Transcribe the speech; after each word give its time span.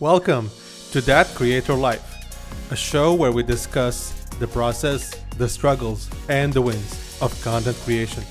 Welcome 0.00 0.48
to 0.92 1.00
That 1.00 1.26
Creator 1.34 1.74
Life, 1.74 2.70
a 2.70 2.76
show 2.76 3.14
where 3.14 3.32
we 3.32 3.42
discuss 3.42 4.12
the 4.38 4.46
process, 4.46 5.24
the 5.38 5.48
struggles, 5.48 6.08
and 6.28 6.52
the 6.52 6.62
wins 6.62 7.18
of 7.20 7.34
content 7.42 7.76
creation. 7.78 8.22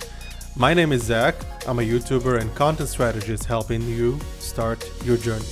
My 0.55 0.73
name 0.73 0.93
is 0.93 1.03
Zach. 1.03 1.35
I'm 1.67 1.79
a 1.79 1.81
YouTuber 1.81 2.39
and 2.39 2.55
content 2.55 2.88
strategist 2.88 3.43
helping 3.43 3.81
you 3.81 4.17
start 4.39 4.89
your 5.03 5.17
journey. 5.17 5.43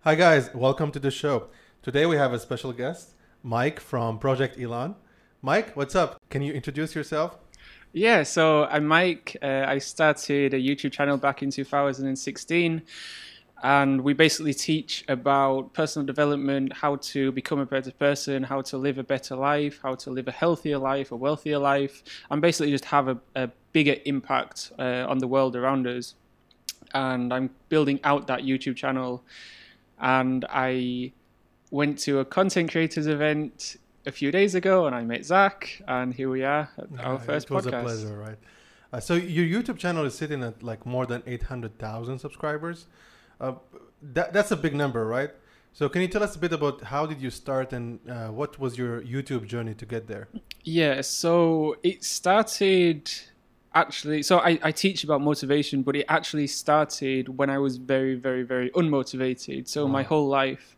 Hi, 0.00 0.14
guys. 0.14 0.50
Welcome 0.52 0.90
to 0.90 0.98
the 0.98 1.10
show. 1.10 1.44
Today 1.80 2.04
we 2.04 2.16
have 2.16 2.34
a 2.34 2.38
special 2.38 2.74
guest, 2.74 3.14
Mike 3.42 3.80
from 3.80 4.18
Project 4.18 4.60
Elon. 4.60 4.94
Mike, 5.40 5.74
what's 5.74 5.94
up? 5.94 6.20
Can 6.28 6.42
you 6.42 6.52
introduce 6.52 6.94
yourself? 6.94 7.38
Yeah, 7.94 8.24
so 8.24 8.66
I'm 8.66 8.86
Mike. 8.86 9.38
Uh, 9.40 9.64
I 9.66 9.78
started 9.78 10.52
a 10.52 10.58
YouTube 10.58 10.92
channel 10.92 11.16
back 11.16 11.42
in 11.42 11.50
2016 11.50 12.82
and 13.62 14.00
we 14.02 14.12
basically 14.12 14.54
teach 14.54 15.04
about 15.08 15.72
personal 15.72 16.06
development, 16.06 16.72
how 16.72 16.96
to 16.96 17.32
become 17.32 17.58
a 17.58 17.66
better 17.66 17.90
person, 17.90 18.44
how 18.44 18.62
to 18.62 18.78
live 18.78 18.98
a 18.98 19.02
better 19.02 19.34
life, 19.34 19.80
how 19.82 19.94
to 19.96 20.10
live 20.10 20.28
a 20.28 20.32
healthier 20.32 20.78
life, 20.78 21.10
a 21.10 21.16
wealthier 21.16 21.58
life, 21.58 22.02
and 22.30 22.40
basically 22.40 22.70
just 22.70 22.84
have 22.84 23.08
a, 23.08 23.18
a 23.34 23.50
bigger 23.72 23.96
impact 24.04 24.70
uh, 24.78 25.06
on 25.08 25.18
the 25.18 25.26
world 25.26 25.56
around 25.56 25.86
us. 25.86 26.14
And 26.94 27.34
I'm 27.34 27.50
building 27.68 27.98
out 28.04 28.28
that 28.28 28.42
YouTube 28.42 28.76
channel, 28.76 29.24
and 30.00 30.44
I 30.48 31.12
went 31.70 31.98
to 32.00 32.20
a 32.20 32.24
content 32.24 32.70
creators 32.70 33.06
event 33.06 33.76
a 34.06 34.12
few 34.12 34.30
days 34.30 34.54
ago, 34.54 34.86
and 34.86 34.94
I 34.94 35.02
met 35.02 35.24
Zach, 35.24 35.82
and 35.88 36.14
here 36.14 36.30
we 36.30 36.44
are 36.44 36.70
at 36.78 37.04
our 37.04 37.18
first 37.18 37.50
it 37.50 37.54
was 37.54 37.66
podcast. 37.66 37.80
a 37.80 37.82
pleasure, 37.82 38.16
right? 38.16 38.38
Uh, 38.92 39.00
so 39.00 39.14
your 39.14 39.44
YouTube 39.44 39.78
channel 39.78 40.04
is 40.06 40.14
sitting 40.14 40.42
at 40.42 40.62
like 40.62 40.86
more 40.86 41.06
than 41.06 41.22
eight 41.26 41.42
hundred 41.42 41.78
thousand 41.78 42.20
subscribers. 42.20 42.86
Uh, 43.40 43.54
that 44.02 44.32
that's 44.32 44.50
a 44.50 44.56
big 44.56 44.74
number, 44.74 45.06
right? 45.06 45.30
So 45.72 45.88
can 45.88 46.02
you 46.02 46.08
tell 46.08 46.22
us 46.22 46.34
a 46.34 46.38
bit 46.38 46.52
about 46.52 46.82
how 46.82 47.06
did 47.06 47.20
you 47.20 47.30
start 47.30 47.72
and 47.72 48.00
uh, 48.10 48.28
what 48.28 48.58
was 48.58 48.76
your 48.76 49.00
YouTube 49.02 49.46
journey 49.46 49.74
to 49.74 49.86
get 49.86 50.08
there? 50.08 50.28
Yeah, 50.64 51.02
so 51.02 51.76
it 51.82 52.02
started 52.04 53.10
actually 53.74 54.22
so 54.22 54.38
I, 54.38 54.58
I 54.62 54.72
teach 54.72 55.04
about 55.04 55.20
motivation 55.20 55.82
but 55.82 55.94
it 55.94 56.06
actually 56.08 56.46
started 56.46 57.28
when 57.28 57.50
i 57.50 57.58
was 57.58 57.76
very 57.76 58.14
very 58.14 58.42
very 58.42 58.70
unmotivated 58.70 59.68
so 59.68 59.84
wow. 59.84 59.92
my 59.92 60.02
whole 60.02 60.26
life 60.26 60.76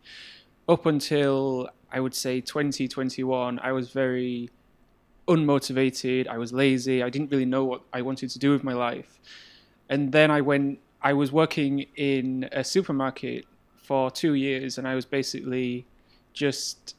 up 0.67 0.85
until 0.85 1.69
i 1.91 1.99
would 1.99 2.13
say 2.13 2.41
2021 2.41 3.59
i 3.59 3.71
was 3.71 3.91
very 3.91 4.49
unmotivated 5.27 6.27
i 6.27 6.37
was 6.37 6.51
lazy 6.51 7.01
i 7.01 7.09
didn't 7.09 7.31
really 7.31 7.45
know 7.45 7.63
what 7.63 7.81
i 7.93 8.01
wanted 8.01 8.29
to 8.29 8.39
do 8.39 8.51
with 8.51 8.63
my 8.63 8.73
life 8.73 9.19
and 9.89 10.11
then 10.11 10.29
i 10.29 10.41
went 10.41 10.77
I 11.03 11.13
was 11.13 11.31
working 11.31 11.85
in 11.95 12.49
a 12.51 12.63
supermarket 12.63 13.45
for 13.75 14.11
two 14.11 14.33
years, 14.33 14.77
and 14.77 14.87
I 14.87 14.95
was 14.95 15.05
basically 15.05 15.85
just 16.33 16.95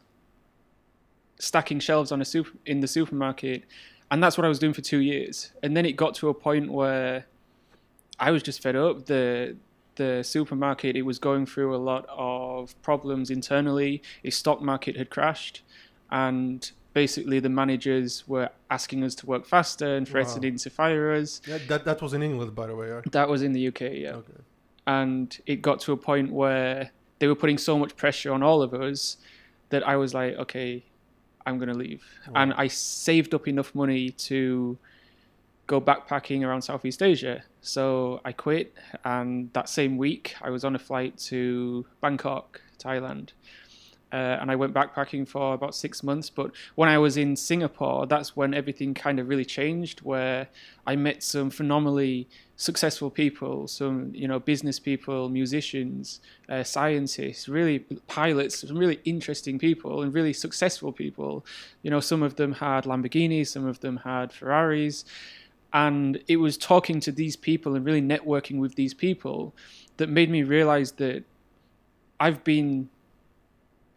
stacking 1.38 1.80
shelves 1.80 2.12
on 2.12 2.20
a 2.20 2.24
super 2.24 2.50
in 2.66 2.80
the 2.80 2.88
supermarket, 2.88 3.64
and 4.10 4.22
that's 4.22 4.36
what 4.36 4.44
I 4.44 4.48
was 4.48 4.58
doing 4.58 4.72
for 4.72 4.82
two 4.82 5.00
years. 5.00 5.52
And 5.62 5.76
then 5.76 5.86
it 5.86 5.96
got 5.96 6.14
to 6.16 6.28
a 6.28 6.34
point 6.34 6.70
where 6.70 7.26
I 8.18 8.30
was 8.30 8.42
just 8.42 8.62
fed 8.62 8.76
up. 8.76 9.06
the 9.06 9.56
The 9.96 10.22
supermarket 10.22 10.96
it 10.96 11.02
was 11.02 11.18
going 11.18 11.44
through 11.46 11.76
a 11.76 11.82
lot 11.90 12.06
of 12.08 12.74
problems 12.82 13.30
internally. 13.30 14.00
Its 14.22 14.36
stock 14.36 14.60
market 14.62 14.96
had 14.96 15.10
crashed, 15.10 15.62
and 16.10 16.72
basically 16.92 17.40
the 17.40 17.48
managers 17.48 18.26
were 18.26 18.50
asking 18.70 19.04
us 19.04 19.14
to 19.16 19.26
work 19.26 19.46
faster 19.46 19.96
and 19.96 20.06
threatening 20.06 20.54
wow. 20.54 20.58
to 20.58 20.70
fire 20.70 21.12
us. 21.12 21.40
Yeah, 21.46 21.58
that 21.68 21.84
that 21.84 22.02
was 22.02 22.12
in 22.12 22.22
England, 22.22 22.54
by 22.54 22.66
the 22.66 22.76
way. 22.76 22.88
Right? 22.88 23.12
That 23.12 23.28
was 23.28 23.42
in 23.42 23.52
the 23.52 23.68
UK, 23.68 23.80
yeah. 23.80 24.14
Okay. 24.16 24.32
And 24.86 25.38
it 25.46 25.62
got 25.62 25.80
to 25.80 25.92
a 25.92 25.96
point 25.96 26.32
where 26.32 26.90
they 27.18 27.26
were 27.26 27.34
putting 27.34 27.58
so 27.58 27.78
much 27.78 27.96
pressure 27.96 28.32
on 28.32 28.42
all 28.42 28.62
of 28.62 28.74
us 28.74 29.16
that 29.70 29.86
I 29.86 29.96
was 29.96 30.12
like, 30.12 30.34
okay, 30.36 30.84
I'm 31.46 31.58
gonna 31.58 31.74
leave. 31.74 32.04
Wow. 32.28 32.42
And 32.42 32.54
I 32.54 32.68
saved 32.68 33.34
up 33.34 33.48
enough 33.48 33.74
money 33.74 34.10
to 34.10 34.76
go 35.66 35.80
backpacking 35.80 36.46
around 36.46 36.62
Southeast 36.62 37.02
Asia. 37.02 37.44
So 37.60 38.20
I 38.24 38.32
quit, 38.32 38.74
and 39.04 39.52
that 39.52 39.68
same 39.68 39.96
week 39.96 40.34
I 40.42 40.50
was 40.50 40.64
on 40.64 40.74
a 40.74 40.78
flight 40.78 41.16
to 41.30 41.86
Bangkok, 42.00 42.60
Thailand 42.78 43.30
uh, 44.12 44.38
and 44.40 44.50
I 44.50 44.56
went 44.56 44.74
backpacking 44.74 45.26
for 45.26 45.54
about 45.54 45.74
six 45.74 46.02
months. 46.02 46.28
But 46.28 46.50
when 46.74 46.88
I 46.88 46.98
was 46.98 47.16
in 47.16 47.34
Singapore, 47.34 48.06
that's 48.06 48.36
when 48.36 48.52
everything 48.52 48.92
kind 48.92 49.18
of 49.18 49.28
really 49.28 49.44
changed. 49.44 50.00
Where 50.00 50.48
I 50.86 50.96
met 50.96 51.22
some 51.22 51.48
phenomenally 51.50 52.28
successful 52.56 53.10
people, 53.10 53.66
some 53.66 54.12
you 54.14 54.28
know 54.28 54.38
business 54.38 54.78
people, 54.78 55.28
musicians, 55.28 56.20
uh, 56.48 56.62
scientists, 56.62 57.48
really 57.48 57.80
pilots, 58.06 58.60
some 58.60 58.76
really 58.76 59.00
interesting 59.04 59.58
people 59.58 60.02
and 60.02 60.12
really 60.12 60.34
successful 60.34 60.92
people. 60.92 61.44
You 61.82 61.90
know, 61.90 62.00
some 62.00 62.22
of 62.22 62.36
them 62.36 62.52
had 62.52 62.84
Lamborghinis, 62.84 63.48
some 63.48 63.66
of 63.66 63.80
them 63.80 63.98
had 63.98 64.32
Ferraris. 64.32 65.04
And 65.74 66.22
it 66.28 66.36
was 66.36 66.58
talking 66.58 67.00
to 67.00 67.10
these 67.10 67.34
people 67.34 67.74
and 67.74 67.82
really 67.82 68.02
networking 68.02 68.58
with 68.58 68.74
these 68.74 68.92
people 68.92 69.54
that 69.96 70.10
made 70.10 70.28
me 70.28 70.42
realize 70.42 70.92
that 70.92 71.24
I've 72.20 72.44
been 72.44 72.90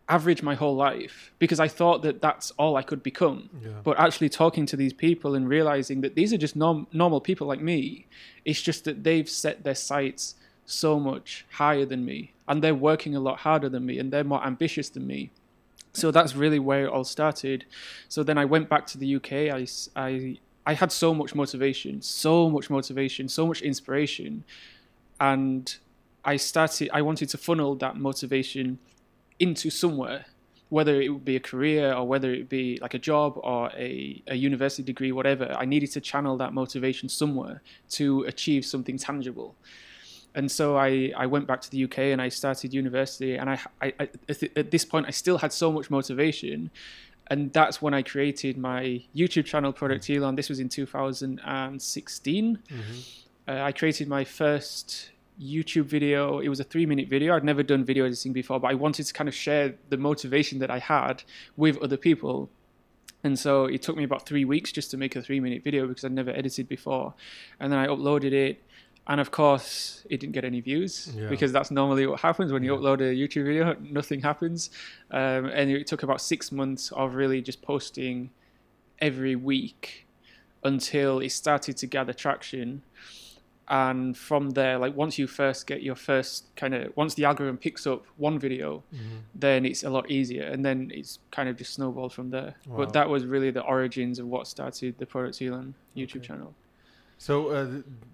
average 0.07 0.43
my 0.43 0.53
whole 0.53 0.75
life 0.75 1.31
because 1.39 1.59
I 1.59 1.67
thought 1.67 2.03
that 2.03 2.21
that's 2.21 2.51
all 2.51 2.75
I 2.75 2.83
could 2.83 3.01
become. 3.01 3.49
Yeah. 3.61 3.71
But 3.83 3.99
actually 3.99 4.29
talking 4.29 4.66
to 4.67 4.75
these 4.75 4.93
people 4.93 5.33
and 5.35 5.49
realizing 5.49 6.01
that 6.01 6.16
these 6.16 6.31
are 6.31 6.38
just 6.38 6.55
norm- 6.55 6.88
normal 6.93 7.21
people 7.21 7.47
like 7.47 7.61
me, 7.61 8.05
it's 8.43 8.61
just 8.61 8.83
that 8.85 9.03
they've 9.03 9.29
set 9.29 9.63
their 9.63 9.75
sights 9.75 10.35
so 10.66 10.99
much 10.99 11.45
higher 11.51 11.85
than 11.85 12.05
me 12.05 12.33
and 12.47 12.63
they're 12.63 12.75
working 12.75 13.16
a 13.16 13.19
lot 13.19 13.39
harder 13.39 13.69
than 13.69 13.85
me 13.85 13.97
and 13.97 14.11
they're 14.11 14.23
more 14.23 14.45
ambitious 14.45 14.89
than 14.89 15.07
me. 15.07 15.31
So 15.93 16.11
that's 16.11 16.35
really 16.35 16.59
where 16.59 16.85
it 16.85 16.89
all 16.89 17.03
started. 17.03 17.66
So 18.09 18.22
then 18.22 18.37
I 18.37 18.45
went 18.45 18.69
back 18.69 18.85
to 18.87 18.97
the 18.97 19.16
UK. 19.16 19.31
I, 19.31 19.66
I, 19.95 20.37
I 20.66 20.73
had 20.73 20.91
so 20.91 21.13
much 21.13 21.33
motivation, 21.33 22.01
so 22.01 22.49
much 22.49 22.69
motivation, 22.69 23.29
so 23.29 23.47
much 23.47 23.61
inspiration. 23.61 24.43
And 25.19 25.75
I 26.23 26.35
started, 26.35 26.89
I 26.93 27.01
wanted 27.01 27.29
to 27.29 27.37
funnel 27.37 27.75
that 27.75 27.95
motivation 27.97 28.77
into 29.40 29.69
somewhere, 29.69 30.25
whether 30.69 31.01
it 31.01 31.09
would 31.09 31.25
be 31.25 31.35
a 31.35 31.40
career 31.40 31.94
or 31.94 32.07
whether 32.07 32.34
it 32.34 32.50
be 32.50 32.79
like 32.81 32.94
a 32.94 33.00
job 33.00 33.38
or 33.38 33.69
a, 33.75 34.22
a 34.28 34.35
university 34.35 34.84
degree, 34.84 35.12
whatever. 35.12 35.56
I 35.57 35.66
needed 35.66 35.91
to 35.94 36.01
channel 36.01 36.38
that 36.38 36.53
motivation 36.53 37.09
somewhere 37.09 37.62
to 37.91 38.23
achieve 38.23 38.66
something 38.66 38.97
tangible. 38.97 39.56
And 40.34 40.51
so 40.51 40.75
I, 40.78 41.13
I 41.16 41.28
went 41.28 41.47
back 41.47 41.62
to 41.62 41.72
the 41.72 41.85
UK 41.85 42.00
and 42.00 42.22
I 42.22 42.28
started 42.28 42.73
university. 42.73 43.35
And 43.35 43.50
I, 43.50 43.59
I, 43.81 43.94
I 44.00 44.09
at 44.57 44.72
this 44.72 44.84
point, 44.84 45.06
I 45.07 45.12
still 45.12 45.38
had 45.38 45.53
so 45.53 45.72
much 45.72 45.90
motivation 45.90 46.72
and 47.28 47.52
that's 47.53 47.81
when 47.81 47.94
I 47.94 48.02
created 48.02 48.57
my 48.57 49.03
YouTube 49.16 49.46
channel, 49.46 49.72
Project 49.73 50.09
Elon. 50.09 50.35
This 50.35 50.50
was 50.50 50.59
in 50.59 50.69
2016. 50.69 52.59
Mm-hmm. 52.69 53.00
Uh, 53.47 53.63
I 53.63 53.72
created 53.72 54.07
my 54.07 54.23
first 54.23 55.12
YouTube 55.41 55.85
video. 55.85 56.40
It 56.40 56.50
was 56.50 56.59
a 56.59 56.63
three 56.63 56.85
minute 56.85 57.09
video. 57.09 57.35
I'd 57.35 57.44
never 57.44 57.63
done 57.63 57.84
video 57.84 58.06
editing 58.06 58.34
before, 58.34 58.59
but 58.59 58.72
I 58.72 58.73
wanted 58.73 59.06
to 59.06 59.13
kind 59.13 59.28
of 59.28 59.35
share 59.35 59.75
the 59.90 59.97
motivation 59.97 60.59
that 60.59 60.72
I 60.72 60.79
had 60.79 61.23
with 61.57 61.78
other 61.81 61.97
people. 61.97 62.50
And 63.23 63.38
so 63.40 63.66
it 63.66 63.81
took 63.81 63.97
me 63.97 64.03
about 64.03 64.28
three 64.28 64.46
weeks 64.46 64.72
just 64.72 64.91
to 64.91 64.97
make 64.97 65.16
a 65.16 65.22
three 65.22 65.40
minute 65.40 65.63
video 65.63 65.88
because 65.88 66.06
I'd 66.06 66.12
never 66.12 66.31
edited 66.31 66.68
before. 66.68 67.13
And 67.59 67.72
then 67.72 67.79
I 67.79 67.88
uploaded 67.88 68.34
it. 68.34 68.62
And 69.07 69.22
of 69.22 69.29
course, 69.29 70.03
it 70.09 70.19
didn't 70.19 70.34
get 70.34 70.46
any 70.46 70.62
views 70.62 71.13
yeah. 71.16 71.28
because 71.28 71.52
that's 71.52 71.69
normally 71.69 72.07
what 72.07 72.19
happens 72.22 72.52
when 72.52 72.63
you 72.63 72.73
yeah. 72.73 72.79
upload 72.79 73.02
a 73.02 73.13
YouTube 73.13 73.46
video, 73.46 73.75
nothing 73.79 74.22
happens. 74.22 74.72
Um, 75.12 75.46
and 75.46 75.69
it 75.69 75.85
took 75.85 76.02
about 76.02 76.22
six 76.22 76.52
months 76.52 76.91
of 76.91 77.13
really 77.13 77.41
just 77.41 77.62
posting 77.62 78.31
every 79.00 79.35
week 79.35 80.07
until 80.63 81.19
it 81.19 81.29
started 81.29 81.78
to 81.78 81.85
gather 81.85 82.13
traction 82.13 82.81
and 83.67 84.15
from 84.15 84.51
there 84.51 84.77
like 84.77 84.95
once 84.95 85.17
you 85.17 85.25
first 85.25 85.65
get 85.65 85.81
your 85.81 85.95
first 85.95 86.45
kind 86.55 86.75
of 86.75 86.95
once 86.95 87.15
the 87.15 87.25
algorithm 87.25 87.57
picks 87.57 87.87
up 87.87 88.05
one 88.17 88.37
video 88.37 88.84
mm-hmm. 88.93 89.17
then 89.34 89.66
it's 89.66 89.84
a 89.84 89.90
lot 89.90 90.09
easier 90.09 90.43
and 90.43 90.63
then 90.63 90.91
it's 90.93 91.19
kind 91.31 91.49
of 91.49 91.57
just 91.57 91.73
snowballed 91.73 92.13
from 92.13 92.29
there 92.29 92.55
wow. 92.67 92.78
but 92.78 92.93
that 92.93 93.09
was 93.09 93.25
really 93.25 93.49
the 93.49 93.63
origins 93.63 94.19
of 94.19 94.28
what 94.28 94.47
started 94.47 94.95
the 94.99 95.05
Project 95.05 95.41
Elon 95.41 95.73
youtube 95.97 96.17
okay. 96.17 96.28
channel 96.28 96.53
so 97.17 97.49
uh, 97.49 97.67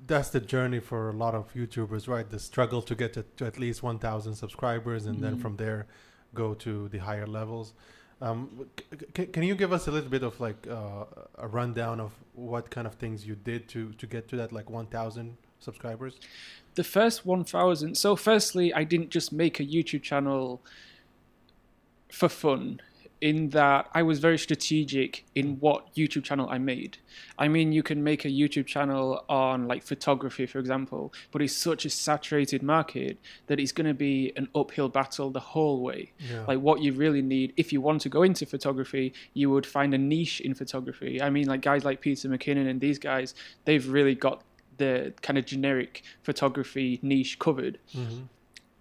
that's 0.07 0.29
the 0.29 0.39
journey 0.39 0.79
for 0.79 1.09
a 1.09 1.13
lot 1.13 1.35
of 1.35 1.53
youtubers 1.53 2.07
right 2.07 2.29
the 2.29 2.39
struggle 2.39 2.81
to 2.81 2.95
get 2.95 3.11
to, 3.13 3.25
to 3.35 3.45
at 3.45 3.59
least 3.59 3.83
1000 3.83 4.35
subscribers 4.35 5.05
and 5.05 5.15
mm-hmm. 5.15 5.25
then 5.25 5.37
from 5.37 5.57
there 5.57 5.85
go 6.33 6.53
to 6.53 6.87
the 6.89 6.99
higher 6.99 7.27
levels 7.27 7.73
um, 8.21 8.67
c- 9.15 9.25
can 9.25 9.43
you 9.43 9.55
give 9.55 9.73
us 9.73 9.87
a 9.87 9.91
little 9.91 10.09
bit 10.09 10.23
of 10.23 10.39
like 10.39 10.67
uh, 10.69 11.05
a 11.37 11.47
rundown 11.47 11.99
of 11.99 12.11
what 12.33 12.69
kind 12.69 12.85
of 12.85 12.93
things 12.95 13.25
you 13.25 13.35
did 13.35 13.67
to 13.69 13.91
to 13.93 14.07
get 14.07 14.27
to 14.29 14.35
that 14.37 14.51
like 14.51 14.69
1,000 14.69 15.37
subscribers? 15.59 16.19
The 16.75 16.83
first 16.83 17.25
1,000. 17.25 17.95
So, 17.95 18.15
firstly, 18.15 18.73
I 18.73 18.83
didn't 18.83 19.09
just 19.09 19.33
make 19.33 19.59
a 19.59 19.65
YouTube 19.65 20.03
channel 20.03 20.61
for 22.11 22.29
fun. 22.29 22.81
In 23.21 23.49
that 23.51 23.87
I 23.93 24.01
was 24.01 24.19
very 24.19 24.37
strategic 24.37 25.25
in 25.35 25.57
what 25.59 25.93
YouTube 25.95 26.23
channel 26.23 26.49
I 26.49 26.57
made. 26.57 26.97
I 27.37 27.47
mean, 27.47 27.71
you 27.71 27.83
can 27.83 28.03
make 28.03 28.25
a 28.25 28.29
YouTube 28.29 28.65
channel 28.65 29.23
on 29.29 29.67
like 29.67 29.83
photography, 29.83 30.47
for 30.47 30.57
example, 30.57 31.13
but 31.31 31.41
it's 31.41 31.55
such 31.55 31.85
a 31.85 31.89
saturated 31.89 32.63
market 32.63 33.19
that 33.47 33.59
it's 33.59 33.71
going 33.71 33.87
to 33.87 33.93
be 33.93 34.33
an 34.35 34.47
uphill 34.55 34.89
battle 34.89 35.29
the 35.29 35.39
whole 35.39 35.81
way. 35.81 36.11
Yeah. 36.17 36.45
Like, 36.47 36.59
what 36.59 36.81
you 36.81 36.93
really 36.93 37.21
need, 37.21 37.53
if 37.57 37.71
you 37.71 37.79
want 37.79 38.01
to 38.01 38.09
go 38.09 38.23
into 38.23 38.45
photography, 38.45 39.13
you 39.33 39.51
would 39.51 39.65
find 39.65 39.93
a 39.93 39.99
niche 39.99 40.41
in 40.41 40.55
photography. 40.55 41.21
I 41.21 41.29
mean, 41.29 41.47
like 41.47 41.61
guys 41.61 41.85
like 41.85 42.01
Peter 42.01 42.27
McKinnon 42.27 42.67
and 42.67 42.81
these 42.81 42.97
guys, 42.97 43.35
they've 43.65 43.87
really 43.87 44.15
got 44.15 44.41
the 44.77 45.13
kind 45.21 45.37
of 45.37 45.45
generic 45.45 46.01
photography 46.23 46.99
niche 47.03 47.37
covered. 47.37 47.77
Mm-hmm. 47.93 48.23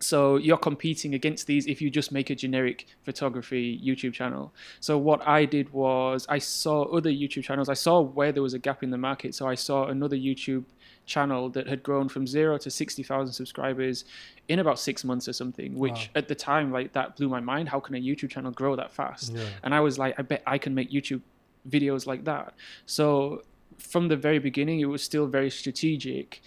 So 0.03 0.37
you're 0.37 0.57
competing 0.57 1.15
against 1.15 1.47
these 1.47 1.67
if 1.67 1.83
you 1.83 1.91
just 1.91 2.11
make 2.11 2.31
a 2.31 2.35
generic 2.35 2.87
photography 3.05 3.79
YouTube 3.85 4.15
channel. 4.15 4.53
So 4.81 4.97
what 4.97 5.27
I 5.29 5.45
did 5.45 5.71
was 5.73 6.27
I 6.29 6.39
saw 6.39 6.85
other 6.85 7.11
YouTube 7.11 7.45
channels. 7.45 7.69
I 7.69 7.75
saw 7.75 8.01
where 8.01 8.33
there 8.33 8.43
was 8.43 8.55
a 8.55 8.59
gap 8.59 8.83
in 8.83 8.91
the 8.91 8.99
market. 8.99 9.35
So 9.35 9.47
I 9.47 9.55
saw 9.55 9.87
another 9.89 10.17
YouTube 10.17 10.65
channel 11.05 11.51
that 11.51 11.67
had 11.67 11.83
grown 11.83 12.09
from 12.09 12.27
zero 12.27 12.57
to 12.57 12.71
60,000 12.71 13.33
subscribers 13.35 14.07
in 14.49 14.59
about 14.59 14.79
six 14.79 15.05
months 15.05 15.29
or 15.29 15.35
something, 15.35 15.79
which 15.79 15.93
wow. 15.93 16.21
at 16.21 16.29
the 16.29 16.35
time, 16.35 16.73
like 16.73 16.95
that 16.95 17.17
blew 17.17 17.29
my 17.29 17.41
mind. 17.41 17.69
How 17.69 17.81
can 17.81 17.95
a 17.95 18.01
YouTube 18.01 18.31
channel 18.31 18.53
grow 18.53 18.77
that 18.77 18.93
fast? 18.93 19.35
Yeah. 19.35 19.45
And 19.63 19.75
I 19.75 19.81
was 19.81 19.99
like, 19.99 20.19
I 20.19 20.23
bet 20.23 20.43
I 20.47 20.57
can 20.57 20.75
make 20.75 20.91
YouTube 20.91 21.21
videos 21.69 22.07
like 22.07 22.25
that. 22.25 22.55
So 22.87 23.43
from 23.77 24.09
the 24.09 24.17
very 24.17 24.39
beginning, 24.39 24.81
it 24.81 24.87
was 24.87 25.03
still 25.03 25.27
very 25.27 25.51
strategic 25.51 26.41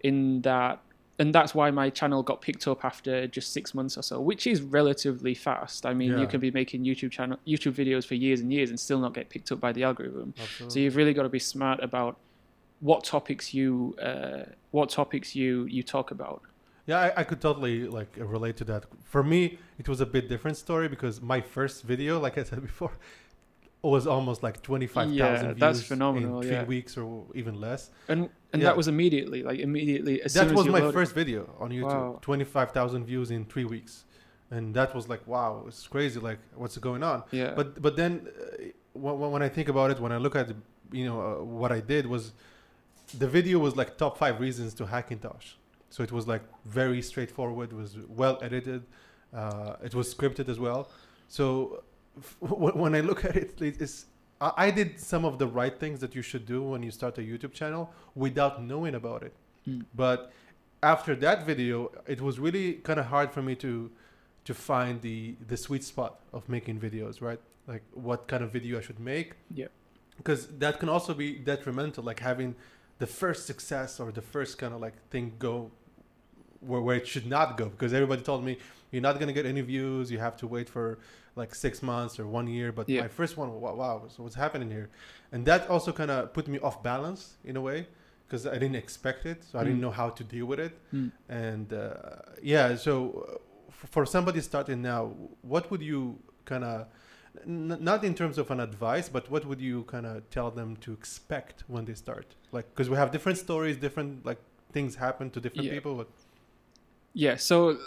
in 0.00 0.42
that 0.42 0.80
and 1.20 1.34
that's 1.34 1.54
why 1.54 1.70
my 1.70 1.90
channel 1.90 2.22
got 2.22 2.40
picked 2.40 2.66
up 2.66 2.82
after 2.82 3.26
just 3.26 3.52
six 3.52 3.74
months 3.74 3.98
or 3.98 4.02
so, 4.02 4.18
which 4.18 4.46
is 4.46 4.62
relatively 4.62 5.34
fast. 5.34 5.84
I 5.84 5.92
mean, 5.92 6.12
yeah. 6.12 6.20
you 6.20 6.26
can 6.26 6.40
be 6.40 6.50
making 6.50 6.84
YouTube 6.84 7.10
channel 7.10 7.38
YouTube 7.46 7.74
videos 7.74 8.06
for 8.06 8.14
years 8.14 8.40
and 8.40 8.50
years 8.50 8.70
and 8.70 8.80
still 8.80 8.98
not 8.98 9.12
get 9.12 9.28
picked 9.28 9.52
up 9.52 9.60
by 9.60 9.70
the 9.70 9.84
algorithm. 9.84 10.32
Absolutely. 10.40 10.72
So 10.72 10.80
you've 10.80 10.96
really 10.96 11.12
got 11.12 11.24
to 11.24 11.28
be 11.28 11.38
smart 11.38 11.78
about 11.82 12.16
what 12.80 13.04
topics 13.04 13.52
you 13.52 13.94
uh, 14.02 14.44
what 14.70 14.88
topics 14.88 15.36
you 15.36 15.66
you 15.66 15.82
talk 15.82 16.10
about. 16.10 16.40
Yeah, 16.86 16.98
I, 16.98 17.20
I, 17.20 17.24
could 17.24 17.42
totally 17.42 17.86
like 17.86 18.12
relate 18.16 18.56
to 18.56 18.64
that. 18.64 18.86
For 19.04 19.22
me, 19.22 19.58
it 19.78 19.86
was 19.88 20.00
a 20.00 20.06
bit 20.06 20.28
different 20.30 20.56
story 20.56 20.88
because 20.88 21.20
my 21.20 21.42
first 21.42 21.84
video, 21.84 22.18
like 22.18 22.38
I 22.38 22.44
said 22.44 22.62
before, 22.62 22.92
was 23.82 24.06
almost 24.06 24.42
like 24.42 24.62
25,000 24.62 25.14
yeah, 25.14 25.52
views 25.52 25.86
phenomenal, 25.86 26.40
in 26.40 26.46
three 26.46 26.56
yeah. 26.56 26.64
weeks 26.64 26.96
or 26.96 27.24
even 27.34 27.60
less. 27.60 27.90
And 28.08 28.28
and 28.52 28.60
yeah. 28.60 28.68
that 28.68 28.76
was 28.76 28.88
immediately, 28.88 29.42
like 29.42 29.58
immediately. 29.60 30.20
As 30.22 30.34
that 30.34 30.52
was 30.52 30.66
my 30.66 30.80
loaded. 30.80 30.92
first 30.92 31.14
video 31.14 31.48
on 31.58 31.70
YouTube. 31.70 32.14
Wow. 32.14 32.18
25,000 32.20 33.04
views 33.04 33.30
in 33.30 33.44
three 33.44 33.64
weeks. 33.64 34.04
And 34.50 34.74
that 34.74 34.94
was 34.94 35.08
like, 35.08 35.24
wow, 35.26 35.64
it's 35.68 35.86
crazy. 35.86 36.18
Like, 36.18 36.40
what's 36.56 36.76
going 36.78 37.02
on? 37.02 37.22
Yeah. 37.30 37.52
But 37.54 37.80
but 37.80 37.96
then, 37.96 38.26
uh, 38.26 38.64
when, 38.92 39.30
when 39.34 39.42
I 39.42 39.48
think 39.48 39.68
about 39.68 39.92
it, 39.92 40.00
when 40.00 40.10
I 40.10 40.16
look 40.16 40.34
at, 40.34 40.48
you 40.92 41.04
know, 41.04 41.20
uh, 41.20 41.44
what 41.44 41.70
I 41.70 41.80
did 41.80 42.06
was, 42.06 42.32
the 43.16 43.28
video 43.28 43.58
was 43.60 43.76
like 43.76 43.96
top 43.96 44.18
five 44.18 44.40
reasons 44.40 44.74
to 44.74 44.84
Hackintosh. 44.84 45.54
So 45.90 46.02
it 46.02 46.10
was 46.10 46.26
like 46.26 46.42
very 46.64 47.00
straightforward. 47.02 47.70
It 47.70 47.76
was 47.76 47.96
well 48.08 48.38
edited. 48.42 48.82
Uh, 49.32 49.76
it 49.82 49.94
was 49.94 50.12
scripted 50.12 50.48
as 50.48 50.58
well. 50.58 50.88
So 51.28 51.84
when 52.40 52.94
I 52.94 53.00
look 53.00 53.24
at 53.24 53.36
it, 53.36 53.60
it's 53.60 54.06
I 54.40 54.70
did 54.70 54.98
some 54.98 55.26
of 55.26 55.38
the 55.38 55.46
right 55.46 55.78
things 55.78 56.00
that 56.00 56.14
you 56.14 56.22
should 56.22 56.46
do 56.46 56.62
when 56.62 56.82
you 56.82 56.90
start 56.90 57.18
a 57.18 57.20
YouTube 57.20 57.52
channel 57.52 57.92
without 58.14 58.62
knowing 58.62 58.94
about 58.94 59.22
it. 59.22 59.34
Mm. 59.68 59.84
But 59.94 60.32
after 60.82 61.14
that 61.16 61.44
video, 61.44 61.92
it 62.06 62.22
was 62.22 62.40
really 62.40 62.74
kind 62.74 62.98
of 62.98 63.06
hard 63.06 63.32
for 63.32 63.42
me 63.42 63.54
to 63.56 63.90
to 64.46 64.54
find 64.54 65.02
the 65.02 65.36
the 65.46 65.56
sweet 65.56 65.84
spot 65.84 66.20
of 66.32 66.48
making 66.48 66.80
videos, 66.80 67.20
right? 67.20 67.40
Like 67.66 67.82
what 67.92 68.28
kind 68.28 68.42
of 68.42 68.50
video 68.50 68.78
I 68.78 68.80
should 68.80 69.00
make. 69.00 69.34
Yeah. 69.54 69.66
Because 70.16 70.46
that 70.58 70.80
can 70.80 70.88
also 70.88 71.12
be 71.14 71.34
detrimental, 71.34 72.04
like 72.04 72.20
having 72.20 72.54
the 72.98 73.06
first 73.06 73.46
success 73.46 74.00
or 74.00 74.12
the 74.12 74.22
first 74.22 74.58
kind 74.58 74.72
of 74.72 74.80
like 74.80 74.94
thing 75.10 75.32
go 75.38 75.70
where, 76.60 76.80
where 76.80 76.96
it 76.96 77.06
should 77.06 77.26
not 77.26 77.56
go 77.56 77.68
because 77.68 77.92
everybody 77.92 78.22
told 78.22 78.44
me 78.44 78.58
you're 78.90 79.02
not 79.02 79.14
going 79.16 79.26
to 79.26 79.32
get 79.32 79.46
any 79.46 79.62
views 79.62 80.10
you 80.10 80.18
have 80.18 80.36
to 80.36 80.46
wait 80.46 80.68
for 80.68 80.98
like 81.36 81.54
six 81.54 81.82
months 81.82 82.18
or 82.18 82.26
one 82.26 82.46
year 82.46 82.72
but 82.72 82.88
yeah. 82.88 83.02
my 83.02 83.08
first 83.08 83.36
one 83.36 83.60
wow, 83.60 83.74
wow 83.74 84.02
so 84.08 84.22
what's 84.22 84.34
happening 84.34 84.70
here 84.70 84.88
and 85.32 85.44
that 85.44 85.68
also 85.68 85.92
kind 85.92 86.10
of 86.10 86.32
put 86.32 86.48
me 86.48 86.58
off 86.60 86.82
balance 86.82 87.36
in 87.44 87.56
a 87.56 87.60
way 87.60 87.86
because 88.26 88.46
i 88.46 88.54
didn't 88.54 88.76
expect 88.76 89.26
it 89.26 89.42
so 89.44 89.58
i 89.58 89.64
didn't 89.64 89.78
mm. 89.78 89.82
know 89.82 89.90
how 89.90 90.08
to 90.10 90.24
deal 90.24 90.46
with 90.46 90.60
it 90.60 90.78
mm. 90.92 91.10
and 91.28 91.72
uh, 91.72 91.94
yeah 92.42 92.74
so 92.74 93.26
uh, 93.28 93.86
for 93.86 94.04
somebody 94.04 94.40
starting 94.40 94.82
now 94.82 95.12
what 95.42 95.70
would 95.70 95.82
you 95.82 96.18
kind 96.44 96.64
of 96.64 96.86
N- 97.46 97.78
not 97.80 98.04
in 98.04 98.14
terms 98.14 98.38
of 98.38 98.50
an 98.50 98.60
advice, 98.60 99.08
but 99.08 99.30
what 99.30 99.46
would 99.46 99.60
you 99.60 99.84
kind 99.84 100.06
of 100.06 100.28
tell 100.30 100.50
them 100.50 100.76
to 100.78 100.92
expect 100.92 101.64
when 101.68 101.84
they 101.84 101.94
start? 101.94 102.34
Like, 102.52 102.68
because 102.70 102.90
we 102.90 102.96
have 102.96 103.10
different 103.12 103.38
stories, 103.38 103.76
different 103.76 104.26
like 104.26 104.38
things 104.72 104.96
happen 104.96 105.30
to 105.30 105.40
different 105.40 105.66
yeah. 105.66 105.74
people. 105.74 105.94
But 105.94 106.08
yeah, 107.14 107.36
so 107.36 107.78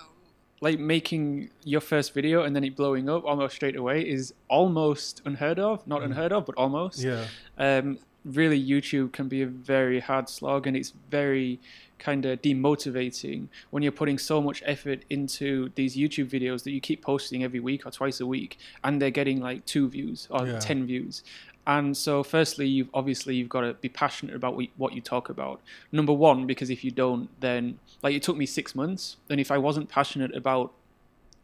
like 0.63 0.79
making 0.79 1.49
your 1.65 1.81
first 1.81 2.13
video 2.13 2.43
and 2.43 2.55
then 2.55 2.63
it 2.63 2.73
blowing 2.73 3.09
up 3.09 3.25
almost 3.25 3.53
straight 3.53 3.75
away 3.75 4.01
is 4.01 4.33
almost 4.47 5.21
unheard 5.25 5.59
of. 5.59 5.85
Not 5.85 5.99
mm. 5.99 6.05
unheard 6.05 6.31
of, 6.31 6.45
but 6.45 6.55
almost. 6.55 6.99
Yeah. 6.99 7.25
Um, 7.57 7.99
really, 8.23 8.65
YouTube 8.65 9.11
can 9.11 9.27
be 9.27 9.41
a 9.41 9.45
very 9.45 9.99
hard 9.99 10.29
slog, 10.29 10.65
and 10.65 10.77
it's 10.77 10.93
very 11.11 11.59
kind 11.99 12.25
of 12.25 12.41
demotivating 12.41 13.47
when 13.71 13.83
you're 13.83 13.91
putting 13.91 14.17
so 14.17 14.41
much 14.41 14.63
effort 14.65 15.03
into 15.09 15.69
these 15.75 15.97
YouTube 15.97 16.29
videos 16.29 16.63
that 16.63 16.71
you 16.71 16.79
keep 16.79 17.01
posting 17.01 17.43
every 17.43 17.59
week 17.59 17.85
or 17.85 17.91
twice 17.91 18.21
a 18.21 18.25
week, 18.25 18.57
and 18.85 19.01
they're 19.01 19.17
getting 19.21 19.41
like 19.41 19.65
two 19.65 19.89
views 19.89 20.29
or 20.31 20.47
yeah. 20.47 20.59
ten 20.59 20.85
views, 20.85 21.23
and 21.65 21.95
so, 21.95 22.23
firstly, 22.23 22.67
you've 22.67 22.89
obviously 22.93 23.35
you've 23.35 23.49
got 23.49 23.61
to 23.61 23.73
be 23.75 23.87
passionate 23.87 24.35
about 24.35 24.59
what 24.77 24.93
you 24.93 25.01
talk 25.01 25.29
about. 25.29 25.61
Number 25.91 26.11
one, 26.11 26.45
because 26.45 26.69
if 26.69 26.83
you 26.83 26.91
don't, 26.91 27.29
then 27.39 27.79
like 28.01 28.13
it 28.13 28.21
took 28.21 28.35
me 28.35 28.45
six 28.45 28.75
months, 28.75 29.15
and 29.29 29.39
if 29.39 29.49
I 29.49 29.57
wasn't 29.57 29.87
passionate 29.87 30.35
about 30.35 30.73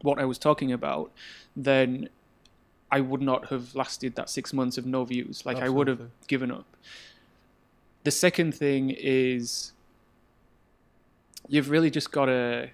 what 0.02 0.20
I 0.20 0.26
was 0.26 0.38
talking 0.38 0.72
about, 0.74 1.12
then 1.56 2.10
I 2.92 3.00
would 3.00 3.22
not 3.22 3.48
have 3.48 3.76
lasted 3.76 4.16
that 4.16 4.30
six 4.30 4.52
months 4.52 4.78
of 4.78 4.86
no 4.86 5.06
views. 5.06 5.46
Like 5.46 5.58
Absolutely. 5.58 5.74
I 5.74 5.78
would 5.78 5.88
have 5.88 6.10
given 6.28 6.52
up. 6.52 6.66
The 8.04 8.12
second 8.12 8.56
thing 8.56 8.90
is 8.90 9.74
you've 11.48 11.70
really 11.70 11.90
just 11.90 12.12
got 12.12 12.26
to 12.26 12.70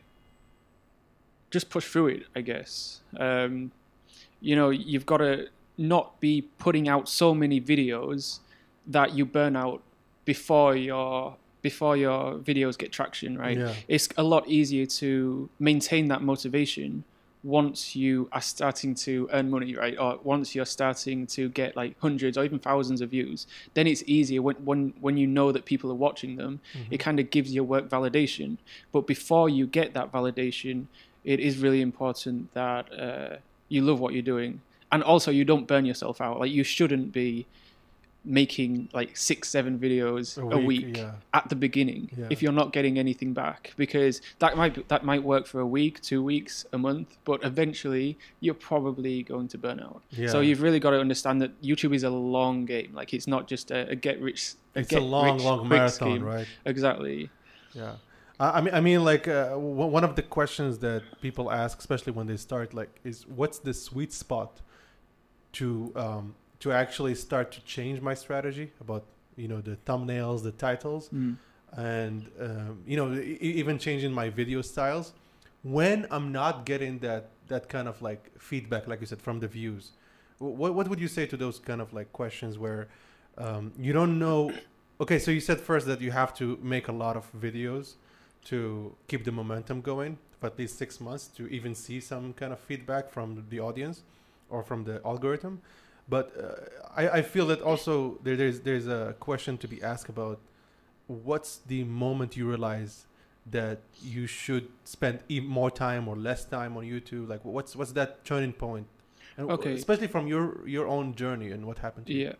just 1.51 1.69
push 1.69 1.85
through 1.85 2.07
it, 2.07 2.23
I 2.35 2.41
guess. 2.41 3.01
Um, 3.17 3.71
you 4.41 4.55
know, 4.55 4.69
you've 4.69 5.05
got 5.05 5.17
to 5.17 5.47
not 5.77 6.19
be 6.19 6.41
putting 6.57 6.87
out 6.87 7.09
so 7.09 7.33
many 7.33 7.59
videos 7.59 8.39
that 8.87 9.13
you 9.13 9.25
burn 9.25 9.55
out 9.55 9.81
before 10.25 10.75
your 10.75 11.35
before 11.61 11.97
your 11.97 12.35
videos 12.35 12.77
get 12.77 12.91
traction 12.91 13.37
right? 13.37 13.57
Yeah. 13.57 13.73
it's 13.87 14.07
a 14.17 14.23
lot 14.23 14.47
easier 14.47 14.85
to 14.85 15.49
maintain 15.59 16.07
that 16.09 16.21
motivation 16.21 17.03
once 17.43 17.95
you 17.95 18.27
are 18.31 18.41
starting 18.41 18.95
to 18.95 19.27
earn 19.33 19.49
money 19.49 19.75
right? 19.75 19.97
Or 19.99 20.19
once 20.23 20.53
you're 20.55 20.65
starting 20.65 21.27
to 21.27 21.49
get 21.49 21.75
like 21.75 21.95
hundreds 21.99 22.37
or 22.37 22.43
even 22.45 22.59
thousands 22.59 23.01
of 23.01 23.09
views 23.09 23.47
then 23.73 23.87
it's 23.87 24.03
easier 24.05 24.41
when 24.41 24.55
when, 24.57 24.93
when 25.01 25.17
you 25.17 25.27
know 25.27 25.51
that 25.51 25.65
people 25.65 25.91
are 25.91 25.95
watching 26.07 26.35
them. 26.35 26.59
Mm-hmm. 26.73 26.93
it 26.93 26.97
kind 26.99 27.19
of 27.19 27.29
gives 27.29 27.53
your 27.53 27.63
work 27.63 27.89
validation. 27.89 28.57
But 28.91 29.07
before 29.07 29.49
you 29.49 29.65
get 29.65 29.93
that 29.95 30.11
validation 30.11 30.85
it 31.23 31.39
is 31.39 31.57
really 31.57 31.81
important 31.81 32.53
that 32.53 32.83
uh, 32.93 33.37
you 33.69 33.81
love 33.81 33.99
what 33.99 34.13
you're 34.13 34.21
doing 34.21 34.61
and 34.91 35.03
also 35.03 35.31
you 35.31 35.45
don't 35.45 35.67
burn 35.67 35.85
yourself 35.85 36.21
out. 36.21 36.39
Like 36.39 36.51
you 36.51 36.63
shouldn't 36.63 37.11
be 37.11 37.45
making 38.27 38.89
like 38.91 39.15
six, 39.15 39.49
seven 39.49 39.77
videos 39.77 40.37
a, 40.37 40.55
a 40.55 40.57
week, 40.57 40.85
week 40.87 40.97
yeah. 40.97 41.11
at 41.33 41.47
the 41.47 41.55
beginning 41.55 42.09
yeah. 42.17 42.25
if 42.29 42.41
you're 42.41 42.51
not 42.51 42.73
getting 42.73 42.97
anything 42.97 43.33
back, 43.33 43.73
because 43.77 44.21
that 44.39 44.57
might 44.57 44.87
that 44.89 45.05
might 45.05 45.23
work 45.23 45.45
for 45.45 45.59
a 45.59 45.65
week, 45.65 46.01
two 46.01 46.23
weeks, 46.23 46.65
a 46.73 46.77
month, 46.77 47.17
but 47.23 47.43
eventually 47.43 48.17
you're 48.39 48.55
probably 48.55 49.23
going 49.23 49.47
to 49.47 49.57
burn 49.57 49.79
out. 49.79 50.01
Yeah. 50.11 50.29
So 50.29 50.41
you've 50.41 50.61
really 50.61 50.79
got 50.79 50.91
to 50.91 50.99
understand 50.99 51.41
that 51.41 51.61
YouTube 51.61 51.95
is 51.95 52.03
a 52.03 52.09
long 52.09 52.65
game. 52.65 52.91
Like 52.93 53.13
it's 53.13 53.27
not 53.27 53.47
just 53.47 53.71
a, 53.71 53.89
a 53.89 53.95
get 53.95 54.19
rich. 54.21 54.53
A 54.75 54.79
it's 54.79 54.89
get 54.89 55.01
a 55.01 55.05
long, 55.05 55.35
rich, 55.35 55.43
long 55.43 55.67
marathon, 55.69 56.11
scheme. 56.11 56.23
right? 56.23 56.47
Exactly. 56.65 57.29
Yeah. 57.73 57.95
I 58.37 58.59
mean, 58.59 58.73
I 58.73 58.81
mean, 58.81 59.01
like 59.05 59.29
uh, 59.29 59.51
one 59.51 60.03
of 60.03 60.17
the 60.17 60.21
questions 60.21 60.79
that 60.79 61.03
people 61.21 61.49
ask, 61.49 61.79
especially 61.79 62.11
when 62.11 62.27
they 62.27 62.35
start, 62.35 62.73
like, 62.73 62.89
is 63.05 63.25
what's 63.27 63.59
the 63.59 63.73
sweet 63.73 64.11
spot 64.11 64.59
to 65.55 65.91
um, 65.95 66.35
to 66.59 66.71
actually 66.71 67.15
start 67.15 67.51
to 67.51 67.61
change 67.61 68.01
my 68.01 68.13
strategy 68.13 68.71
about 68.79 69.03
you 69.35 69.47
know 69.47 69.61
the 69.61 69.77
thumbnails, 69.85 70.43
the 70.43 70.51
titles, 70.51 71.09
mm. 71.09 71.35
and 71.73 72.29
um, 72.39 72.81
you 72.85 72.97
know 72.97 73.13
e- 73.13 73.37
even 73.41 73.77
changing 73.77 74.11
my 74.11 74.29
video 74.29 74.61
styles 74.61 75.13
when 75.63 76.05
I'm 76.11 76.31
not 76.31 76.65
getting 76.65 76.99
that 76.99 77.29
that 77.47 77.69
kind 77.69 77.87
of 77.87 78.01
like 78.01 78.31
feedback, 78.39 78.87
like 78.87 78.99
you 79.01 79.07
said, 79.07 79.21
from 79.21 79.39
the 79.39 79.47
views. 79.47 79.91
What 80.39 80.73
what 80.75 80.87
would 80.89 80.99
you 80.99 81.07
say 81.07 81.25
to 81.25 81.37
those 81.37 81.59
kind 81.59 81.81
of 81.81 81.93
like 81.93 82.11
questions 82.11 82.57
where 82.57 82.87
um, 83.37 83.73
you 83.77 83.93
don't 83.93 84.19
know? 84.19 84.51
Okay, 84.97 85.19
so 85.19 85.29
you 85.29 85.41
said 85.41 85.59
first 85.59 85.87
that 85.87 85.99
you 85.99 86.11
have 86.11 86.33
to 86.35 86.57
make 86.61 86.87
a 86.87 86.91
lot 86.93 87.17
of 87.17 87.29
videos 87.33 87.95
to 88.45 88.95
keep 89.09 89.25
the 89.25 89.31
momentum 89.33 89.81
going 89.81 90.17
for 90.39 90.47
at 90.47 90.57
least 90.57 90.77
six 90.77 91.01
months 91.01 91.27
to 91.35 91.47
even 91.47 91.75
see 91.75 91.99
some 91.99 92.31
kind 92.31 92.53
of 92.53 92.59
feedback 92.61 93.09
from 93.09 93.45
the 93.49 93.59
audience 93.59 94.03
or 94.55 94.63
from 94.63 94.83
the 94.89 94.95
algorithm. 95.05 95.61
But 96.07 96.25
uh, 96.37 97.01
I, 97.01 97.03
I 97.19 97.21
feel 97.21 97.47
that 97.47 97.61
also 97.61 98.19
there, 98.23 98.37
there's 98.41 98.59
there's 98.61 98.87
a 98.87 99.15
question 99.19 99.57
to 99.63 99.67
be 99.67 99.81
asked 99.91 100.09
about 100.09 100.39
what's 101.07 101.57
the 101.67 101.83
moment 101.83 102.37
you 102.37 102.47
realize 102.47 103.05
that 103.51 103.79
you 104.01 104.25
should 104.27 104.67
spend 104.83 105.19
more 105.29 105.69
time 105.69 106.07
or 106.07 106.15
less 106.15 106.45
time 106.45 106.77
on 106.77 106.83
YouTube? 106.83 107.29
Like, 107.29 107.43
what's 107.43 107.75
what's 107.75 107.91
that 107.93 108.23
turning 108.25 108.53
point? 108.53 108.87
And 109.37 109.51
okay. 109.51 109.73
Especially 109.73 110.07
from 110.07 110.27
your 110.27 110.67
your 110.67 110.87
own 110.87 111.15
journey 111.15 111.51
and 111.51 111.65
what 111.65 111.77
happened. 111.79 112.07
to 112.07 112.13
Yeah. 112.13 112.29
You. 112.29 112.35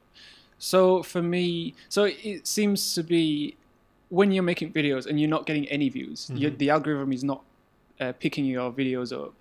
So 0.58 1.04
for 1.04 1.22
me, 1.22 1.74
so 1.90 2.06
it 2.06 2.48
seems 2.48 2.96
to 2.96 3.04
be 3.04 3.58
when 4.10 4.32
you're 4.32 4.50
making 4.54 4.72
videos 4.72 5.06
and 5.06 5.20
you're 5.20 5.36
not 5.38 5.46
getting 5.46 5.68
any 5.68 5.90
views, 5.90 6.30
mm-hmm. 6.32 6.58
the 6.58 6.70
algorithm 6.70 7.12
is 7.12 7.24
not 7.24 7.42
uh, 8.00 8.14
picking 8.14 8.46
your 8.46 8.72
videos 8.72 9.12
up 9.12 9.34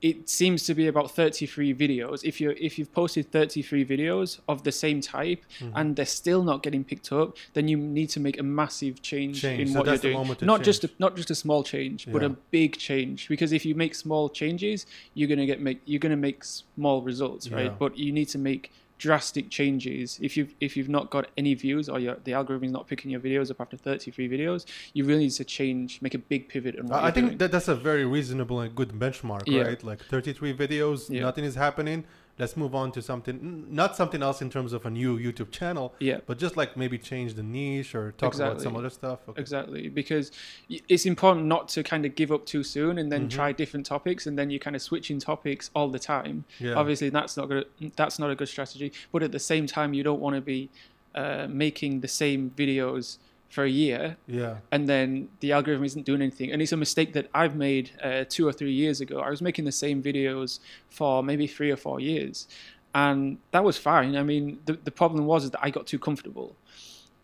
it 0.00 0.28
seems 0.28 0.64
to 0.64 0.74
be 0.74 0.86
about 0.86 1.10
33 1.10 1.74
videos 1.74 2.20
if 2.22 2.40
you 2.40 2.50
if 2.50 2.78
you've 2.78 2.92
posted 2.92 3.30
33 3.32 3.84
videos 3.84 4.38
of 4.48 4.62
the 4.62 4.70
same 4.70 5.00
type 5.00 5.44
mm-hmm. 5.58 5.76
and 5.76 5.96
they're 5.96 6.06
still 6.06 6.42
not 6.42 6.62
getting 6.62 6.84
picked 6.84 7.10
up 7.12 7.36
then 7.54 7.66
you 7.66 7.76
need 7.76 8.08
to 8.08 8.20
make 8.20 8.38
a 8.38 8.42
massive 8.42 9.02
change, 9.02 9.40
change. 9.40 9.60
in 9.60 9.68
so 9.68 9.80
what 9.80 9.86
you're 9.86 9.96
doing 9.96 10.36
not 10.42 10.58
change. 10.58 10.64
just 10.64 10.84
a, 10.84 10.90
not 10.98 11.16
just 11.16 11.30
a 11.30 11.34
small 11.34 11.64
change 11.64 12.06
yeah. 12.06 12.12
but 12.12 12.22
a 12.22 12.28
big 12.28 12.76
change 12.76 13.28
because 13.28 13.52
if 13.52 13.64
you 13.64 13.74
make 13.74 13.94
small 13.94 14.28
changes 14.28 14.86
you're 15.14 15.28
going 15.28 15.38
to 15.38 15.46
get 15.46 15.60
make 15.60 15.80
you're 15.84 16.00
going 16.00 16.10
to 16.10 16.16
make 16.16 16.44
small 16.44 17.02
results 17.02 17.50
right 17.50 17.66
yeah. 17.66 17.74
but 17.78 17.98
you 17.98 18.12
need 18.12 18.28
to 18.28 18.38
make 18.38 18.72
drastic 18.98 19.48
changes 19.48 20.18
if 20.20 20.36
you've 20.36 20.54
if 20.60 20.76
you've 20.76 20.88
not 20.88 21.08
got 21.10 21.28
any 21.36 21.54
views 21.54 21.88
or 21.88 21.98
your, 22.00 22.16
the 22.24 22.32
algorithm 22.32 22.64
is 22.64 22.72
not 22.72 22.86
picking 22.88 23.10
your 23.10 23.20
videos 23.20 23.50
up 23.50 23.60
after 23.60 23.76
33 23.76 24.28
videos 24.28 24.66
you 24.92 25.04
really 25.04 25.24
need 25.24 25.30
to 25.30 25.44
change 25.44 26.02
make 26.02 26.14
a 26.14 26.18
big 26.18 26.48
pivot 26.48 26.74
i 26.90 27.10
think 27.10 27.28
doing. 27.28 27.38
that 27.38 27.52
that's 27.52 27.68
a 27.68 27.74
very 27.74 28.04
reasonable 28.04 28.60
and 28.60 28.74
good 28.74 28.90
benchmark 28.90 29.42
yeah. 29.46 29.62
right 29.62 29.84
like 29.84 30.00
33 30.04 30.54
videos 30.54 31.08
yeah. 31.08 31.22
nothing 31.22 31.44
is 31.44 31.54
happening 31.54 32.04
let's 32.38 32.56
move 32.56 32.74
on 32.74 32.92
to 32.92 33.02
something 33.02 33.66
not 33.68 33.96
something 33.96 34.22
else 34.22 34.40
in 34.40 34.50
terms 34.50 34.72
of 34.72 34.86
a 34.86 34.90
new 34.90 35.18
youtube 35.18 35.50
channel 35.50 35.94
yeah 35.98 36.18
but 36.26 36.38
just 36.38 36.56
like 36.56 36.76
maybe 36.76 36.98
change 36.98 37.34
the 37.34 37.42
niche 37.42 37.94
or 37.94 38.12
talk 38.12 38.28
exactly. 38.28 38.52
about 38.52 38.62
some 38.62 38.76
other 38.76 38.90
stuff 38.90 39.20
okay. 39.28 39.40
exactly 39.40 39.88
because 39.88 40.30
it's 40.68 41.06
important 41.06 41.46
not 41.46 41.68
to 41.68 41.82
kind 41.82 42.04
of 42.06 42.14
give 42.14 42.30
up 42.32 42.44
too 42.46 42.62
soon 42.62 42.98
and 42.98 43.10
then 43.10 43.22
mm-hmm. 43.22 43.36
try 43.36 43.52
different 43.52 43.84
topics 43.84 44.26
and 44.26 44.38
then 44.38 44.50
you're 44.50 44.58
kind 44.58 44.76
of 44.76 44.82
switching 44.82 45.18
topics 45.18 45.70
all 45.74 45.88
the 45.88 45.98
time 45.98 46.44
yeah. 46.58 46.74
obviously 46.74 47.08
that's 47.08 47.36
not 47.36 47.48
good 47.48 47.66
that's 47.96 48.18
not 48.18 48.30
a 48.30 48.34
good 48.34 48.48
strategy 48.48 48.92
but 49.12 49.22
at 49.22 49.32
the 49.32 49.38
same 49.38 49.66
time 49.66 49.94
you 49.94 50.02
don't 50.02 50.20
want 50.20 50.34
to 50.34 50.40
be 50.40 50.68
uh, 51.14 51.46
making 51.48 52.00
the 52.00 52.08
same 52.08 52.50
videos 52.56 53.18
for 53.48 53.64
a 53.64 53.70
year. 53.70 54.16
Yeah. 54.26 54.56
And 54.70 54.88
then 54.88 55.28
the 55.40 55.52
algorithm 55.52 55.84
isn't 55.84 56.04
doing 56.04 56.22
anything. 56.22 56.52
And 56.52 56.60
it's 56.60 56.72
a 56.72 56.76
mistake 56.76 57.12
that 57.14 57.28
I've 57.34 57.56
made 57.56 57.90
uh, 58.02 58.24
two 58.28 58.46
or 58.46 58.52
three 58.52 58.72
years 58.72 59.00
ago. 59.00 59.20
I 59.20 59.30
was 59.30 59.40
making 59.40 59.64
the 59.64 59.72
same 59.72 60.02
videos 60.02 60.60
for 60.90 61.22
maybe 61.22 61.46
three 61.46 61.70
or 61.70 61.76
four 61.76 62.00
years. 62.00 62.46
And 62.94 63.38
that 63.52 63.64
was 63.64 63.78
fine. 63.78 64.16
I 64.16 64.22
mean, 64.22 64.58
the, 64.66 64.74
the 64.84 64.90
problem 64.90 65.26
was 65.26 65.50
that 65.50 65.60
I 65.62 65.70
got 65.70 65.86
too 65.86 65.98
comfortable. 65.98 66.56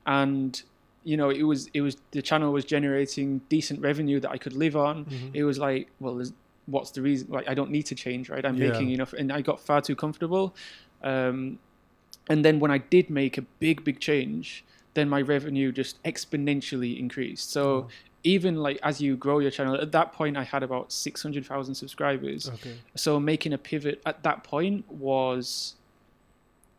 And 0.06 0.60
you 1.04 1.18
know, 1.18 1.28
it 1.28 1.42
was 1.42 1.68
it 1.74 1.82
was 1.82 1.98
the 2.12 2.22
channel 2.22 2.52
was 2.52 2.64
generating 2.64 3.40
decent 3.50 3.80
revenue 3.80 4.20
that 4.20 4.30
I 4.30 4.38
could 4.38 4.54
live 4.54 4.76
on. 4.76 5.04
Mm-hmm. 5.04 5.28
It 5.34 5.42
was 5.42 5.58
like, 5.58 5.88
well, 6.00 6.22
what's 6.66 6.90
the 6.92 7.02
reason? 7.02 7.28
Like, 7.30 7.46
I 7.46 7.54
don't 7.54 7.70
need 7.70 7.84
to 7.86 7.94
change, 7.94 8.30
right? 8.30 8.44
I'm 8.44 8.56
yeah. 8.56 8.70
making 8.70 8.90
enough, 8.90 9.12
and 9.12 9.30
I 9.30 9.42
got 9.42 9.60
far 9.60 9.82
too 9.82 9.94
comfortable. 9.94 10.54
Um, 11.02 11.58
and 12.28 12.42
then 12.42 12.58
when 12.58 12.70
I 12.70 12.78
did 12.78 13.10
make 13.10 13.36
a 13.36 13.42
big, 13.42 13.84
big 13.84 14.00
change, 14.00 14.64
then 14.94 15.08
my 15.08 15.20
revenue 15.20 15.72
just 15.72 16.02
exponentially 16.04 16.98
increased. 16.98 17.50
So 17.50 17.64
oh. 17.64 17.88
even 18.22 18.56
like 18.56 18.78
as 18.82 19.00
you 19.00 19.16
grow 19.16 19.40
your 19.40 19.50
channel, 19.50 19.74
at 19.74 19.92
that 19.92 20.12
point 20.12 20.36
I 20.36 20.44
had 20.44 20.62
about 20.62 20.92
six 20.92 21.22
hundred 21.22 21.44
thousand 21.46 21.74
subscribers. 21.74 22.48
Okay. 22.48 22.76
So 22.94 23.20
making 23.20 23.52
a 23.52 23.58
pivot 23.58 24.00
at 24.06 24.22
that 24.22 24.44
point 24.44 24.90
was 24.90 25.74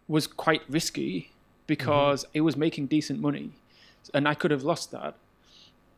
was 0.07 0.27
quite 0.27 0.61
risky 0.69 1.31
because 1.67 2.23
mm-hmm. 2.23 2.37
it 2.37 2.41
was 2.41 2.55
making 2.55 2.87
decent 2.87 3.19
money, 3.19 3.51
and 4.13 4.27
I 4.27 4.33
could 4.33 4.51
have 4.51 4.63
lost 4.63 4.91
that. 4.91 5.15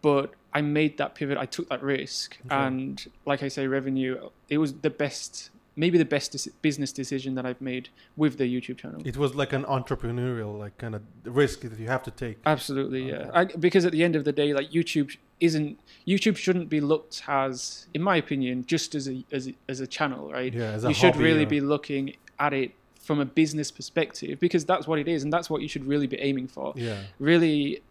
But 0.01 0.33
I 0.53 0.61
made 0.61 0.97
that 0.97 1.15
pivot. 1.15 1.37
I 1.37 1.45
took 1.45 1.69
that 1.69 1.83
risk, 1.83 2.37
okay. 2.45 2.55
and 2.55 3.05
like 3.25 3.43
I 3.43 3.47
say, 3.47 3.67
revenue. 3.67 4.29
It 4.49 4.57
was 4.59 4.73
the 4.73 4.89
best 4.89 5.49
maybe 5.77 5.97
the 5.97 6.05
best 6.05 6.35
business 6.61 6.91
decision 6.91 7.35
that 7.35 7.45
I've 7.45 7.61
made 7.61 7.89
with 8.17 8.37
the 8.37 8.43
YouTube 8.43 8.77
channel. 8.79 9.01
It 9.05 9.15
was 9.15 9.35
like 9.35 9.53
an 9.53 9.63
entrepreneurial, 9.63 10.57
like 10.57 10.77
kind 10.79 10.95
of 10.95 11.03
risk 11.23 11.61
that 11.61 11.79
you 11.79 11.87
have 11.87 12.03
to 12.03 12.11
take. 12.11 12.39
Absolutely, 12.45 13.13
okay. 13.13 13.25
yeah. 13.25 13.31
I, 13.33 13.45
because 13.45 13.85
at 13.85 13.91
the 13.91 14.03
end 14.03 14.15
of 14.15 14.25
the 14.25 14.33
day, 14.33 14.53
like 14.53 14.71
YouTube 14.71 15.15
isn't 15.39 15.79
YouTube 16.05 16.35
shouldn't 16.35 16.67
be 16.67 16.81
looked 16.81 17.23
as, 17.27 17.85
in 17.93 18.01
my 18.01 18.17
opinion, 18.17 18.65
just 18.65 18.95
as 18.95 19.07
a 19.07 19.23
as 19.31 19.47
a, 19.47 19.53
as 19.69 19.79
a 19.79 19.87
channel, 19.87 20.31
right? 20.31 20.53
Yeah, 20.53 20.71
as 20.71 20.83
a 20.83 20.89
you 20.89 20.93
should 20.95 21.15
really 21.15 21.45
be 21.45 21.61
looking 21.61 22.15
at 22.39 22.53
it 22.53 22.71
from 22.99 23.19
a 23.19 23.25
business 23.25 23.71
perspective 23.71 24.39
because 24.39 24.65
that's 24.65 24.87
what 24.87 24.99
it 24.99 25.07
is, 25.07 25.23
and 25.23 25.31
that's 25.31 25.49
what 25.49 25.61
you 25.61 25.67
should 25.69 25.85
really 25.85 26.07
be 26.07 26.19
aiming 26.19 26.47
for. 26.47 26.73
Yeah, 26.75 27.01
really. 27.19 27.81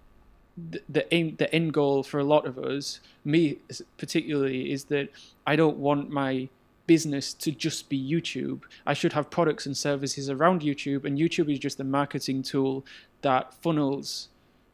The, 0.70 0.80
the 0.88 1.14
aim, 1.14 1.36
the 1.36 1.54
end 1.54 1.74
goal 1.74 2.02
for 2.02 2.18
a 2.18 2.24
lot 2.24 2.46
of 2.46 2.56
us, 2.58 3.00
me 3.26 3.58
particularly, 3.98 4.72
is 4.72 4.84
that 4.84 5.10
I 5.46 5.54
don't 5.54 5.76
want 5.76 6.08
my 6.08 6.48
business 6.86 7.34
to 7.34 7.52
just 7.52 7.88
be 7.88 7.98
YouTube. 7.98 8.62
I 8.86 8.94
should 8.94 9.12
have 9.12 9.30
products 9.30 9.66
and 9.66 9.76
services 9.76 10.30
around 10.30 10.62
YouTube, 10.62 11.04
and 11.04 11.18
YouTube 11.18 11.52
is 11.52 11.58
just 11.58 11.80
a 11.80 11.84
marketing 11.84 12.42
tool 12.42 12.84
that 13.22 13.54
funnels. 13.62 14.28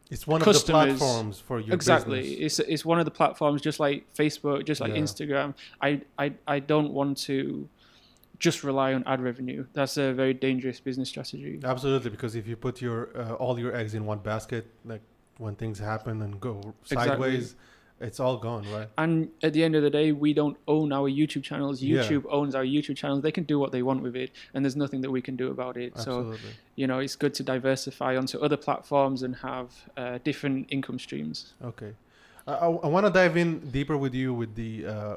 It's 0.09 0.27
one 0.27 0.41
customers. 0.41 0.93
of 0.93 0.99
the 0.99 1.05
platforms 1.05 1.39
for 1.39 1.59
your 1.59 1.73
exactly. 1.73 2.21
Business. 2.21 2.59
It's 2.59 2.69
it's 2.69 2.85
one 2.85 2.99
of 2.99 3.05
the 3.05 3.11
platforms, 3.11 3.61
just 3.61 3.79
like 3.79 4.05
Facebook, 4.13 4.65
just 4.65 4.81
like 4.81 4.91
yeah. 4.91 5.01
Instagram. 5.01 5.55
I, 5.81 6.01
I 6.17 6.33
I 6.47 6.59
don't 6.59 6.91
want 6.91 7.17
to 7.19 7.67
just 8.39 8.63
rely 8.63 8.93
on 8.93 9.03
ad 9.07 9.21
revenue. 9.21 9.65
That's 9.73 9.97
a 9.97 10.13
very 10.13 10.33
dangerous 10.33 10.79
business 10.79 11.09
strategy. 11.09 11.59
Absolutely, 11.63 12.11
because 12.11 12.35
if 12.35 12.47
you 12.47 12.55
put 12.55 12.81
your 12.81 13.09
uh, 13.17 13.33
all 13.33 13.57
your 13.59 13.75
eggs 13.75 13.95
in 13.95 14.05
one 14.05 14.19
basket, 14.19 14.67
like 14.85 15.01
when 15.37 15.55
things 15.55 15.79
happen 15.79 16.21
and 16.21 16.39
go 16.39 16.73
sideways. 16.83 17.35
Exactly 17.35 17.59
it's 18.03 18.19
all 18.19 18.37
gone, 18.37 18.65
right? 18.71 18.89
And 18.97 19.29
at 19.41 19.53
the 19.53 19.63
end 19.63 19.75
of 19.75 19.81
the 19.81 19.89
day, 19.89 20.11
we 20.11 20.33
don't 20.33 20.57
own 20.67 20.91
our 20.91 21.09
YouTube 21.09 21.43
channels. 21.43 21.81
YouTube 21.81 22.23
yeah. 22.25 22.37
owns 22.37 22.53
our 22.53 22.63
YouTube 22.63 22.97
channels. 22.97 23.21
They 23.21 23.31
can 23.31 23.45
do 23.45 23.57
what 23.57 23.71
they 23.71 23.81
want 23.81 24.03
with 24.03 24.15
it, 24.15 24.31
and 24.53 24.63
there's 24.63 24.75
nothing 24.75 25.01
that 25.01 25.11
we 25.11 25.21
can 25.21 25.35
do 25.35 25.49
about 25.49 25.77
it. 25.77 25.93
Absolutely. 25.95 26.37
So, 26.37 26.43
you 26.75 26.85
know, 26.85 26.99
it's 26.99 27.15
good 27.15 27.33
to 27.35 27.43
diversify 27.43 28.17
onto 28.17 28.37
other 28.39 28.57
platforms 28.57 29.23
and 29.23 29.35
have 29.37 29.69
uh, 29.95 30.19
different 30.23 30.67
income 30.69 30.99
streams. 30.99 31.53
Okay. 31.63 31.93
I, 32.45 32.53
I 32.53 32.87
want 32.87 33.05
to 33.05 33.11
dive 33.11 33.37
in 33.37 33.59
deeper 33.71 33.97
with 33.97 34.13
you 34.13 34.33
with 34.33 34.53
the 34.55 34.85
uh, 34.85 35.15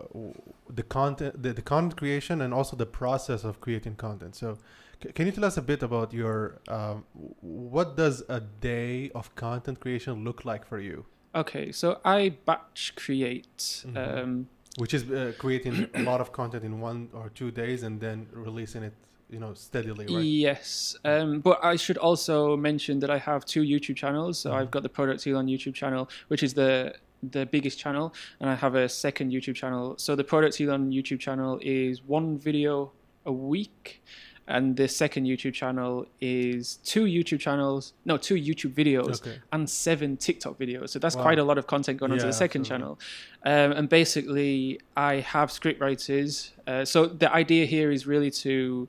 the 0.71 0.85
content, 0.85 1.43
the, 1.43 1.53
the 1.53 1.63
content 1.63 1.97
creation, 1.97 2.41
and 2.41 2.55
also 2.55 2.77
the 2.77 2.87
process 2.87 3.43
of 3.43 3.61
creating 3.61 3.97
content. 3.97 4.37
So, 4.37 4.59
c- 5.03 5.11
can 5.11 5.27
you 5.27 5.33
tell 5.33 5.45
us 5.45 5.57
a 5.57 5.63
bit 5.63 5.83
about 5.83 6.13
your 6.13 6.61
um, 6.69 7.05
what 7.41 7.97
does 7.97 8.23
a 8.29 8.41
day 8.41 9.11
of 9.13 9.35
content 9.35 9.81
creation 9.81 10.23
look 10.23 10.45
like 10.45 10.65
for 10.65 10.79
you? 10.79 11.05
Okay, 11.37 11.71
so 11.71 12.01
I 12.05 12.31
batch 12.47 12.95
create. 12.97 13.59
Mm-hmm. 13.59 13.97
Um, 13.97 14.49
Which 14.79 14.95
is 14.95 15.03
uh, 15.11 15.33
creating 15.39 15.89
a 15.95 16.03
lot 16.03 16.21
of 16.21 16.33
content 16.33 16.65
in 16.65 16.81
one 16.81 17.09
or 17.13 17.31
two 17.35 17.51
days 17.51 17.83
and 17.83 18.01
then 18.01 18.27
releasing 18.33 18.83
it, 18.83 18.95
you 19.31 19.39
know, 19.39 19.53
steadily, 19.55 20.07
right? 20.07 20.25
Yes, 20.25 20.97
um, 21.05 21.41
but 21.41 21.63
I 21.63 21.77
should 21.77 21.99
also 21.99 22.57
mention 22.57 23.01
that 23.01 23.11
I 23.11 23.19
have 23.19 23.45
two 23.45 23.63
YouTube 23.63 23.97
channels. 23.97 24.39
So 24.39 24.51
mm-hmm. 24.51 24.59
I've 24.59 24.71
got 24.71 24.83
the 24.83 24.89
Project 24.89 25.27
Elon 25.27 25.47
YouTube 25.47 25.75
channel, 25.75 26.09
which 26.29 26.43
is 26.43 26.55
the 26.55 26.95
the 27.23 27.47
biggest 27.47 27.79
channel, 27.79 28.15
and 28.41 28.49
I 28.51 28.55
have 28.55 28.75
a 28.75 28.89
second 28.89 29.33
YouTube 29.33 29.55
channel. 29.55 29.95
So 29.99 30.17
the 30.17 30.25
Project 30.25 30.61
Elon 30.61 30.91
YouTube 30.91 31.21
channel 31.21 31.59
is 31.63 32.03
one 32.03 32.39
video 32.39 32.93
a 33.25 33.33
week, 33.33 34.03
and 34.49 34.77
the 34.77 34.87
second 34.87 35.25
YouTube 35.25 35.55
channel 35.55 36.07
is 36.21 36.77
two 36.85 37.05
YouTube 37.05 37.41
channels, 37.41 37.95
no, 38.05 38.17
two 38.17 38.37
YouTube 38.37 38.75
videos 38.75 39.21
okay. 39.21 39.39
and 39.53 39.69
seven 39.69 40.17
TikTok 40.17 40.57
videos. 40.57 40.91
So 40.91 40.99
that's 41.01 41.17
wow. 41.17 41.23
quite 41.23 41.39
a 41.41 41.45
lot 41.45 41.59
of 41.59 41.67
content 41.67 41.99
going 41.99 42.13
yeah, 42.13 42.17
onto 42.17 42.27
the 42.27 42.33
second 42.33 42.61
absolutely. 42.61 42.85
channel. 42.85 42.99
Um, 43.45 43.73
and 43.73 43.89
basically, 43.89 44.81
I 44.97 45.17
have 45.17 45.51
script 45.51 45.81
writers. 45.81 46.53
Uh, 46.67 46.85
so 46.85 47.07
the 47.07 47.33
idea 47.33 47.67
here 47.67 47.91
is 47.91 48.07
really 48.07 48.31
to 48.33 48.89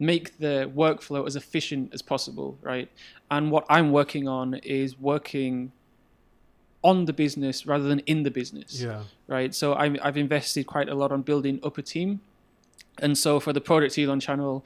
make 0.00 0.38
the 0.38 0.70
workflow 0.74 1.28
as 1.28 1.36
efficient 1.36 1.94
as 1.94 2.02
possible, 2.02 2.58
right? 2.60 2.90
And 3.30 3.52
what 3.52 3.64
I'm 3.70 3.92
working 3.92 4.26
on 4.26 4.54
is 4.54 4.98
working 4.98 5.70
on 6.82 7.04
the 7.04 7.12
business 7.12 7.66
rather 7.66 7.84
than 7.84 8.00
in 8.00 8.24
the 8.24 8.30
business. 8.32 8.80
Yeah. 8.82 9.04
Right. 9.28 9.54
So 9.54 9.74
i 9.74 9.96
have 10.02 10.16
invested 10.16 10.66
quite 10.66 10.88
a 10.88 10.94
lot 10.94 11.12
on 11.12 11.22
building 11.22 11.60
up 11.62 11.78
a 11.78 11.82
team 11.82 12.20
and 12.98 13.16
so 13.16 13.40
for 13.40 13.52
the 13.52 13.60
Project 13.60 13.98
Elon 13.98 14.20
channel, 14.20 14.64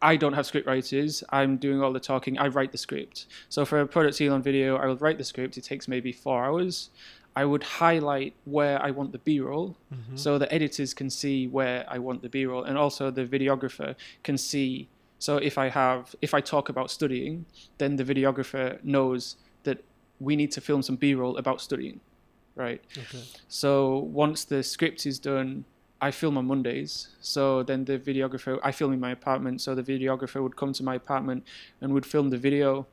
I 0.00 0.16
don't 0.16 0.34
have 0.34 0.46
script 0.46 0.66
writers. 0.66 1.24
I'm 1.30 1.56
doing 1.56 1.82
all 1.82 1.92
the 1.92 2.00
talking. 2.00 2.38
I 2.38 2.48
write 2.48 2.70
the 2.72 2.78
script. 2.78 3.26
So 3.48 3.64
for 3.64 3.80
a 3.80 3.86
Project 3.86 4.20
Elon 4.20 4.42
video, 4.42 4.76
I 4.76 4.86
will 4.86 4.96
write 4.96 5.18
the 5.18 5.24
script. 5.24 5.58
It 5.58 5.64
takes 5.64 5.88
maybe 5.88 6.12
four 6.12 6.44
hours. 6.44 6.90
I 7.36 7.44
would 7.44 7.62
highlight 7.62 8.34
where 8.44 8.82
I 8.82 8.90
want 8.90 9.12
the 9.12 9.18
B-roll, 9.18 9.76
mm-hmm. 9.94 10.16
so 10.16 10.38
the 10.38 10.52
editors 10.52 10.92
can 10.92 11.08
see 11.08 11.46
where 11.46 11.84
I 11.88 11.98
want 11.98 12.22
the 12.22 12.28
B-roll, 12.28 12.64
and 12.64 12.76
also 12.76 13.12
the 13.12 13.24
videographer 13.24 13.94
can 14.24 14.36
see. 14.36 14.88
So 15.20 15.36
if 15.36 15.56
I 15.56 15.68
have, 15.68 16.16
if 16.20 16.34
I 16.34 16.40
talk 16.40 16.68
about 16.68 16.90
studying, 16.90 17.46
then 17.78 17.94
the 17.94 18.04
videographer 18.04 18.82
knows 18.82 19.36
that 19.62 19.84
we 20.18 20.34
need 20.34 20.50
to 20.52 20.60
film 20.60 20.82
some 20.82 20.96
B-roll 20.96 21.36
about 21.36 21.60
studying, 21.60 22.00
right? 22.56 22.82
Okay. 22.96 23.22
So 23.46 23.98
once 23.98 24.44
the 24.44 24.64
script 24.64 25.06
is 25.06 25.20
done, 25.20 25.64
I 26.00 26.10
film 26.10 26.38
on 26.38 26.46
Mondays. 26.46 27.08
So 27.20 27.62
then 27.62 27.84
the 27.84 27.98
videographer, 27.98 28.58
I 28.62 28.72
film 28.72 28.92
in 28.92 29.00
my 29.00 29.10
apartment. 29.10 29.60
So 29.60 29.74
the 29.74 29.82
videographer 29.82 30.42
would 30.42 30.56
come 30.56 30.72
to 30.74 30.82
my 30.82 30.94
apartment 30.94 31.44
and 31.80 31.92
would 31.92 32.06
film 32.06 32.30
the 32.30 32.38
video 32.38 32.86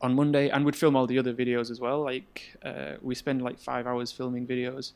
on 0.00 0.14
Monday 0.14 0.48
and 0.48 0.64
would 0.64 0.74
film 0.74 0.96
all 0.96 1.06
the 1.06 1.18
other 1.18 1.32
videos 1.32 1.70
as 1.70 1.80
well. 1.80 2.02
Like 2.02 2.56
uh, 2.64 2.94
we 3.00 3.14
spend 3.14 3.42
like 3.42 3.58
five 3.58 3.86
hours 3.86 4.10
filming 4.10 4.46
videos 4.46 4.92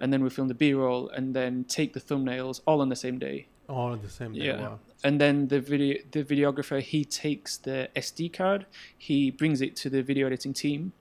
and 0.00 0.12
then 0.12 0.22
we 0.22 0.30
film 0.30 0.48
the 0.48 0.54
B 0.54 0.72
roll 0.72 1.08
and 1.10 1.34
then 1.34 1.64
take 1.64 1.92
the 1.92 2.00
thumbnails 2.00 2.60
all 2.66 2.80
on 2.80 2.88
the 2.88 2.96
same 2.96 3.18
day. 3.18 3.46
All 3.68 3.92
on 3.92 4.00
the 4.00 4.10
same 4.10 4.32
day. 4.32 4.46
Yeah. 4.46 4.60
Wow. 4.60 4.78
And 5.04 5.20
then 5.20 5.48
the 5.48 5.60
video, 5.60 5.98
the 6.10 6.24
videographer, 6.24 6.80
he 6.80 7.04
takes 7.04 7.58
the 7.58 7.88
SD 7.94 8.32
card, 8.32 8.66
he 8.96 9.30
brings 9.30 9.60
it 9.60 9.76
to 9.76 9.90
the 9.90 10.02
video 10.02 10.26
editing 10.26 10.54
team, 10.54 10.92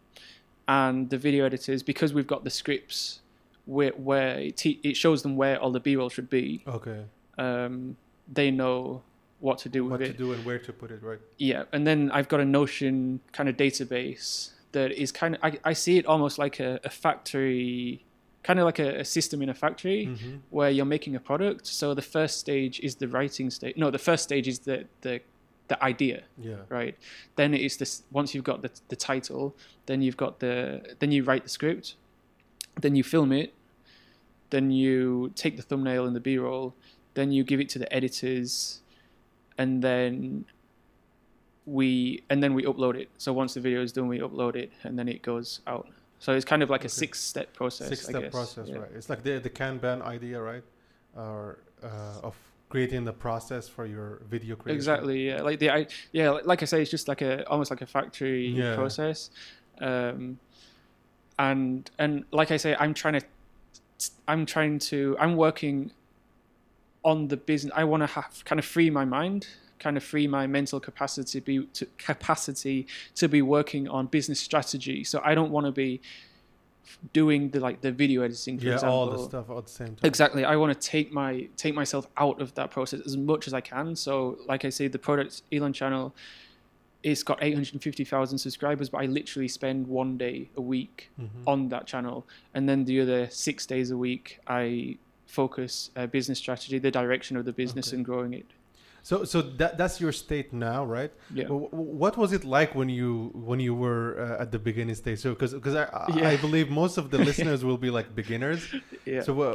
and 0.67 1.10
the 1.10 1.17
video 1.17 1.46
editors, 1.46 1.82
because 1.82 2.13
we've 2.13 2.27
got 2.27 2.44
the 2.44 2.50
scripts 2.50 3.22
where 3.67 3.91
where 3.91 4.39
it, 4.39 4.57
te- 4.57 4.79
it 4.83 4.95
shows 4.97 5.21
them 5.21 5.36
where 5.36 5.59
all 5.62 5.71
the 5.71 5.79
B-roll 5.79 6.09
should 6.09 6.29
be. 6.29 6.63
Okay. 6.67 7.01
Um, 7.38 7.95
they 8.38 8.50
know 8.51 9.03
what 9.39 9.59
to 9.59 9.69
do 9.69 9.83
with 9.83 9.91
What 9.91 10.01
it. 10.01 10.13
to 10.13 10.17
do 10.25 10.33
and 10.33 10.43
where 10.45 10.57
to 10.67 10.74
put 10.74 10.89
it, 10.89 11.03
right? 11.03 11.19
Yeah, 11.38 11.63
and 11.71 11.86
then 11.86 12.09
I've 12.12 12.27
got 12.27 12.39
a 12.39 12.45
Notion 12.45 13.19
kind 13.33 13.47
of 13.47 13.55
database 13.55 14.51
that 14.71 14.91
is 14.91 15.12
kind 15.12 15.36
of 15.36 15.39
I, 15.43 15.59
I 15.63 15.74
see 15.74 15.97
it 16.00 16.05
almost 16.07 16.39
like 16.39 16.59
a, 16.59 16.79
a 16.83 16.89
factory, 16.89 18.03
kind 18.43 18.57
of 18.59 18.65
like 18.65 18.79
a, 18.79 19.01
a 19.01 19.05
system 19.05 19.41
in 19.41 19.50
a 19.50 19.53
factory 19.53 20.07
Mm-hmm. 20.07 20.38
where 20.50 20.71
you're 20.71 20.86
making 20.97 21.15
a 21.15 21.19
product. 21.19 21.67
So 21.67 21.93
the 21.93 22.01
first 22.01 22.39
stage 22.39 22.79
is 22.79 22.95
the 22.95 23.07
writing 23.07 23.50
stage. 23.51 23.75
No, 23.77 23.91
the 23.91 24.00
first 24.09 24.24
stage 24.24 24.47
is 24.47 24.59
the 24.59 24.86
the 25.01 25.21
the 25.67 25.77
idea, 25.83 26.24
Yeah. 26.50 26.55
right? 26.69 26.95
Then 27.36 27.53
it 27.53 27.62
is 27.62 27.77
this. 27.77 28.03
Once 28.12 28.33
you've 28.33 28.45
got 28.51 28.62
the 28.62 28.71
the 28.88 28.95
title, 28.95 29.55
then 29.86 30.01
you've 30.01 30.17
got 30.17 30.39
the 30.39 30.95
then 31.00 31.12
you 31.12 31.24
write 31.24 31.43
the 31.43 31.50
script, 31.50 31.95
then 32.81 32.95
you 32.95 33.03
film 33.03 33.31
it, 33.31 33.53
then 34.50 34.72
you 34.72 35.32
take 35.36 35.58
the 35.58 35.63
thumbnail 35.63 36.06
and 36.06 36.16
the 36.16 36.20
B-roll, 36.20 36.74
then 37.13 37.32
you 37.32 37.44
give 37.44 37.60
it 37.60 37.70
to 37.70 37.80
the 37.80 37.92
editors, 37.94 38.82
and 39.58 39.82
then 39.84 40.46
we 41.66 42.24
and 42.30 42.42
then 42.42 42.54
we 42.54 42.63
upload 42.63 42.96
it. 42.96 43.10
So 43.18 43.34
once 43.34 43.54
the 43.56 43.60
video 43.60 43.82
is 43.82 43.92
done, 43.92 44.08
we 44.08 44.20
upload 44.20 44.56
it, 44.56 44.72
and 44.84 44.98
then 44.98 45.08
it 45.08 45.22
goes 45.22 45.62
out. 45.68 45.88
So 46.20 46.34
it's 46.34 46.46
kind 46.46 46.63
of 46.63 46.70
like 46.70 46.86
a 46.86 46.89
six-step 46.89 47.54
process. 47.54 47.89
Six-step 47.89 48.32
process, 48.32 48.70
Yeah. 48.70 48.77
right? 48.77 48.92
It's 48.96 49.10
like 49.10 49.24
the 49.24 49.39
the 49.39 49.50
Kanban 49.50 50.01
idea, 50.01 50.42
right? 50.42 50.63
Or 51.16 51.60
uh, 51.84 52.22
of 52.24 52.36
creating 52.70 53.06
the 53.06 53.13
process 53.13 53.68
for 53.70 53.86
your 53.86 54.22
video 54.30 54.56
creation. 54.56 54.75
Exactly. 54.77 55.27
Yeah. 55.27 55.42
Like 55.42 55.60
the 55.60 55.70
I 55.70 55.88
yeah. 56.12 56.30
Like, 56.32 56.46
like 56.46 56.62
I 56.63 56.66
say, 56.66 56.82
it's 56.82 56.92
just 56.92 57.08
like 57.08 57.22
a 57.22 57.48
almost 57.50 57.70
like 57.72 57.82
a 57.82 57.86
factory 57.86 58.48
Yeah. 58.48 58.75
process. 58.75 59.30
Um, 59.80 60.39
and 61.38 61.89
and 62.00 62.24
like 62.32 62.51
I 62.51 62.58
say, 62.58 62.75
I'm 62.80 62.94
trying 62.94 63.20
to 63.20 63.25
I'm 64.27 64.46
trying 64.46 64.80
to 64.80 65.16
I'm 65.20 65.36
working 65.36 65.92
on 67.04 67.27
the 67.30 67.38
business. 67.38 67.74
I 67.75 67.84
want 67.84 68.01
to 68.04 68.08
have 68.08 68.44
kind 68.46 68.60
of 68.60 68.66
free 68.66 68.89
my 68.89 69.06
mind, 69.06 69.48
kind 69.80 69.98
of 69.98 70.04
free 70.04 70.27
my 70.27 70.46
mental 70.48 70.80
capacity 70.80 71.39
to 71.39 71.46
be 71.46 71.66
to 71.74 71.86
capacity 71.98 72.88
to 73.16 73.27
be 73.27 73.42
working 73.42 73.88
on 73.88 74.08
business 74.08 74.39
strategy. 74.39 75.04
So 75.04 75.22
I 75.24 75.36
don't 75.36 75.51
want 75.51 75.66
to 75.66 75.72
be 75.72 76.01
doing 77.13 77.50
the 77.50 77.60
like 77.60 77.82
the 77.82 77.92
video 77.92 78.22
editing 78.24 78.60
for 78.60 78.66
Yeah, 78.66 78.74
example. 78.74 78.98
all 78.98 79.10
the 79.12 79.24
stuff 79.24 79.50
at 79.50 79.66
the 79.66 79.72
same 79.72 79.88
time. 79.88 79.98
Exactly. 80.04 80.46
I 80.46 80.56
want 80.56 80.74
to 80.80 80.88
take 80.88 81.12
my 81.12 81.48
take 81.58 81.75
myself 81.75 82.08
out 82.18 82.42
of 82.42 82.54
that 82.56 82.72
process 82.72 83.01
as 83.06 83.16
much 83.18 83.48
as 83.48 83.54
I 83.54 83.62
can. 83.62 83.96
So, 83.96 84.38
like 84.48 84.66
I 84.66 84.70
say, 84.70 84.88
the 84.88 85.00
project 85.00 85.42
Elon 85.51 85.74
channel, 85.74 86.13
it's 87.04 87.24
got 87.24 87.38
850,000 87.42 88.38
subscribers, 88.38 88.89
but 88.89 89.01
I 89.01 89.06
literally 89.06 89.48
spend 89.48 89.88
one 89.88 90.18
day 90.18 90.50
a 90.58 90.62
week 90.62 91.10
Mhm. 91.20 91.27
on 91.46 91.70
that 91.70 91.86
channel, 91.88 92.25
and 92.54 92.68
then 92.68 92.86
the 92.86 93.01
other 93.01 93.27
six 93.30 93.66
days 93.66 93.92
a 93.92 93.98
week 93.98 94.39
I 94.48 94.98
focus 95.25 95.92
uh, 95.96 96.08
business 96.08 96.39
strategy, 96.39 96.80
the 96.80 96.92
direction 96.92 97.38
of 97.38 97.46
the 97.46 97.51
business, 97.54 97.88
Okay. 97.89 97.98
and 97.98 98.06
growing 98.06 98.34
it. 98.34 98.46
So 99.04 99.24
so 99.24 99.42
that 99.42 99.77
that's 99.77 100.01
your 100.01 100.12
state 100.12 100.51
now, 100.51 100.84
right? 100.84 101.12
Yeah. 101.34 101.46
W- 101.46 101.70
What 101.72 102.18
was 102.18 102.34
it 102.34 102.44
like 102.44 102.75
when 102.75 102.89
you 102.89 103.32
when 103.50 103.60
you 103.62 103.74
were 103.74 104.06
uh, 104.20 104.42
at 104.44 104.51
the 104.51 104.60
beginning 104.60 104.96
stage? 104.96 105.20
So 105.20 105.30
because 105.34 105.54
because 105.54 105.75
I 105.75 105.84
I- 105.84 106.18
Yeah. 106.18 106.30
I 106.34 106.36
believe 106.46 106.70
most 106.70 106.98
of 106.98 107.06
the 107.12 107.18
listeners 107.30 107.63
will 107.63 107.77
be 107.77 107.89
like 107.89 108.08
beginners. 108.16 108.62
Yeah. 109.06 109.22
So 109.22 109.32
uh, 109.42 109.51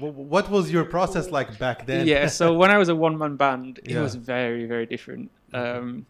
w- 0.00 0.28
what 0.34 0.50
was 0.50 0.64
your 0.72 0.84
process 0.84 1.30
like 1.30 1.48
back 1.60 1.86
then? 1.86 2.06
Yeah, 2.08 2.26
so 2.26 2.44
when 2.60 2.70
I 2.74 2.78
was 2.82 2.88
a 2.88 2.96
one 3.06 3.16
man 3.22 3.36
band, 3.36 3.78
it 3.84 3.90
Yeah. 3.92 4.02
was 4.02 4.14
very, 4.16 4.64
very 4.66 4.86
different. 4.94 5.30
Okay. 5.54 5.78
Um, 5.78 6.06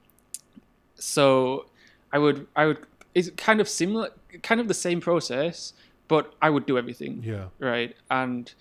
so 1.02 1.66
I 2.12 2.18
would, 2.18 2.46
I 2.54 2.66
would, 2.66 2.78
it's 3.14 3.30
kind 3.30 3.60
of 3.60 3.68
similar, 3.68 4.10
kind 4.42 4.60
of 4.60 4.68
the 4.68 4.74
same 4.74 5.00
process, 5.00 5.72
but 6.06 6.32
I 6.40 6.48
would 6.48 6.64
do 6.64 6.78
everything, 6.78 7.22
yeah. 7.24 7.46
right? 7.58 7.96
And 8.10 8.52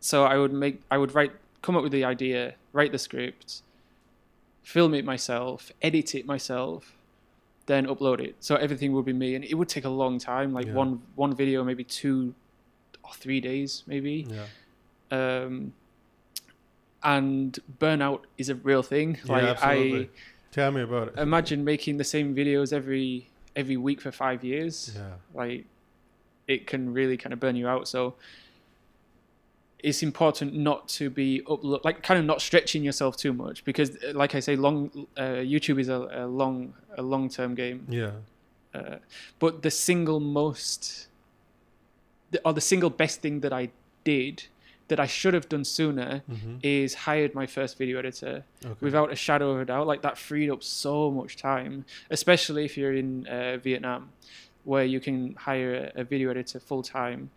so 0.00 0.24
I 0.24 0.38
would 0.38 0.52
make, 0.52 0.80
I 0.90 0.96
would 0.96 1.14
write, 1.14 1.32
come 1.60 1.76
up 1.76 1.82
with 1.82 1.92
the 1.92 2.04
idea, 2.04 2.54
write 2.72 2.92
the 2.92 2.98
script, 2.98 3.60
film 4.62 4.94
it 4.94 5.04
myself, 5.04 5.70
edit 5.82 6.14
it 6.14 6.24
myself, 6.24 6.96
then 7.66 7.86
upload 7.86 8.20
it. 8.20 8.36
So 8.40 8.56
everything 8.56 8.92
would 8.92 9.04
be 9.04 9.12
me, 9.12 9.34
and 9.34 9.44
it 9.44 9.54
would 9.54 9.68
take 9.68 9.84
a 9.84 9.90
long 9.90 10.18
time, 10.18 10.52
like 10.54 10.66
Yeah. 10.66 10.74
one 10.74 11.02
one 11.14 11.34
video, 11.34 11.62
maybe 11.64 11.84
two 11.84 12.34
or 13.02 13.12
three 13.12 13.40
days, 13.40 13.82
maybe 13.86 14.26
Yeah. 14.30 14.46
um, 15.10 15.74
and 17.02 17.58
burnout 17.78 18.20
is 18.38 18.48
a 18.48 18.54
real 18.54 18.82
thing. 18.82 19.18
Yeah, 19.24 19.32
Like 19.32 19.44
absolutely. 19.44 20.10
Tell 20.54 20.70
me 20.70 20.82
about 20.82 21.08
it. 21.08 21.18
Imagine 21.18 21.64
making 21.64 21.96
the 21.96 22.04
same 22.04 22.32
videos 22.32 22.72
every 22.72 23.28
every 23.56 23.76
week 23.76 24.00
for 24.00 24.12
five 24.12 24.44
years. 24.44 24.92
yeah. 24.94 25.14
Like 25.34 25.64
it 26.46 26.68
can 26.68 26.94
really 26.94 27.16
kind 27.16 27.32
of 27.32 27.40
burn 27.40 27.56
you 27.56 27.66
out. 27.66 27.88
So 27.88 28.14
it's 29.80 30.04
important 30.04 30.54
not 30.54 30.86
to 30.90 31.10
be 31.10 31.42
upload 31.48 31.84
like 31.84 32.04
kind 32.04 32.20
of 32.20 32.24
not 32.24 32.40
stretching 32.40 32.84
yourself 32.84 33.16
too 33.16 33.32
much 33.32 33.64
because, 33.64 33.98
like 34.12 34.36
I 34.36 34.40
say, 34.40 34.54
long 34.54 35.08
uh, 35.16 35.42
YouTube 35.52 35.80
is 35.80 35.88
a, 35.88 36.08
a 36.12 36.26
long 36.28 36.72
a 36.96 37.02
long 37.02 37.28
term 37.28 37.56
game. 37.56 37.84
Yeah. 37.88 38.12
Uh, 38.72 38.98
but 39.40 39.62
the 39.62 39.72
single 39.72 40.20
most, 40.20 41.08
the, 42.30 42.40
or 42.44 42.52
the 42.52 42.60
single 42.60 42.90
best 42.90 43.22
thing 43.22 43.40
that 43.40 43.52
I 43.52 43.70
did 44.04 44.44
that 44.94 45.02
I 45.02 45.06
should 45.08 45.34
have 45.34 45.48
done 45.48 45.64
sooner 45.64 46.22
Mm-hmm. 46.30 46.56
is 46.62 46.94
hired 46.94 47.34
my 47.34 47.46
first 47.46 47.72
video 47.82 47.98
editor 47.98 48.44
Okay. 48.64 48.74
without 48.86 49.08
a 49.12 49.16
shadow 49.16 49.50
of 49.54 49.60
a 49.60 49.64
doubt. 49.64 49.86
Like 49.92 50.02
that 50.02 50.16
freed 50.16 50.50
up 50.54 50.62
so 50.62 51.10
much 51.10 51.32
time, 51.36 51.84
especially 52.10 52.64
if 52.64 52.72
you're 52.78 52.94
in 53.02 53.26
uh, 53.26 53.56
Vietnam, 53.56 54.10
where 54.70 54.84
you 54.84 55.00
can 55.00 55.34
hire 55.48 55.72
a, 55.96 56.00
a 56.02 56.04
video 56.04 56.30
editor 56.30 56.60
full 56.60 56.82
time, 56.82 57.30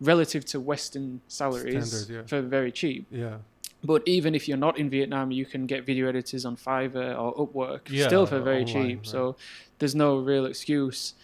relative 0.00 0.44
to 0.52 0.60
Western 0.60 1.20
salaries 1.26 1.90
Standard, 1.92 2.14
yeah. 2.14 2.26
for 2.28 2.40
very 2.42 2.70
cheap. 2.72 3.06
yeah. 3.10 3.38
But 3.84 4.02
even 4.06 4.34
if 4.34 4.48
you're 4.48 4.56
not 4.68 4.78
in 4.78 4.88
Vietnam, 4.90 5.30
you 5.30 5.44
can 5.46 5.66
get 5.66 5.84
video 5.86 6.08
editors 6.08 6.44
on 6.44 6.56
Fiverr 6.56 7.12
or 7.20 7.34
Upwork 7.46 7.82
Yeah, 7.88 8.06
still 8.06 8.26
for 8.26 8.40
very 8.40 8.62
online, 8.64 8.88
cheap. 8.88 8.98
right. 8.98 9.06
So 9.06 9.36
there's 9.78 9.94
no 9.94 10.18
real 10.18 10.46
excuse. 10.46 11.14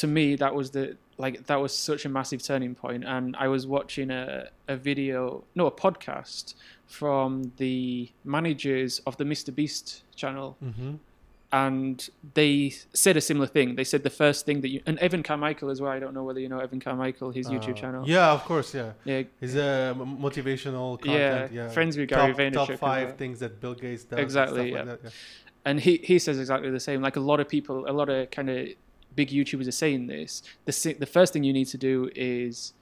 To 0.00 0.06
me, 0.06 0.34
that 0.36 0.54
was 0.54 0.70
the 0.70 0.96
like 1.18 1.46
that 1.46 1.56
was 1.60 1.76
such 1.76 2.04
a 2.04 2.08
massive 2.08 2.42
turning. 2.42 2.76
And 3.04 3.36
I 3.36 3.48
was 3.48 3.66
watching 3.66 4.10
a 4.10 4.48
a 4.68 4.76
video, 4.76 5.44
no, 5.54 5.66
a 5.66 5.70
podcast 5.72 6.54
from 6.86 7.52
the 7.58 8.10
managers 8.24 9.00
of 9.06 9.16
the 9.16 9.24
Mr 9.24 9.54
Beast 9.54 10.02
channel, 10.16 10.56
Mm-hmm. 10.64 10.94
and 11.52 12.08
they 12.34 12.72
said 12.92 13.16
a 13.16 13.20
similar 13.20 13.46
thing. 13.46 13.74
They 13.76 13.84
said 13.84 14.02
the 14.02 14.10
first 14.10 14.44
thing 14.46 14.60
that 14.62 14.68
you 14.68 14.80
and 14.86 14.98
Evan 14.98 15.22
Carmichael 15.22 15.70
as 15.70 15.80
well. 15.80 15.90
I 15.90 15.98
don't 15.98 16.14
know 16.14 16.22
whether 16.24 16.40
you 16.40 16.48
know 16.48 16.58
Evan 16.60 16.80
Carmichael, 16.80 17.30
his 17.30 17.48
YouTube 17.48 17.76
channel. 17.76 18.02
Uh, 18.02 18.06
Yeah, 18.06 18.32
of 18.32 18.44
course. 18.44 18.74
Yeah. 18.74 18.92
yeah, 19.04 19.22
uh, 19.42 19.94
m- 20.02 20.18
motivational 20.18 21.00
content. 21.00 21.52
Yeah. 21.52 21.68
friends 21.70 21.96
with 21.96 22.08
Gary 22.10 22.32
top, 22.32 22.38
Vaynerchuk 22.40 22.66
top 22.68 22.78
five 22.78 23.16
things 23.16 23.38
that 23.40 23.60
Bill 23.60 23.74
Gates 23.74 24.04
does. 24.04 24.18
Exactly, 24.18 24.70
stuff 24.70 24.86
yeah. 24.86 24.90
Like 24.92 25.02
that, 25.02 25.12
and 25.64 25.80
he 25.80 25.92
he 26.10 26.18
says 26.18 26.38
exactly 26.38 26.70
the 26.70 26.80
same. 26.88 27.00
Like 27.02 27.16
a 27.16 27.20
lot 27.30 27.40
of 27.40 27.48
people, 27.48 27.76
a 27.88 27.94
lot 28.00 28.08
of 28.08 28.30
kind 28.30 28.50
of 28.50 28.68
big 29.20 29.28
YouTubers 29.38 29.66
are 29.72 29.78
saying 29.84 30.02
this. 30.14 30.30
The 30.68 30.72
the 31.04 31.10
first 31.16 31.32
thing 31.32 31.42
you 31.48 31.52
need 31.60 31.68
to 31.76 31.78
do 31.90 31.94
is 32.14 32.72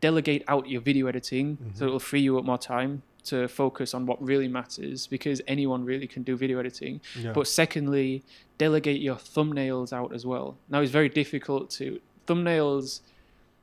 delegate 0.00 0.42
out 0.48 0.68
your 0.68 0.80
video 0.80 1.06
editing, 1.06 1.58
so 1.74 1.84
Mhm. 1.84 1.88
it 1.88 1.90
will 1.92 2.00
free 2.10 2.20
you 2.20 2.38
up 2.38 2.44
more 2.44 2.58
time 2.58 3.02
to 3.24 3.48
focus 3.48 3.94
on 3.94 4.06
what 4.06 4.18
really 4.32 4.48
matters 4.48 5.06
because 5.16 5.40
anyone 5.46 5.84
really 5.84 6.06
can 6.14 6.22
do 6.22 6.36
video 6.36 6.58
editing. 6.58 7.00
Yeah. 7.20 7.32
But 7.32 7.46
secondly, 7.48 8.22
delegate 8.58 9.00
your 9.00 9.16
thumbnails 9.16 9.92
out 9.92 10.12
as 10.12 10.24
well. 10.32 10.46
Now 10.68 10.80
it's 10.80 10.92
very 11.00 11.08
difficult 11.08 11.70
to 11.78 12.00
thumbnails. 12.26 13.00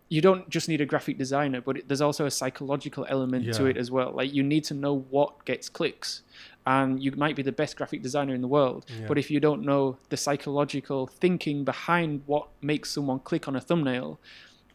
You 0.09 0.21
don't 0.21 0.49
just 0.49 0.67
need 0.69 0.81
a 0.81 0.85
graphic 0.85 1.17
designer, 1.17 1.59
but 1.67 1.77
it, 1.77 1.87
there's 1.87 2.01
also 2.09 2.25
a 2.25 2.31
psychological 2.39 3.05
element 3.09 3.43
to 3.53 3.65
it 3.65 3.77
as 3.77 3.89
well. 3.89 4.11
Like 4.19 4.33
you 4.33 4.43
need 4.43 4.63
to 4.65 4.73
know 4.83 4.95
what 5.15 5.43
gets 5.45 5.67
clicks, 5.69 6.21
and 6.65 7.01
you 7.03 7.11
might 7.11 7.35
be 7.35 7.43
the 7.43 7.51
best 7.51 7.75
graphic 7.77 8.01
designer 8.01 8.33
in 8.33 8.41
the 8.41 8.47
world, 8.47 8.85
Yeah. 8.87 9.07
but 9.07 9.17
if 9.17 9.29
you 9.29 9.39
don't 9.39 9.63
know 9.63 9.97
the 10.09 10.17
psychological 10.17 11.07
thinking 11.07 11.63
behind 11.63 12.21
what 12.25 12.47
makes 12.61 12.91
someone 12.91 13.19
click 13.19 13.47
on 13.47 13.55
a 13.55 13.61
thumbnail, 13.61 14.19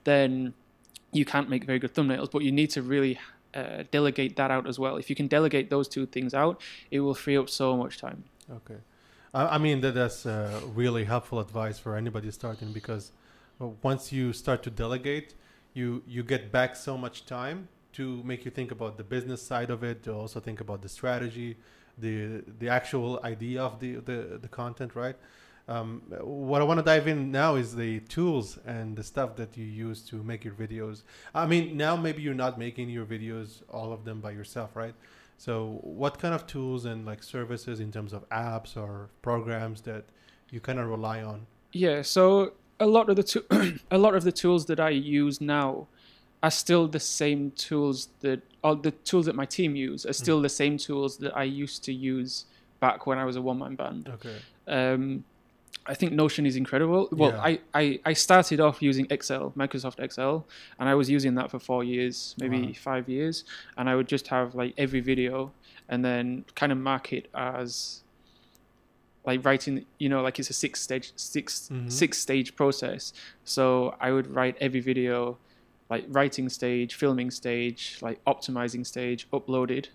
then 0.05 0.55
you 1.12 1.24
can't 1.24 1.48
make 1.48 1.64
very 1.64 1.79
good 1.79 1.94
thumbnails. 1.94 2.31
But 2.31 2.42
you 2.42 2.53
need 2.53 2.70
to 2.70 2.83
really 2.83 3.18
uh, 3.55 3.85
delegate 3.90 4.37
that 4.37 4.51
out 4.51 4.66
as 4.66 4.79
well. 4.79 4.96
If 4.96 5.09
you 5.09 5.16
can 5.16 5.27
delegate 5.27 5.70
those 5.70 5.88
two 5.88 6.07
things 6.07 6.35
out, 6.35 6.61
it 6.90 7.01
will 7.01 7.14
free 7.14 7.37
up 7.37 7.48
so 7.48 7.77
much 7.77 7.98
time. 7.98 8.24
Okay, 8.51 8.81
I, 9.33 9.57
I 9.57 9.59
mean 9.59 9.81
that 9.81 9.94
that's 9.94 10.27
uh, 10.27 10.61
really 10.74 11.05
helpful 11.05 11.40
advice 11.40 11.79
for 11.79 11.96
anybody 11.96 12.31
starting 12.31 12.72
because 12.72 13.12
uh, 13.61 13.68
once 13.83 14.12
you 14.12 14.33
start 14.33 14.62
to 14.64 14.70
delegate, 14.70 15.35
you 15.74 16.03
you 16.07 16.22
get 16.22 16.53
back 16.53 16.77
so 16.77 16.98
much 16.98 17.24
time 17.24 17.68
to 17.92 18.22
make 18.22 18.44
you 18.44 18.51
think 18.51 18.70
about 18.70 18.96
the 18.96 19.05
business 19.05 19.42
side 19.42 19.70
of 19.70 19.83
it, 19.83 20.03
to 20.05 20.12
also 20.14 20.40
think 20.40 20.61
about 20.61 20.83
the 20.83 20.88
strategy, 20.88 21.57
the 22.00 22.42
the 22.58 22.68
actual 22.68 23.20
idea 23.24 23.62
of 23.62 23.80
the 23.80 23.96
the, 23.96 24.38
the 24.40 24.48
content, 24.48 24.94
right? 24.94 25.16
Um, 25.68 26.02
what 26.22 26.62
I 26.62 26.64
want 26.64 26.78
to 26.78 26.84
dive 26.84 27.06
in 27.08 27.30
now 27.30 27.56
is 27.56 27.76
the 27.76 28.00
tools 28.00 28.58
and 28.64 28.96
the 28.96 29.02
stuff 29.02 29.37
that 29.37 29.54
you 29.54 29.66
use 29.66 30.00
to 30.08 30.22
make 30.22 30.42
your 30.42 30.54
videos. 30.54 31.02
I 31.34 31.44
mean, 31.44 31.76
now 31.76 31.94
maybe 31.94 32.22
you're 32.22 32.32
not 32.32 32.58
making 32.58 32.88
your 32.88 33.04
videos 33.04 33.62
all 33.68 33.92
of 33.92 34.06
them 34.06 34.20
by 34.20 34.30
yourself, 34.30 34.74
right? 34.74 34.94
So, 35.37 35.78
what 35.82 36.18
kind 36.18 36.34
of 36.34 36.46
tools 36.46 36.87
and 36.87 37.04
like 37.04 37.22
services 37.22 37.80
in 37.80 37.92
terms 37.92 38.14
of 38.14 38.28
apps 38.30 38.76
or 38.76 39.11
programs 39.20 39.82
that 39.82 40.04
you 40.50 40.61
kind 40.61 40.78
of 40.78 40.88
rely 40.88 41.22
on? 41.22 41.46
Yeah, 41.72 42.00
so 42.00 42.54
a 42.80 42.87
lot 42.87 43.11
of 43.11 43.16
the 43.16 43.22
to- 43.22 43.78
a 43.90 43.98
lot 43.98 44.14
of 44.14 44.24
the 44.24 44.32
tools 44.32 44.66
that 44.66 44.80
I 44.80 44.90
use 44.90 45.40
now 45.40 45.87
are 46.42 46.51
still 46.51 46.87
the 46.87 47.01
same 47.01 47.51
tools 47.53 48.09
that 48.20 48.40
all 48.62 48.77
the 48.77 48.90
tools 48.90 49.27
that 49.27 49.35
my 49.35 49.44
team 49.44 49.77
use 49.77 50.07
are 50.07 50.12
still 50.12 50.40
mm. 50.40 50.42
the 50.42 50.48
same 50.48 50.77
tools 50.77 51.18
that 51.18 51.37
I 51.37 51.44
used 51.44 51.85
to 51.85 51.92
use 51.92 52.44
back 52.81 53.07
when 53.07 53.18
I 53.18 53.24
was 53.24 53.37
a 53.37 53.42
one 53.42 53.59
man 53.59 53.74
band. 53.74 54.09
Okay. 54.14 54.37
Um, 54.66 55.24
I 55.87 55.94
think 55.94 56.12
Notion 56.12 56.44
is 56.44 56.57
incredible. 56.57 57.09
Well, 57.12 57.31
yeah. 57.31 57.40
I, 57.40 57.61
I, 57.74 58.01
I 58.05 58.12
started 58.12 58.61
off 58.61 58.83
using 58.83 59.07
Excel, 59.09 59.53
Microsoft 59.57 60.01
Excel, 60.01 60.46
and 60.79 60.88
I 60.88 60.94
was 60.94 61.09
using 61.09 61.35
that 61.37 61.51
for 61.51 61.59
four 61.59 61.83
years, 61.83 62.35
maybe 62.38 62.61
wow. 62.61 62.72
five 62.74 63.09
years. 63.09 63.44
And 63.79 63.88
I 63.88 63.96
would 63.96 64.07
just 64.07 64.29
have 64.29 64.55
like 64.55 64.74
every 64.77 65.01
video 65.01 65.51
and 65.88 66.05
then 66.05 66.44
kind 66.55 66.72
of 66.72 66.79
mark 66.79 67.14
it 67.14 67.29
as 67.35 68.03
like 69.24 69.44
writing, 69.44 69.87
you 69.98 70.11
know, 70.11 70.20
like 70.20 70.38
it's 70.38 70.51
a 70.51 70.55
six 70.55 70.81
stage, 70.83 71.12
6 71.16 71.70
mm-hmm. 71.72 71.88
six 71.88 72.18
stage 72.18 72.55
process. 72.55 73.14
So 73.44 73.94
I 73.98 74.12
would 74.12 74.31
write 74.31 74.57
every 74.61 74.81
video, 74.81 75.38
like 75.90 76.05
writing 76.09 76.48
stage, 76.48 76.94
filming 76.94 77.31
stage, 77.31 77.98
like 78.03 78.22
optimizing 78.24 78.87
stage, 78.87 79.29
uploaded. 79.33 79.87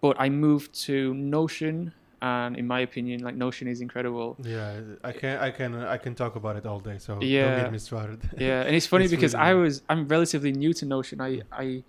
But 0.00 0.16
I 0.20 0.28
moved 0.28 0.74
to 0.84 1.14
Notion 1.14 1.92
and 2.22 2.56
in 2.56 2.66
my 2.66 2.80
opinion 2.80 3.22
like 3.22 3.34
notion 3.34 3.68
is 3.68 3.80
incredible. 3.80 4.36
Yeah 4.42 4.80
i 5.04 5.12
can 5.12 5.38
i 5.38 5.50
can 5.50 5.74
i 5.76 5.96
can 5.96 6.14
talk 6.14 6.36
about 6.36 6.56
it 6.56 6.66
all 6.66 6.80
day 6.80 6.98
so 6.98 7.20
yeah 7.20 7.50
don't 7.50 7.60
get 7.64 7.72
me 7.72 7.78
started. 7.78 8.20
Yeah 8.38 8.62
and 8.62 8.74
it's 8.74 8.86
funny 8.86 9.04
it's 9.06 9.10
because 9.10 9.34
really 9.34 9.46
i 9.46 9.54
was 9.54 9.82
i'm 9.88 10.08
relatively 10.08 10.52
new 10.52 10.72
to 10.74 10.84
notion. 10.86 11.20
I 11.20 11.30
mm. 11.30 11.42
i 11.52 11.82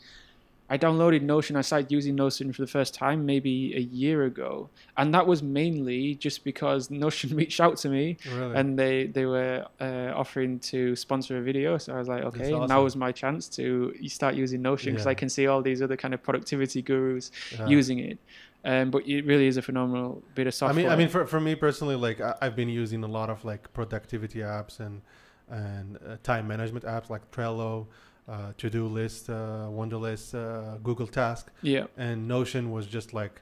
I 0.69 0.77
downloaded 0.77 1.21
Notion. 1.21 1.55
I 1.55 1.61
started 1.61 1.91
using 1.91 2.15
Notion 2.15 2.51
for 2.51 2.61
the 2.61 2.67
first 2.67 2.93
time 2.93 3.25
maybe 3.25 3.73
a 3.75 3.79
year 3.79 4.23
ago, 4.23 4.69
and 4.97 5.13
that 5.13 5.25
was 5.25 5.41
mainly 5.41 6.15
just 6.15 6.43
because 6.43 6.89
Notion 7.05 7.35
reached 7.35 7.59
out 7.61 7.77
to 7.77 7.89
me, 7.89 8.17
really? 8.29 8.55
and 8.55 8.77
they 8.77 9.07
they 9.07 9.25
were 9.25 9.65
uh, 9.79 10.11
offering 10.15 10.59
to 10.59 10.95
sponsor 10.95 11.37
a 11.37 11.41
video. 11.41 11.77
So 11.77 11.93
I 11.93 11.99
was 11.99 12.07
like, 12.07 12.23
okay, 12.23 12.51
awesome. 12.51 12.67
now 12.67 12.85
is 12.85 12.95
my 12.95 13.11
chance 13.11 13.47
to 13.49 13.93
start 14.07 14.35
using 14.35 14.61
Notion 14.61 14.93
because 14.93 15.05
yeah. 15.05 15.11
I 15.11 15.15
can 15.15 15.29
see 15.29 15.47
all 15.47 15.61
these 15.61 15.81
other 15.81 15.97
kind 15.97 16.13
of 16.13 16.21
productivity 16.21 16.81
gurus 16.81 17.31
yeah. 17.51 17.67
using 17.67 17.99
it. 17.99 18.19
Um, 18.65 18.91
but 18.91 19.07
it 19.07 19.25
really 19.25 19.47
is 19.47 19.55
a 19.55 19.61
phenomenal 19.61 20.21
bit 20.35 20.47
of 20.47 20.53
software. 20.53 20.73
I 20.73 20.83
mean, 20.83 20.91
I 20.91 20.95
mean, 20.97 21.07
for, 21.07 21.25
for 21.25 21.39
me 21.39 21.55
personally, 21.55 21.95
like 21.95 22.19
I, 22.19 22.35
have 22.41 22.55
been 22.55 22.67
using 22.67 23.03
a 23.03 23.07
lot 23.07 23.29
of 23.29 23.45
like 23.45 23.71
productivity 23.71 24.39
apps 24.39 24.79
and 24.81 25.01
and 25.49 25.97
uh, 26.05 26.17
time 26.23 26.45
management 26.47 26.83
apps 26.83 27.09
like 27.09 27.31
Trello 27.31 27.87
uh, 28.27 28.51
to-do 28.57 28.87
list, 28.87 29.29
uh, 29.29 29.67
Wunderlist, 29.69 30.35
uh, 30.35 30.77
Google 30.77 31.07
Task. 31.07 31.49
Yeah. 31.61 31.85
And 31.97 32.27
Notion 32.27 32.71
was 32.71 32.87
just 32.87 33.13
like, 33.13 33.41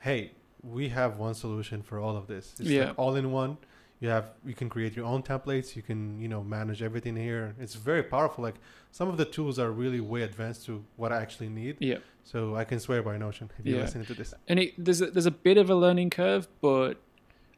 hey, 0.00 0.32
we 0.62 0.88
have 0.88 1.18
one 1.18 1.34
solution 1.34 1.82
for 1.82 1.98
all 1.98 2.16
of 2.16 2.26
this. 2.26 2.54
It's 2.58 2.68
yeah. 2.68 2.86
like 2.86 2.98
all 2.98 3.14
in 3.16 3.30
one. 3.32 3.58
You 4.00 4.08
have 4.08 4.32
you 4.44 4.54
can 4.54 4.68
create 4.68 4.96
your 4.96 5.06
own 5.06 5.22
templates. 5.22 5.76
You 5.76 5.82
can 5.82 6.20
you 6.20 6.28
know 6.28 6.42
manage 6.42 6.82
everything 6.82 7.16
here. 7.16 7.54
It's 7.58 7.74
very 7.74 8.02
powerful. 8.02 8.44
Like 8.44 8.56
some 8.90 9.08
of 9.08 9.16
the 9.16 9.24
tools 9.24 9.58
are 9.58 9.70
really 9.70 10.00
way 10.00 10.22
advanced 10.22 10.66
to 10.66 10.84
what 10.96 11.12
I 11.12 11.22
actually 11.22 11.48
need. 11.48 11.76
Yeah. 11.80 11.98
So 12.24 12.56
I 12.56 12.64
can 12.64 12.80
swear 12.80 13.02
by 13.02 13.16
Notion 13.18 13.50
if 13.58 13.64
you're 13.64 13.80
listening 13.80 14.06
to 14.06 14.14
this. 14.14 14.34
And 14.48 14.58
it, 14.58 14.74
there's 14.82 15.00
a, 15.00 15.10
there's 15.10 15.26
a 15.26 15.30
bit 15.30 15.58
of 15.58 15.70
a 15.70 15.74
learning 15.74 16.10
curve, 16.10 16.48
but 16.60 16.94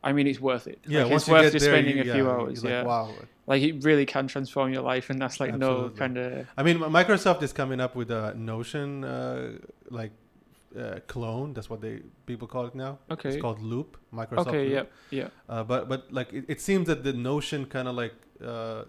I 0.02 0.12
mean, 0.12 0.26
it's 0.26 0.40
worth 0.40 0.66
it. 0.66 0.80
Yeah, 0.86 1.02
like, 1.02 1.12
once 1.12 1.22
it's 1.22 1.30
worth 1.30 1.52
just 1.52 1.64
there, 1.64 1.74
spending 1.74 1.96
you, 1.96 2.02
a 2.02 2.14
few 2.14 2.24
yeah, 2.26 2.30
hours. 2.30 2.64
yeah, 2.64 2.78
like, 2.78 2.86
wow. 2.86 3.10
Like 3.46 3.62
it 3.62 3.84
really 3.84 4.06
can 4.06 4.26
transform 4.26 4.72
your 4.72 4.82
life, 4.82 5.08
and 5.08 5.20
that's 5.20 5.38
like 5.38 5.52
Absolutely. 5.52 5.88
no 5.88 5.90
kind 5.90 6.18
of. 6.18 6.46
I 6.56 6.62
mean, 6.64 6.78
Microsoft 6.78 7.42
is 7.42 7.52
coming 7.52 7.80
up 7.80 7.94
with 7.94 8.10
a 8.10 8.34
Notion 8.34 9.04
uh, 9.04 9.58
like 9.88 10.10
uh, 10.76 10.98
clone. 11.06 11.52
That's 11.54 11.70
what 11.70 11.80
they 11.80 12.02
people 12.26 12.48
call 12.48 12.66
it 12.66 12.74
now. 12.74 12.98
Okay. 13.10 13.30
It's 13.30 13.40
called 13.40 13.62
Loop. 13.62 13.96
Microsoft. 14.12 14.48
Okay. 14.48 14.68
Loop. 14.68 14.90
Yeah. 15.10 15.22
Yeah. 15.22 15.28
Uh, 15.48 15.62
but 15.62 15.88
but 15.88 16.12
like 16.12 16.32
it, 16.32 16.44
it, 16.48 16.60
seems 16.60 16.88
that 16.88 17.04
the 17.04 17.12
Notion 17.12 17.66
kind 17.66 17.86
of 17.86 17.94
like 17.94 18.14
uh, 18.44 18.84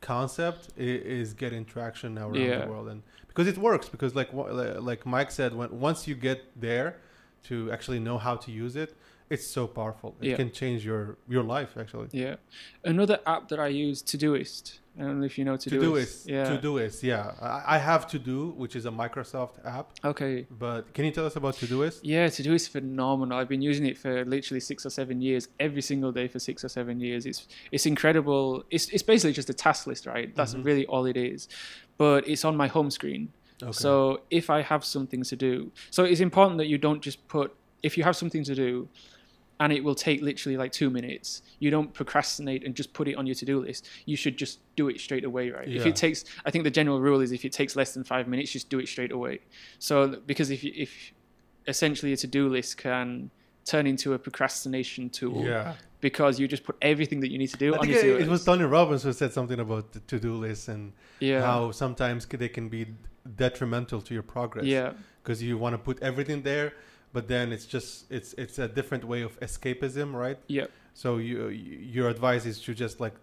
concept 0.00 0.68
is, 0.76 1.28
is, 1.28 1.34
getting 1.34 1.64
traction 1.64 2.14
now 2.14 2.28
around 2.28 2.34
yeah. 2.34 2.64
the 2.64 2.70
world, 2.70 2.88
and 2.88 3.02
because 3.28 3.46
it 3.46 3.58
works. 3.58 3.88
Because 3.88 4.14
like 4.14 4.28
like 4.32 5.06
Mike 5.06 5.30
said, 5.30 5.54
when 5.54 5.80
once 5.80 6.06
you 6.06 6.14
get 6.14 6.60
there 6.60 6.98
to 7.44 7.72
actually 7.72 7.98
know 7.98 8.18
how 8.18 8.36
to 8.36 8.50
use 8.50 8.76
it, 8.76 8.94
it's 9.30 9.46
so 9.46 9.68
powerful. 9.68 10.16
It 10.20 10.30
yeah. 10.30 10.36
can 10.36 10.50
change 10.50 10.84
your 10.84 11.16
your 11.28 11.44
life 11.44 11.76
actually. 11.78 12.08
Yeah. 12.10 12.36
Another 12.84 13.20
app 13.26 13.48
that 13.48 13.60
I 13.60 13.68
use, 13.68 14.02
Todoist. 14.02 14.80
I 14.98 15.02
don't 15.02 15.20
know 15.20 15.26
if 15.26 15.38
you 15.38 15.44
know 15.44 15.56
Todoist. 15.56 15.80
Todoist. 15.80 16.26
Yeah. 16.26 16.44
Todoist. 16.56 17.02
Yeah. 17.04 17.32
I, 17.40 17.76
I 17.76 17.78
have 17.78 18.10
Todo, 18.10 18.48
which 18.48 18.74
is 18.74 18.86
a 18.86 18.90
Microsoft 18.90 19.64
app. 19.64 19.92
Okay. 20.04 20.46
But 20.50 20.92
can 20.92 21.04
you 21.04 21.12
tell 21.12 21.24
us 21.24 21.36
about 21.36 21.54
Todoist? 21.54 22.00
Yeah, 22.02 22.26
Todoist 22.26 22.54
is 22.54 22.68
phenomenal. 22.68 23.38
I've 23.38 23.48
been 23.48 23.62
using 23.62 23.86
it 23.86 23.96
for 23.96 24.24
literally 24.24 24.60
six 24.60 24.84
or 24.84 24.90
seven 24.90 25.22
years, 25.22 25.48
every 25.60 25.80
single 25.80 26.10
day 26.10 26.26
for 26.26 26.40
six 26.40 26.64
or 26.64 26.68
seven 26.68 27.00
years. 27.00 27.24
It's 27.24 27.46
it's 27.70 27.86
incredible. 27.86 28.64
It's 28.68 28.88
it's 28.88 29.04
basically 29.04 29.32
just 29.32 29.48
a 29.48 29.54
task 29.54 29.86
list, 29.86 30.06
right? 30.06 30.34
That's 30.34 30.54
mm-hmm. 30.54 30.64
really 30.64 30.86
all 30.86 31.06
it 31.06 31.16
is. 31.16 31.48
But 31.96 32.26
it's 32.28 32.44
on 32.44 32.56
my 32.56 32.66
home 32.66 32.90
screen. 32.90 33.32
Okay. 33.62 33.72
So 33.72 34.22
if 34.30 34.50
I 34.50 34.62
have 34.62 34.84
something 34.84 35.22
to 35.22 35.36
do, 35.36 35.70
so 35.90 36.02
it's 36.02 36.20
important 36.20 36.58
that 36.58 36.66
you 36.66 36.78
don't 36.78 37.00
just 37.00 37.28
put 37.28 37.54
if 37.82 37.96
you 37.96 38.04
have 38.04 38.16
something 38.16 38.44
to 38.44 38.54
do 38.54 38.88
and 39.60 39.72
it 39.72 39.84
will 39.84 39.94
take 39.94 40.22
literally 40.22 40.56
like 40.56 40.72
two 40.72 40.90
minutes. 40.90 41.42
You 41.58 41.70
don't 41.70 41.92
procrastinate 41.92 42.64
and 42.64 42.74
just 42.74 42.92
put 42.94 43.06
it 43.06 43.14
on 43.14 43.26
your 43.26 43.34
to 43.36 43.44
do 43.44 43.60
list. 43.60 43.88
You 44.06 44.16
should 44.16 44.36
just 44.38 44.58
do 44.74 44.88
it 44.88 44.98
straight 44.98 45.24
away, 45.24 45.50
right? 45.50 45.68
Yeah. 45.68 45.80
If 45.80 45.86
it 45.86 45.96
takes, 45.96 46.24
I 46.46 46.50
think 46.50 46.64
the 46.64 46.70
general 46.70 47.00
rule 47.00 47.20
is 47.20 47.30
if 47.30 47.44
it 47.44 47.52
takes 47.52 47.76
less 47.76 47.92
than 47.92 48.02
five 48.02 48.26
minutes, 48.26 48.50
just 48.50 48.70
do 48.70 48.78
it 48.78 48.88
straight 48.88 49.12
away. 49.12 49.40
So 49.78 50.16
because 50.26 50.50
if 50.50 50.64
if 50.64 51.12
essentially 51.68 52.12
a 52.14 52.16
to 52.16 52.26
do 52.26 52.48
list 52.48 52.78
can 52.78 53.30
turn 53.66 53.86
into 53.86 54.14
a 54.14 54.18
procrastination 54.18 55.10
tool. 55.10 55.44
Yeah. 55.44 55.74
Because 56.00 56.40
you 56.40 56.48
just 56.48 56.64
put 56.64 56.76
everything 56.80 57.20
that 57.20 57.30
you 57.30 57.36
need 57.36 57.48
to 57.48 57.58
do 57.58 57.74
I 57.74 57.78
on 57.78 57.88
your 57.88 57.98
it, 57.98 58.22
it 58.22 58.28
was 58.28 58.42
Tony 58.42 58.64
Robbins 58.64 59.02
who 59.02 59.12
said 59.12 59.34
something 59.34 59.60
about 59.60 59.92
the 59.92 60.00
to-do 60.00 60.34
list 60.34 60.68
and 60.68 60.94
yeah. 61.20 61.42
how 61.42 61.70
sometimes 61.72 62.24
they 62.24 62.48
can 62.48 62.70
be 62.70 62.86
detrimental 63.36 64.00
to 64.00 64.14
your 64.14 64.22
progress. 64.22 64.64
Yeah. 64.64 64.94
Because 65.22 65.42
you 65.42 65.58
want 65.58 65.74
to 65.74 65.78
put 65.78 66.02
everything 66.02 66.40
there 66.40 66.72
but 67.12 67.28
then 67.28 67.52
it's 67.52 67.66
just 67.66 68.10
it's 68.10 68.34
it's 68.34 68.58
a 68.58 68.68
different 68.68 69.04
way 69.04 69.22
of 69.22 69.38
escapism, 69.40 70.14
right? 70.14 70.38
Yeah. 70.46 70.66
So 70.94 71.18
you 71.18 71.48
your 71.48 72.08
advice 72.08 72.46
is 72.46 72.60
to 72.62 72.74
just 72.74 73.00
like 73.00 73.14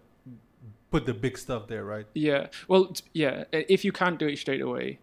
put 0.90 1.06
the 1.06 1.14
big 1.14 1.38
stuff 1.38 1.68
there, 1.68 1.84
right? 1.84 2.06
Yeah. 2.14 2.48
Well, 2.66 2.92
yeah. 3.12 3.44
If 3.52 3.84
you 3.84 3.92
can't 3.92 4.18
do 4.18 4.26
it 4.26 4.38
straight 4.38 4.60
away, 4.60 4.98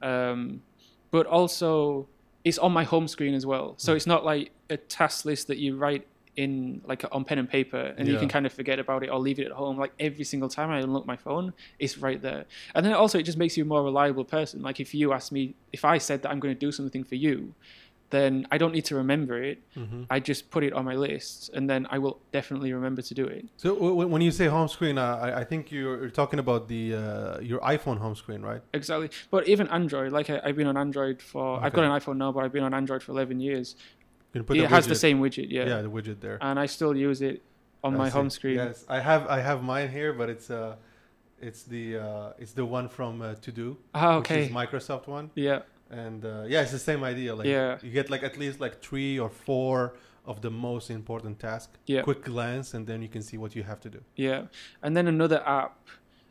um, 0.00 0.62
but 1.10 1.26
also 1.26 2.08
it's 2.44 2.58
on 2.58 2.72
my 2.72 2.84
home 2.84 3.08
screen 3.08 3.34
as 3.34 3.46
well. 3.46 3.74
So 3.76 3.92
mm. 3.92 3.96
it's 3.96 4.06
not 4.06 4.24
like 4.24 4.50
a 4.68 4.76
task 4.76 5.24
list 5.24 5.46
that 5.48 5.58
you 5.58 5.76
write 5.76 6.06
in 6.36 6.80
like 6.86 7.04
on 7.12 7.24
pen 7.24 7.38
and 7.38 7.48
paper 7.48 7.94
and 7.98 8.08
yeah. 8.08 8.14
you 8.14 8.18
can 8.18 8.28
kind 8.28 8.46
of 8.46 8.52
forget 8.52 8.78
about 8.78 9.02
it 9.02 9.10
or 9.10 9.18
leave 9.18 9.38
it 9.38 9.46
at 9.46 9.52
home 9.52 9.76
like 9.76 9.92
every 10.00 10.24
single 10.24 10.48
time 10.48 10.70
i 10.70 10.78
unlock 10.78 11.04
my 11.04 11.14
phone 11.14 11.52
it's 11.78 11.98
right 11.98 12.22
there 12.22 12.46
and 12.74 12.86
then 12.86 12.94
also 12.94 13.18
it 13.18 13.24
just 13.24 13.36
makes 13.36 13.54
you 13.54 13.64
a 13.64 13.66
more 13.66 13.82
reliable 13.82 14.24
person 14.24 14.62
like 14.62 14.80
if 14.80 14.94
you 14.94 15.12
ask 15.12 15.30
me 15.30 15.54
if 15.74 15.84
i 15.84 15.98
said 15.98 16.22
that 16.22 16.30
i'm 16.30 16.40
going 16.40 16.54
to 16.54 16.58
do 16.58 16.72
something 16.72 17.04
for 17.04 17.16
you 17.16 17.54
then 18.12 18.46
I 18.52 18.58
don't 18.58 18.72
need 18.72 18.84
to 18.84 18.94
remember 18.94 19.42
it. 19.42 19.58
Mm-hmm. 19.76 20.02
I 20.08 20.20
just 20.20 20.50
put 20.50 20.62
it 20.62 20.72
on 20.72 20.84
my 20.84 20.94
list, 20.94 21.50
and 21.54 21.68
then 21.68 21.88
I 21.90 21.98
will 21.98 22.20
definitely 22.30 22.72
remember 22.72 23.02
to 23.02 23.14
do 23.14 23.24
it. 23.26 23.46
So 23.56 23.74
w- 23.74 24.06
when 24.06 24.22
you 24.22 24.30
say 24.30 24.46
home 24.46 24.68
screen, 24.68 24.98
uh, 24.98 25.34
I, 25.40 25.44
think 25.44 25.72
you're, 25.72 26.10
talking 26.10 26.38
about 26.38 26.68
the 26.68 26.94
uh, 26.94 27.40
your 27.40 27.60
iPhone 27.60 27.98
home 27.98 28.14
screen, 28.14 28.42
right? 28.42 28.62
Exactly. 28.74 29.10
But 29.30 29.48
even 29.48 29.66
Android, 29.68 30.12
like 30.12 30.30
I, 30.30 30.40
have 30.46 30.56
been 30.56 30.68
on 30.68 30.76
Android 30.76 31.20
for, 31.20 31.56
okay. 31.56 31.66
I've 31.66 31.72
got 31.72 31.84
an 31.84 31.90
iPhone 31.90 32.18
now, 32.18 32.30
but 32.30 32.44
I've 32.44 32.52
been 32.52 32.62
on 32.62 32.74
Android 32.74 33.02
for 33.02 33.12
11 33.12 33.40
years. 33.40 33.76
it 34.34 34.46
the 34.46 34.68
has 34.68 34.86
the 34.86 34.94
same 34.94 35.18
widget, 35.20 35.46
yeah. 35.50 35.66
Yeah, 35.66 35.82
the 35.82 35.90
widget 35.90 36.20
there. 36.20 36.38
And 36.40 36.60
I 36.60 36.66
still 36.66 36.94
use 36.94 37.22
it 37.22 37.42
on 37.82 37.94
I 37.94 37.98
my 37.98 38.08
see. 38.08 38.12
home 38.12 38.30
screen. 38.30 38.56
Yes, 38.56 38.84
I 38.88 39.00
have 39.00 39.26
I 39.26 39.40
have 39.40 39.62
mine 39.62 39.90
here, 39.90 40.12
but 40.12 40.28
it's 40.28 40.50
uh, 40.50 40.76
it's 41.40 41.62
the 41.62 41.96
uh, 41.96 42.32
it's 42.38 42.52
the 42.52 42.66
one 42.66 42.88
from 42.88 43.22
uh, 43.22 43.34
To 43.36 43.50
Do. 43.50 43.78
Ah, 43.94 44.16
okay. 44.16 44.42
Which 44.42 44.50
is 44.50 44.54
Microsoft 44.54 45.06
one. 45.06 45.30
Yeah 45.34 45.60
and 45.92 46.24
uh, 46.24 46.44
yeah, 46.48 46.62
it's 46.62 46.72
the 46.72 46.78
same 46.78 47.04
idea. 47.04 47.34
Like 47.34 47.46
yeah. 47.46 47.78
you 47.82 47.90
get 47.90 48.10
like 48.10 48.22
at 48.22 48.38
least 48.38 48.60
like 48.60 48.82
three 48.82 49.18
or 49.18 49.28
four 49.28 49.94
of 50.24 50.40
the 50.40 50.50
most 50.50 50.90
important 50.90 51.38
tasks. 51.38 51.78
Yeah. 51.86 52.02
Quick 52.02 52.24
glance, 52.24 52.74
and 52.74 52.86
then 52.86 53.02
you 53.02 53.08
can 53.08 53.22
see 53.22 53.36
what 53.36 53.54
you 53.54 53.62
have 53.62 53.80
to 53.80 53.90
do. 53.90 54.00
Yeah, 54.16 54.44
and 54.82 54.96
then 54.96 55.06
another 55.06 55.46
app. 55.46 55.76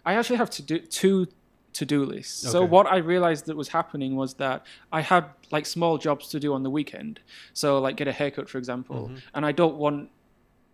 I 0.03 0.15
actually 0.15 0.37
have 0.37 0.49
to 0.51 0.63
do 0.63 0.79
two 0.79 1.27
to-do 1.73 2.03
lists. 2.05 2.43
Okay. 2.43 2.51
So 2.51 2.65
what 2.65 2.87
I 2.87 2.97
realized 2.97 3.45
that 3.45 3.55
was 3.55 3.69
happening 3.69 4.15
was 4.15 4.33
that 4.35 4.65
I 4.91 5.01
had 5.01 5.25
like 5.51 5.65
small 5.65 5.97
jobs 5.97 6.27
to 6.29 6.39
do 6.39 6.53
on 6.53 6.63
the 6.63 6.69
weekend. 6.69 7.21
So 7.53 7.79
like 7.79 7.95
get 7.95 8.07
a 8.07 8.11
haircut, 8.11 8.49
for 8.49 8.57
example, 8.57 9.07
mm-hmm. 9.07 9.15
and 9.33 9.45
I 9.45 9.51
don't 9.51 9.77
want 9.77 10.09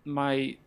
my 0.06 0.58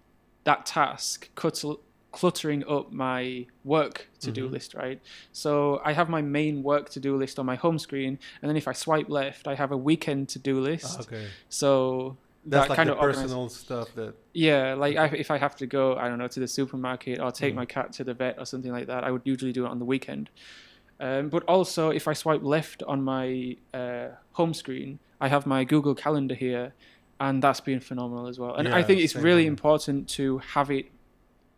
that 0.45 0.67
task 0.67 1.29
cut 1.35 1.65
cluttering 2.13 2.65
up 2.69 2.93
my 2.93 3.47
work 3.65 4.09
to-do 4.21 4.49
Mhm. 4.49 4.53
list, 4.53 4.75
right? 4.75 5.01
So 5.33 5.81
I 5.85 5.93
have 5.93 6.09
my 6.09 6.23
main 6.23 6.63
work 6.63 6.89
to-do 6.91 7.17
list 7.17 7.39
on 7.39 7.47
my 7.47 7.57
home 7.57 7.79
screen, 7.79 8.19
and 8.43 8.49
then 8.49 8.57
if 8.57 8.67
I 8.67 8.73
swipe 8.73 9.09
left, 9.09 9.47
I 9.47 9.55
have 9.55 9.71
a 9.73 9.77
weekend 9.77 10.29
to-do 10.31 10.61
list. 10.61 10.97
Ah, 10.99 11.03
okay. 11.03 11.27
So 11.49 12.17
That's 12.45 12.65
that 12.65 12.71
like 12.71 12.77
kind 12.77 12.91
of 12.91 12.99
personal 12.99 13.49
stuff 13.49 13.95
that. 13.95 14.15
yeah, 14.33 14.75
like 14.75 14.97
I, 14.97 15.07
if 15.07 15.31
I 15.31 15.39
have 15.39 15.55
to 15.57 15.67
go, 15.67 15.97
I 15.97 16.09
don't 16.09 16.19
know, 16.19 16.29
to 16.29 16.41
the 16.41 16.49
supermarket 16.49 17.21
or 17.21 17.31
take 17.31 17.53
Mhm. 17.53 17.57
my 17.57 17.67
cat 17.67 17.93
to 17.95 18.05
the 18.05 18.15
vet 18.15 18.37
or 18.39 18.47
something 18.47 18.73
like 18.73 18.87
that, 18.87 19.05
I 19.05 19.11
would 19.11 19.23
usually 19.25 19.53
do 19.53 19.67
it 19.67 19.69
on 19.69 19.79
the 19.79 19.85
weekend. 19.85 20.31
Um, 20.99 21.29
but 21.31 21.43
also, 21.45 21.91
if 21.91 22.07
I 22.09 22.13
swipe 22.13 22.43
left 22.43 22.83
on 22.83 23.03
my 23.03 23.57
uh, 23.73 24.09
home 24.33 24.53
screen, 24.53 24.99
I 25.21 25.29
have 25.29 25.47
my 25.47 25.65
Google 25.65 25.95
Calendar 25.95 26.35
here, 26.35 26.75
and 27.19 27.43
that's 27.43 27.61
been 27.61 27.81
phenomenal 27.81 28.27
as 28.27 28.39
well. 28.39 28.55
And 28.55 28.69
I 28.69 28.83
think 28.83 29.01
it's 29.01 29.15
really 29.17 29.43
here. 29.43 29.53
important 29.53 30.09
to 30.11 30.39
have 30.39 30.71
it 30.71 30.87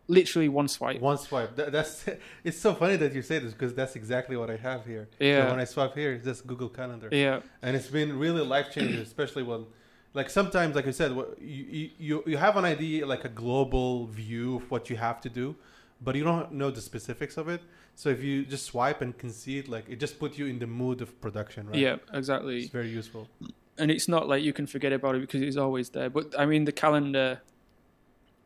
literally 0.07 0.49
one 0.49 0.67
swipe. 0.67 0.99
One 0.99 1.17
swipe. 1.17 1.55
That, 1.55 1.71
that's. 1.71 2.05
It's 2.43 2.59
so 2.59 2.73
funny 2.73 2.97
that 2.97 3.13
you 3.13 3.21
say 3.21 3.39
this 3.39 3.53
because 3.53 3.73
that's 3.73 3.95
exactly 3.95 4.35
what 4.35 4.49
I 4.49 4.57
have 4.57 4.85
here. 4.85 5.07
Yeah. 5.19 5.45
So 5.45 5.51
when 5.51 5.59
I 5.59 5.65
swipe 5.65 5.95
here, 5.95 6.13
it's 6.13 6.25
just 6.25 6.45
Google 6.45 6.69
Calendar. 6.69 7.09
Yeah, 7.11 7.39
and 7.61 7.75
it's 7.75 7.87
been 7.87 8.19
really 8.19 8.41
life 8.45 8.71
changing, 8.71 8.99
especially 9.11 9.43
when, 9.43 9.65
like 10.13 10.29
sometimes, 10.29 10.75
like 10.75 10.87
I 10.87 10.91
said, 10.91 11.11
you, 11.39 11.89
you 11.97 12.23
you 12.25 12.37
have 12.37 12.57
an 12.57 12.65
idea, 12.65 13.05
like 13.05 13.23
a 13.25 13.29
global 13.29 14.07
view 14.07 14.57
of 14.57 14.69
what 14.69 14.89
you 14.89 14.97
have 14.97 15.21
to 15.21 15.29
do, 15.29 15.55
but 16.01 16.15
you 16.15 16.23
don't 16.23 16.51
know 16.51 16.69
the 16.71 16.81
specifics 16.81 17.37
of 17.37 17.47
it. 17.47 17.61
So 17.95 18.09
if 18.09 18.23
you 18.23 18.43
just 18.45 18.65
swipe 18.65 19.01
and 19.01 19.17
can 19.17 19.29
see 19.29 19.59
it, 19.59 19.69
like 19.69 19.85
it 19.87 19.99
just 19.99 20.19
puts 20.19 20.37
you 20.37 20.47
in 20.47 20.59
the 20.59 20.67
mood 20.67 21.01
of 21.01 21.19
production, 21.21 21.67
right? 21.67 21.75
yeah, 21.77 21.97
exactly. 22.11 22.61
it's 22.61 22.71
very 22.71 22.89
useful. 22.89 23.27
and 23.77 23.89
it's 23.91 24.07
not 24.07 24.27
like 24.27 24.43
you 24.43 24.53
can 24.53 24.67
forget 24.67 24.91
about 24.93 25.15
it 25.15 25.21
because 25.21 25.41
it's 25.41 25.57
always 25.57 25.89
there. 25.89 26.09
But 26.09 26.33
I 26.37 26.45
mean, 26.45 26.65
the 26.65 26.71
calendar, 26.71 27.41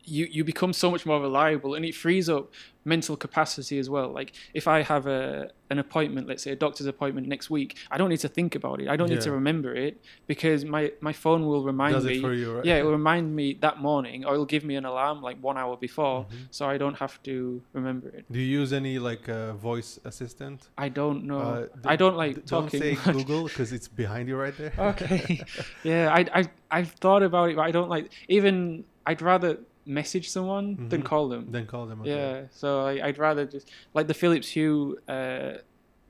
you 0.08 0.28
you 0.32 0.44
become 0.44 0.74
so 0.74 0.90
much 0.92 1.06
more 1.06 1.20
reliable, 1.22 1.76
and 1.76 1.84
it 1.86 1.96
frees 1.96 2.30
up 2.30 2.52
mental 2.86 3.18
capacity 3.18 3.78
as 3.80 3.90
well. 3.90 4.10
Like 4.20 4.32
if 4.54 4.66
I 4.68 4.82
have 4.82 5.08
a 5.08 5.50
an 5.70 5.80
appointment, 5.80 6.28
let's 6.30 6.44
say 6.44 6.52
a 6.52 6.56
doctor's 6.56 6.88
appointment 6.88 7.28
next 7.28 7.50
week, 7.50 7.78
I 7.92 7.98
don't 7.98 8.08
need 8.08 8.22
to 8.22 8.30
think 8.30 8.56
about 8.56 8.80
it. 8.82 8.88
I 8.88 8.96
don't 8.96 9.10
need 9.10 9.20
to 9.22 9.32
remember 9.32 9.76
it 9.76 10.00
because 10.26 10.64
my 10.64 10.92
my 11.02 11.12
phone 11.14 11.46
will 11.46 11.64
remind 11.64 11.96
Does 11.96 12.06
me. 12.06 12.18
it 12.18 12.22
for 12.22 12.34
you, 12.34 12.56
right? 12.56 12.66
Yeah, 12.66 12.78
it 12.78 12.84
will 12.86 12.94
remind 13.04 13.36
me 13.36 13.54
that 13.66 13.80
morning, 13.90 14.24
or 14.26 14.34
it'll 14.36 14.46
give 14.46 14.64
me 14.64 14.76
an 14.78 14.86
alarm 14.86 15.22
like 15.22 15.38
one 15.42 15.58
hour 15.58 15.76
before, 15.76 16.26
Mhm. 16.26 16.48
so 16.52 16.66
I 16.74 16.78
don't 16.78 16.98
have 17.04 17.22
to 17.24 17.62
remember 17.74 18.08
it. 18.18 18.24
Do 18.32 18.40
you 18.40 18.60
use 18.62 18.72
any 18.72 18.98
like 19.00 19.28
uh, 19.28 19.54
voice 19.72 20.00
assistant? 20.06 20.70
I 20.78 20.88
don't 20.90 21.26
know. 21.26 21.40
Uh, 21.40 21.62
d- 21.66 21.70
I 21.94 21.96
don't 21.98 22.16
like 22.16 22.36
d- 22.36 22.42
talking. 22.46 22.80
Don't 22.80 22.98
say 22.98 22.98
much. 23.06 23.16
Google 23.18 23.44
because 23.50 23.74
it's 23.74 23.90
behind 23.90 24.30
you 24.30 24.38
right 24.38 24.56
there. 24.58 24.74
okay 24.92 25.42
yeah 25.92 26.14
i 26.20 26.22
i 26.40 26.42
i've 26.78 26.92
thought 27.04 27.24
about 27.24 27.50
it 27.50 27.56
but 27.58 27.64
i 27.70 27.72
don't 27.78 27.90
like 27.96 28.06
even 28.28 28.84
i'd 29.08 29.22
rather 29.22 29.52
message 29.88 30.30
someone 30.30 30.68
than 30.90 31.02
Mhm. 31.02 31.06
call 31.06 31.26
them 31.30 31.44
then 31.52 31.66
call 31.66 31.86
them. 31.86 32.02
Okay. 32.02 32.10
yeah 32.12 32.42
so 32.52 32.68
I, 32.86 33.08
i'd 33.08 33.18
rather 33.18 33.46
just 33.46 33.72
like 33.94 34.08
the 34.08 34.14
philips 34.14 34.48
hue 34.50 34.98
uh 35.08 35.54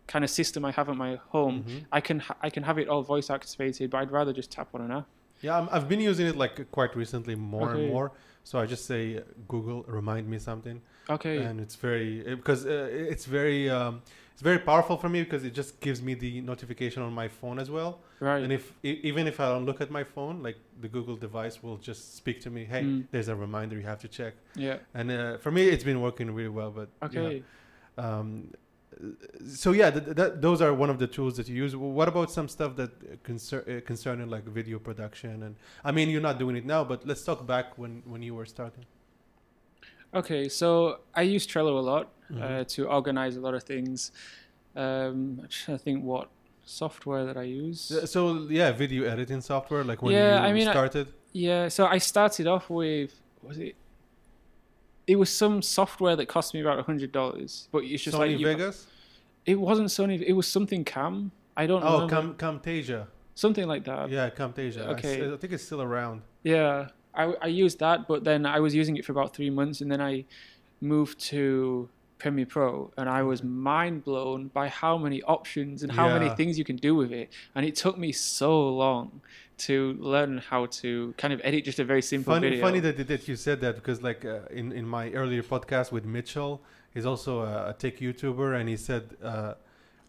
kind 0.08 0.24
of 0.26 0.32
system 0.32 0.66
i 0.66 0.72
have 0.72 0.88
at 0.90 0.98
my 0.98 1.12
home 1.36 1.64
Mhm. 1.64 1.86
i 1.92 2.02
can 2.02 2.20
ha- 2.20 2.38
i 2.42 2.50
can 2.50 2.64
have 2.64 2.78
it 2.82 2.88
all 2.92 3.04
voice 3.04 3.30
activated 3.30 3.86
but 3.92 3.98
i'd 4.02 4.12
rather 4.20 4.34
just 4.34 4.50
tap 4.52 4.70
on 4.76 4.82
an 4.82 4.92
app 4.92 5.08
Yeah, 5.46 5.56
I'm, 5.60 5.68
I've 5.76 5.88
been 5.88 6.02
using 6.12 6.26
it 6.32 6.36
like 6.36 6.56
quite 6.72 6.94
recently, 7.04 7.36
more 7.36 7.70
Okay. 7.70 7.78
and 7.80 7.88
more. 7.94 8.08
So 8.50 8.54
I 8.64 8.66
just 8.66 8.84
say 8.92 9.02
uh, 9.18 9.22
Google, 9.54 9.80
remind 10.00 10.26
me 10.34 10.40
something. 10.50 10.78
okay 11.16 11.38
and 11.48 11.56
it's 11.64 11.76
very 11.88 12.10
because 12.40 12.62
uh, 12.66 13.12
it's 13.14 13.26
very 13.40 13.62
um, 13.78 13.94
it's 14.38 14.44
very 14.44 14.60
powerful 14.60 14.98
for 14.98 15.10
me 15.10 15.24
because 15.24 15.44
it 15.44 15.54
just 15.62 15.72
gives 15.82 16.00
me 16.00 16.14
the 16.14 16.42
notification 16.42 17.02
on 17.02 17.12
my 17.12 17.28
phone 17.28 17.58
as 17.58 17.72
well. 17.72 17.92
Right. 18.20 18.44
And 18.44 18.54
if 18.54 18.64
even 18.84 19.26
if 19.32 19.40
i 19.40 19.46
don't 19.54 19.66
look 19.70 19.82
at 19.86 19.90
my 19.90 20.04
phone 20.04 20.36
like 20.48 20.58
the 20.84 20.90
google 20.96 21.16
device 21.16 21.56
will 21.64 21.78
just 21.90 22.02
speak 22.20 22.38
to 22.46 22.50
me 22.56 22.62
hey 22.74 22.84
Mm. 22.84 23.08
there's 23.12 23.30
a 23.36 23.36
reminder 23.46 23.74
you 23.82 23.88
have 23.94 24.02
to 24.08 24.12
check. 24.20 24.34
Yeah. 24.68 24.78
And 24.94 25.08
uh, 25.10 25.38
for 25.44 25.52
me 25.58 25.64
it's 25.74 25.84
been 25.92 26.02
working 26.08 26.28
really 26.40 26.56
well 26.60 26.72
but 26.80 26.90
you 27.14 27.20
know, 27.20 27.26
okay 27.30 27.44
um, 28.06 28.30
so 29.64 29.70
yeah 29.82 29.90
th- 29.96 30.16
th- 30.20 30.34
those 30.48 30.60
are 30.66 30.74
one 30.84 30.92
of 30.94 30.98
the 31.04 31.08
tools 31.18 31.34
that 31.38 31.48
you 31.50 31.56
use. 31.66 31.76
What 31.76 32.08
about 32.08 32.30
some 32.38 32.48
stuff 32.56 32.72
that 32.82 32.92
uh, 32.92 33.16
concern 33.24 33.64
uh, 33.68 33.82
concerning 33.92 34.28
like 34.36 34.46
video 34.60 34.78
production 34.90 35.36
and 35.46 35.54
i 35.84 35.92
mean 35.96 36.08
you're 36.12 36.28
not 36.30 36.38
doing 36.44 36.56
it 36.62 36.66
now 36.76 36.82
but 36.92 37.00
let's 37.10 37.24
talk 37.30 37.40
back 37.56 37.66
when 37.82 37.94
when 38.12 38.22
you 38.28 38.34
were 38.40 38.46
starting 38.58 38.86
okay 40.20 40.44
so 40.50 40.68
i 41.16 41.22
use 41.36 41.46
trello 41.52 41.74
a 41.84 41.86
lot 41.94 42.06
Mhm. 42.32 42.42
uh, 42.44 42.64
to 42.74 42.80
organize 42.98 43.34
a 43.38 43.42
lot 43.48 43.54
of 43.60 43.64
things 43.74 44.12
um 44.76 45.40
i'm 45.42 45.48
trying 45.50 45.78
to 45.78 45.84
think 45.88 46.04
what 46.12 46.28
software 46.66 47.24
that 47.30 47.38
i 47.38 47.44
use 47.66 47.80
Uh, 47.92 48.06
so 48.06 48.20
yeah 48.60 48.70
video 48.84 49.02
editing 49.14 49.42
software 49.42 49.84
like 49.92 50.00
when 50.02 50.12
Yeah, 50.14 50.42
you 50.42 50.48
I 50.50 50.54
mean, 50.58 50.68
I- 50.68 50.72
started 50.78 51.08
Yeah, 51.34 51.64
so 51.70 51.82
I 51.96 52.00
started 52.00 52.46
off 52.56 52.66
with 52.70 53.12
was 53.48 53.58
it? 53.68 53.76
It 55.06 55.16
was 55.18 55.30
some 55.44 55.62
software 55.62 56.16
that 56.20 56.26
cost 56.36 56.54
me 56.54 56.60
about 56.66 56.78
a 56.80 56.84
hundred 56.84 57.12
dollars, 57.20 57.70
but 57.72 57.80
it's 57.84 58.04
just 58.04 58.16
Sony 58.18 58.20
like 58.32 58.40
you- 58.40 58.46
Vegas 58.52 58.78
it 59.46 59.58
wasn't 59.68 59.88
Sony. 59.98 60.16
It 60.22 60.34
was 60.42 60.48
something 60.58 60.84
Cam. 60.94 61.32
I 61.56 61.66
don't 61.70 61.82
know. 61.82 61.96
Oh, 61.96 62.00
know. 62.02 62.08
Cam- 62.16 62.34
Camtasia. 62.44 63.02
something 63.36 63.66
like 63.74 63.84
that. 63.86 64.10
Yeah, 64.10 64.30
Camtasia. 64.40 64.82
I 64.88 64.92
okay. 64.96 65.16
s- 65.22 65.34
I, 65.34 65.38
think 65.38 65.54
it's 65.54 65.64
still 65.64 65.82
around. 65.82 66.18
Yeah, 66.44 66.90
I, 67.18 67.34
I 67.42 67.48
used 67.48 67.80
that, 67.80 68.08
but 68.08 68.24
then 68.24 68.46
I 68.46 68.60
was 68.60 68.74
using 68.74 68.96
it 68.98 69.04
for 69.04 69.12
about 69.12 69.36
three 69.36 69.50
months, 69.50 69.82
and 69.82 69.92
then 69.92 70.02
I 70.02 70.26
moved 70.80 71.20
to 71.32 71.90
Premiere 72.20 72.46
Pro, 72.46 72.92
and 72.98 73.10
I 73.10 73.24
was 73.24 73.44
mind 73.44 74.04
blown 74.04 74.48
by 74.48 74.68
how 74.70 74.98
many 74.98 75.22
options 75.24 75.84
and 75.84 75.92
how 75.92 76.08
many 76.10 76.30
things 76.36 76.58
you 76.58 76.64
can 76.64 76.78
do 76.78 76.96
with 76.96 77.12
it. 77.12 77.30
And 77.56 77.66
it 77.66 77.76
took 77.76 77.98
me 77.98 78.12
so 78.12 78.70
long 78.70 79.22
to 79.60 79.94
learn 80.00 80.38
how 80.38 80.68
to 80.68 81.14
kind 81.18 81.34
of 81.34 81.42
edit 81.44 81.66
just 81.66 81.80
a 81.80 81.84
very 81.84 82.02
simple 82.02 82.34
Funny, 82.34 82.50
video. 82.50 82.64
funny 82.64 82.80
that, 82.80 83.08
that 83.08 83.28
you 83.28 83.36
said 83.36 83.60
that 83.62 83.76
because 83.76 84.04
like 84.04 84.24
uh, 84.24 84.42
in 84.52 84.72
in 84.72 84.88
my 84.88 85.12
earlier 85.12 85.42
podcast 85.42 85.92
with 85.92 86.06
Mitchell, 86.06 86.62
he's 86.94 87.06
also 87.06 87.42
a, 87.42 87.70
a 87.70 87.74
tech 87.74 87.98
YouTuber, 87.98 88.60
and 88.60 88.70
he 88.70 88.78
said 88.78 89.18
uh, 89.24 89.54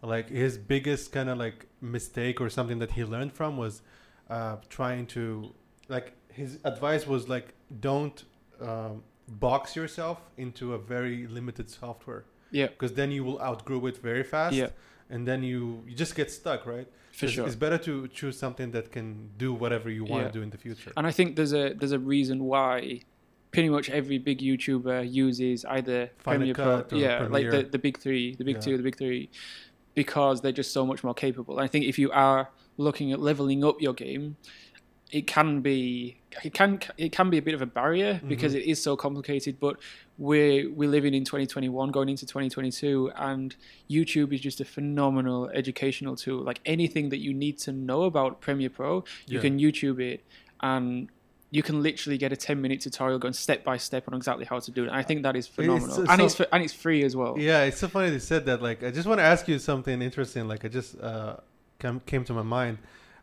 like 0.01 0.29
his 0.29 0.57
biggest 0.57 1.11
kind 1.11 1.29
of 1.29 1.37
like 1.37 1.65
mistake 1.81 2.39
or 2.39 2.49
something 2.49 2.79
that 2.79 2.91
he 2.91 3.03
learned 3.03 3.33
from 3.33 3.57
was 3.57 3.81
uh, 4.29 4.57
trying 4.69 5.07
to 5.07 5.51
like 5.87 6.13
his 6.31 6.59
advice 6.63 7.05
was 7.07 7.27
like 7.29 7.53
don't 7.79 8.23
um, 8.61 9.03
box 9.27 9.75
yourself 9.75 10.19
into 10.37 10.73
a 10.73 10.77
very 10.77 11.27
limited 11.27 11.69
software 11.69 12.25
yeah, 12.51 12.67
because 12.67 12.93
then 12.93 13.11
you 13.11 13.23
will 13.23 13.39
outgrow 13.41 13.85
it 13.85 13.97
very 13.97 14.23
fast 14.23 14.55
Yeah. 14.55 14.69
and 15.09 15.27
then 15.27 15.43
you 15.43 15.83
you 15.87 15.95
just 15.95 16.15
get 16.15 16.31
stuck 16.31 16.65
right 16.65 16.87
for 17.11 17.25
it's, 17.25 17.33
sure. 17.33 17.45
it's 17.47 17.55
better 17.55 17.77
to 17.79 18.07
choose 18.07 18.37
something 18.37 18.71
that 18.71 18.91
can 18.91 19.29
do 19.37 19.53
whatever 19.53 19.89
you 19.89 20.03
want 20.03 20.23
Yeah. 20.23 20.27
to 20.31 20.33
do 20.33 20.41
in 20.41 20.49
the 20.49 20.57
future 20.57 20.91
And 20.97 21.05
I 21.05 21.11
think 21.11 21.35
there's 21.35 21.53
a 21.53 21.73
there's 21.73 21.91
a 21.91 21.99
reason 21.99 22.43
why 22.43 23.01
pretty 23.51 23.69
much 23.69 23.89
every 23.89 24.19
big 24.19 24.39
YouTuber 24.39 25.11
uses 25.11 25.65
either 25.65 26.09
Final 26.19 26.39
Premiere 26.39 26.53
Pro, 26.53 26.97
or 26.97 27.01
yeah, 27.03 27.27
like 27.29 27.49
the, 27.49 27.63
the 27.63 27.79
big 27.79 27.97
three, 27.97 28.35
the 28.35 28.43
big 28.43 28.57
Yeah. 28.57 28.61
two, 28.65 28.77
the 28.77 28.83
big 28.83 28.95
three, 28.95 29.29
because 29.95 30.41
they're 30.41 30.51
just 30.51 30.71
so 30.71 30.85
much 30.85 31.03
more 31.03 31.13
capable. 31.15 31.59
I 31.59 31.67
think 31.67 31.85
if 31.85 31.97
you 31.97 32.11
are 32.11 32.49
looking 32.77 33.11
at 33.11 33.19
leveling 33.19 33.63
up 33.63 33.81
your 33.81 33.93
game, 33.93 34.37
it 35.11 35.25
can 35.27 35.61
be 35.61 36.17
it 36.43 36.53
can 36.53 36.79
it 36.97 37.11
can 37.11 37.29
be 37.29 37.37
a 37.37 37.41
bit 37.41 37.53
of 37.55 37.61
a 37.61 37.65
barrier 37.65 38.21
because 38.27 38.53
Mhm. 38.53 38.57
it 38.57 38.69
is 38.69 38.81
so 38.81 38.95
complicated. 38.95 39.59
But 39.59 39.77
we're 40.17 40.69
we're 40.71 40.89
living 40.89 41.13
in 41.13 41.23
2021, 41.25 41.91
going 41.91 42.09
into 42.09 42.25
2022, 42.25 43.11
and 43.15 43.55
YouTube 43.89 44.31
is 44.33 44.41
just 44.41 44.59
a 44.61 44.65
phenomenal 44.65 45.49
educational 45.49 46.15
tool. 46.15 46.43
Like 46.43 46.59
anything 46.65 47.09
that 47.09 47.17
you 47.17 47.33
need 47.33 47.57
to 47.59 47.71
know 47.71 48.03
about 48.03 48.41
Premiere 48.41 48.69
Pro, 48.69 49.03
you 49.27 49.35
Yeah. 49.37 49.41
can 49.41 49.59
YouTube 49.59 49.99
it, 49.99 50.23
and 50.61 51.09
you 51.51 51.63
can 51.63 51.81
literally 51.81 52.15
get 52.19 52.31
a 52.31 52.35
10 52.37 52.61
minute 52.61 52.79
tutorial 52.79 53.17
going 53.17 53.33
step 53.33 53.63
by 53.63 53.75
step 53.77 54.03
on 54.07 54.13
exactly 54.13 54.45
how 54.45 54.59
to 54.59 54.69
do 54.69 54.83
it. 54.83 54.87
And 54.89 54.95
I 54.95 55.01
think 55.01 55.23
that 55.23 55.35
is 55.35 55.47
phenomenal, 55.47 55.95
so- 55.95 56.05
and 56.07 56.21
it's 56.21 56.39
and 56.39 56.61
it's 56.63 56.73
free 56.73 57.03
as 57.03 57.15
well. 57.15 57.35
Yeah, 57.39 57.63
it's 57.63 57.79
so 57.79 57.87
funny 57.87 58.11
they 58.11 58.19
said 58.19 58.45
that. 58.45 58.61
Like, 58.61 58.83
I 58.83 58.91
just 58.91 59.07
want 59.07 59.17
to 59.19 59.23
ask 59.23 59.47
you 59.47 59.57
something 59.57 59.99
interesting. 60.03 60.47
Like, 60.47 60.63
I 60.63 60.67
just 60.67 60.99
uh, 61.01 61.37
came 61.79 61.99
came 62.01 62.23
to 62.25 62.33
my 62.33 62.43
mind. 62.43 62.77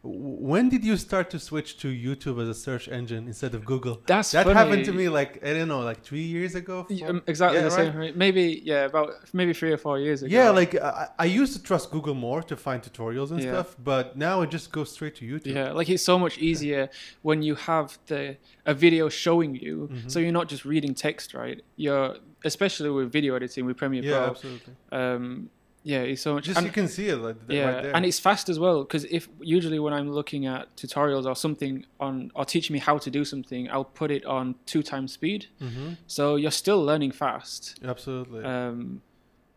When 0.07 0.69
did 0.69 0.85
you 0.85 0.97
start 0.97 1.31
to 1.31 1.39
switch 1.39 1.79
to 1.79 1.89
YouTube 1.89 2.41
as 2.43 2.49
a 2.49 2.55
search 2.55 2.89
engine 2.89 3.27
instead 3.27 3.55
of 3.55 3.65
Google? 3.65 4.03
That's 4.07 4.31
that 4.33 4.45
funny. 4.47 4.55
happened 4.59 4.85
to 4.87 4.93
me 4.93 5.09
like 5.09 5.45
I 5.45 5.53
don't 5.55 5.69
know, 5.69 5.81
like 5.81 6.03
three 6.03 6.23
years 6.23 6.55
ago. 6.55 6.87
Um, 7.07 7.23
exactly 7.27 7.59
Yeah, 7.59 7.65
the 7.65 7.71
same. 7.71 7.97
right? 7.97 8.17
Maybe 8.17 8.63
yeah, 8.65 8.85
about 8.85 9.09
maybe 9.33 9.53
three 9.53 9.73
or 9.73 9.79
four 9.79 9.99
years 9.99 10.23
ago. 10.23 10.33
Yeah, 10.35 10.51
like 10.51 10.75
I, 10.75 11.09
I 11.19 11.25
used 11.25 11.53
to 11.57 11.63
trust 11.63 11.91
Google 11.91 12.15
more 12.15 12.43
to 12.43 12.57
find 12.57 12.83
tutorials 12.83 13.31
and 13.31 13.43
Yeah. 13.43 13.53
stuff, 13.53 13.77
but 13.83 14.17
now 14.17 14.43
it 14.43 14.51
just 14.51 14.71
goes 14.73 14.93
straight 14.93 15.17
to 15.17 15.25
YouTube. 15.25 15.55
Yeah, 15.55 15.73
like 15.73 15.89
it's 15.89 16.05
so 16.05 16.19
much 16.19 16.39
easier 16.39 16.89
when 17.23 17.43
you 17.43 17.55
have 17.55 17.99
the 18.07 18.37
a 18.65 18.75
video 18.75 19.09
showing 19.09 19.55
you, 19.57 19.89
Mhm. 19.93 20.11
so 20.11 20.19
you're 20.21 20.33
not 20.41 20.49
just 20.49 20.65
reading 20.65 20.95
text, 20.95 21.35
right? 21.35 21.63
You're 21.77 22.17
especially 22.45 22.91
with 22.91 23.11
video 23.11 23.35
editing 23.35 23.65
with 23.67 23.77
Premiere 23.77 24.05
Yeah, 24.05 24.19
Pro. 24.19 24.27
absolutely. 24.31 24.75
Um, 24.93 25.51
yeah, 25.93 26.01
it's 26.11 26.23
so 26.27 26.35
much. 26.35 26.45
Just 26.47 26.59
and- 26.59 26.67
you 26.67 26.73
can 26.73 26.89
see 26.89 27.07
it 27.13 27.17
like 27.27 27.37
yeah, 27.49 27.65
right 27.67 27.83
there. 27.85 27.95
and 27.97 28.03
it's 28.05 28.19
fast 28.29 28.49
as 28.53 28.59
well 28.65 28.79
because 28.85 29.05
if 29.19 29.29
usually 29.41 29.79
when 29.85 29.93
I'm 29.99 30.11
looking 30.19 30.43
at 30.55 30.63
tutorials 30.81 31.25
or 31.31 31.37
something 31.37 31.75
on 32.07 32.15
or 32.35 32.45
teaching 32.45 32.75
me 32.75 32.81
how 32.89 32.97
to 32.99 33.09
do 33.19 33.25
something, 33.25 33.63
I'll 33.71 33.91
put 34.03 34.11
it 34.11 34.25
on 34.27 34.45
two 34.73 34.83
times 34.83 35.13
speed, 35.19 35.41
hmm 35.61 35.91
so 36.17 36.23
you're 36.43 36.59
still 36.65 36.81
learning 36.91 37.13
fast. 37.13 37.61
Absolutely. 37.93 38.43
Um, 38.45 39.01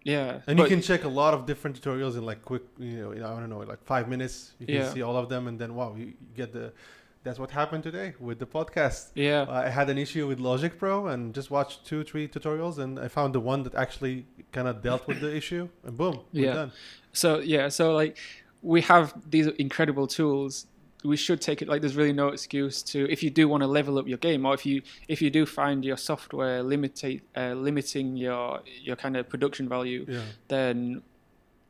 yeah, 0.04 0.42
and 0.48 0.56
but- 0.58 0.63
you 0.63 0.70
can 0.76 0.82
check 0.92 1.04
a 1.04 1.13
lot 1.22 1.34
of 1.34 1.39
different 1.52 1.74
tutorials 1.82 2.15
in 2.20 2.24
like 2.32 2.42
quick, 2.52 2.63
you 2.78 2.98
know, 3.02 3.12
I 3.12 3.39
don't 3.39 3.50
know, 3.50 3.60
like 3.74 3.84
five 3.94 4.06
minutes. 4.08 4.36
You 4.60 4.65
can 4.68 4.76
Yeah. 4.76 4.94
see 4.94 5.02
all 5.02 5.18
of 5.18 5.28
them, 5.34 5.48
and 5.50 5.58
then 5.62 5.74
wow, 5.80 5.89
you 6.00 6.13
get 6.36 6.50
the 6.54 6.72
that's 7.23 7.38
what 7.39 7.51
happened 7.51 7.84
today 7.84 8.13
with 8.19 8.39
the 8.39 8.45
podcast. 8.45 9.10
Yeah. 9.13 9.45
I 9.49 9.69
had 9.69 9.89
an 9.89 9.97
issue 9.97 10.25
with 10.27 10.39
Logic 10.39 10.77
Pro 10.77 11.08
and 11.08 11.34
just 11.34 11.51
watched 11.51 11.86
two, 11.86 12.03
three 12.03 12.27
tutorials, 12.27 12.77
and 12.77 12.97
I 12.99 13.08
found 13.10 13.36
the 13.36 13.39
one 13.41 13.63
that 13.63 13.75
actually 13.75 14.25
kind 14.51 14.67
of 14.67 14.82
dealt 14.82 15.05
with 15.08 15.19
the 15.19 15.36
issue, 15.36 15.67
and 15.84 15.97
boom, 15.97 16.21
we're 16.34 16.45
Yeah. 16.45 16.53
done. 16.53 16.71
So 17.13 17.39
yeah, 17.39 17.67
so 17.69 17.93
like 17.93 18.17
we 18.62 18.82
have 18.82 19.13
these 19.29 19.47
incredible 19.47 20.08
tools. 20.08 20.65
We 21.03 21.15
should 21.15 21.39
take 21.39 21.62
it 21.62 21.69
like 21.69 21.79
there's 21.82 21.95
really 21.95 22.12
no 22.12 22.27
excuse 22.27 22.84
to 22.91 23.10
if 23.10 23.23
you 23.23 23.29
do 23.29 23.47
want 23.47 23.62
to 23.63 23.67
level 23.67 23.97
up 23.99 24.08
your 24.08 24.17
game, 24.17 24.45
or 24.45 24.53
if 24.53 24.65
you 24.65 24.82
if 25.08 25.21
you 25.21 25.29
do 25.29 25.45
find 25.45 25.86
your 25.86 25.95
software 25.97 26.62
limitate 26.63 27.21
uh, 27.38 27.53
limiting 27.53 28.17
your 28.17 28.62
your 28.82 28.95
kind 28.97 29.15
of 29.15 29.29
production 29.29 29.69
value, 29.69 30.05
Yeah. 30.08 30.21
then 30.49 31.01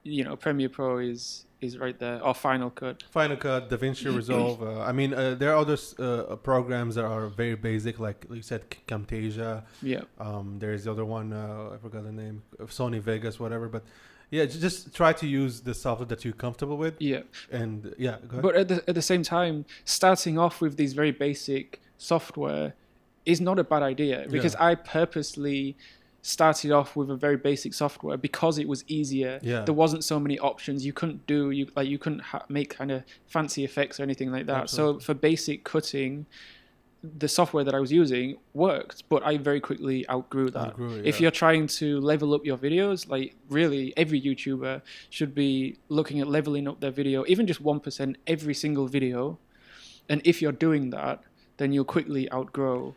you 0.03 0.23
know 0.23 0.35
Premiere 0.35 0.69
Pro 0.69 0.97
is 0.97 1.45
is 1.62 1.78
right 1.78 1.98
there, 2.00 2.24
or 2.24 2.34
Final 2.34 2.69
Cut. 2.69 3.04
Final 3.12 3.38
Cut, 3.38 3.69
DaVinci 3.69 4.15
Resolve. 4.22 4.62
Uh, 4.63 4.82
I 4.82 4.91
mean, 4.91 5.13
uh, 5.13 5.36
there 5.36 5.52
are 5.54 5.58
other 5.58 5.78
uh, 6.00 6.36
programs 6.38 6.95
that 6.95 7.06
are 7.06 7.28
very 7.28 7.56
basic, 7.56 8.00
like 8.00 8.26
you 8.32 8.41
said, 8.41 8.62
Camtasia. 8.88 9.63
Yeah, 9.82 10.02
Um, 10.19 10.58
there's 10.60 10.86
the 10.86 10.91
other 10.91 11.06
one. 11.06 11.34
Uh, 11.34 11.72
I 11.74 11.78
forgot 11.78 12.04
the 12.04 12.12
name. 12.12 12.43
Sony 12.63 13.00
Vegas, 13.02 13.39
whatever. 13.39 13.67
But 13.67 13.84
yeah, 14.32 14.45
just 14.45 14.93
try 14.95 15.12
to 15.13 15.28
use 15.28 15.62
the 15.62 15.74
software 15.74 16.06
that 16.08 16.24
you're 16.24 16.34
comfortable 16.34 16.78
with. 16.78 16.95
yeah. 17.00 17.22
And 17.52 17.93
yeah, 17.98 18.17
go 18.28 18.38
ahead. 18.39 18.41
But 18.43 18.56
at 18.56 18.67
the 18.67 18.84
at 18.89 18.95
the 18.95 19.02
same 19.02 19.24
time, 19.24 19.65
starting 19.86 20.38
off 20.38 20.62
with 20.62 20.78
these 20.78 20.93
very 20.93 21.12
basic 21.12 21.82
software 21.98 22.74
is 23.26 23.41
not 23.41 23.60
a 23.60 23.63
bad 23.63 23.84
idea 23.84 24.26
because 24.30 24.56
I 24.56 24.76
purposely 24.76 25.76
started 26.21 26.71
off 26.71 26.95
with 26.95 27.10
a 27.10 27.15
very 27.15 27.38
basic 27.38 27.73
software 27.73 28.17
because 28.17 28.58
it 28.58 28.67
was 28.67 28.84
easier. 28.88 29.39
Yeah. 29.41 29.62
There 29.62 29.73
wasn't 29.73 30.03
so 30.03 30.19
many 30.19 30.38
options. 30.39 30.86
You 30.86 30.93
couldn't 30.93 31.25
do 31.27 31.51
you 31.51 31.67
like 31.75 31.88
you 31.88 31.97
couldn't 31.97 32.19
ha- 32.19 32.45
make 32.49 32.71
kind 32.71 32.91
of 32.91 33.03
fancy 33.27 33.63
effects 33.63 33.99
or 33.99 34.03
anything 34.03 34.32
like 34.32 34.45
that. 34.47 34.63
Absolutely. 34.63 35.01
So 35.01 35.05
for 35.05 35.13
basic 35.13 35.63
cutting, 35.63 36.25
the 37.01 37.27
software 37.27 37.63
that 37.63 37.73
I 37.73 37.79
was 37.79 37.91
using 37.91 38.38
worked, 38.53 39.08
but 39.08 39.23
I 39.23 39.38
very 39.38 39.62
quickly 39.62 40.08
outgrew 40.10 40.49
that. 40.51 40.69
Outgrew 40.69 40.97
it, 40.97 41.05
If 41.05 41.21
you're 41.21 41.32
trying 41.32 41.67
to 41.67 41.99
level 42.01 42.34
up 42.34 42.45
your 42.45 42.58
videos, 42.58 43.08
like 43.08 43.36
really 43.49 43.93
every 43.95 44.21
YouTuber 44.21 44.82
should 45.10 45.34
be 45.34 45.77
looking 45.88 46.19
at 46.19 46.27
leveling 46.27 46.67
up 46.67 46.82
their 46.82 46.91
video, 46.91 47.23
even 47.27 47.47
just 47.47 47.63
1% 47.63 48.15
every 48.27 48.53
single 48.53 48.88
video. 48.88 49.39
And 50.10 50.21
if 50.25 50.41
you're 50.41 50.51
doing 50.51 50.89
that, 50.89 51.21
then 51.58 51.71
you'll 51.71 51.86
quickly 51.86 52.29
outgrow 52.34 52.95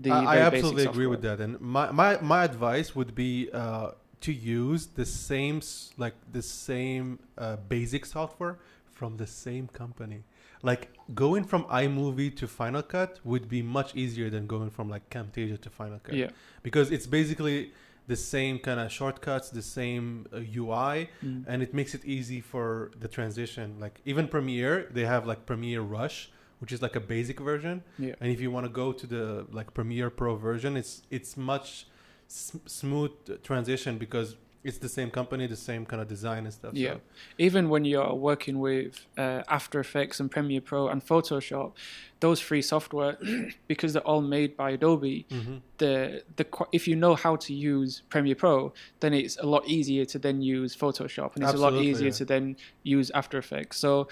the 0.00 0.10
I, 0.10 0.36
I 0.36 0.38
absolutely 0.38 0.84
agree 0.84 1.06
with 1.06 1.22
that. 1.22 1.40
And 1.40 1.60
my, 1.60 1.90
my, 1.90 2.20
my 2.20 2.44
advice 2.44 2.94
would 2.96 3.14
be 3.14 3.48
uh, 3.52 3.92
to 4.22 4.32
use 4.32 4.86
the 4.86 5.04
same 5.06 5.60
like 5.96 6.14
the 6.32 6.42
same 6.42 7.18
uh, 7.38 7.56
basic 7.68 8.04
software 8.06 8.58
from 8.92 9.16
the 9.16 9.26
same 9.26 9.68
company. 9.68 10.24
Like 10.62 10.88
going 11.14 11.44
from 11.44 11.64
iMovie 11.64 12.34
to 12.36 12.48
Final 12.48 12.82
Cut 12.82 13.20
would 13.24 13.48
be 13.48 13.60
much 13.62 13.94
easier 13.94 14.30
than 14.30 14.46
going 14.46 14.70
from 14.70 14.88
like 14.88 15.10
Camtasia 15.10 15.60
to 15.60 15.70
Final 15.70 15.98
Cut. 15.98 16.14
Yeah. 16.14 16.30
Because 16.62 16.90
it's 16.90 17.06
basically 17.06 17.72
the 18.06 18.16
same 18.16 18.58
kind 18.58 18.80
of 18.80 18.90
shortcuts, 18.92 19.50
the 19.50 19.62
same 19.62 20.26
uh, 20.32 20.36
UI, 20.38 21.08
Mm. 21.22 21.44
and 21.46 21.62
it 21.62 21.72
makes 21.74 21.94
it 21.94 22.04
easy 22.04 22.40
for 22.40 22.90
the 22.98 23.08
transition. 23.08 23.76
Like 23.78 24.00
even 24.04 24.26
Premiere, 24.28 24.88
they 24.92 25.04
have 25.04 25.26
like 25.26 25.44
Premiere 25.46 25.80
Rush, 25.82 26.30
which 26.60 26.72
is 26.72 26.80
like 26.82 26.96
a 26.96 27.00
basic 27.00 27.40
version. 27.40 27.82
Yeah. 27.98 28.14
And 28.20 28.30
if 28.32 28.40
you 28.40 28.50
want 28.50 28.64
to 28.66 28.72
go 28.72 28.92
to 28.92 29.06
the 29.06 29.46
like 29.52 29.74
Premiere 29.74 30.10
Pro 30.10 30.36
version, 30.36 30.76
it's 30.76 31.02
it's 31.10 31.36
much 31.36 31.86
s- 32.28 32.56
smooth 32.66 33.12
transition 33.42 33.98
because 33.98 34.36
it's 34.62 34.78
the 34.78 34.88
same 34.88 35.10
company, 35.10 35.46
the 35.46 35.56
same 35.56 35.84
kind 35.84 36.00
of 36.00 36.08
design 36.08 36.44
and 36.46 36.54
stuff. 36.54 36.72
Yeah. 36.72 36.94
So, 36.94 37.00
Even 37.36 37.68
when 37.68 37.84
you're 37.84 38.14
working 38.14 38.60
with 38.60 39.06
uh, 39.18 39.42
After 39.46 39.78
Effects 39.78 40.20
and 40.20 40.30
Premiere 40.30 40.62
Pro 40.62 40.88
and 40.88 41.04
Photoshop, 41.04 41.72
those 42.20 42.40
free 42.40 42.62
software, 42.62 43.18
because 43.68 43.92
they're 43.92 44.08
all 44.12 44.22
made 44.22 44.56
by 44.56 44.70
Adobe, 44.70 45.26
Mhm. 45.30 45.60
the 45.76 46.22
the 46.36 46.46
if 46.72 46.88
you 46.88 46.96
know 46.96 47.14
how 47.14 47.36
to 47.36 47.52
use 47.52 48.02
Premiere 48.08 48.36
Pro, 48.36 48.72
then 49.00 49.12
it's 49.12 49.36
a 49.36 49.44
lot 49.54 49.68
easier 49.68 50.06
to 50.06 50.18
then 50.18 50.40
use 50.40 50.74
Photoshop, 50.74 51.34
and 51.34 51.44
it's 51.44 51.52
a 51.52 51.58
lot 51.58 51.74
easier 51.74 52.08
yeah. 52.08 52.14
to 52.20 52.24
then 52.24 52.56
use 52.84 53.10
After 53.10 53.36
Effects. 53.36 53.76
So, 53.76 54.08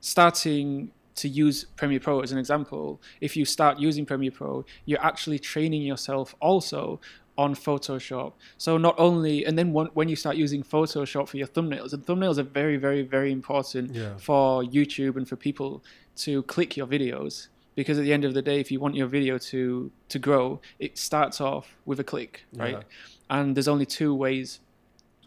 starting 0.00 0.92
to 1.18 1.28
use 1.28 1.64
Premiere 1.76 2.00
Pro 2.00 2.20
as 2.20 2.32
an 2.32 2.38
example, 2.38 3.00
if 3.20 3.36
you 3.36 3.44
start 3.44 3.78
using 3.78 4.04
Premiere 4.06 4.30
Pro, 4.30 4.64
you're 4.86 5.04
actually 5.04 5.38
training 5.38 5.82
yourself 5.82 6.34
also 6.40 7.00
on 7.36 7.54
Photoshop. 7.54 8.32
So 8.56 8.78
not 8.78 8.96
only, 8.98 9.44
and 9.46 9.56
then 9.56 9.72
when, 9.72 9.86
when 9.94 10.08
you 10.08 10.16
start 10.16 10.36
using 10.36 10.62
Photoshop 10.62 11.28
for 11.28 11.36
your 11.36 11.46
thumbnails, 11.46 11.92
and 11.92 12.04
thumbnails 12.04 12.36
are 12.38 12.42
very, 12.60 12.76
very, 12.76 13.02
very 13.02 13.30
important 13.30 13.94
Yeah. 13.94 14.16
for 14.16 14.64
YouTube 14.64 15.16
and 15.16 15.28
for 15.28 15.36
people 15.36 15.84
to 16.24 16.42
click 16.44 16.76
your 16.76 16.86
videos. 16.86 17.48
Because 17.76 17.96
at 17.96 18.02
the 18.02 18.12
end 18.12 18.24
of 18.24 18.34
the 18.34 18.42
day, 18.42 18.58
if 18.58 18.72
you 18.72 18.80
want 18.80 18.96
your 18.96 19.06
video 19.06 19.38
to 19.38 19.92
to 20.08 20.18
grow, 20.18 20.60
it 20.80 20.98
starts 20.98 21.40
off 21.40 21.76
with 21.86 22.00
a 22.00 22.04
click, 22.12 22.44
right? 22.52 22.78
Yeah. 22.78 23.36
And 23.36 23.54
there's 23.54 23.68
only 23.68 23.86
two 23.86 24.12
ways 24.24 24.58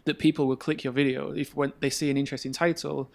that 0.04 0.18
people 0.18 0.46
will 0.46 0.60
click 0.66 0.84
your 0.84 0.92
video: 0.92 1.32
if 1.32 1.56
when 1.56 1.72
they 1.80 1.88
see 1.88 2.10
an 2.10 2.18
interesting 2.18 2.52
title, 2.52 3.10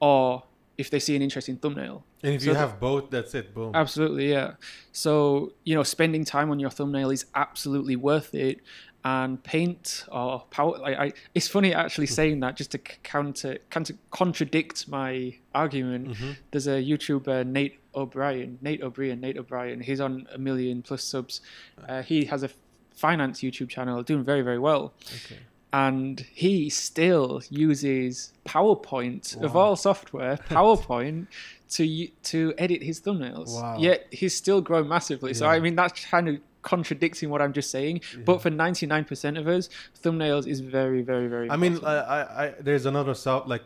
or 0.00 0.42
if 0.80 0.90
they 0.90 0.98
see 0.98 1.14
an 1.16 1.22
interesting 1.22 1.56
thumbnail. 1.56 2.04
And 2.22 2.34
if 2.34 2.42
So 2.42 2.50
you 2.50 2.54
have 2.54 2.80
both, 2.80 3.10
that's 3.10 3.34
it. 3.34 3.54
Boom. 3.54 3.72
Absolutely, 3.74 4.30
yeah. 4.30 4.52
So 4.92 5.52
you 5.64 5.74
know, 5.74 5.82
spending 5.82 6.24
time 6.24 6.50
on 6.50 6.58
your 6.58 6.70
thumbnail 6.70 7.10
is 7.10 7.26
absolutely 7.34 7.96
worth 7.96 8.34
it. 8.34 8.60
And 9.02 9.42
paint 9.42 10.04
or 10.12 10.40
power, 10.50 10.76
like 10.76 10.98
I, 10.98 11.12
it's 11.34 11.48
funny 11.48 11.72
actually 11.72 12.06
saying 12.06 12.40
that 12.40 12.54
just 12.56 12.70
to 12.72 12.78
counter, 12.78 13.56
counter 13.70 13.94
contradict 14.10 14.88
my 14.88 15.34
argument. 15.54 16.08
Mhm. 16.08 16.36
There's 16.50 16.66
a 16.66 16.82
YouTuber 16.82 17.46
Nate 17.46 17.78
O'Brien, 17.94 18.58
Nate 18.60 18.82
O'Brien, 18.82 19.18
Nate 19.18 19.38
O'Brien. 19.38 19.80
He's 19.80 20.02
on 20.02 20.28
a 20.34 20.36
million 20.36 20.82
plus 20.82 21.02
subs. 21.02 21.40
Uh, 21.88 22.02
he 22.02 22.26
has 22.26 22.42
a 22.42 22.50
finance 22.94 23.40
YouTube 23.40 23.70
channel, 23.70 24.02
doing 24.02 24.22
very 24.22 24.42
very 24.42 24.58
well 24.58 24.92
Okay. 25.24 25.38
And 25.72 26.20
he 26.32 26.68
still 26.70 27.42
uses 27.50 28.32
PowerPoint 28.44 29.40
of 29.42 29.54
Wow. 29.54 29.60
all 29.60 29.76
software, 29.76 30.36
PowerPoint 30.48 31.26
to 31.70 32.06
to 32.24 32.54
edit 32.58 32.82
his 32.82 33.00
thumbnails. 33.00 33.48
Wow. 33.54 33.76
Yet 33.78 34.06
he's 34.10 34.34
still 34.36 34.60
grown 34.60 34.88
massively. 34.88 35.34
So 35.34 35.46
I 35.46 35.60
mean 35.60 35.76
that's 35.76 36.04
kind 36.06 36.28
of 36.28 36.36
contradicting 36.62 37.30
what 37.30 37.40
I'm 37.40 37.52
just 37.52 37.70
saying. 37.70 38.00
But 38.24 38.42
for 38.42 38.50
99% 38.50 39.38
of 39.38 39.46
us, 39.48 39.68
thumbnails 40.02 40.46
is 40.46 40.60
very 40.60 41.02
very 41.02 41.28
very. 41.28 41.50
I 41.50 41.56
mean. 41.56 41.78
I, 41.84 41.94
I, 41.94 42.44
I, 42.46 42.54
there's 42.60 42.86
another 42.86 43.14
soft 43.14 43.46
like 43.48 43.62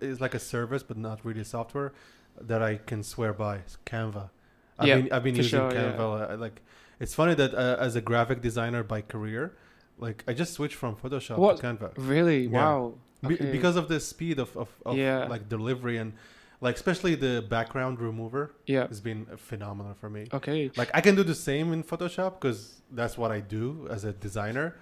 it's 0.00 0.20
like 0.20 0.34
a 0.34 0.38
service, 0.40 0.82
but 0.82 0.96
not 0.96 1.24
really 1.24 1.44
software 1.44 1.92
that 2.40 2.62
I 2.62 2.76
can 2.76 3.02
swear 3.02 3.32
by. 3.32 3.56
It's 3.58 3.78
Canva. 3.86 4.30
I've 4.78 4.88
Yeah, 4.88 4.96
been 4.96 5.12
I've 5.12 5.22
been 5.24 5.36
using 5.36 5.50
sure. 5.60 5.70
Canva. 5.70 6.32
uh, 6.32 6.36
Like, 6.36 6.60
it's 7.00 7.14
funny 7.14 7.34
that 7.34 7.54
uh, 7.54 7.76
as 7.80 7.96
a 7.96 8.00
graphic 8.00 8.40
designer 8.42 8.82
by 8.82 9.00
career, 9.00 9.52
like 9.98 10.24
I 10.26 10.32
just 10.32 10.52
switched 10.54 10.76
from 10.76 10.96
Photoshop 10.96 11.38
What? 11.38 11.56
to 11.58 11.62
Canva 11.62 11.92
really 11.96 12.46
yeah. 12.46 12.50
wow. 12.58 12.94
Be- 13.26 13.36
because 13.36 13.76
of 13.76 13.88
the 13.88 14.00
speed 14.00 14.38
of 14.38 14.56
of, 14.56 14.68
of 14.86 14.96
Yeah. 14.96 15.26
like 15.26 15.48
delivery 15.48 15.96
and 15.98 16.12
like 16.60 16.74
especially 16.76 17.14
the 17.14 17.44
background 17.48 18.00
remover 18.00 18.52
yeah. 18.66 18.86
has 18.88 19.00
been 19.00 19.26
phenomenal 19.36 19.94
for 19.94 20.10
me. 20.10 20.26
Okay. 20.32 20.70
Like 20.76 20.90
I 20.94 21.00
can 21.00 21.14
do 21.14 21.22
the 21.22 21.34
same 21.34 21.72
in 21.72 21.82
Photoshop 21.84 22.40
because 22.40 22.80
that's 22.90 23.16
what 23.16 23.30
I 23.30 23.40
do 23.40 23.86
as 23.90 24.04
a 24.04 24.12
designer, 24.12 24.76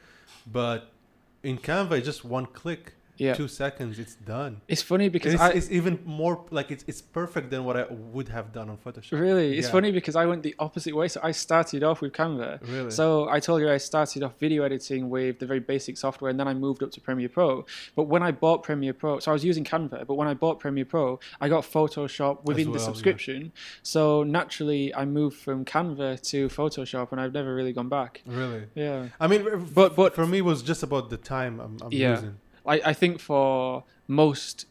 but 0.47 0.93
in 1.43 1.59
Canva, 1.59 1.93
it's 1.99 2.07
just 2.07 2.25
one 2.25 2.47
click, 2.47 2.95
Yeah. 3.19 3.35
two 3.35 3.49
seconds, 3.49 3.99
it's 3.99 4.15
done. 4.15 4.61
It's 4.69 4.83
funny 4.83 5.09
because 5.09 5.35
It's, 5.35 5.43
I 5.43 5.51
it's 5.51 5.71
even 5.71 5.99
more 6.05 6.45
like 6.51 6.71
it's 6.71 6.85
it's 6.87 7.01
perfect 7.03 7.51
than 7.51 7.65
what 7.65 7.77
I 7.77 7.85
would 7.91 8.29
have 8.29 8.53
done 8.53 8.69
on 8.71 8.77
Photoshop. 8.79 9.19
really 9.19 9.57
it's 9.59 9.67
Yeah. 9.69 9.73
funny 9.73 9.91
because 9.93 10.17
I 10.17 10.27
went 10.27 10.43
the 10.43 10.55
opposite 10.59 10.95
way. 10.95 11.09
So 11.09 11.21
I 11.23 11.33
started 11.33 11.83
off 11.83 12.01
with 12.03 12.13
Canva. 12.13 12.51
Really? 12.69 12.91
So 12.91 13.29
I 13.29 13.41
told 13.41 13.61
you 13.63 13.71
I 13.71 13.79
started 13.79 14.23
off 14.23 14.35
video 14.39 14.63
editing 14.65 15.09
with 15.11 15.39
the 15.39 15.47
very 15.47 15.61
basic 15.61 15.97
software, 15.97 16.31
and 16.31 16.39
then 16.41 16.49
I 16.49 16.55
moved 16.55 16.83
up 16.83 16.91
to 16.93 17.01
Premiere 17.01 17.29
Pro. 17.29 17.65
But 17.95 18.05
when 18.05 18.23
I 18.23 18.33
bought 18.33 18.63
Premiere 18.63 18.93
Pro, 18.95 19.19
so 19.21 19.31
I 19.31 19.35
was 19.35 19.45
using 19.45 19.65
Canva, 19.65 20.07
but 20.07 20.15
when 20.15 20.29
I 20.29 20.35
bought 20.35 20.59
Premiere 20.61 20.85
Pro, 20.85 21.19
I 21.41 21.49
got 21.49 21.65
Photoshop 21.65 22.45
within 22.45 22.67
well, 22.69 22.75
the 22.75 22.81
yeah. 22.81 22.85
subscription. 22.87 23.53
So 23.83 24.23
naturally, 24.25 24.95
I 24.95 25.05
moved 25.05 25.37
from 25.39 25.65
Canva 25.65 26.21
to 26.31 26.49
Photoshop, 26.49 27.13
and 27.13 27.21
I've 27.21 27.33
never 27.33 27.55
really 27.55 27.73
gone 27.73 27.89
back. 27.89 28.23
really. 28.27 28.65
Yeah, 28.75 29.09
I 29.21 29.27
mean, 29.27 29.43
But- 29.75 29.97
but- 29.97 30.15
for 30.15 30.27
me, 30.27 30.39
it 30.39 30.45
was 30.45 30.63
just 30.63 30.83
about 30.83 31.11
the 31.11 31.17
time 31.17 31.61
I'm, 31.61 31.77
I'm 31.83 31.93
Yeah. 31.93 32.15
using. 32.17 32.37
I, 32.67 32.81
I 32.87 32.93
think 32.93 33.21
for 33.21 33.85
most 34.09 34.67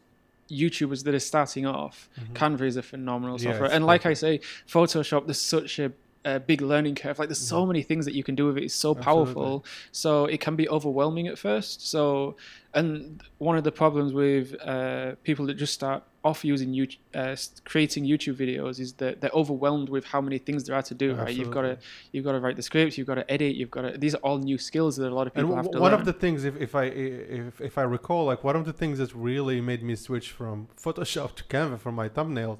YouTubers 0.50 1.04
that 1.06 1.14
are 1.16 1.20
starting 1.20 1.66
off, 1.66 2.10
Canva 2.34 2.62
is 2.62 2.78
a 2.78 2.84
phenomenal 2.84 3.38
Mm-hmm. 3.38 3.48
Yeah, 3.48 3.54
software. 3.54 3.72
and 3.72 3.86
like 3.86 4.06
I 4.06 4.14
say, 4.14 4.40
Photoshop, 4.68 5.26
there's 5.26 5.40
such 5.42 5.80
a, 5.80 5.92
a 6.26 6.40
big 6.40 6.62
learning 6.62 6.96
curve. 6.96 7.18
Like 7.20 7.30
there's 7.30 7.48
so 7.56 7.66
many 7.66 7.84
things 7.84 8.04
that 8.06 8.16
you 8.16 8.24
can 8.24 8.36
do 8.36 8.46
with 8.48 8.58
it. 8.58 8.64
It's 8.66 8.74
so 8.86 8.94
Mm-hmm. 8.94 9.00
Absolutely. 9.10 9.34
powerful. 9.34 9.66
So 9.92 10.26
it 10.26 10.40
can 10.46 10.56
be 10.56 10.68
overwhelming 10.78 11.28
at 11.28 11.38
first. 11.38 11.88
So, 11.94 12.36
and 12.74 13.22
one 13.38 13.56
of 13.60 13.64
the 13.64 13.72
problems 13.72 14.12
with 14.14 14.56
uh, 14.62 15.16
people 15.24 15.46
that 15.48 15.54
just 15.56 15.74
start 15.74 16.04
off 16.24 16.44
using 16.44 16.74
you 16.74 16.88
uh, 17.14 17.36
creating 17.66 18.04
YouTube 18.12 18.36
videos 18.44 18.80
is 18.80 18.94
that 18.94 19.22
they're 19.22 19.38
overwhelmed 19.42 19.90
with 19.96 20.04
how 20.14 20.20
many 20.28 20.40
things 20.40 20.64
there 20.66 20.76
are 20.76 20.82
to 20.92 20.96
do. 20.96 21.14
Right? 21.14 21.36
You've 21.40 21.52
got 21.52 21.62
to 21.70 21.78
you've 22.12 22.26
got 22.28 22.32
to 22.32 22.40
write 22.40 22.56
the 22.56 22.64
scripts. 22.64 22.98
You've 22.98 23.08
got 23.08 23.16
to 23.22 23.32
edit. 23.36 23.56
You've 23.56 23.70
got 23.78 23.84
to. 23.84 23.92
These 24.06 24.16
are 24.16 24.24
all 24.28 24.38
new 24.40 24.58
skills 24.58 24.96
that 24.98 25.08
a 25.12 25.16
lot 25.20 25.28
of 25.28 25.34
people 25.36 25.52
w- 25.52 25.62
have 25.64 25.72
to 25.72 25.80
one 25.80 25.92
learn. 25.92 26.00
of 26.00 26.06
the 26.06 26.14
things, 26.24 26.44
if, 26.44 26.56
if 26.68 26.74
I 26.74 26.86
if, 26.86 27.62
if 27.70 27.78
I 27.78 27.84
recall, 27.84 28.26
like 28.26 28.44
one 28.44 28.56
of 28.56 28.66
the 28.66 28.74
things 28.74 28.98
that 28.98 29.14
really 29.14 29.62
made 29.62 29.84
me 29.84 29.96
switch 29.96 30.32
from 30.32 30.68
Photoshop 30.84 31.36
to 31.36 31.44
Canva 31.44 31.78
for 31.80 31.92
my 31.92 32.10
thumbnails 32.10 32.58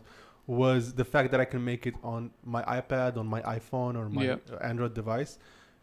was 0.48 0.94
the 0.94 1.06
fact 1.06 1.32
that 1.32 1.40
I 1.40 1.46
can 1.46 1.64
make 1.64 1.88
it 1.88 1.96
on 2.04 2.32
my 2.44 2.62
iPad, 2.64 3.18
on 3.18 3.28
my 3.28 3.42
iPhone, 3.42 3.96
or 3.98 4.10
my 4.10 4.26
Yeah. 4.26 4.36
Android 4.62 4.94
device. 4.94 5.40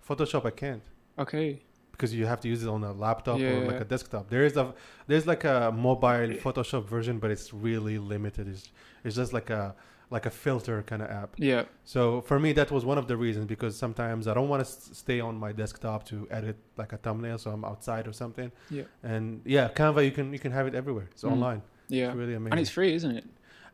Photoshop, 0.09 0.45
I 0.47 0.51
can't 0.51 0.83
Okay. 1.19 1.63
because 1.93 2.15
you 2.15 2.27
have 2.27 2.41
to 2.41 2.49
use 2.49 2.63
it 2.63 2.69
on 2.69 2.83
a 2.85 2.93
laptop 2.93 3.39
Yeah, 3.39 3.51
or 3.51 3.61
like 3.67 3.77
yeah. 3.77 3.81
a 3.83 3.85
desktop. 3.85 4.29
There 4.31 4.45
is 4.45 4.57
a 4.57 4.75
there's 5.07 5.27
like 5.27 5.45
a 5.45 5.73
mobile 5.89 6.31
Photoshop 6.45 6.85
version, 6.87 7.19
but 7.19 7.31
it's 7.31 7.53
really 7.53 7.99
limited. 7.99 8.49
It's 8.49 8.71
it's 9.05 9.17
just 9.17 9.33
like 9.33 9.51
a 9.51 9.75
like 10.11 10.27
a 10.27 10.31
filter 10.31 10.83
kind 10.83 11.01
of 11.01 11.09
app. 11.11 11.31
Yeah. 11.39 11.65
So 11.85 12.21
for 12.21 12.39
me, 12.39 12.53
that 12.53 12.71
was 12.71 12.85
one 12.85 12.99
of 12.99 13.07
the 13.09 13.17
reasons 13.17 13.47
because 13.47 13.77
sometimes 13.77 14.27
I 14.29 14.35
don't 14.35 14.49
want 14.51 14.61
to 14.63 14.69
s- 14.71 14.91
stay 14.93 15.21
on 15.21 15.35
my 15.39 15.53
desktop 15.53 16.05
to 16.11 16.29
edit 16.31 16.57
like 16.77 16.93
a 16.93 16.99
thumbnail, 16.99 17.39
so 17.39 17.51
I'm 17.51 17.65
outside 17.65 18.07
or 18.07 18.13
something. 18.13 18.53
Yeah. 18.71 18.83
And 19.03 19.41
yeah, 19.47 19.69
Canva, 19.71 20.05
you 20.05 20.11
can 20.13 20.33
you 20.33 20.39
can 20.39 20.53
have 20.53 20.67
it 20.67 20.75
everywhere. 20.75 21.09
It's 21.13 21.23
Mm. 21.25 21.33
online. 21.33 21.63
Yeah. 21.89 22.09
It's 22.09 22.17
really 22.17 22.35
amazing. 22.35 22.53
And 22.53 22.61
it's 22.61 22.71
free, 22.71 22.93
isn't 22.95 23.17
it? 23.17 23.25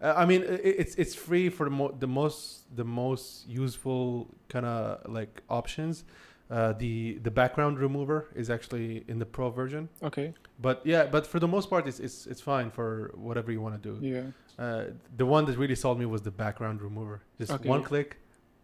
Uh, 0.01 0.15
I 0.17 0.25
mean, 0.27 0.45
it's 0.47 0.95
it's 0.95 1.15
free 1.15 1.49
for 1.49 1.65
the, 1.65 1.71
mo- 1.71 1.95
the 1.99 2.07
most 2.07 2.65
the 2.77 2.85
most 2.85 3.49
useful 3.49 4.29
kind 4.49 4.65
of 4.67 5.11
like 5.13 5.43
options. 5.51 6.05
Uh, 6.51 6.73
the 6.73 7.19
the 7.23 7.31
background 7.31 7.79
remover 7.79 8.29
is 8.35 8.49
actually 8.49 9.05
in 9.09 9.19
the 9.19 9.27
pro 9.27 9.51
version, 9.51 9.89
Okay. 10.03 10.33
but 10.61 10.81
yeah, 10.85 11.05
but 11.05 11.27
for 11.27 11.39
the 11.41 11.49
most 11.49 11.69
part, 11.69 11.87
it's 11.87 12.01
it's 12.01 12.27
it's 12.27 12.41
fine 12.41 12.71
for 12.71 13.11
whatever 13.17 13.53
you 13.53 13.61
want 13.61 13.83
to 13.83 13.93
do. 13.93 14.07
Yeah. 14.07 14.23
Uh, 14.65 14.85
the 15.17 15.27
one 15.27 15.45
that 15.47 15.59
really 15.59 15.75
sold 15.75 15.99
me 15.99 16.07
was 16.07 16.23
the 16.23 16.31
background 16.31 16.81
remover. 16.81 17.21
Just 17.39 17.53
Okay. 17.53 17.69
one 17.69 17.83
click, 17.83 18.17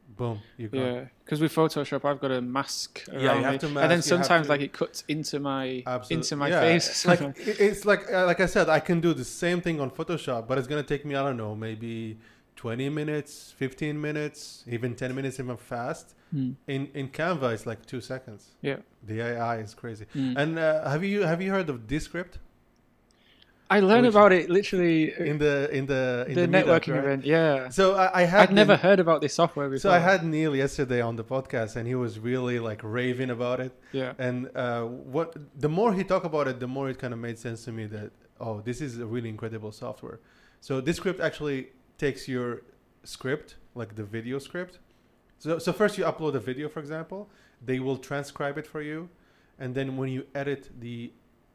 boom, 0.08 0.40
you 0.56 0.68
go. 0.68 0.78
Yeah. 0.78 1.04
Because 1.24 1.40
with 1.40 1.54
Photoshop, 1.54 2.04
I've 2.04 2.20
got 2.20 2.30
a 2.30 2.40
mask 2.40 3.04
around 3.08 3.20
Yeah, 3.22 3.36
you 3.38 3.44
have 3.44 3.52
me, 3.54 3.58
to 3.58 3.66
and 3.66 3.90
then 3.90 4.02
sometimes 4.02 4.46
to- 4.46 4.52
like 4.52 4.60
it 4.60 4.72
cuts 4.72 5.04
into 5.08 5.40
my 5.40 5.82
Absolutely. 5.86 6.16
into 6.16 6.36
my 6.36 6.48
Yeah, 6.48 6.60
face. 6.60 7.06
like 7.06 7.20
it's 7.36 7.84
like 7.84 8.02
uh, 8.12 8.26
like 8.26 8.40
I 8.40 8.46
said, 8.46 8.68
I 8.68 8.80
can 8.80 9.00
do 9.00 9.14
the 9.14 9.24
same 9.24 9.60
thing 9.60 9.80
on 9.80 9.90
Photoshop, 9.90 10.46
but 10.48 10.58
it's 10.58 10.68
gonna 10.68 10.82
take 10.82 11.04
me 11.04 11.14
I 11.14 11.22
don't 11.22 11.36
know 11.36 11.54
maybe 11.54 12.18
twenty 12.56 12.88
minutes, 12.88 13.52
fifteen 13.56 14.00
minutes, 14.00 14.64
even 14.66 14.94
ten 14.94 15.14
minutes 15.14 15.38
if 15.38 15.48
I'm 15.48 15.56
fast. 15.56 16.14
Mm. 16.34 16.54
In 16.66 16.88
in 16.94 17.08
Canva, 17.08 17.52
it's 17.54 17.66
like 17.66 17.84
two 17.86 18.00
seconds. 18.00 18.50
Yeah. 18.60 18.76
The 19.02 19.20
AI 19.20 19.58
is 19.58 19.74
crazy. 19.74 20.06
Mm. 20.14 20.36
And 20.36 20.58
uh, 20.58 20.88
have 20.88 21.04
you 21.04 21.22
have 21.22 21.40
you 21.42 21.50
heard 21.50 21.68
of 21.70 21.86
Descript 21.86 22.38
I 23.70 23.80
learned 23.80 24.06
about 24.06 24.32
it 24.32 24.50
literally 24.50 25.14
in 25.18 25.38
the 25.38 25.70
in 25.72 25.86
the 25.86 26.26
in 26.28 26.34
the, 26.34 26.42
the, 26.42 26.48
meetup, 26.48 26.64
networking 26.64 26.94
right? 26.94 27.04
event. 27.04 27.24
Yeah. 27.24 27.70
So 27.70 27.94
I, 27.94 28.20
I 28.20 28.24
had 28.24 28.50
I'd 28.50 28.54
never 28.54 28.76
heard 28.76 29.00
about 29.00 29.22
this 29.22 29.34
software 29.34 29.68
before. 29.68 29.78
So 29.78 29.90
I 29.90 29.98
had 29.98 30.24
Neil 30.24 30.54
yesterday 30.54 31.00
on 31.00 31.16
the 31.16 31.24
podcast, 31.24 31.76
and 31.76 31.88
he 31.88 31.94
was 31.94 32.18
really 32.18 32.58
like 32.58 32.80
raving 32.82 33.30
about 33.30 33.60
it. 33.60 33.72
Yeah. 33.92 34.12
And 34.18 34.50
uh, 34.54 34.82
what 34.84 35.34
the 35.58 35.68
more 35.68 35.94
he 35.94 36.04
talked 36.04 36.26
about 36.26 36.46
it, 36.46 36.60
the 36.60 36.68
more 36.68 36.90
it 36.90 36.98
kind 36.98 37.14
of 37.14 37.20
made 37.20 37.38
sense 37.38 37.64
to 37.64 37.72
me 37.72 37.86
that 37.86 38.12
oh, 38.38 38.60
this 38.60 38.80
is 38.80 38.98
a 38.98 39.06
really 39.06 39.30
incredible 39.30 39.72
software. 39.72 40.20
So 40.60 40.80
Descript 40.80 41.20
actually 41.20 41.68
takes 41.96 42.28
your 42.28 42.62
script, 43.02 43.56
like 43.74 43.94
the 43.94 44.04
video 44.04 44.38
script. 44.38 44.78
So 45.38 45.58
so 45.58 45.72
first 45.72 45.96
you 45.96 46.04
upload 46.04 46.34
a 46.34 46.40
video, 46.40 46.68
for 46.68 46.80
example. 46.80 47.30
They 47.64 47.80
will 47.80 47.96
transcribe 47.96 48.58
it 48.58 48.66
for 48.66 48.82
you, 48.82 49.08
and 49.58 49.74
then 49.74 49.96
when 49.96 50.10
you 50.10 50.26
edit 50.34 50.68
the 50.80 51.12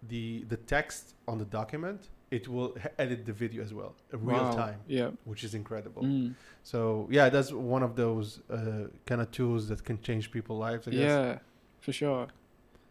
the 0.08 0.44
the 0.48 0.58
text 0.58 1.16
on 1.28 1.38
the 1.38 1.46
document, 1.46 2.10
it 2.32 2.48
will 2.48 2.76
edit 2.98 3.26
the 3.26 3.34
video 3.34 3.64
as 3.64 3.74
well, 3.74 3.96
real 4.14 4.38
Wow. 4.44 4.52
time, 4.54 4.80
Yeah. 4.88 5.12
which 5.26 5.44
is 5.44 5.54
incredible. 5.56 6.04
Mm. 6.04 6.36
So 6.64 7.08
yeah, 7.12 7.30
that's 7.30 7.52
one 7.52 7.84
of 7.84 7.96
those 7.96 8.40
uh, 8.50 8.88
kind 9.06 9.22
of 9.22 9.32
tools 9.32 9.68
that 9.70 9.84
can 9.84 10.00
change 10.02 10.32
people's 10.32 10.60
lives. 10.60 10.88
I 10.88 10.92
guess. 10.92 11.00
Yeah. 11.02 11.40
For 11.82 11.92
sure. 11.92 12.28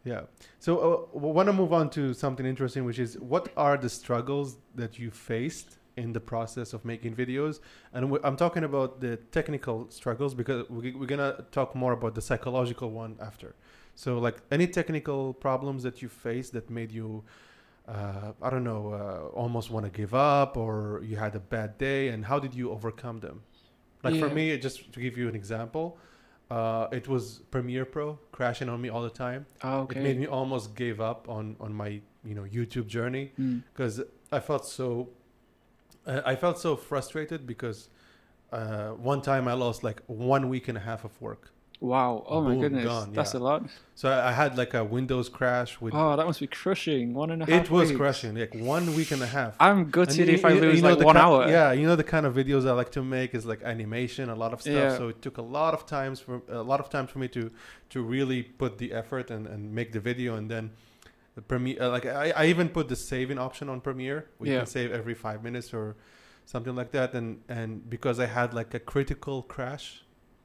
Yeah. 0.04 0.22
So 0.58 0.70
uh, 1.14 1.18
want 1.18 1.46
to 1.48 1.52
move 1.52 1.72
on 1.72 1.90
to 1.90 2.14
something 2.14 2.46
interesting, 2.46 2.84
which 2.84 2.98
is 2.98 3.18
what 3.18 3.48
are 3.56 3.76
the 3.76 3.88
struggles 3.88 4.58
that 4.74 4.98
you 4.98 5.10
faced 5.10 5.78
in 5.96 6.12
the 6.12 6.20
process 6.20 6.72
of 6.72 6.84
making 6.84 7.14
videos? 7.16 7.60
And 7.92 8.10
we- 8.10 8.20
I'm 8.22 8.36
talking 8.36 8.64
about 8.64 9.00
the 9.00 9.16
technical 9.32 9.90
struggles 9.90 10.34
because 10.34 10.68
we, 10.70 10.92
we're 10.92 11.06
gonna 11.06 11.44
talk 11.52 11.74
more 11.74 11.92
about 11.92 12.14
the 12.14 12.22
psychological 12.22 12.90
one 12.90 13.16
after. 13.20 13.54
So 14.04 14.10
like 14.26 14.36
any 14.56 14.66
technical 14.68 15.20
problems 15.34 15.82
that 15.82 15.96
you 16.02 16.08
faced 16.08 16.52
that 16.52 16.70
made 16.70 16.92
you. 16.92 17.24
Uh, 17.96 18.32
I 18.46 18.50
don't 18.50 18.64
know, 18.64 18.82
uh, 18.92 19.42
almost 19.42 19.70
want 19.70 19.84
to 19.86 19.90
give 20.00 20.12
up, 20.12 20.58
or 20.58 21.00
you 21.02 21.16
had 21.16 21.34
a 21.34 21.40
bad 21.40 21.70
day, 21.78 22.08
and 22.12 22.22
how 22.30 22.38
did 22.38 22.52
you 22.54 22.70
overcome 22.70 23.18
them? 23.20 23.36
Like 24.04 24.16
for 24.20 24.28
me, 24.28 24.44
just 24.58 24.92
to 24.92 25.00
give 25.00 25.16
you 25.20 25.26
an 25.26 25.34
example, 25.34 25.96
uh, 26.50 26.98
it 26.98 27.08
was 27.08 27.40
Premiere 27.50 27.86
Pro 27.86 28.18
crashing 28.30 28.68
on 28.68 28.78
me 28.84 28.88
all 28.90 29.02
the 29.02 29.16
time. 29.26 29.46
Oh, 29.64 29.78
okay. 29.84 30.00
It 30.00 30.02
made 30.02 30.18
me 30.20 30.26
almost 30.26 30.66
gave 30.76 31.00
up 31.10 31.20
on 31.36 31.56
on 31.64 31.72
my 31.82 31.90
you 32.28 32.34
know 32.36 32.46
YouTube 32.56 32.86
journey 32.96 33.32
Mm. 33.40 33.62
because 33.72 33.94
I 34.30 34.40
felt 34.40 34.64
so 34.66 35.08
uh, 36.06 36.32
I 36.32 36.36
felt 36.36 36.56
so 36.66 36.76
frustrated 36.76 37.40
because 37.46 37.78
uh, 38.52 38.90
one 39.12 39.20
time 39.22 39.44
I 39.48 39.54
lost 39.54 39.82
like 39.82 40.02
one 40.06 40.44
week 40.54 40.68
and 40.68 40.76
a 40.82 40.84
half 40.90 41.04
of 41.04 41.12
work. 41.20 41.42
Wow. 41.80 42.24
Oh 42.26 42.40
my 42.42 42.56
goodness. 42.56 42.84
gone, 42.84 43.12
That's 43.12 43.34
yeah. 43.34 43.40
a 43.40 43.42
lot. 43.42 43.62
So 43.94 44.10
I, 44.10 44.30
I 44.30 44.32
had 44.32 44.58
like 44.58 44.74
a 44.74 44.82
Windows 44.82 45.28
crash 45.28 45.80
with 45.80 45.94
Oh, 45.94 46.16
that 46.16 46.26
must 46.26 46.40
be 46.40 46.48
crushing. 46.48 47.14
One 47.14 47.30
and 47.30 47.42
a 47.42 47.46
half. 47.46 47.66
it 47.66 47.70
was 47.70 47.88
weeks. 47.90 47.96
crushing 47.98 48.34
like 48.36 48.52
one 48.54 48.94
week 48.96 49.12
and 49.12 49.22
a 49.22 49.26
half. 49.26 49.54
I'm 49.60 49.78
And 49.78 49.92
gutted 49.92 50.26
you- 50.28 50.34
if 50.34 50.44
I 50.44 50.50
you- 50.54 50.60
lose 50.60 50.76
you 50.76 50.82
know 50.82 50.88
like 50.90 50.98
the 50.98 51.04
one 51.06 51.14
ki- 51.14 51.20
hour. 51.20 51.48
Yeah, 51.48 51.70
you 51.72 51.86
know 51.86 51.94
the 51.94 52.02
kind 52.14 52.26
of 52.26 52.34
videos 52.34 52.66
I 52.68 52.72
like 52.72 52.90
to 52.92 53.02
make 53.04 53.32
is 53.32 53.46
like 53.46 53.62
animation, 53.62 54.28
a 54.28 54.34
lot 54.34 54.52
of 54.52 54.60
stuff. 54.60 54.74
Yeah. 54.74 54.96
So 54.96 55.08
it 55.08 55.22
took 55.22 55.38
a 55.38 55.42
lot 55.58 55.72
of 55.72 55.86
times 55.86 56.18
for 56.18 56.42
a 56.48 56.62
lot 56.62 56.80
of 56.80 56.90
times 56.90 57.10
for 57.10 57.20
me 57.20 57.28
to 57.28 57.50
to 57.90 58.02
really 58.02 58.42
put 58.42 58.78
the 58.78 58.92
effort 58.92 59.30
and, 59.30 59.46
and 59.46 59.72
make 59.72 59.92
the 59.92 60.00
video, 60.00 60.34
and 60.34 60.50
then 60.50 60.72
the 61.36 61.42
Premiere. 61.42 61.80
Uh, 61.80 61.90
like 61.90 62.06
I, 62.06 62.32
I 62.36 62.46
even 62.46 62.68
put 62.70 62.88
the 62.88 62.96
saving 62.96 63.38
option 63.38 63.68
on 63.68 63.80
Premiere. 63.80 64.26
We 64.40 64.50
Yeah. 64.50 64.58
can 64.58 64.66
save 64.66 64.90
every 64.90 65.14
five 65.14 65.44
minutes 65.44 65.72
or 65.72 65.94
something 66.44 66.74
like 66.74 66.90
that. 66.90 67.14
And 67.14 67.40
and 67.48 67.88
because 67.88 68.18
I 68.18 68.26
had 68.26 68.52
like 68.52 68.74
a 68.74 68.80
critical 68.80 69.42
crash 69.42 70.02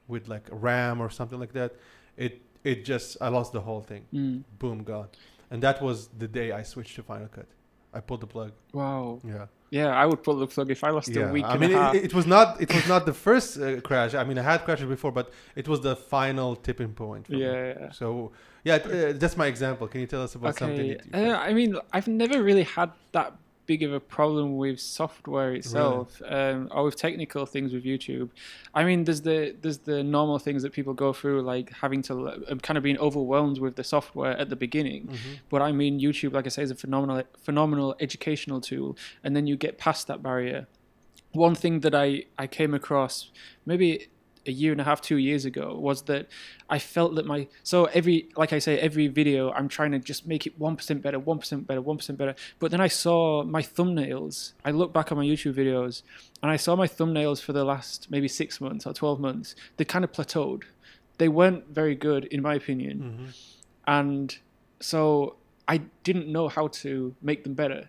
with 0.08 0.28
like 0.28 0.46
RAM 0.50 1.00
or 1.00 1.10
something 1.10 1.38
like 1.38 1.52
that, 1.52 1.74
it 2.16 2.42
it 2.62 2.84
just 2.84 3.16
I 3.20 3.28
lost 3.28 3.52
the 3.52 3.60
whole 3.60 3.80
thing. 3.80 4.06
Mm. 4.12 4.44
Boom, 4.58 4.82
gone. 4.82 5.08
And 5.50 5.62
that 5.62 5.80
was 5.82 6.08
the 6.08 6.28
day 6.28 6.52
I 6.52 6.62
switched 6.62 6.96
to 6.96 7.02
Final 7.02 7.28
Cut. 7.28 7.46
I 7.92 8.00
pulled 8.00 8.22
the 8.22 8.26
plug. 8.26 8.52
Wow. 8.72 9.20
Yeah. 9.24 9.46
Yeah, 9.70 9.88
I 9.88 10.06
would 10.06 10.22
pull 10.22 10.36
the 10.36 10.46
plug 10.46 10.70
if 10.70 10.84
I 10.84 10.90
lost 10.90 11.16
a 11.16 11.26
week 11.32 11.44
I 11.44 11.56
mean, 11.56 11.72
it, 11.72 12.04
it 12.04 12.14
was 12.14 12.26
not 12.26 12.60
it 12.60 12.72
was 12.72 12.86
not 12.86 13.06
the 13.06 13.12
first 13.12 13.58
uh, 13.58 13.80
crash. 13.80 14.14
I 14.14 14.22
mean, 14.22 14.38
I 14.38 14.42
had 14.42 14.64
crashes 14.64 14.86
before, 14.86 15.10
but 15.10 15.32
it 15.56 15.66
was 15.66 15.80
the 15.80 15.96
final 15.96 16.54
tipping 16.54 16.92
point. 16.92 17.26
For 17.26 17.32
me. 17.32 17.42
yeah. 17.42 17.74
yeah. 17.80 17.90
So 17.90 18.30
yeah, 18.62 18.76
uh, 18.76 19.12
that's 19.14 19.36
my 19.36 19.46
example. 19.46 19.88
Can 19.88 20.00
you 20.00 20.06
tell 20.06 20.22
us 20.22 20.36
about 20.36 20.56
something? 20.56 20.92
Okay. 20.92 21.00
that 21.10 21.20
you 21.20 21.32
Uh, 21.32 21.36
I 21.36 21.52
mean, 21.52 21.76
I've 21.92 22.06
never 22.06 22.40
really 22.40 22.62
had 22.62 22.92
that 23.12 23.36
big 23.66 23.82
of 23.82 23.92
a 23.92 24.00
problem 24.00 24.56
with 24.56 24.78
software 24.80 25.52
itself, 25.54 26.20
um, 26.26 26.68
or 26.70 26.84
with 26.84 26.96
technical 26.96 27.46
things 27.46 27.72
with 27.72 27.84
YouTube. 27.84 28.30
I 28.74 28.84
mean, 28.84 29.04
there's 29.04 29.22
the 29.22 29.54
there's 29.62 29.78
the 29.78 30.02
normal 30.02 30.38
things 30.38 30.62
that 30.62 30.72
people 30.72 30.94
go 30.94 31.12
through, 31.12 31.42
like 31.42 31.72
having 31.72 32.02
to 32.02 32.28
uh, 32.28 32.54
kind 32.56 32.76
of 32.76 32.82
being 32.84 32.98
overwhelmed 32.98 33.58
with 33.58 33.76
the 33.76 33.84
software 33.84 34.32
at 34.36 34.48
the 34.50 34.56
beginning. 34.56 35.06
Mhm. 35.08 35.38
But 35.48 35.62
I 35.62 35.72
mean, 35.72 36.00
YouTube, 36.00 36.32
like 36.32 36.46
I 36.46 36.50
say, 36.50 36.62
is 36.62 36.70
a 36.70 36.74
phenomenal 36.74 37.22
phenomenal 37.42 37.94
educational 38.00 38.60
tool, 38.60 38.96
and 39.22 39.34
then 39.34 39.46
you 39.46 39.56
get 39.56 39.78
past 39.78 40.06
that 40.08 40.22
barrier. 40.22 40.66
One 41.32 41.54
thing 41.54 41.80
that 41.80 41.94
I 41.94 42.24
I 42.38 42.46
came 42.46 42.74
across 42.74 43.30
maybe 43.66 44.08
a 44.46 44.52
year 44.52 44.72
and 44.72 44.80
a 44.80 44.84
half, 44.84 45.00
two 45.00 45.16
years 45.16 45.44
ago, 45.44 45.74
was 45.78 46.02
that 46.02 46.26
I 46.68 46.78
felt 46.78 47.14
that 47.16 47.26
my 47.26 47.48
so 47.62 47.86
every 47.86 48.28
like 48.36 48.52
I 48.52 48.58
say 48.58 48.78
every 48.78 49.06
video 49.08 49.50
I'm 49.52 49.68
trying 49.68 49.92
to 49.92 49.98
just 49.98 50.26
make 50.26 50.46
it 50.46 50.58
one 50.58 50.76
percent 50.76 51.02
better, 51.02 51.18
one 51.18 51.38
percent 51.38 51.66
better, 51.66 51.80
one 51.80 51.96
percent 51.96 52.18
better. 52.18 52.34
But 52.58 52.70
then 52.70 52.80
I 52.80 52.88
saw 52.88 53.42
my 53.44 53.62
thumbnails. 53.62 54.52
I 54.64 54.70
look 54.70 54.92
back 54.92 55.10
on 55.12 55.18
my 55.18 55.24
YouTube 55.24 55.54
videos 55.54 56.02
and 56.42 56.50
I 56.50 56.56
saw 56.56 56.76
my 56.76 56.86
thumbnails 56.86 57.40
for 57.42 57.52
the 57.52 57.64
last 57.64 58.10
maybe 58.10 58.28
six 58.28 58.60
months 58.60 58.86
or 58.86 58.92
twelve 58.92 59.18
months. 59.20 59.54
They 59.76 59.84
kind 59.84 60.04
of 60.04 60.12
plateaued. 60.12 60.62
They 61.18 61.28
weren't 61.28 61.68
very 61.68 61.94
good 61.94 62.24
in 62.26 62.42
my 62.42 62.54
opinion, 62.54 62.96
Mhm. 63.00 63.54
and 63.86 64.38
so 64.80 65.36
I 65.66 65.78
didn't 66.02 66.28
know 66.28 66.48
how 66.48 66.68
to 66.68 67.14
make 67.22 67.44
them 67.44 67.54
better. 67.54 67.88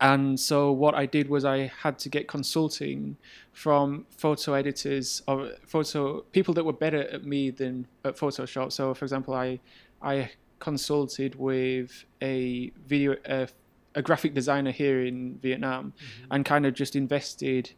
And 0.00 0.38
so 0.38 0.72
what 0.72 0.94
I 0.94 1.06
did 1.06 1.28
was 1.28 1.44
I 1.44 1.72
had 1.82 1.98
to 2.00 2.08
get 2.08 2.26
consulting 2.28 3.16
from 3.52 4.06
photo 4.10 4.54
editors 4.54 5.22
or 5.28 5.52
photo 5.66 6.20
people 6.32 6.52
that 6.54 6.64
were 6.64 6.72
better 6.72 7.02
at 7.08 7.24
me 7.24 7.50
than 7.50 7.86
at 8.04 8.16
Photoshop. 8.16 8.72
So 8.72 8.92
for 8.94 9.04
example, 9.04 9.34
I 9.34 9.60
I 10.02 10.30
consulted 10.58 11.36
with 11.36 12.04
a 12.22 12.72
video 12.86 13.16
a, 13.26 13.48
a 13.94 14.02
graphic 14.02 14.34
designer 14.34 14.72
here 14.72 15.04
in 15.04 15.38
Vietnam 15.42 15.92
mm-hmm. 15.96 16.32
and 16.32 16.44
kind 16.44 16.66
of 16.66 16.74
just 16.74 16.96
invested 16.96 17.72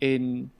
in 0.00 0.50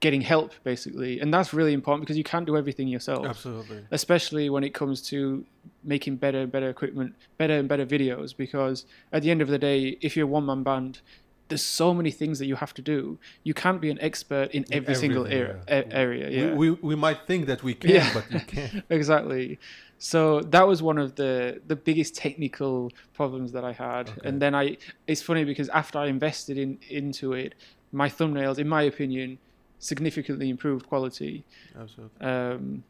getting 0.00 0.20
help 0.22 0.52
basically. 0.64 1.20
And 1.20 1.32
that's 1.32 1.52
really 1.52 1.72
important 1.74 2.02
because 2.02 2.16
you 2.16 2.24
can't 2.24 2.46
do 2.46 2.56
everything 2.56 2.88
yourself 2.88 3.26
Absolutely. 3.26 3.84
especially 3.90 4.48
when 4.50 4.64
it 4.64 4.72
comes 4.74 5.02
to 5.10 5.44
making 5.84 6.16
better 6.16 6.40
and 6.40 6.50
better 6.52 6.70
equipment, 6.70 7.14
better 7.38 7.54
and 7.58 7.68
better 7.68 7.86
videos. 7.86 8.34
Because 8.36 8.86
at 9.12 9.22
the 9.22 9.30
end 9.30 9.42
of 9.42 9.48
the 9.48 9.58
day, 9.58 9.98
if 10.00 10.16
you're 10.16 10.26
a 10.26 10.30
one 10.30 10.46
man 10.46 10.62
band, 10.62 11.00
there's 11.48 11.62
so 11.64 11.92
many 11.92 12.10
things 12.12 12.38
that 12.38 12.46
you 12.46 12.54
have 12.54 12.72
to 12.74 12.82
do. 12.82 13.18
You 13.42 13.54
can't 13.54 13.80
be 13.80 13.90
an 13.90 13.98
expert 14.00 14.52
in 14.52 14.64
every 14.70 14.94
single 14.94 15.26
everything, 15.26 15.48
area. 15.48 15.64
yeah. 15.68 15.74
a- 15.74 15.92
area 16.04 16.30
yeah. 16.30 16.54
We, 16.54 16.70
we 16.70 16.78
we 16.90 16.94
might 16.94 17.26
think 17.26 17.46
that 17.46 17.62
we 17.62 17.74
can, 17.74 17.90
Yeah. 17.90 18.10
but 18.14 18.24
we 18.32 18.40
can't. 18.40 18.84
exactly. 18.90 19.58
So 19.98 20.40
that 20.54 20.66
was 20.66 20.80
one 20.82 20.96
of 20.96 21.16
the 21.16 21.60
the 21.66 21.76
biggest 21.76 22.14
technical 22.14 22.90
problems 23.12 23.52
that 23.52 23.64
I 23.64 23.72
had. 23.72 24.08
Okay. 24.10 24.20
And 24.28 24.40
then 24.40 24.54
I 24.54 24.78
it's 25.06 25.20
funny 25.22 25.44
because 25.44 25.68
after 25.70 25.98
I 25.98 26.06
invested 26.06 26.56
in 26.56 26.78
into 26.88 27.32
it, 27.34 27.54
my 27.92 28.08
thumbnails, 28.08 28.58
in 28.58 28.68
my 28.68 28.82
opinion, 28.82 29.38
significantly 29.80 30.48
improved 30.48 30.86
quality. 30.86 31.44
Absolutely. 31.78 32.24
Um, 32.26 32.84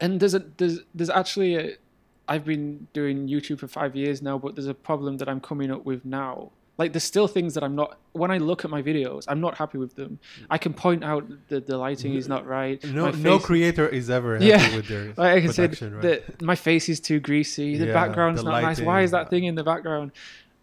and 0.00 0.18
there's 0.18 0.34
a 0.34 0.40
there's 0.56 0.80
there's 0.94 1.10
actually 1.10 1.54
a 1.56 1.76
I've 2.28 2.44
been 2.44 2.88
doing 2.92 3.28
YouTube 3.28 3.60
for 3.60 3.68
five 3.68 3.94
years 3.94 4.20
now, 4.20 4.36
but 4.36 4.56
there's 4.56 4.66
a 4.66 4.74
problem 4.74 5.18
that 5.18 5.28
I'm 5.28 5.40
coming 5.40 5.70
up 5.70 5.84
with 5.84 6.04
now. 6.04 6.50
Like 6.78 6.92
there's 6.92 7.04
still 7.04 7.26
things 7.28 7.54
that 7.54 7.62
I'm 7.64 7.74
not 7.74 7.98
when 8.12 8.30
I 8.30 8.36
look 8.38 8.64
at 8.64 8.70
my 8.70 8.82
videos, 8.82 9.24
I'm 9.28 9.40
not 9.40 9.56
happy 9.56 9.78
with 9.78 9.94
them. 9.94 10.18
I 10.50 10.58
can 10.58 10.74
point 10.74 11.02
out 11.04 11.24
that 11.48 11.66
the 11.66 11.78
lighting 11.78 12.14
is 12.14 12.28
not 12.28 12.46
right. 12.46 12.82
No, 12.84 13.04
my 13.12 13.18
no 13.18 13.38
creator 13.38 13.88
is 13.88 14.10
ever 14.10 14.34
happy 14.38 14.46
Yeah. 14.46 14.76
with 14.76 14.88
their 14.88 15.04
like 15.16 15.44
I 15.44 15.46
said, 15.46 15.80
right? 15.80 16.02
that 16.02 16.42
my 16.42 16.54
face 16.56 16.88
is 16.90 17.00
too 17.00 17.18
greasy. 17.20 17.78
The 17.78 17.86
Yeah, 17.86 17.92
background's 17.94 18.42
the 18.42 18.50
not 18.50 18.60
nice. 18.62 18.80
Why 18.80 19.00
is 19.02 19.12
that 19.12 19.30
thing 19.30 19.44
in 19.44 19.54
the 19.54 19.64
background? 19.64 20.12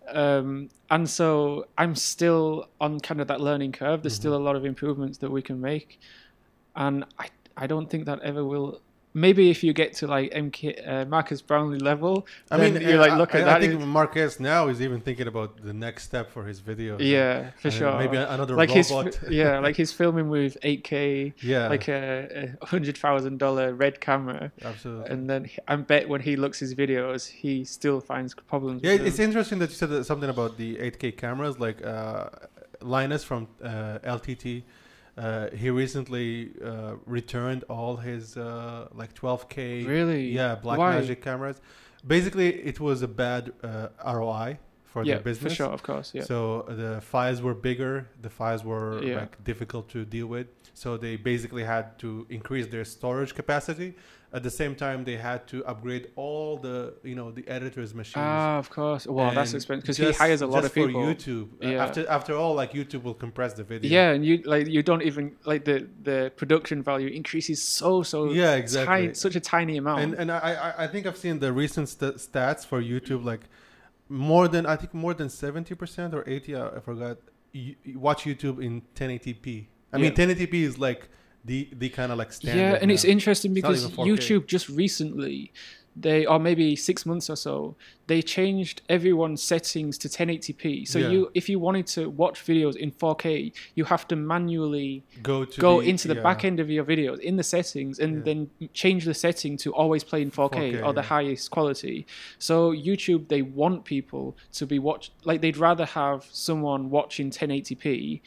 Um, 0.07 0.69
and 0.89 1.09
so 1.09 1.67
I'm 1.77 1.95
still 1.95 2.69
on 2.81 2.99
kind 2.99 3.21
of 3.21 3.27
that 3.27 3.41
learning 3.41 3.71
curve. 3.71 4.03
There's 4.03 4.13
Mm-hmm. 4.13 4.21
still 4.21 4.35
a 4.35 4.43
lot 4.43 4.55
of 4.55 4.65
improvements 4.65 5.17
that 5.19 5.31
we 5.31 5.41
can 5.41 5.59
make, 5.61 5.99
and 6.75 7.05
I 7.19 7.29
I 7.57 7.67
don't 7.67 7.89
think 7.89 8.05
that 8.05 8.21
ever 8.21 8.43
will. 8.45 8.81
Maybe 9.15 9.49
if 9.51 9.63
you 9.63 9.73
get 9.73 9.93
to 9.97 10.07
like 10.07 10.31
MK 10.31 10.87
uh, 10.87 11.05
Marques 11.05 11.41
Brownlee 11.41 11.77
level, 11.77 12.25
I 12.49 12.57
mean, 12.57 12.81
you 12.81 12.97
like 12.97 13.11
I- 13.11 13.17
look 13.17 13.35
I, 13.35 13.39
at 13.41 13.47
I 13.47 13.51
that. 13.53 13.61
think 13.61 13.81
it- 13.81 13.85
Marques 13.85 14.39
now 14.39 14.67
is 14.69 14.81
even 14.81 15.01
thinking 15.01 15.27
about 15.27 15.61
the 15.63 15.73
next 15.73 16.03
step 16.05 16.31
for 16.31 16.43
his 16.45 16.59
video. 16.59 16.97
yeah, 16.99 17.51
for 17.61 17.67
And 17.67 17.73
sure. 17.77 17.97
Maybe 17.97 18.17
another 18.17 18.55
like 18.55 18.71
his 18.71 18.91
yeah, 19.29 19.59
like 19.65 19.75
he's 19.75 19.91
filming 19.91 20.29
with 20.29 20.57
8K, 20.63 21.33
yeah, 21.41 21.67
like 21.67 21.87
a, 21.87 22.55
a 22.61 22.65
hundred 22.65 22.97
thousand 22.97 23.37
dollar 23.37 23.73
red 23.73 24.01
camera. 24.01 24.51
absolutely. 24.63 25.11
and 25.11 25.29
then 25.29 25.49
I 25.67 25.75
bet 25.75 26.09
when 26.09 26.21
he 26.21 26.35
looks 26.35 26.59
his 26.59 26.73
videos, 26.73 27.27
he 27.27 27.63
still 27.65 27.99
finds 28.01 28.33
problems. 28.33 28.81
Yeah, 28.83 28.93
it's 28.93 29.17
them. 29.17 29.25
interesting 29.27 29.59
that 29.59 29.69
you 29.69 29.75
said 29.75 30.05
something 30.05 30.29
about 30.29 30.57
the 30.57 30.77
8K 30.77 31.15
cameras. 31.17 31.59
Like 31.59 31.85
uh, 31.85 32.29
Linus 32.81 33.23
from 33.23 33.47
uh, 33.63 33.99
LTT, 34.03 34.63
uh, 35.17 35.49
he 35.51 35.69
recently 35.69 36.51
uh, 36.63 36.95
returned 37.05 37.63
all 37.69 37.97
his 37.97 38.35
uh, 38.37 38.87
like 38.93 39.13
12K. 39.13 39.87
really 39.87 40.29
Yeah, 40.31 40.55
Black 40.55 40.77
Why? 40.79 40.95
Magic 40.99 41.21
cameras. 41.21 41.61
Basically, 42.05 42.49
it 42.71 42.79
was 42.79 43.01
a 43.01 43.07
bad 43.07 43.53
uh, 43.63 43.87
ROI 44.05 44.57
for 44.83 45.03
yeah, 45.03 45.15
their 45.15 45.23
business. 45.23 45.53
for 45.53 45.55
sure, 45.55 45.71
of 45.71 45.81
course, 45.83 46.11
yeah, 46.13 46.23
So 46.23 46.65
the 46.67 47.01
files 47.01 47.41
were 47.41 47.53
bigger. 47.53 48.07
The 48.21 48.29
files 48.29 48.63
were 48.63 49.01
Yeah. 49.03 49.21
like 49.21 49.43
difficult 49.43 49.89
to 49.89 50.05
deal 50.05 50.27
with. 50.27 50.47
So 50.73 50.97
they 50.97 51.15
basically 51.15 51.63
had 51.63 51.97
to 51.99 52.25
increase 52.29 52.67
their 52.67 52.85
storage 52.85 53.33
capacity. 53.35 53.95
At 54.37 54.41
the 54.41 54.49
same 54.49 54.73
time, 54.75 55.03
they 55.03 55.15
had 55.15 55.45
to 55.51 55.63
upgrade 55.71 56.05
all 56.15 56.57
the 56.57 56.77
you 57.03 57.13
know 57.19 57.29
the 57.31 57.47
editors' 57.47 57.93
machines. 57.93 58.15
ah, 58.17 58.57
of 58.57 58.67
course. 58.77 59.05
Wow, 59.05 59.31
that's 59.37 59.53
expensive 59.53 59.83
because 59.83 59.97
he 59.97 60.11
hires 60.11 60.41
a 60.41 60.47
lot 60.47 60.65
of 60.65 60.73
people. 60.73 60.91
for 60.93 61.05
YouTube. 61.13 61.47
Yeah. 61.61 61.83
After 61.85 62.01
after 62.09 62.33
all, 62.33 62.53
like 62.61 62.71
YouTube 62.73 63.03
will 63.03 63.13
compress 63.25 63.53
the 63.53 63.63
video. 63.63 63.91
Yeah, 63.97 64.09
and 64.15 64.25
you 64.25 64.35
like 64.53 64.65
you 64.75 64.81
don't 64.89 65.03
even 65.03 65.35
like 65.45 65.65
the 65.65 65.77
the 66.09 66.31
production 66.35 66.81
value 66.81 67.09
increases 67.09 67.61
so 67.61 68.01
so 68.01 68.17
Yeah, 68.31 68.55
exactly. 68.63 68.95
tiny, 68.95 69.13
such 69.13 69.35
a 69.35 69.39
tiny 69.55 69.75
amount. 69.77 69.99
And 70.03 70.11
and 70.21 70.31
I 70.31 70.39
I- 70.67 70.75
I 70.83 70.87
think 70.91 71.05
I've 71.07 71.17
seen 71.25 71.37
the 71.45 71.51
recent 71.63 71.87
st- 71.89 72.15
stats 72.27 72.61
for 72.65 72.81
YouTube 72.81 73.23
like 73.31 73.43
more 74.09 74.47
than 74.53 74.63
I 74.65 74.75
think 74.79 74.91
more 75.05 75.13
than 75.13 75.29
seventy 75.29 75.75
percent 75.75 76.11
or 76.17 76.23
eighty. 76.33 76.51
I 76.55 76.63
I 76.77 76.79
forgot. 76.89 77.17
Watch 78.07 78.23
YouTube 78.29 78.57
in 78.67 78.81
1080p. 78.95 79.67
I 79.93 79.97
mean, 79.99 80.13
1080p 80.15 80.55
is 80.69 80.79
like 80.79 81.01
the 81.45 81.69
the 81.73 81.89
kind 81.89 82.11
of 82.11 82.17
like 82.17 82.31
standard. 82.33 82.59
yeah, 82.59 82.79
and 82.81 82.91
it's 82.91 83.03
now. 83.03 83.11
interesting 83.11 83.55
It's 83.55 83.63
not 83.63 83.69
because 83.71 83.91
4K. 83.91 84.05
YouTube 84.07 84.47
just 84.47 84.69
recently, 84.69 85.51
they 85.95 86.25
or 86.25 86.39
maybe 86.39 86.75
six 86.75 87.05
months 87.05 87.29
or 87.29 87.35
so, 87.35 87.75
they 88.07 88.21
changed 88.21 88.81
everyone's 88.89 89.41
settings 89.43 89.97
to 89.99 90.09
1080p. 90.09 90.87
So 90.87 90.99
Yeah. 90.99 91.09
you, 91.09 91.31
if 91.35 91.47
you 91.49 91.59
wanted 91.59 91.85
to 91.87 92.09
watch 92.09 92.43
videos 92.45 92.75
in 92.75 92.91
4K, 92.91 93.53
you 93.75 93.83
have 93.85 94.07
to 94.09 94.15
manually 94.15 95.03
go 95.21 95.45
to 95.45 95.61
go 95.61 95.81
the, 95.81 95.89
into 95.89 96.07
the 96.07 96.15
yeah. 96.15 96.23
back 96.23 96.43
end 96.43 96.59
of 96.59 96.69
your 96.69 96.83
videos 96.83 97.19
in 97.19 97.35
the 97.35 97.43
settings 97.43 97.99
and 97.99 98.17
Yeah. 98.17 98.23
then 98.23 98.49
change 98.73 99.05
the 99.05 99.13
setting 99.13 99.55
to 99.57 99.73
always 99.73 100.03
play 100.03 100.21
in 100.21 100.31
4K, 100.31 100.79
4K, 100.79 100.85
or 100.85 100.93
the 100.93 101.03
highest 101.03 101.51
quality. 101.51 102.07
So 102.39 102.71
YouTube 102.73 103.27
they 103.27 103.41
want 103.43 103.85
people 103.85 104.35
to 104.53 104.65
be 104.65 104.79
watch 104.79 105.11
like 105.25 105.41
they'd 105.41 105.57
rather 105.57 105.85
have 105.85 106.25
someone 106.31 106.89
watching 106.89 107.29
1080p 107.29 108.21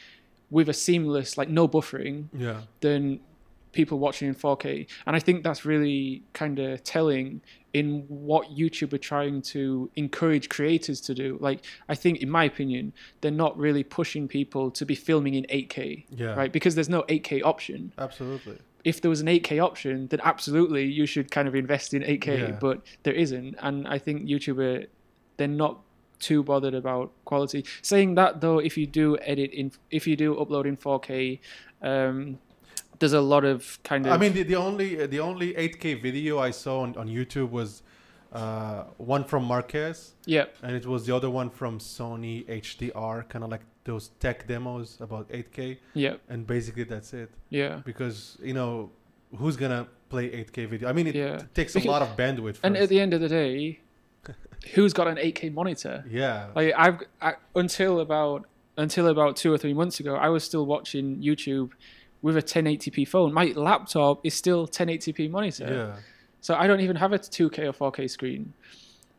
with 0.51 0.69
a 0.69 0.73
seamless 0.73 1.37
like 1.37 1.49
no 1.49 1.67
buffering 1.67 2.27
Yeah, 2.33 2.63
than 2.81 3.21
people 3.73 3.99
watching 3.99 4.29
in 4.29 4.35
4K. 4.35 4.87
And 5.07 5.15
I 5.15 5.19
think 5.19 5.43
that's 5.45 5.65
really 5.65 6.23
kind 6.33 6.59
of 6.59 6.83
telling 6.83 7.43
in 7.75 8.05
what 8.09 8.49
YouTube 8.57 8.93
are 8.95 8.99
trying 8.99 9.43
to 9.43 9.91
encourage 9.97 10.49
creators 10.49 10.99
to 11.03 11.15
do. 11.15 11.37
Like, 11.41 11.63
I 11.91 11.95
think, 11.95 12.23
in 12.23 12.31
my 12.31 12.45
opinion, 12.45 12.95
they're 13.21 13.31
not 13.31 13.59
really 13.59 13.85
pushing 13.85 14.29
people 14.29 14.71
to 14.71 14.87
be 14.87 14.95
filming 14.95 15.35
in 15.35 15.45
8K, 15.51 16.07
yeah, 16.11 16.35
right? 16.35 16.51
Because 16.51 16.75
there's 16.75 16.89
no 16.89 17.03
8K 17.03 17.43
option. 17.45 17.93
Absolutely. 17.99 18.59
If 18.85 19.03
there 19.03 19.11
was 19.11 19.21
an 19.21 19.27
8K 19.27 19.63
option, 19.63 20.07
then 20.07 20.21
absolutely 20.25 20.85
you 20.87 21.05
should 21.05 21.31
kind 21.31 21.47
of 21.47 21.55
invest 21.55 21.93
in 21.93 22.03
8K, 22.03 22.27
Yeah. 22.39 22.51
but 22.59 22.81
there 23.03 23.13
isn't. 23.15 23.57
And 23.61 23.87
I 23.87 23.99
think 23.99 24.27
YouTube 24.27 24.59
are, 24.59 24.87
they're 25.37 25.49
not 25.49 25.81
too 26.19 26.43
bothered 26.43 26.75
about 26.75 27.13
quality. 27.25 27.65
Saying 27.83 28.15
that 28.17 28.41
though, 28.41 28.59
if 28.59 28.77
you 28.77 28.87
do 28.87 29.17
edit 29.21 29.51
in, 29.53 29.73
if 29.91 30.07
you 30.07 30.17
do 30.17 30.35
upload 30.37 30.67
in 30.67 30.77
4K, 30.77 31.39
um, 31.83 32.39
there's 32.99 33.13
a 33.13 33.21
lot 33.21 33.45
of 33.45 33.79
kind 33.83 34.07
of. 34.07 34.13
I 34.13 34.17
mean, 34.17 34.33
the, 34.33 34.43
the 34.43 34.57
only 34.57 35.07
the 35.07 35.21
only 35.21 35.53
8K 35.55 36.01
video 36.03 36.39
I 36.39 36.51
saw 36.51 36.81
on, 36.81 36.97
on 36.97 37.09
YouTube 37.09 37.51
was 37.51 37.83
uh, 38.33 38.85
one 38.97 39.25
from 39.25 39.45
Marques, 39.45 40.15
yeah, 40.25 40.45
and 40.63 40.75
it 40.75 40.87
was 40.87 41.07
the 41.07 41.15
other 41.15 41.31
one 41.31 41.51
from 41.51 41.79
Sony 41.79 42.45
HDR, 42.47 43.29
kind 43.29 43.45
of 43.45 43.51
like 43.51 43.63
those 43.85 44.09
tech 44.19 44.47
demos 44.49 44.97
about 45.01 45.29
8K, 45.29 45.79
yeah, 45.95 46.15
and 46.29 46.47
basically 46.47 46.85
that's 46.85 47.13
it. 47.13 47.31
yeah. 47.51 47.83
Because 47.85 48.37
you 48.43 48.55
know, 48.55 48.91
who's 49.37 49.57
gonna 49.57 49.87
play 50.09 50.31
8K 50.31 50.67
video? 50.69 50.89
I 50.89 50.93
mean, 50.93 51.07
it 51.07 51.15
Yeah. 51.15 51.39
takes 51.55 51.75
Because- 51.75 51.87
a 51.87 51.91
lot 51.91 52.03
of 52.03 52.17
bandwidth. 52.17 52.59
And 52.63 52.77
at 52.77 52.89
the 52.89 52.99
end 53.01 53.13
of 53.15 53.21
the 53.21 53.29
day, 53.29 53.81
who's 54.75 54.93
got 54.93 55.07
an 55.09 55.17
8K 55.17 55.53
monitor? 55.53 56.05
yeah, 56.09 56.49
Like 56.55 56.75
I've 56.77 57.01
I, 57.21 57.35
until 57.55 58.01
about 58.01 58.47
until 58.77 59.09
about 59.09 59.37
two 59.37 59.53
or 59.53 59.59
three 59.59 59.75
months 59.75 60.01
ago, 60.01 60.17
I 60.17 60.29
was 60.29 60.45
still 60.45 60.67
watching 60.67 61.17
YouTube 61.23 61.71
with 62.23 62.37
a 62.37 62.43
1080p 62.43 63.07
phone. 63.09 63.33
My 63.33 63.47
laptop 63.57 64.25
is 64.25 64.35
still 64.35 64.67
1080p 64.67 65.31
monitor. 65.31 65.67
yeah, 65.95 66.01
So 66.41 66.55
I 66.55 66.67
don't 66.67 66.81
even 66.81 66.97
have 66.97 67.13
a 67.13 67.19
2K 67.19 67.59
or 67.81 67.93
4K 67.93 68.11
screen. 68.11 68.53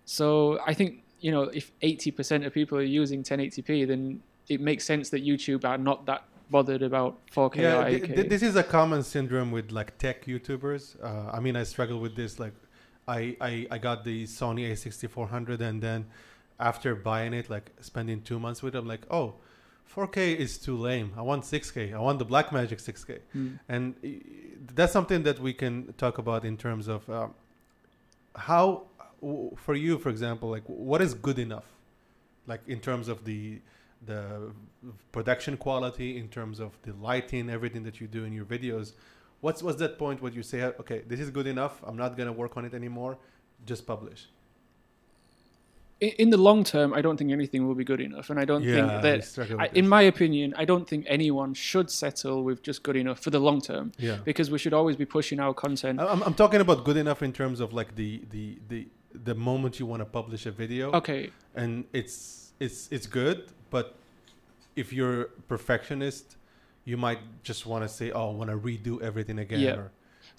So 0.05 0.59
I 0.65 0.73
think, 0.73 1.03
you 1.21 1.31
know, 1.31 1.43
if 1.43 1.71
80% 1.81 2.45
of 2.45 2.53
people 2.53 2.77
are 2.77 2.83
using 2.83 3.23
1080p, 3.23 3.87
then 3.87 4.21
it 4.47 4.61
makes 4.61 4.85
sense 4.85 5.09
that 5.09 5.25
YouTube 5.25 5.65
are 5.65 5.77
not 5.77 6.05
that 6.05 6.23
bothered 6.49 6.81
about 6.81 7.17
4K 7.33 7.55
yeah. 7.57 7.77
or 7.79 7.89
th- 7.89 8.03
8K. 8.03 8.15
th- 8.15 8.29
this 8.29 8.41
is 8.43 8.55
a 8.55 8.63
common 8.63 9.03
syndrome 9.03 9.51
with 9.51 9.71
like 9.71 9.97
tech 9.97 10.25
YouTubers. 10.25 11.01
Uh, 11.03 11.31
I 11.31 11.39
mean, 11.39 11.55
I 11.55 11.63
struggle 11.63 11.99
with 11.99 12.15
this. 12.15 12.39
Like, 12.39 12.53
I 13.07 13.35
I, 13.41 13.67
I 13.71 13.77
got 13.77 14.03
the 14.03 14.25
Sony 14.25 14.71
A6400, 14.71 15.61
and 15.61 15.81
then 15.81 16.05
after 16.59 16.95
buying 16.95 17.33
it, 17.33 17.49
like 17.49 17.71
spending 17.81 18.21
two 18.21 18.39
months 18.39 18.61
with 18.61 18.75
it, 18.75 18.79
I'm 18.79 18.87
like, 18.87 19.05
oh. 19.11 19.35
4K 19.95 20.35
is 20.35 20.57
too 20.57 20.75
lame. 20.75 21.13
I 21.15 21.21
want 21.21 21.45
6K. 21.45 21.93
I 21.93 21.99
want 21.99 22.19
the 22.19 22.25
Blackmagic 22.25 22.81
6K. 22.83 23.19
Hmm. 23.31 23.47
and 23.69 23.95
that's 24.75 24.91
something 24.91 25.23
that 25.23 25.39
we 25.39 25.53
can 25.53 25.93
talk 25.93 26.17
about 26.17 26.43
in 26.43 26.57
terms 26.57 26.89
of 26.89 27.09
um, 27.09 27.33
how 28.35 28.83
for 29.55 29.73
you 29.73 29.97
for 29.97 30.09
example 30.09 30.49
like 30.49 30.63
what 30.67 31.01
is 31.01 31.13
good 31.13 31.39
enough 31.39 31.65
like 32.45 32.61
in 32.67 32.79
terms 32.79 33.07
of 33.07 33.25
the 33.25 33.59
the 34.05 34.51
production 35.11 35.57
quality 35.57 36.17
in 36.17 36.27
terms 36.27 36.59
of 36.59 36.77
the 36.83 36.93
lighting 36.93 37.49
everything 37.49 37.83
that 37.83 37.99
you 37.99 38.07
do 38.07 38.23
in 38.23 38.31
your 38.31 38.45
videos 38.45 38.93
what's 39.41 39.61
what's 39.63 39.79
that 39.79 39.97
point 39.97 40.21
where 40.21 40.31
you 40.31 40.43
say 40.43 40.63
okay 40.63 40.99
this 41.07 41.19
is 41.19 41.29
good 41.29 41.47
enough. 41.47 41.81
I'm 41.83 41.97
not 41.97 42.17
going 42.17 42.27
to 42.27 42.33
work 42.33 42.57
on 42.57 42.65
it 42.65 42.73
anymore. 42.73 43.17
Just 43.65 43.85
publish. 43.85 44.27
In, 45.99 46.29
the 46.29 46.37
long 46.37 46.63
term, 46.63 46.93
I 46.93 47.01
don't 47.01 47.17
think 47.17 47.31
anything 47.31 47.65
will 47.67 47.73
be 47.73 47.83
good 47.83 47.99
enough, 47.99 48.29
and 48.29 48.39
I 48.39 48.45
don't 48.45 48.61
Yeah, 48.61 49.01
think 49.01 49.01
that. 49.01 49.59
I, 49.59 49.65
in 49.73 49.89
my 49.89 50.03
opinion, 50.03 50.53
I 50.55 50.63
don't 50.63 50.87
think 50.87 51.07
anyone 51.07 51.55
should 51.55 51.89
settle 51.89 52.43
with 52.43 52.61
just 52.61 52.83
good 52.83 52.95
enough 52.95 53.19
for 53.19 53.31
the 53.31 53.39
long 53.39 53.61
term, 53.61 53.91
yeah. 53.97 54.17
because 54.23 54.51
we 54.51 54.59
should 54.59 54.73
always 54.73 54.95
be 54.95 55.05
pushing 55.05 55.39
our 55.39 55.55
content. 55.55 55.99
I'm, 55.99 56.21
I'm 56.21 56.35
talking 56.35 56.61
about 56.61 56.85
good 56.85 56.97
enough 56.97 57.23
in 57.23 57.33
terms 57.33 57.59
of 57.59 57.73
like 57.73 57.95
the 57.95 58.21
the 58.29 58.59
the 58.67 58.87
the 59.23 59.33
moment 59.33 59.79
you 59.79 59.87
want 59.87 60.01
to 60.01 60.05
publish 60.05 60.45
a 60.45 60.51
video. 60.51 60.91
Okay, 60.91 61.31
and 61.55 61.85
it's 61.93 62.53
it's 62.59 62.87
it's 62.91 63.07
good 63.07 63.51
but 63.69 63.95
if 64.75 64.93
you're 64.93 65.25
perfectionist 65.47 66.36
you 66.89 66.97
might 67.05 67.19
just 67.43 67.61
want 67.71 67.81
to 67.83 67.89
say 67.97 68.07
oh 68.11 68.31
i 68.31 68.33
want 68.41 68.49
to 68.49 68.57
redo 68.69 68.93
everything 69.09 69.37
again 69.45 69.59
Yeah. 69.59 69.75
or, 69.81 69.91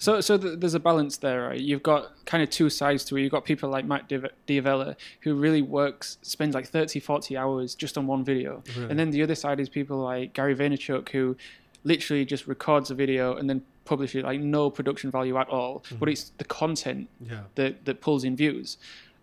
so 0.05 0.11
so 0.27 0.37
th- 0.37 0.59
there's 0.59 0.75
a 0.75 0.79
balance 0.91 1.17
there, 1.25 1.39
right? 1.49 1.59
You've 1.69 1.83
got 1.83 2.01
kind 2.31 2.41
of 2.45 2.49
two 2.49 2.69
sides 2.69 3.01
to 3.05 3.17
it. 3.17 3.21
You've 3.23 3.33
got 3.37 3.43
people 3.51 3.67
like 3.75 3.83
Matt 3.91 4.03
D'Avella 4.47 4.95
who 5.23 5.31
really 5.45 5.61
works, 5.61 6.17
spends 6.21 6.53
like 6.55 6.67
30, 6.67 7.01
40 7.01 7.35
hours 7.35 7.75
just 7.83 7.97
on 7.97 8.07
one 8.07 8.23
video, 8.23 8.63
Really? 8.77 8.89
and 8.89 8.97
then 8.99 9.09
the 9.11 9.21
other 9.25 9.35
side 9.43 9.59
is 9.59 9.67
people 9.67 9.97
like 10.11 10.31
Gary 10.37 10.55
Vaynerchuk 10.55 11.09
who 11.09 11.35
literally 11.83 12.23
just 12.33 12.47
records 12.47 12.89
a 12.91 12.95
video 12.95 13.35
and 13.35 13.49
then 13.49 13.61
publishes 13.83 14.23
like 14.23 14.39
no 14.39 14.69
production 14.69 15.11
value 15.11 15.35
at 15.37 15.49
all. 15.49 15.73
Mm-hmm. 15.81 15.95
But 15.99 16.07
it's 16.09 16.25
the 16.37 16.45
content 16.45 17.09
Yeah. 17.19 17.41
that 17.55 17.83
that 17.85 17.99
pulls 17.99 18.23
in 18.23 18.37
views. 18.37 18.77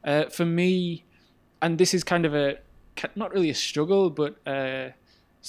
Uh, 0.05 0.25
for 0.37 0.45
me, 0.45 1.05
and 1.63 1.79
this 1.79 1.95
is 1.95 2.05
kind 2.05 2.27
of 2.27 2.35
a 2.35 2.59
not 3.15 3.33
really 3.33 3.49
a 3.51 3.55
struggle, 3.55 4.11
but 4.11 4.33
uh, 4.47 4.91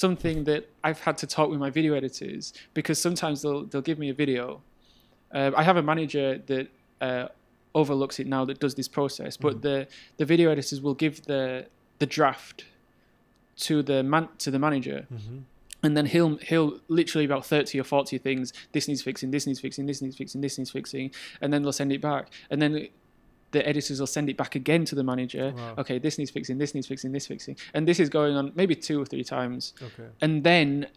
something 0.01 0.43
that 0.43 0.61
I've 0.83 0.99
had 1.07 1.17
to 1.19 1.27
talk 1.27 1.49
with 1.49 1.59
my 1.59 1.71
video 1.71 1.93
editors 1.95 2.53
because 2.73 2.97
sometimes 3.07 3.41
they'll 3.41 3.63
they'll 3.65 3.87
give 3.91 3.99
me 3.99 4.09
a 4.09 4.13
video. 4.13 4.61
Uh, 5.33 5.51
I 5.55 5.63
have 5.63 5.77
a 5.77 5.81
manager 5.91 6.27
that 6.51 6.65
uh, 7.01 7.27
overlooks 7.73 8.19
it 8.19 8.27
now 8.27 8.45
that 8.45 8.59
does 8.59 8.75
this 8.75 8.87
process, 8.87 9.33
but 9.37 9.53
Mhm. 9.55 9.61
the 9.67 9.77
the 10.17 10.25
video 10.25 10.47
editors 10.51 10.79
will 10.85 10.93
give 11.05 11.15
the 11.31 11.65
the 11.99 12.05
draft 12.05 12.65
to 13.65 13.81
the 13.81 14.03
man 14.03 14.29
to 14.43 14.51
the 14.51 14.59
manager 14.59 14.99
hmm 15.09 15.39
and 15.83 15.95
then 15.95 16.07
he'll 16.07 16.37
he'll 16.49 16.71
literally 16.99 17.23
about 17.25 17.45
30 17.45 17.79
or 17.79 17.83
40 17.83 18.17
things 18.17 18.51
this 18.71 18.87
needs 18.87 19.03
fixing 19.03 19.29
this 19.31 19.45
needs 19.47 19.59
fixing 19.59 19.85
this 19.85 20.01
needs 20.01 20.15
fixing 20.17 20.41
this 20.41 20.57
needs 20.57 20.71
fixing 20.71 21.11
and 21.39 21.53
then 21.53 21.61
they'll 21.61 21.71
send 21.81 21.91
it 21.91 22.01
back 22.01 22.23
and 22.49 22.59
then 22.61 22.87
the 23.51 23.67
editors 23.67 23.99
will 23.99 24.07
send 24.07 24.29
it 24.29 24.37
back 24.37 24.55
again 24.55 24.83
to 24.85 24.95
the 24.95 25.03
manager 25.03 25.53
Wow. 25.55 25.75
okay 25.77 25.99
this 25.99 26.17
needs 26.17 26.31
fixing 26.31 26.57
this 26.57 26.73
needs 26.75 26.87
fixing 26.87 27.11
this 27.11 27.27
fixing 27.27 27.55
and 27.73 27.87
this 27.87 27.99
is 27.99 28.09
going 28.09 28.35
on 28.35 28.51
maybe 28.55 28.75
two 28.75 29.01
or 29.01 29.05
three 29.05 29.23
times 29.23 29.73
Okay. 29.81 30.09
and 30.21 30.43
then 30.43 30.87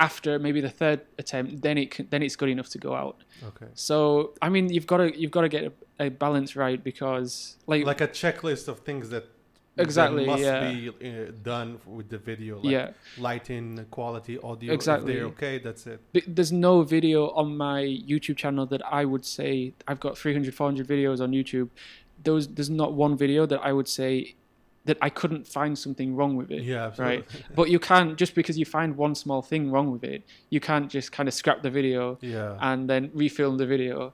after 0.00 0.38
maybe 0.38 0.60
the 0.60 0.70
third 0.70 1.00
attempt 1.18 1.62
then 1.62 1.78
it 1.78 2.10
then 2.10 2.22
it's 2.22 2.36
good 2.36 2.48
enough 2.48 2.68
to 2.68 2.78
go 2.78 2.94
out 2.94 3.18
Okay. 3.50 3.66
so 3.74 4.32
i 4.42 4.48
mean 4.48 4.68
you've 4.72 4.86
got 4.86 4.98
to 4.98 5.18
you've 5.18 5.30
got 5.30 5.42
to 5.42 5.48
get 5.48 5.64
a, 6.00 6.06
a 6.06 6.08
balance 6.10 6.56
right 6.56 6.82
because 6.82 7.56
like, 7.66 7.84
Like 7.86 8.00
a 8.00 8.08
checklist 8.08 8.66
of 8.68 8.80
things 8.80 9.10
that 9.10 9.24
that 9.24 9.30
Exactly, 9.76 10.24
must 10.24 10.42
yeah. 10.42 10.70
be 10.70 10.88
uh, 10.88 11.32
done 11.42 11.80
with 11.84 12.08
the 12.08 12.18
video. 12.18 12.56
Like 12.56 12.70
yeah 12.70 12.90
Lighting, 13.18 13.84
quality, 13.90 14.38
audio. 14.38 14.72
Exactly. 14.72 15.20
Okay, 15.20 15.58
that's 15.58 15.86
it. 15.86 16.00
There's 16.26 16.52
no 16.52 16.82
video 16.82 17.30
on 17.30 17.56
my 17.56 17.82
YouTube 17.82 18.36
channel 18.36 18.66
that 18.66 18.82
I 18.86 19.04
would 19.04 19.24
say 19.24 19.74
I've 19.88 20.00
got 20.00 20.16
300 20.16 20.54
400 20.54 20.86
videos 20.86 21.20
on 21.20 21.32
YouTube 21.32 21.70
those 22.22 22.48
there's 22.48 22.70
not 22.70 22.92
one 22.92 23.16
video 23.16 23.46
that 23.46 23.60
I 23.60 23.72
would 23.72 23.88
say 23.88 24.34
that 24.86 24.98
I 25.00 25.08
couldn't 25.08 25.46
find 25.46 25.78
something 25.78 26.14
wrong 26.14 26.36
with 26.36 26.50
it 26.50 26.62
Yeah, 26.62 26.86
absolutely. 26.86 27.16
right 27.16 27.26
but 27.54 27.70
you 27.70 27.78
can't 27.78 28.16
just 28.16 28.34
because 28.34 28.58
you 28.58 28.64
find 28.64 28.96
one 28.96 29.14
small 29.14 29.42
thing 29.42 29.70
wrong 29.70 29.90
with 29.90 30.04
it 30.04 30.24
you 30.50 30.60
can't 30.60 30.90
just 30.90 31.12
kind 31.12 31.28
of 31.28 31.34
scrap 31.34 31.62
the 31.62 31.70
video 31.70 32.18
yeah. 32.20 32.56
and 32.60 32.88
then 32.88 33.08
refilm 33.10 33.58
the 33.58 33.66
video 33.66 34.12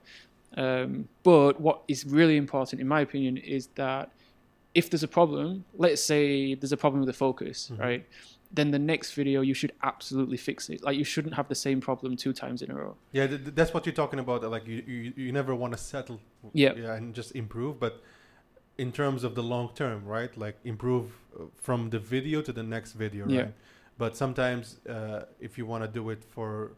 um, 0.57 1.07
but 1.23 1.59
what 1.61 1.81
is 1.87 2.05
really 2.05 2.37
important 2.37 2.81
in 2.81 2.87
my 2.87 3.01
opinion 3.01 3.37
is 3.37 3.67
that 3.75 4.11
if 4.73 4.89
there's 4.89 5.03
a 5.03 5.07
problem 5.19 5.63
let's 5.73 6.03
say 6.03 6.55
there's 6.55 6.71
a 6.71 6.77
problem 6.77 6.99
with 7.01 7.07
the 7.13 7.19
focus 7.25 7.69
Mhm. 7.71 7.79
right 7.79 8.05
then 8.53 8.71
the 8.71 8.79
next 8.79 9.13
video 9.13 9.39
you 9.41 9.53
should 9.53 9.73
absolutely 9.83 10.37
fix 10.37 10.69
it 10.69 10.83
like 10.83 10.97
you 10.97 11.05
shouldn't 11.13 11.35
have 11.35 11.47
the 11.47 11.55
same 11.55 11.79
problem 11.81 12.15
two 12.17 12.33
times 12.33 12.61
in 12.61 12.69
a 12.71 12.75
row 12.75 12.95
Yeah, 13.13 13.27
th- 13.27 13.41
th- 13.43 13.55
that's 13.55 13.73
what 13.73 13.85
you're 13.85 13.95
talking 14.03 14.19
about. 14.19 14.43
Like 14.55 14.65
you, 14.67 14.83
you, 14.93 15.13
you 15.25 15.31
never 15.31 15.53
want 15.55 15.71
to 15.73 15.79
settle. 15.93 16.19
Yep. 16.53 16.77
Yeah, 16.77 16.95
and 16.97 17.15
just 17.15 17.31
improve, 17.43 17.73
but 17.79 17.93
in 18.77 18.91
terms 18.91 19.23
of 19.23 19.31
the 19.35 19.43
long 19.53 19.67
term, 19.81 19.99
right? 20.17 20.33
Like 20.45 20.57
improve 20.73 21.05
uh, 21.07 21.45
from 21.65 21.89
the 21.91 21.99
video 21.99 22.41
to 22.41 22.51
the 22.59 22.63
next 22.63 22.91
video, 23.03 23.23
Yeah. 23.27 23.41
right? 23.41 23.53
But 23.97 24.17
sometimes, 24.17 24.63
uh, 24.95 25.25
if 25.47 25.57
you 25.57 25.65
want 25.71 25.81
to 25.85 25.89
do 25.99 26.09
it 26.13 26.21
for, 26.35 26.71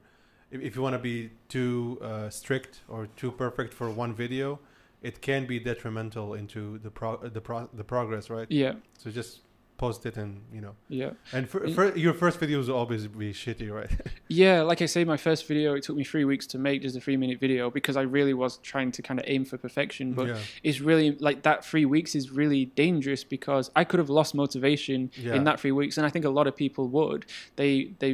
if, 0.52 0.60
if 0.62 0.76
you 0.76 0.82
want 0.84 0.94
to 1.00 1.04
be 1.14 1.30
too 1.56 1.98
uh, 2.02 2.30
strict 2.30 2.82
or 2.88 3.08
too 3.22 3.32
perfect 3.32 3.74
for 3.74 3.88
one 3.90 4.14
video, 4.14 4.60
it 5.04 5.22
can 5.22 5.46
be 5.46 5.60
detrimental 5.60 6.34
into 6.34 6.80
the 6.80 6.90
pro 6.90 7.10
uh, 7.16 7.30
the 7.30 7.42
pro 7.42 7.70
the 7.74 7.84
progress, 7.84 8.30
right? 8.30 8.48
yeah 8.50 8.74
So 8.98 9.12
just 9.12 9.42
post 9.76 10.06
it 10.06 10.16
and 10.18 10.32
you 10.56 10.62
know, 10.62 10.76
yeah 10.88 11.12
and 11.34 11.50
for, 11.50 11.68
for 11.70 11.86
your 11.98 12.14
first 12.14 12.40
videos 12.40 12.68
will 12.68 12.76
always 12.82 13.08
be 13.08 13.34
shitty, 13.34 13.70
right? 13.80 13.92
yeah 14.44 14.62
like 14.62 14.82
i 14.82 14.86
say 14.96 15.04
my 15.04 15.18
first 15.18 15.42
video 15.48 15.74
it 15.78 15.84
took 15.84 15.98
me 16.02 16.04
three 16.04 16.26
weeks 16.26 16.46
to 16.54 16.58
make 16.68 16.78
just 16.84 16.96
a 16.96 17.02
three 17.02 17.18
minute 17.18 17.40
video 17.40 17.70
because 17.70 17.96
i 17.98 18.02
really 18.18 18.36
was 18.44 18.58
trying 18.72 18.92
to 18.92 19.02
kind 19.02 19.20
of 19.20 19.26
aim 19.28 19.44
for 19.44 19.58
perfection 19.58 20.14
but 20.14 20.28
yeah. 20.28 20.38
it's 20.68 20.80
really 20.80 21.10
like 21.28 21.42
that 21.42 21.66
three 21.66 21.86
weeks 21.96 22.16
is 22.16 22.26
really 22.42 22.66
dangerous 22.84 23.24
because 23.24 23.66
I 23.76 23.84
could 23.84 24.00
have 24.04 24.12
lost 24.20 24.32
motivation 24.36 25.00
Yeah. 25.18 25.36
in 25.38 25.44
that 25.46 25.60
three 25.60 25.72
weeks, 25.82 25.98
and 25.98 26.06
I 26.08 26.10
think 26.14 26.24
a 26.26 26.30
lot 26.40 26.46
of 26.48 26.56
people 26.56 26.88
would. 26.98 27.22
They 27.56 27.72
they 28.02 28.12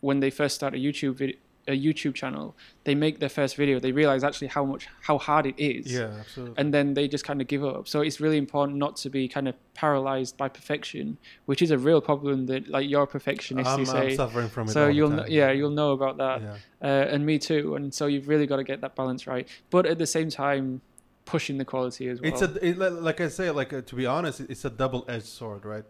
when 0.00 0.20
they 0.20 0.30
first 0.30 0.54
start 0.60 0.74
a 0.74 0.78
YouTube 0.86 1.14
video. 1.22 1.36
A 1.68 1.78
YouTube 1.80 2.14
channel, 2.14 2.56
they 2.82 2.94
make 2.94 3.20
their 3.20 3.28
first 3.28 3.54
video. 3.54 3.78
They 3.78 3.92
realize 3.92 4.24
actually 4.24 4.48
how 4.48 4.64
much 4.64 4.88
how 5.00 5.16
hard 5.18 5.46
it 5.46 5.54
is, 5.58 5.92
Yeah, 5.92 6.10
absolutely. 6.18 6.54
and 6.58 6.74
then 6.74 6.94
they 6.94 7.06
just 7.06 7.24
kind 7.24 7.40
of 7.40 7.46
give 7.46 7.64
up. 7.64 7.86
So 7.86 8.00
it's 8.00 8.20
really 8.20 8.36
important 8.36 8.78
not 8.78 8.96
to 8.96 9.10
be 9.10 9.28
kind 9.28 9.46
of 9.46 9.54
paralyzed 9.74 10.36
by 10.36 10.48
perfection, 10.48 11.18
which 11.46 11.62
is 11.62 11.70
a 11.70 11.78
real 11.78 12.00
problem 12.00 12.46
that 12.46 12.68
like 12.68 12.88
you're 12.90 13.04
a 13.04 13.06
perfectionist, 13.06 13.70
I'm, 13.70 13.84
you 13.84 13.92
I'm 13.92 14.16
suffering 14.16 14.48
from 14.48 14.66
it. 14.68 14.72
So 14.72 14.80
all 14.80 14.86
the 14.88 14.94
you'll 14.94 15.10
kn- 15.10 15.30
yeah 15.30 15.52
you'll 15.52 15.70
know 15.70 15.92
about 15.92 16.16
that, 16.16 16.42
yeah. 16.42 16.56
uh, 16.82 17.12
and 17.12 17.24
me 17.24 17.38
too. 17.38 17.76
And 17.76 17.94
so 17.94 18.06
you've 18.06 18.26
really 18.26 18.46
got 18.46 18.56
to 18.56 18.64
get 18.64 18.80
that 18.80 18.96
balance 18.96 19.28
right, 19.28 19.46
but 19.70 19.86
at 19.86 19.98
the 19.98 20.06
same 20.06 20.30
time 20.30 20.80
pushing 21.24 21.58
the 21.58 21.64
quality 21.64 22.08
as 22.08 22.20
well. 22.20 22.32
It's 22.32 22.42
a 22.42 22.66
it, 22.66 22.76
like 22.78 23.20
I 23.20 23.28
say, 23.28 23.50
like 23.50 23.72
uh, 23.72 23.82
to 23.82 23.94
be 23.94 24.06
honest, 24.06 24.40
it's 24.40 24.64
a 24.64 24.70
double-edged 24.70 25.26
sword, 25.26 25.64
right? 25.64 25.84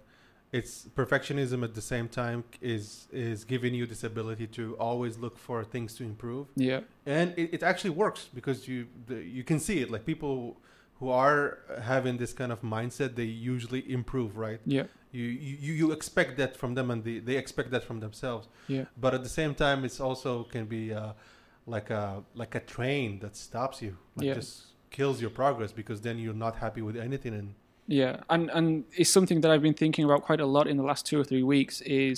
It's 0.52 0.84
perfectionism 0.94 1.64
at 1.64 1.74
the 1.74 1.80
same 1.80 2.08
time 2.08 2.44
is 2.60 3.08
is 3.10 3.44
giving 3.44 3.72
you 3.74 3.86
this 3.86 4.04
ability 4.04 4.46
to 4.58 4.76
always 4.78 5.16
look 5.16 5.38
for 5.38 5.64
things 5.64 5.94
to 5.94 6.04
improve, 6.04 6.46
yeah. 6.56 6.80
and 7.06 7.32
it, 7.38 7.54
it 7.54 7.62
actually 7.62 7.94
works 8.04 8.28
because 8.34 8.68
you 8.68 8.86
the, 9.06 9.16
you 9.38 9.44
can 9.44 9.58
see 9.58 9.80
it. 9.82 9.90
Like 9.90 10.04
people 10.04 10.56
who 11.00 11.08
are 11.08 11.58
having 11.82 12.18
this 12.18 12.32
kind 12.34 12.52
of 12.52 12.60
mindset, 12.62 13.16
they 13.16 13.24
usually 13.52 13.82
improve, 13.90 14.36
right? 14.36 14.60
Yeah, 14.66 14.86
You 15.10 15.24
you, 15.24 15.72
you 15.80 15.92
expect 15.92 16.36
that 16.36 16.56
from 16.56 16.74
them, 16.74 16.90
and 16.90 17.02
they, 17.02 17.18
they 17.28 17.36
expect 17.36 17.70
that 17.70 17.82
from 17.84 18.00
themselves. 18.00 18.46
yeah, 18.68 18.84
But 19.00 19.14
at 19.14 19.22
the 19.22 19.28
same 19.40 19.54
time, 19.54 19.84
it's 19.88 20.00
also 20.00 20.44
can 20.44 20.66
be 20.66 20.92
uh, 20.92 21.12
like 21.66 21.88
a 21.90 22.22
like 22.34 22.54
a 22.54 22.60
train 22.60 23.20
that 23.20 23.36
stops 23.36 23.80
you, 23.82 23.96
like 24.16 24.26
Yeah. 24.26 24.34
just 24.34 24.52
kills 24.90 25.20
your 25.24 25.30
progress 25.30 25.72
because 25.72 26.00
then 26.02 26.18
you're 26.18 26.40
not 26.46 26.54
happy 26.56 26.82
with 26.82 26.96
anything. 26.96 27.34
And 27.34 27.54
yeah. 28.00 28.14
And 28.34 28.44
and 28.56 28.66
it's 29.00 29.10
something 29.18 29.38
that 29.42 29.50
I've 29.52 29.62
been 29.68 29.78
thinking 29.84 30.04
about 30.08 30.20
quite 30.28 30.40
a 30.40 30.46
lot 30.56 30.66
in 30.72 30.76
the 30.80 30.86
last 30.90 31.02
two 31.08 31.18
or 31.20 31.24
three 31.30 31.42
weeks. 31.54 31.74
Is 31.82 32.16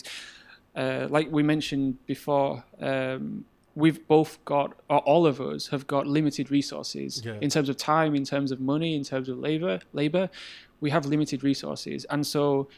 uh, 0.83 1.07
like 1.17 1.27
we 1.39 1.43
mentioned 1.43 1.91
before. 2.07 2.51
Um, 2.81 3.45
We've 3.77 4.03
both 4.07 4.33
got, 4.45 4.69
or 4.89 4.99
all 5.13 5.27
of 5.27 5.41
us 5.41 5.67
have 5.75 5.85
got 5.95 6.07
limited 6.07 6.47
resources 6.59 7.11
Yeah. 7.27 7.39
in 7.41 7.51
terms 7.51 7.69
of 7.69 7.77
time, 7.77 8.15
in 8.15 8.25
terms 8.25 8.53
of 8.53 8.59
money, 8.61 8.95
in 8.95 9.03
terms 9.03 9.29
of 9.29 9.37
labor. 9.49 9.81
Labor, 9.93 10.25
we 10.81 10.91
have 10.91 11.05
limited 11.07 11.43
resources, 11.43 12.05
and 12.13 12.25
so 12.25 12.69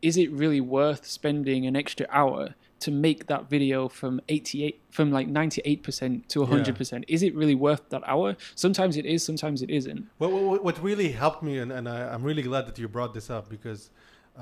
is 0.00 0.16
it 0.16 0.28
really 0.42 0.62
worth 0.62 1.04
spending 1.18 1.66
an 1.66 1.76
extra 1.76 2.06
hour 2.20 2.54
to 2.80 2.90
make 2.90 3.26
that 3.26 3.48
video 3.48 3.88
from 3.88 4.20
88 4.28 4.80
from 4.90 5.10
like 5.10 5.28
98% 5.28 6.28
to 6.28 6.46
100% 6.46 7.04
is 7.08 7.22
it 7.22 7.34
really 7.34 7.54
worth 7.54 7.88
that 7.90 8.02
hour 8.06 8.36
sometimes 8.54 8.96
it 8.96 9.06
is 9.06 9.24
sometimes 9.24 9.62
it 9.62 9.70
isn't 9.70 10.06
what 10.18 10.32
what, 10.32 10.64
what 10.64 10.82
really 10.82 11.10
helped 11.12 11.42
me, 11.42 11.58
and, 11.58 11.72
and 11.72 11.88
I, 11.88 12.12
I'm 12.12 12.22
really 12.22 12.42
glad 12.42 12.66
that 12.66 12.78
you 12.78 12.88
brought 12.88 13.14
this 13.14 13.30
up 13.30 13.48
because 13.48 13.90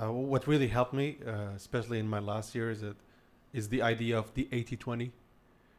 uh, 0.01 0.11
what 0.11 0.47
really 0.47 0.69
helped 0.69 0.95
me, 0.95 1.19
uh, 1.27 1.55
especially 1.57 1.99
in 1.99 2.09
my 2.09 2.19
last 2.19 2.55
year, 2.55 2.71
is 2.71 2.81
that 2.81 2.97
is 3.53 3.69
the 3.69 3.83
idea 3.83 4.19
of 4.19 4.35
the 4.35 4.49
80-20. 4.51 5.13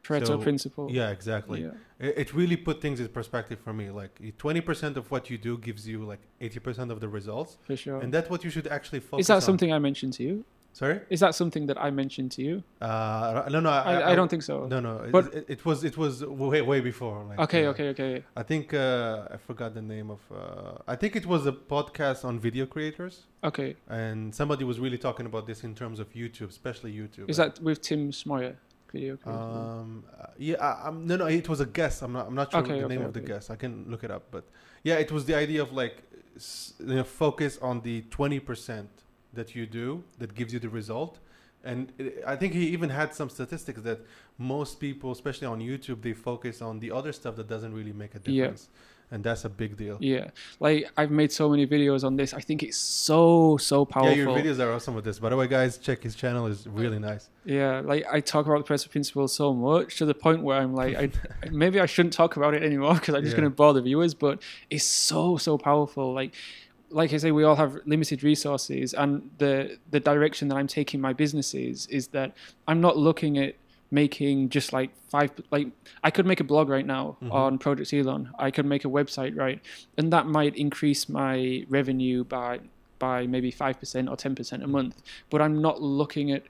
pareto 0.03 0.27
So, 0.27 0.37
principle 0.37 0.89
Yeah, 0.89 1.09
exactly. 1.09 1.63
yeah 1.63 1.71
It, 1.99 2.13
it 2.23 2.33
really 2.33 2.55
put 2.55 2.81
things 2.81 2.99
in 3.01 3.07
perspective 3.09 3.59
for 3.59 3.73
me. 3.73 3.89
Like 3.89 4.13
20% 4.37 4.95
of 4.95 5.11
what 5.11 5.29
you 5.29 5.37
do 5.37 5.57
gives 5.57 5.87
you 5.87 6.05
like 6.05 6.21
80% 6.41 6.91
of 6.91 6.99
the 6.99 7.09
results, 7.09 7.57
for 7.63 7.75
sure 7.75 7.99
and 8.01 8.13
that's 8.13 8.29
what 8.29 8.43
you 8.45 8.49
should 8.49 8.67
actually 8.67 9.01
focus. 9.01 9.23
is 9.23 9.27
that 9.27 9.35
on. 9.35 9.41
something 9.41 9.71
i 9.73 9.79
mentioned 9.79 10.13
to 10.13 10.23
you 10.23 10.45
Sorry. 10.81 10.97
is 11.15 11.19
that 11.23 11.33
something 11.41 11.63
that 11.69 11.77
i 11.87 11.89
mentioned 12.01 12.29
to 12.37 12.41
you 12.47 12.55
Uh, 12.81 13.47
no, 13.55 13.59
no, 13.67 13.69
i, 13.69 14.11
I, 14.11 14.15
don't 14.19 14.31
think 14.33 14.43
so 14.51 14.55
No, 14.73 14.79
no. 14.89 14.93
it- 15.05 15.11
But- 15.17 15.27
it, 15.39 15.45
it 15.55 15.61
was 15.69 15.77
it 15.89 15.95
was 16.03 16.13
way 16.25 16.61
way 16.71 16.79
before. 16.91 17.17
Like, 17.29 17.39
okay 17.45 17.63
uh, 17.65 17.71
okay 17.73 17.87
okay 17.93 18.13
I 18.41 18.43
think 18.51 18.65
uh, 18.73 19.35
I 19.35 19.37
forgot 19.49 19.69
the 19.79 19.85
name 19.95 20.07
of. 20.15 20.21
Uh, 20.41 20.93
I 20.93 20.95
think 21.01 21.11
it 21.21 21.25
was 21.33 21.41
a 21.53 21.55
podcast 21.75 22.19
on 22.29 22.33
video 22.47 22.65
creators, 22.73 23.15
okay 23.49 23.69
and 24.01 24.19
somebody 24.39 24.63
was 24.71 24.77
really 24.85 25.01
talking 25.07 25.25
about 25.31 25.43
this 25.49 25.59
in 25.67 25.73
terms 25.81 25.97
of 26.03 26.07
YouTube, 26.21 26.49
especially 26.57 26.91
YouTube. 27.01 27.25
is 27.31 27.37
that 27.41 27.53
with 27.67 27.79
tim 27.87 28.01
schmoyer 28.19 28.53
video 28.91 29.13
creator? 29.21 29.39
Um, 29.47 29.89
uh, 30.21 30.27
yeah, 30.47 30.57
I, 30.67 30.71
I'm, 30.87 30.97
no, 31.09 31.13
no, 31.21 31.25
it 31.41 31.47
was 31.53 31.59
a 31.67 31.69
guess. 31.79 31.95
I'm 32.05 32.13
not, 32.17 32.25
I'm 32.29 32.35
not 32.41 32.47
sure 32.51 32.61
Okay, 32.63 32.79
the 32.81 32.87
name 32.93 32.99
okay, 33.01 33.07
of 33.09 33.13
the 33.17 33.23
okay. 33.23 33.31
guess. 33.33 33.45
I 33.55 33.57
can 33.63 33.73
look 33.91 34.03
it 34.07 34.11
up, 34.17 34.23
but 34.35 34.43
yeah, 34.89 34.97
it 35.05 35.09
was 35.15 35.23
the 35.29 35.35
idea 35.45 35.61
of 35.65 35.69
like, 35.83 35.95
s- 36.35 36.73
you 36.79 36.95
know, 36.99 37.03
focus 37.25 37.53
on 37.69 37.75
the 37.87 37.95
20% 38.19 38.87
that 39.35 39.55
you 39.55 39.65
do 39.65 40.03
that 40.19 40.33
gives 40.35 40.51
you 40.53 40.59
the 40.59 40.69
result. 40.69 41.19
And 41.63 41.91
it, 41.97 42.23
I 42.27 42.35
think 42.35 42.53
he 42.53 42.67
even 42.67 42.89
had 42.89 43.13
some 43.15 43.29
statistics 43.29 43.81
that 43.81 43.99
most 44.37 44.79
people, 44.79 45.11
especially 45.11 45.47
on 45.47 45.59
YouTube, 45.59 46.01
they 46.01 46.13
focus 46.13 46.61
on 46.61 46.79
the 46.79 46.91
other 46.91 47.11
stuff 47.11 47.35
that 47.37 47.47
doesn't 47.47 47.73
really 47.73 47.93
make 47.93 48.13
a 48.15 48.19
Yeah. 48.23 48.43
difference. 48.43 48.69
And 49.11 49.23
that's 49.23 49.45
a 49.45 49.49
big 49.49 49.77
deal. 49.77 49.97
yeah 50.01 50.31
like 50.59 50.89
i've 50.97 51.11
made 51.11 51.31
so 51.31 51.47
many 51.47 51.65
videos 51.67 52.03
on 52.03 52.15
this 52.15 52.33
i 52.33 52.39
think 52.47 52.63
it's 52.63 52.79
so 53.07 53.55
so 53.57 53.85
powerful 53.85 54.09
Yeah, 54.09 54.23
your 54.23 54.35
videos 54.41 54.59
are 54.59 54.71
awesome 54.73 54.95
with 54.95 55.05
this. 55.05 55.19
By 55.19 55.29
the 55.29 55.37
way, 55.37 55.45
guys, 55.47 55.77
check 55.77 56.01
his 56.01 56.15
channel; 56.15 56.47
is 56.47 56.65
really 56.65 56.97
nice. 56.97 57.29
Yeah, 57.45 57.81
like 57.91 58.03
I 58.11 58.19
talk 58.19 58.43
about 58.47 58.59
the 58.65 58.67
Pareto 58.73 58.89
principle 58.89 59.27
so 59.27 59.53
much 59.53 59.89
to 59.99 60.05
the 60.11 60.15
point 60.15 60.41
where 60.41 60.57
I'm 60.57 60.73
like, 60.73 60.93
I 60.97 61.05
maybe 61.63 61.79
I 61.79 61.85
shouldn't 61.85 62.15
talk 62.21 62.35
about 62.35 62.55
it 62.55 62.63
anymore 62.63 62.95
because 62.95 63.13
I'm 63.15 63.21
just 63.21 63.35
Yeah. 63.35 63.41
going 63.41 63.51
to 63.51 63.55
bore 63.55 63.73
the 63.77 63.83
viewers. 63.89 64.15
But 64.15 64.41
it's 64.71 64.83
so 65.11 65.37
so 65.37 65.53
powerful. 65.59 66.11
Like, 66.19 66.33
like 66.95 67.11
I 67.13 67.17
say, 67.17 67.31
we 67.31 67.43
all 67.43 67.57
have 67.63 67.73
limited 67.85 68.23
resources, 68.23 68.93
and 68.93 69.29
the 69.37 69.77
the 69.91 69.99
direction 69.99 70.47
that 70.49 70.55
I'm 70.59 70.67
taking 70.79 70.99
my 71.01 71.13
business 71.23 71.53
is 71.53 71.87
is 71.87 72.07
that 72.17 72.29
I'm 72.69 72.79
not 72.87 72.95
looking 72.97 73.37
at 73.37 73.53
making 73.91 74.49
just 74.49 74.73
like 74.73 74.89
five 75.13 75.29
like 75.51 75.67
I 76.03 76.09
could 76.15 76.25
make 76.25 76.39
a 76.39 76.43
blog 76.51 76.69
right 76.69 76.85
now 76.85 77.17
Mhm. 77.21 77.31
on 77.41 77.57
Project 77.65 77.93
Elon. 77.93 78.29
I 78.39 78.49
could 78.55 78.65
make 78.73 78.83
a 78.85 78.91
website 78.99 79.33
right, 79.45 79.59
and 79.97 80.11
that 80.13 80.25
might 80.37 80.55
increase 80.55 81.01
my 81.09 81.65
revenue 81.69 82.23
by 82.23 82.59
by 82.97 83.27
maybe 83.27 83.51
five 83.51 83.75
percent 83.81 84.07
or 84.09 84.15
ten 84.15 84.33
percent 84.39 84.63
a 84.63 84.67
month. 84.67 84.95
But 85.29 85.41
I'm 85.41 85.61
not 85.61 85.81
looking 85.81 86.31
at 86.31 86.43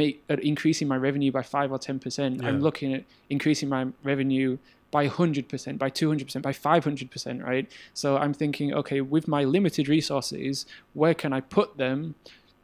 make 0.00 0.22
at 0.28 0.40
increasing 0.40 0.88
my 0.88 0.96
revenue 0.96 1.30
by 1.38 1.42
five 1.42 1.70
or 1.70 1.78
ten 1.78 1.98
percent. 2.00 2.32
Yeah. 2.42 2.48
I'm 2.48 2.60
looking 2.60 2.92
at 2.92 3.04
increasing 3.30 3.68
my 3.68 3.82
revenue 4.02 4.58
by 4.92 5.08
100%, 5.08 5.78
by 5.78 5.90
200%, 5.90 6.42
by 6.42 6.52
500%, 6.52 7.42
right? 7.42 7.68
So 7.94 8.18
I'm 8.18 8.34
thinking, 8.34 8.72
okay, 8.74 9.00
with 9.00 9.26
my 9.26 9.42
limited 9.42 9.88
resources, 9.88 10.66
where 10.92 11.14
can 11.14 11.32
I 11.32 11.40
put 11.40 11.78
them 11.78 12.14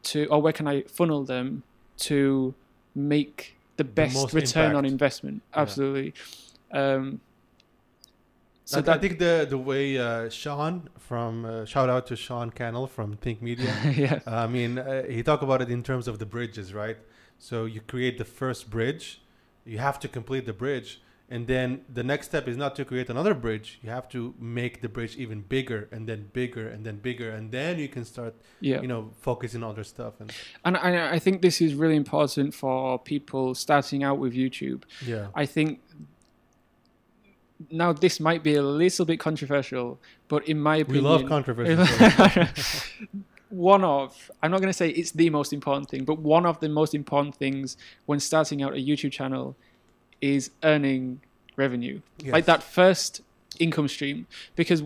to, 0.04 0.26
or 0.26 0.40
where 0.40 0.52
can 0.52 0.68
I 0.68 0.82
funnel 0.82 1.24
them 1.24 1.64
to 2.08 2.54
make 2.94 3.56
the 3.78 3.84
best 3.84 4.14
most 4.14 4.34
return 4.34 4.76
on 4.76 4.84
impact. 4.84 4.92
investment? 4.92 5.42
Yeah. 5.52 5.60
Absolutely. 5.62 6.14
Um, 6.70 7.20
so 8.66 8.78
I, 8.78 8.80
that, 8.82 8.98
I 8.98 9.00
think 9.00 9.18
the 9.18 9.46
the 9.48 9.56
way 9.56 9.96
uh, 9.96 10.28
Sean 10.28 10.90
from 10.98 11.46
uh, 11.46 11.64
shout 11.64 11.88
out 11.88 12.06
to 12.08 12.16
Sean 12.16 12.50
Cannell 12.50 12.86
from 12.86 13.16
Think 13.16 13.40
Media. 13.40 13.74
yeah, 13.96 14.20
I 14.26 14.46
mean, 14.46 14.78
uh, 14.78 15.04
he 15.04 15.22
talked 15.22 15.42
about 15.42 15.62
it 15.62 15.70
in 15.70 15.82
terms 15.82 16.06
of 16.06 16.18
the 16.18 16.26
bridges, 16.26 16.74
right? 16.74 16.98
So 17.38 17.64
you 17.64 17.80
create 17.80 18.18
the 18.18 18.26
first 18.26 18.68
bridge, 18.68 19.22
you 19.64 19.78
have 19.78 19.98
to 20.00 20.08
complete 20.08 20.44
the 20.44 20.52
bridge, 20.52 21.00
and 21.30 21.46
then 21.46 21.82
the 21.92 22.02
next 22.02 22.26
step 22.26 22.48
is 22.48 22.56
not 22.56 22.74
to 22.76 22.84
create 22.84 23.10
another 23.10 23.34
bridge. 23.34 23.78
You 23.82 23.90
have 23.90 24.08
to 24.10 24.34
make 24.38 24.80
the 24.80 24.88
bridge 24.88 25.16
even 25.16 25.42
bigger, 25.42 25.88
and 25.92 26.08
then 26.08 26.30
bigger, 26.32 26.68
and 26.68 26.86
then 26.86 26.96
bigger, 26.96 27.30
and 27.30 27.52
then 27.52 27.78
you 27.78 27.88
can 27.88 28.04
start, 28.04 28.34
yeah. 28.60 28.80
you 28.80 28.88
know, 28.88 29.10
focusing 29.20 29.62
on 29.62 29.70
other 29.70 29.84
stuff. 29.84 30.14
And 30.20 30.32
And 30.64 30.76
I, 30.76 31.12
I 31.12 31.18
think 31.18 31.42
this 31.42 31.60
is 31.60 31.74
really 31.74 31.96
important 31.96 32.54
for 32.54 32.98
people 32.98 33.54
starting 33.54 34.02
out 34.02 34.18
with 34.18 34.32
YouTube. 34.34 34.84
yeah, 35.04 35.26
I 35.34 35.44
think 35.44 35.80
now 37.70 37.92
this 37.92 38.20
might 38.20 38.42
be 38.42 38.54
a 38.54 38.62
little 38.62 39.04
bit 39.04 39.20
controversial, 39.20 40.00
but 40.28 40.48
in 40.48 40.58
my 40.58 40.76
opinion 40.76 41.04
we 41.04 41.10
love 41.10 41.26
controversy. 41.26 41.76
one 43.50 43.82
of 43.82 44.30
i'm 44.42 44.50
not 44.50 44.58
going 44.58 44.68
to 44.68 44.76
say 44.76 44.90
it's 44.90 45.12
the 45.12 45.30
most 45.30 45.54
important 45.54 45.88
thing 45.88 46.04
but 46.04 46.18
one 46.18 46.44
of 46.44 46.60
the 46.60 46.68
most 46.68 46.94
important 46.94 47.34
things 47.34 47.78
when 48.04 48.20
starting 48.20 48.62
out 48.62 48.74
a 48.74 48.76
youtube 48.76 49.10
channel 49.10 49.56
is 50.20 50.50
earning 50.62 51.20
revenue 51.56 52.00
Yes. 52.22 52.32
like 52.32 52.44
that 52.46 52.62
first 52.62 53.20
income 53.58 53.88
stream 53.88 54.26
because 54.56 54.82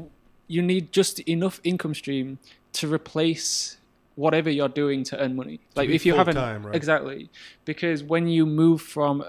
you 0.48 0.62
need 0.62 0.92
just 0.92 1.20
enough 1.20 1.60
income 1.64 1.94
stream 1.94 2.38
to 2.74 2.92
replace 2.92 3.76
whatever 4.14 4.50
you're 4.50 4.68
doing 4.68 5.04
to 5.04 5.18
earn 5.22 5.34
money 5.36 5.60
like 5.74 5.88
if 5.88 6.04
you 6.06 6.14
haven't 6.14 6.36
right? 6.36 6.74
exactly 6.74 7.30
because 7.64 8.02
when 8.02 8.26
you 8.28 8.44
move 8.46 8.80
from 8.82 9.24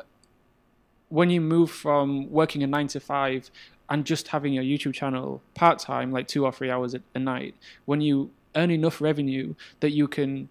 when 1.09 1.29
you 1.29 1.39
move 1.39 1.69
from 1.69 2.29
working 2.31 2.63
a 2.63 2.67
9 2.67 2.87
to 2.87 2.99
5 2.99 3.51
and 3.89 4.03
just 4.05 4.29
having 4.29 4.53
your 4.53 4.63
YouTube 4.63 4.93
channel 4.95 5.41
part 5.53 5.77
time, 5.77 6.11
like 6.11 6.27
two 6.27 6.43
or 6.43 6.51
three 6.51 6.71
hours 6.71 6.95
a, 6.95 7.01
a 7.13 7.19
night, 7.19 7.53
when 7.85 8.01
you 8.01 8.31
earn 8.55 8.71
enough 8.71 8.99
revenue 8.99 9.53
that 9.81 9.91
you 9.91 10.07
can 10.07 10.49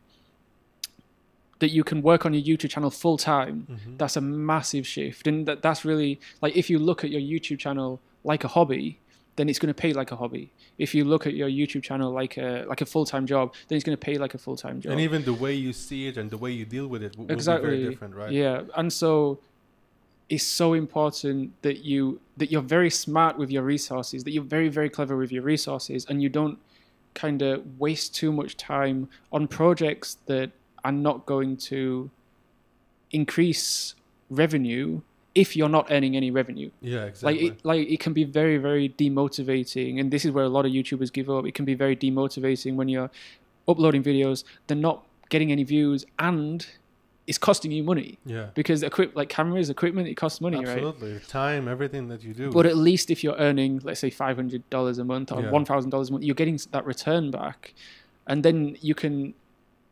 that 1.63 1.71
you 1.79 1.85
can 1.91 1.99
work 2.11 2.23
on 2.27 2.31
your 2.37 2.43
YouTube 2.51 2.71
channel 2.75 2.91
full 2.91 3.17
time, 3.17 3.57
Mhm. 3.71 3.99
that's 4.01 4.17
a 4.17 4.21
massive 4.21 4.85
shift. 4.95 5.23
And 5.29 5.47
that, 5.49 5.59
that's 5.67 5.83
really 5.91 6.13
like 6.43 6.55
if 6.63 6.67
you 6.71 6.79
look 6.89 7.01
at 7.05 7.11
your 7.17 7.21
YouTube 7.33 7.59
channel 7.65 7.91
like 8.25 8.43
a 8.49 8.49
hobby, 8.57 8.87
then 9.37 9.49
it's 9.49 9.61
going 9.63 9.73
to 9.77 9.81
pay 9.85 9.93
like 10.01 10.11
a 10.17 10.17
hobby. 10.23 10.45
If 10.87 10.91
you 10.97 11.03
look 11.13 11.23
at 11.31 11.35
your 11.41 11.49
YouTube 11.49 11.83
channel 11.89 12.11
like 12.23 12.35
a 12.47 12.51
like 12.73 12.81
a 12.87 12.89
full 12.95 13.07
time 13.13 13.25
job, 13.33 13.45
then 13.67 13.75
it's 13.77 13.85
going 13.89 13.97
to 14.01 14.05
pay 14.11 14.17
like 14.25 14.35
a 14.39 14.41
full 14.47 14.57
time 14.65 14.77
job. 14.83 14.91
And 14.93 15.01
even 15.09 15.21
the 15.33 15.39
way 15.45 15.55
you 15.67 15.73
see 15.73 16.03
it 16.11 16.15
and 16.21 16.27
the 16.35 16.41
way 16.45 16.51
you 16.61 16.65
deal 16.77 16.89
with 16.93 17.03
it 17.07 17.13
will 17.17 17.31
exactly 17.37 17.71
be 17.71 17.77
very 17.83 17.91
different, 17.93 18.15
right? 18.21 18.33
yeah 18.43 18.63
and 18.81 18.89
so 18.93 19.11
it's 20.35 20.49
so 20.63 20.69
important 20.85 21.41
that 21.67 21.79
you 21.91 22.01
that 22.41 22.49
you're 22.53 22.69
very 22.79 22.91
smart 23.05 23.35
with 23.41 23.51
your 23.57 23.65
resources 23.75 24.19
that 24.25 24.33
you're 24.35 24.51
very 24.59 24.71
very 24.79 24.91
clever 24.97 25.15
with 25.23 25.31
your 25.37 25.45
resources 25.55 26.01
and 26.09 26.17
you 26.25 26.31
don't 26.41 26.59
kind 27.25 27.41
of 27.43 27.55
waste 27.85 28.09
too 28.21 28.33
much 28.41 28.53
time 28.57 28.99
on 29.37 29.43
projects 29.61 30.09
that 30.31 30.49
are 30.85 30.93
not 30.93 31.27
going 31.27 31.57
to 31.57 32.11
increase 33.11 33.95
revenue 34.31 35.01
if 35.35 35.57
you're 35.57 35.69
not 35.69 35.87
earning 35.91 36.17
any 36.17 36.31
revenue 36.31 36.71
Yeah, 36.81 37.05
exactly. 37.05 37.33
like 37.33 37.53
it, 37.53 37.65
like 37.65 37.89
it 37.89 38.01
can 38.01 38.13
be 38.13 38.25
very 38.25 38.59
very 38.59 38.89
demotivating 38.91 39.99
and 40.01 40.11
this 40.11 40.25
is 40.25 40.31
where 40.33 40.45
a 40.45 40.49
lot 40.49 40.67
of 40.67 40.73
youtubers 40.73 41.13
give 41.13 41.31
up 41.31 41.47
it 41.47 41.55
can 41.55 41.65
be 41.65 41.75
very 41.75 41.97
demotivating 41.97 42.75
when 42.75 42.89
you're 42.89 43.11
uploading 43.69 44.03
videos 44.03 44.45
they're 44.67 44.77
not 44.77 45.05
getting 45.31 45.51
any 45.53 45.65
views 45.65 46.05
and 46.19 46.67
it's 47.27 47.39
costing 47.39 47.71
you 47.71 47.83
money 47.85 48.19
yeah, 48.27 48.49
because 48.55 48.83
equip 48.83 49.15
like 49.15 49.29
cameras 49.29 49.71
equipment 49.71 50.09
it 50.09 50.17
costs 50.17 50.41
money 50.41 50.57
right 50.59 50.69
absolutely. 50.85 51.21
Time, 51.29 51.69
everything 51.69 52.09
that 52.09 52.23
you 52.25 52.35
do. 52.35 52.51
but 52.51 52.67
at 52.67 52.77
least 52.77 53.11
if 53.11 53.23
you're 53.23 53.37
earning 53.37 53.81
let's 53.85 54.01
say 54.01 54.11
$500 54.11 54.99
a 54.99 55.05
month 55.05 55.31
or 55.33 55.41
Yeah. 55.41 55.51
$1000 55.51 56.09
a 56.09 56.13
month 56.13 56.25
you're 56.25 56.35
getting 56.35 56.59
that 56.73 56.85
return 56.85 57.31
back 57.31 57.75
and 58.27 58.43
then 58.43 58.77
you 58.81 58.95
can 58.95 59.35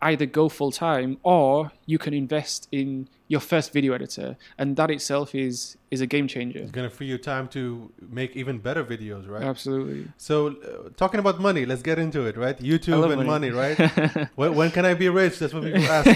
either 0.03 0.27
go 0.27 0.49
full 0.49 0.73
time 0.73 1.19
or 1.23 1.73
you 1.87 1.99
can 1.99 2.15
invest 2.15 2.69
in 2.73 3.09
your 3.29 3.41
first 3.41 3.73
video 3.73 3.93
editor 3.93 4.37
and 4.59 4.77
that 4.77 4.91
itself 4.91 5.35
is 5.35 5.77
is 5.91 6.01
a 6.01 6.07
game 6.07 6.27
changer 6.27 6.59
it's 6.59 6.71
gonna 6.73 6.91
free 6.91 7.07
you 7.07 7.19
time 7.19 7.47
to 7.49 7.91
make 8.01 8.37
even 8.37 8.59
better 8.59 8.85
videos, 8.85 9.29
right? 9.29 9.43
absolutely 9.43 10.09
So, 10.17 10.35
uh, 10.49 10.91
talking 10.97 11.21
about 11.21 11.41
money, 11.41 11.65
let's 11.65 11.83
get 11.83 11.99
into 11.99 12.27
it, 12.27 12.37
right? 12.37 12.59
YouTube 12.59 13.05
and 13.13 13.27
money, 13.27 13.51
money. 13.51 13.77
right? 13.77 14.29
when, 14.37 14.55
when 14.55 14.71
can 14.71 14.85
I 14.85 14.95
be 14.95 15.09
rich? 15.09 15.39
That's 15.39 15.53
what 15.55 15.65
people 15.65 15.85
ask. 15.85 16.11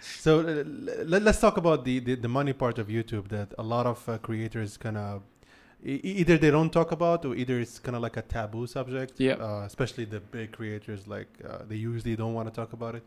so, 0.26 0.40
uh, 0.40 0.64
let, 1.04 1.26
us 1.26 1.40
talk 1.40 1.56
about 1.56 1.84
the, 1.84 2.00
the, 2.00 2.14
the 2.14 2.28
money 2.28 2.52
part 2.52 2.78
of 2.78 2.88
YouTube 2.88 3.28
that 3.28 3.52
a 3.58 3.62
lot 3.62 3.86
of 3.86 4.08
uh, 4.08 4.18
creators 4.18 4.76
kind 4.76 4.96
of 4.96 5.22
either 5.82 6.36
they 6.38 6.50
don't 6.50 6.70
talk 6.70 6.92
about 6.92 7.24
or 7.24 7.34
either 7.34 7.60
it's 7.60 7.78
kind 7.78 7.96
of 7.96 8.02
like 8.02 8.16
a 8.16 8.22
taboo 8.22 8.66
subject. 8.66 9.14
Yeah. 9.18 9.34
Uh, 9.34 9.62
especially 9.66 10.04
the 10.04 10.20
big 10.20 10.52
creators, 10.52 11.06
like 11.06 11.28
uh, 11.48 11.58
they 11.68 11.76
usually 11.76 12.16
don't 12.16 12.34
want 12.34 12.48
to 12.48 12.54
talk 12.54 12.72
about 12.72 12.94
it. 12.94 13.04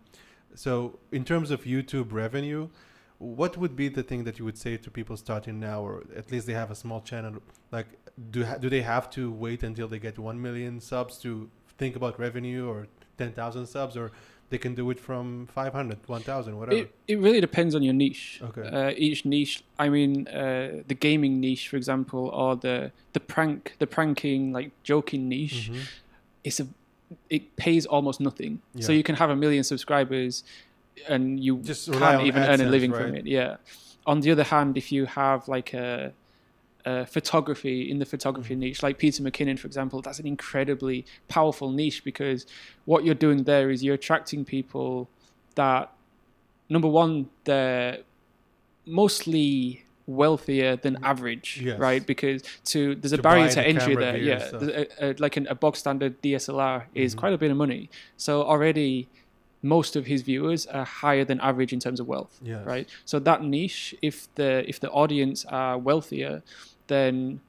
So, 0.56 1.00
in 1.12 1.24
terms 1.26 1.50
of 1.52 1.64
YouTube 1.64 2.12
revenue, 2.12 2.70
what 3.18 3.58
would 3.58 3.76
be 3.76 3.88
the 3.90 4.04
thing 4.04 4.24
that 4.26 4.38
you 4.40 4.46
would 4.46 4.58
say 4.58 4.78
to 4.78 4.92
people 4.92 5.18
starting 5.18 5.60
now, 5.60 5.82
or 5.82 6.04
at 6.16 6.32
least 6.32 6.46
they 6.46 6.54
have 6.54 6.72
a 6.72 6.76
small 6.76 7.02
channel? 7.02 7.42
Like, 7.72 7.88
do 8.32 8.46
ha- 8.46 8.58
do 8.58 8.70
they 8.70 8.82
have 8.82 9.10
to 9.12 9.32
wait 9.32 9.64
until 9.64 9.88
they 9.88 10.00
get 10.00 10.20
one 10.20 10.42
million 10.42 10.80
subs 10.80 11.18
to 11.20 11.50
think 11.78 11.96
about 11.96 12.20
revenue, 12.20 12.70
or 12.70 12.88
ten 13.18 13.32
thousand 13.32 13.66
subs, 13.66 13.98
or 13.98 14.12
they 14.54 14.60
can 14.60 14.76
do 14.76 14.92
it 14.92 15.00
from 15.00 15.48
500, 15.48 15.98
1000, 16.08 16.58
whatever? 16.60 16.78
It, 16.78 16.92
it 17.08 17.18
really 17.18 17.42
depends 17.42 17.74
on 17.74 17.82
your 17.82 17.94
niche. 17.94 18.40
Okay. 18.50 18.62
Uh, 18.62 18.92
each 18.96 19.26
niche, 19.26 19.64
I 19.80 19.90
mean, 19.90 20.28
uh, 20.28 20.84
the 20.88 20.94
gaming 20.94 21.40
niche, 21.40 21.68
for 21.70 21.78
example, 21.78 22.28
or 22.42 22.56
the 22.56 22.92
the 23.14 23.20
prank, 23.20 23.76
the 23.80 23.88
pranking, 23.88 24.54
like 24.54 24.70
joking 24.84 25.28
niche, 25.28 25.72
Mhm. 25.72 25.82
it's 26.44 26.60
a 26.60 26.68
it 27.30 27.44
pays 27.56 27.84
almost 27.96 28.20
nothing. 28.30 28.54
Yeah. 28.76 28.86
So 28.86 28.92
you 29.00 29.04
can 29.10 29.16
have 29.16 29.32
a 29.32 29.36
million 29.44 29.64
subscribers, 29.64 30.44
and 31.14 31.24
you 31.46 31.54
Just 31.74 31.92
can't 31.92 32.24
even 32.30 32.44
earn 32.44 32.62
a 32.62 32.64
AdSense, 32.64 32.76
living 32.76 32.94
from 32.94 33.16
it. 33.20 33.26
Yeah. 33.26 33.58
On 34.06 34.18
the 34.24 34.30
other 34.36 34.48
hand, 34.54 34.78
if 34.78 34.92
you 34.92 35.06
have 35.22 35.48
like 35.56 35.74
a, 35.74 36.14
a 36.86 37.06
photography 37.06 37.90
in 37.90 38.00
the 38.00 38.06
photography 38.06 38.56
Mhm. 38.56 38.60
niche, 38.60 38.84
like 38.84 38.98
Peter 38.98 39.24
McKinnon, 39.24 39.58
for 39.58 39.68
example, 39.68 40.02
that's 40.02 40.20
an 40.20 40.28
incredibly 40.28 41.06
powerful 41.30 41.72
niche 41.72 42.04
because 42.04 42.46
what 42.86 43.06
you're 43.06 43.16
doing 43.16 43.44
there 43.44 43.70
is 43.72 43.84
you're 43.84 43.96
attracting 43.96 44.44
people 44.44 45.10
that, 45.56 45.92
number 46.70 46.88
one, 46.90 47.30
they're 47.46 48.00
mostly 48.86 49.86
wealthier 50.06 50.76
than 50.76 50.98
average, 51.04 51.62
Yes. 51.64 51.80
right? 51.80 52.06
Because 52.06 52.44
to 52.66 52.96
there's 52.96 53.14
a 53.14 53.18
To 53.18 53.24
barrier 53.24 53.50
to 53.50 53.66
entry 53.66 53.96
there. 53.96 54.14
gear, 54.20 54.24
Yeah, 54.26 54.50
so- 54.50 54.86
a, 55.00 55.12
a, 55.12 55.16
like 55.20 55.38
an, 55.38 55.48
a 55.48 55.56
box 55.56 55.80
standard 55.80 56.22
DSLR 56.22 56.88
is 56.94 57.16
Mhm. 57.16 57.20
quite 57.20 57.34
a 57.34 57.38
bit 57.38 57.52
of 57.52 57.58
money. 57.58 57.90
So 58.18 58.44
already, 58.44 59.08
most 59.66 59.96
of 59.96 60.06
his 60.08 60.24
viewers 60.24 60.66
are 60.68 60.84
higher 60.84 61.24
than 61.24 61.40
average 61.40 61.72
in 61.72 61.80
terms 61.80 62.02
of 62.02 62.06
wealth 62.06 62.38
Yes. 62.44 62.66
right 62.66 62.86
so 63.06 63.18
that 63.18 63.46
niche 63.46 63.96
if 64.02 64.28
the 64.36 64.66
if 64.68 64.78
the 64.82 64.90
audience 64.92 65.46
are 65.46 65.78
wealthier 65.78 66.44
then 66.88 67.40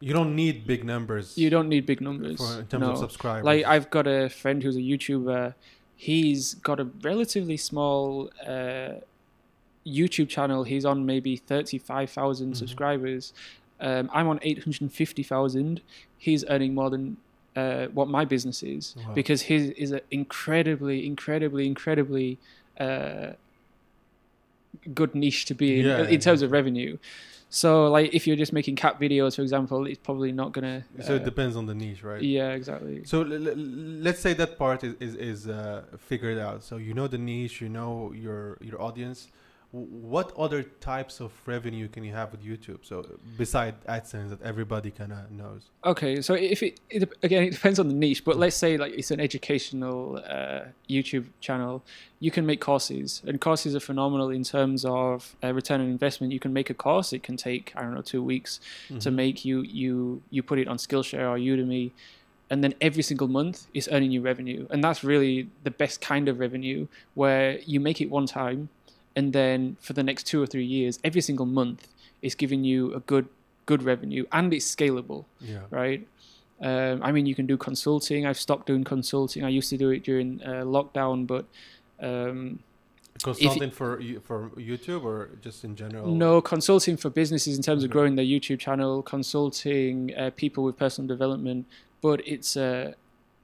You 0.00 0.12
don't 0.12 0.34
need 0.36 0.66
big 0.66 0.84
numbers. 0.84 1.36
you 1.38 1.48
don't 1.50 1.68
need 1.68 1.86
big 1.86 2.00
numbers 2.00 2.36
for, 2.38 2.60
in 2.60 2.66
terms 2.66 2.82
no. 2.82 2.90
of 2.92 2.98
subscribers. 2.98 3.44
like 3.44 3.64
i've 3.64 3.88
got 3.90 4.06
a 4.06 4.28
friend 4.28 4.62
who's 4.62 4.76
a 4.76 4.80
youtuber 4.80 5.54
he's 5.96 6.54
got 6.54 6.78
a 6.80 6.84
relatively 7.02 7.56
small 7.56 8.30
uh, 8.46 8.92
youtube 9.86 10.28
channel 10.28 10.64
he's 10.64 10.84
on 10.84 11.06
maybe 11.06 11.36
35000 11.36 12.52
Mhm. 12.52 12.56
subscribers 12.56 13.32
um, 13.80 14.10
i'm 14.12 14.28
on 14.28 14.38
850000 14.42 15.80
he's 16.18 16.44
earning 16.48 16.74
more 16.74 16.90
than 16.90 17.16
uh, 17.56 17.86
what 17.98 18.08
my 18.08 18.24
business 18.24 18.62
is 18.62 18.94
Wow. 18.98 19.14
because 19.14 19.42
his 19.42 19.70
is 19.84 19.90
an 19.92 20.00
incredibly 20.10 21.06
incredibly 21.06 21.66
incredibly 21.66 22.36
uh, 22.78 23.28
good 24.94 25.14
niche 25.14 25.46
to 25.46 25.54
be 25.54 25.80
in 25.80 25.86
Yeah, 25.86 26.06
in 26.06 26.20
terms 26.20 26.42
of 26.42 26.50
revenue 26.52 26.98
so 27.48 27.86
like 27.88 28.12
if 28.12 28.26
you're 28.26 28.36
just 28.36 28.52
making 28.52 28.74
cat 28.76 28.98
videos 29.00 29.36
for 29.36 29.42
example 29.42 29.86
it's 29.86 29.98
probably 29.98 30.32
not 30.32 30.52
gonna 30.52 30.84
so 31.00 31.14
it 31.14 31.22
uh, 31.22 31.24
depends 31.24 31.56
on 31.56 31.66
the 31.66 31.74
niche, 31.74 32.02
right? 32.02 32.22
yeah 32.22 32.50
exactly 32.50 33.04
So 33.04 33.22
l- 33.22 33.32
l- 33.48 33.54
let's 33.56 34.20
say 34.20 34.32
that 34.34 34.58
part 34.58 34.82
is 34.84 34.94
is, 35.00 35.14
is 35.14 35.48
uh, 35.48 35.84
figured 35.98 36.38
out. 36.38 36.62
So 36.64 36.76
you 36.76 36.92
know 36.94 37.06
the 37.06 37.18
niche, 37.18 37.60
you 37.60 37.68
know 37.68 38.12
your 38.12 38.58
your 38.60 38.80
audience. 38.82 39.28
What 39.76 40.32
other 40.38 40.62
types 40.62 41.20
of 41.20 41.32
revenue 41.44 41.86
can 41.88 42.02
you 42.02 42.12
have 42.12 42.32
with 42.32 42.42
YouTube? 42.42 42.78
So 42.82 43.04
beside 43.36 43.74
AdSense 43.84 44.30
that 44.30 44.40
everybody 44.40 44.90
kind 44.90 45.12
of 45.12 45.30
knows. 45.30 45.70
Okay, 45.84 46.22
so 46.22 46.34
if 46.34 46.62
it, 46.62 46.80
it, 46.88 47.08
again 47.22 47.42
it 47.42 47.50
depends 47.50 47.78
on 47.78 47.88
the 47.88 47.94
niche, 47.94 48.24
but 48.24 48.38
let's 48.38 48.56
say 48.56 48.78
like 48.78 48.94
it's 48.94 49.10
an 49.10 49.20
educational 49.20 50.22
uh, 50.26 50.60
YouTube 50.88 51.26
channel, 51.40 51.84
you 52.20 52.30
can 52.30 52.46
make 52.46 52.60
courses, 52.60 53.22
and 53.26 53.40
courses 53.40 53.76
are 53.76 53.80
phenomenal 53.80 54.30
in 54.30 54.44
terms 54.44 54.84
of 54.86 55.36
uh, 55.44 55.52
return 55.52 55.80
on 55.82 55.88
investment. 55.88 56.32
You 56.32 56.40
can 56.40 56.52
make 56.52 56.70
a 56.70 56.74
course; 56.74 57.12
it 57.12 57.22
can 57.22 57.36
take 57.36 57.72
I 57.76 57.82
don't 57.82 57.94
know 57.94 58.02
two 58.02 58.22
weeks 58.22 58.60
mm-hmm. 58.88 58.98
to 59.00 59.10
make. 59.10 59.44
You 59.44 59.60
you 59.60 60.22
you 60.30 60.42
put 60.42 60.58
it 60.58 60.68
on 60.68 60.78
Skillshare 60.78 61.28
or 61.30 61.38
Udemy, 61.38 61.90
and 62.48 62.64
then 62.64 62.74
every 62.80 63.02
single 63.02 63.28
month 63.28 63.66
is 63.74 63.88
earning 63.92 64.10
you 64.10 64.22
revenue, 64.22 64.66
and 64.70 64.82
that's 64.82 65.04
really 65.04 65.50
the 65.64 65.70
best 65.70 66.00
kind 66.00 66.28
of 66.28 66.38
revenue 66.38 66.86
where 67.14 67.58
you 67.66 67.78
make 67.78 68.00
it 68.00 68.10
one 68.10 68.26
time 68.26 68.70
and 69.16 69.32
then 69.32 69.76
for 69.80 69.94
the 69.94 70.02
next 70.02 70.24
two 70.24 70.40
or 70.42 70.46
three 70.46 70.64
years, 70.64 70.98
every 71.02 71.22
single 71.22 71.46
month, 71.46 71.88
it's 72.22 72.34
giving 72.34 72.62
you 72.62 72.92
a 72.94 73.00
good 73.00 73.26
good 73.64 73.82
revenue 73.82 74.24
and 74.30 74.54
it's 74.54 74.72
scalable. 74.72 75.24
Yeah. 75.40 75.62
Right. 75.70 76.06
Um, 76.60 77.02
I 77.02 77.12
mean, 77.12 77.26
you 77.26 77.34
can 77.34 77.46
do 77.46 77.56
consulting. 77.56 78.26
I've 78.26 78.38
stopped 78.38 78.66
doing 78.66 78.84
consulting. 78.84 79.44
I 79.44 79.48
used 79.48 79.68
to 79.70 79.76
do 79.76 79.90
it 79.90 80.04
during 80.04 80.40
uh, 80.42 80.64
lockdown, 80.64 81.26
but 81.26 81.44
um, 82.00 82.60
consulting 83.22 83.70
for 83.70 84.00
for 84.22 84.50
YouTube 84.56 85.04
or 85.04 85.30
just 85.42 85.64
in 85.64 85.76
general. 85.76 86.14
No, 86.14 86.40
consulting 86.40 86.96
for 86.96 87.10
businesses 87.10 87.56
in 87.56 87.62
terms 87.62 87.82
of 87.82 87.90
mm-hmm. 87.90 87.98
growing 87.98 88.16
their 88.16 88.24
YouTube 88.24 88.58
channel, 88.58 89.02
consulting 89.02 90.14
uh, 90.16 90.30
people 90.36 90.64
with 90.64 90.78
personal 90.78 91.08
development. 91.08 91.66
But 92.00 92.26
it's 92.26 92.56
uh, 92.56 92.92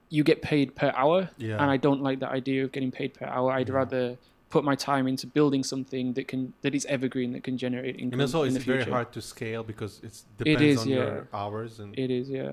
you 0.09 0.25
get 0.25 0.41
paid 0.41 0.75
per 0.75 0.93
hour, 0.97 1.31
yeah. 1.37 1.61
and 1.61 1.71
I 1.71 1.77
don't 1.77 2.03
like 2.03 2.21
the 2.21 2.29
idea 2.29 2.65
of 2.65 2.73
getting 2.73 2.91
paid 2.91 3.15
per 3.15 3.27
hour. 3.27 3.53
I'd 3.53 3.69
yeah. 3.69 3.75
rather 3.75 4.17
put 4.53 4.65
my 4.65 4.75
time 4.75 5.09
into 5.09 5.27
building 5.27 5.65
something 5.65 6.13
that 6.13 6.29
can 6.29 6.53
that 6.61 6.75
is 6.75 6.85
evergreen 6.85 7.33
that 7.33 7.43
can 7.43 7.57
generate 7.57 7.97
income. 7.99 8.21
And 8.21 8.23
also, 8.23 8.43
it's 8.43 8.59
very 8.59 8.85
hard 8.85 9.11
to 9.13 9.23
scale 9.23 9.63
because 9.65 10.01
it 10.03 10.15
depends 10.37 10.63
it 10.63 10.69
is, 10.69 10.79
on 10.83 10.89
yeah. 10.89 10.97
your 10.97 11.29
hours 11.33 11.81
and 11.81 11.99
it 11.99 12.11
is 12.11 12.29
yeah. 12.29 12.53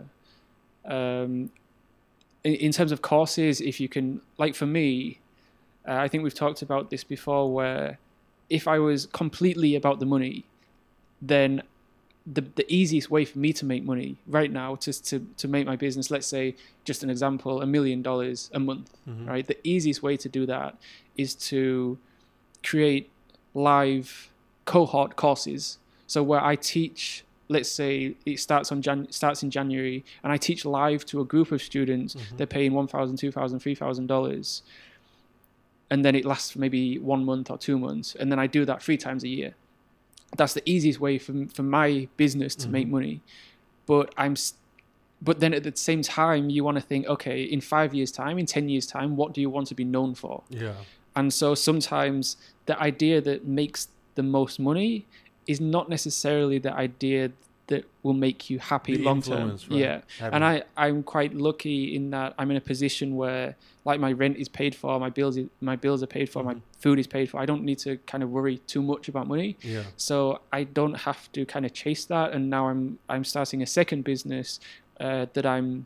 Um, 0.86 1.52
in, 2.46 2.56
in, 2.66 2.72
terms 2.72 2.94
of 2.94 3.02
courses, 3.02 3.60
if 3.60 3.82
you 3.82 3.90
can, 3.90 4.22
like 4.38 4.56
for 4.56 4.66
me, 4.66 5.20
uh, 5.86 6.06
I 6.06 6.08
think 6.08 6.24
we've 6.24 6.42
talked 6.46 6.62
about 6.62 6.90
this 6.90 7.04
before, 7.04 7.54
where 7.54 8.00
if 8.50 8.66
I 8.66 8.80
was 8.80 9.06
completely 9.08 9.76
about 9.76 10.00
the 10.00 10.06
money, 10.06 10.46
then 11.22 11.62
the 12.32 12.42
the 12.56 12.66
easiest 12.74 13.10
way 13.10 13.26
for 13.26 13.40
me 13.40 13.52
to 13.52 13.66
make 13.66 13.84
money 13.84 14.18
right 14.28 14.52
now 14.52 14.76
to 14.76 14.94
to 14.94 15.26
to 15.38 15.48
make 15.48 15.66
my 15.66 15.76
business 15.76 16.12
let's 16.12 16.28
say 16.28 16.56
just 16.86 17.04
an 17.04 17.10
example 17.10 17.62
a 17.62 17.66
million 17.66 18.02
dollars 18.02 18.50
a 18.54 18.60
month 18.60 18.98
mm-hmm. 19.08 19.28
right 19.28 19.48
the 19.48 19.58
easiest 19.68 20.04
way 20.04 20.16
to 20.16 20.30
do 20.30 20.46
that 20.46 20.76
is 21.18 21.34
to 21.34 21.98
create 22.64 23.10
live 23.54 24.30
cohort 24.66 25.16
courses 25.16 25.80
so 26.08 26.22
where 26.22 26.44
I 26.44 26.56
teach 26.56 27.24
let's 27.48 27.72
say 27.72 28.16
it 28.28 28.40
starts 28.40 28.72
on 28.72 28.82
Jan- 28.82 29.12
starts 29.12 29.42
in 29.42 29.50
January 29.50 30.06
and 30.24 30.32
I 30.32 30.38
teach 30.38 30.66
live 30.66 31.06
to 31.08 31.22
a 31.22 31.26
group 31.26 31.52
of 31.52 31.62
students 31.62 32.14
mm-hmm. 32.14 32.38
they're 32.38 32.48
paying 32.48 32.74
1000 32.74 33.18
2000 33.18 33.60
3000 33.60 34.08
dollars 34.08 34.62
and 35.90 36.06
then 36.06 36.14
it 36.14 36.26
lasts 36.26 36.52
for 36.52 36.60
maybe 36.60 37.00
one 37.00 37.26
month 37.26 37.50
or 37.50 37.58
two 37.58 37.80
months 37.80 38.14
and 38.16 38.32
then 38.32 38.38
I 38.38 38.46
do 38.46 38.66
that 38.66 38.84
three 38.84 38.98
times 38.98 39.24
a 39.24 39.28
year 39.28 39.56
that's 40.38 40.54
the 40.54 40.64
easiest 40.66 41.00
way 41.00 41.18
for 41.18 41.34
for 41.54 41.64
my 41.64 42.08
business 42.18 42.56
to 42.56 42.64
mm-hmm. 42.64 42.72
make 42.72 42.88
money. 42.88 43.22
But 43.86 44.14
I'm, 44.18 44.36
but 45.22 45.40
then 45.40 45.54
at 45.54 45.64
the 45.64 45.76
same 45.76 46.02
time, 46.04 46.50
you 46.50 46.64
want 46.64 46.78
to 46.78 46.82
think, 46.82 47.08
okay, 47.08 47.44
in 47.44 47.62
five 47.62 47.94
years' 47.94 48.12
time, 48.12 48.38
in 48.38 48.46
ten 48.46 48.70
years' 48.70 48.86
time, 48.86 49.16
what 49.16 49.34
do 49.34 49.42
you 49.42 49.50
want 49.50 49.68
to 49.68 49.76
be 49.76 49.84
known 49.84 50.16
for? 50.16 50.44
Yeah. 50.50 50.74
And 51.16 51.34
so 51.34 51.56
sometimes 51.56 52.38
the 52.66 52.80
idea 52.80 53.20
that 53.22 53.46
makes 53.46 53.88
the 54.16 54.24
most 54.24 54.60
money 54.60 55.06
is 55.48 55.60
not 55.60 55.90
necessarily 55.90 56.60
the 56.60 56.74
idea 56.74 57.32
that 57.70 57.86
will 58.04 58.14
make 58.14 58.50
you 58.50 58.60
happy 58.60 58.98
long 58.98 59.22
term. 59.22 59.52
Right? 59.52 59.62
Yeah. 59.70 60.02
Having 60.20 60.36
and 60.36 60.46
I, 60.46 60.64
I'm 60.76 61.02
quite 61.04 61.34
lucky 61.34 61.96
in 61.96 62.12
that 62.12 62.34
I'm 62.38 62.52
in 62.52 62.58
a 62.58 62.62
position 62.62 63.16
where 63.16 63.56
like 63.86 64.00
my 64.00 64.12
rent 64.12 64.38
is 64.38 64.50
paid 64.50 64.76
for, 64.76 65.00
my 65.00 65.10
bills 65.10 65.38
my 65.62 65.76
bills 65.76 66.04
are 66.04 66.08
paid 66.08 66.30
for, 66.30 66.40
mm-hmm. 66.40 66.60
my 66.60 66.62
food 66.80 67.00
is 67.00 67.08
paid 67.08 67.30
for. 67.30 67.40
I 67.40 67.46
don't 67.46 67.64
need 67.64 67.80
to 67.80 67.98
kind 68.12 68.24
of 68.24 68.30
worry 68.30 68.58
too 68.68 68.82
much 68.82 69.08
about 69.08 69.28
money. 69.28 69.58
Yeah. 69.62 69.84
So 69.98 70.42
I 70.52 70.66
don't 70.66 70.96
have 70.96 71.32
to 71.32 71.46
kind 71.46 71.66
of 71.66 71.74
chase 71.74 72.06
that. 72.06 72.34
And 72.34 72.50
now 72.50 72.68
I'm 72.68 73.00
I'm 73.08 73.24
starting 73.24 73.62
a 73.62 73.68
second 73.68 74.04
business 74.04 74.60
uh, 75.00 75.28
that 75.34 75.46
I'm 75.46 75.86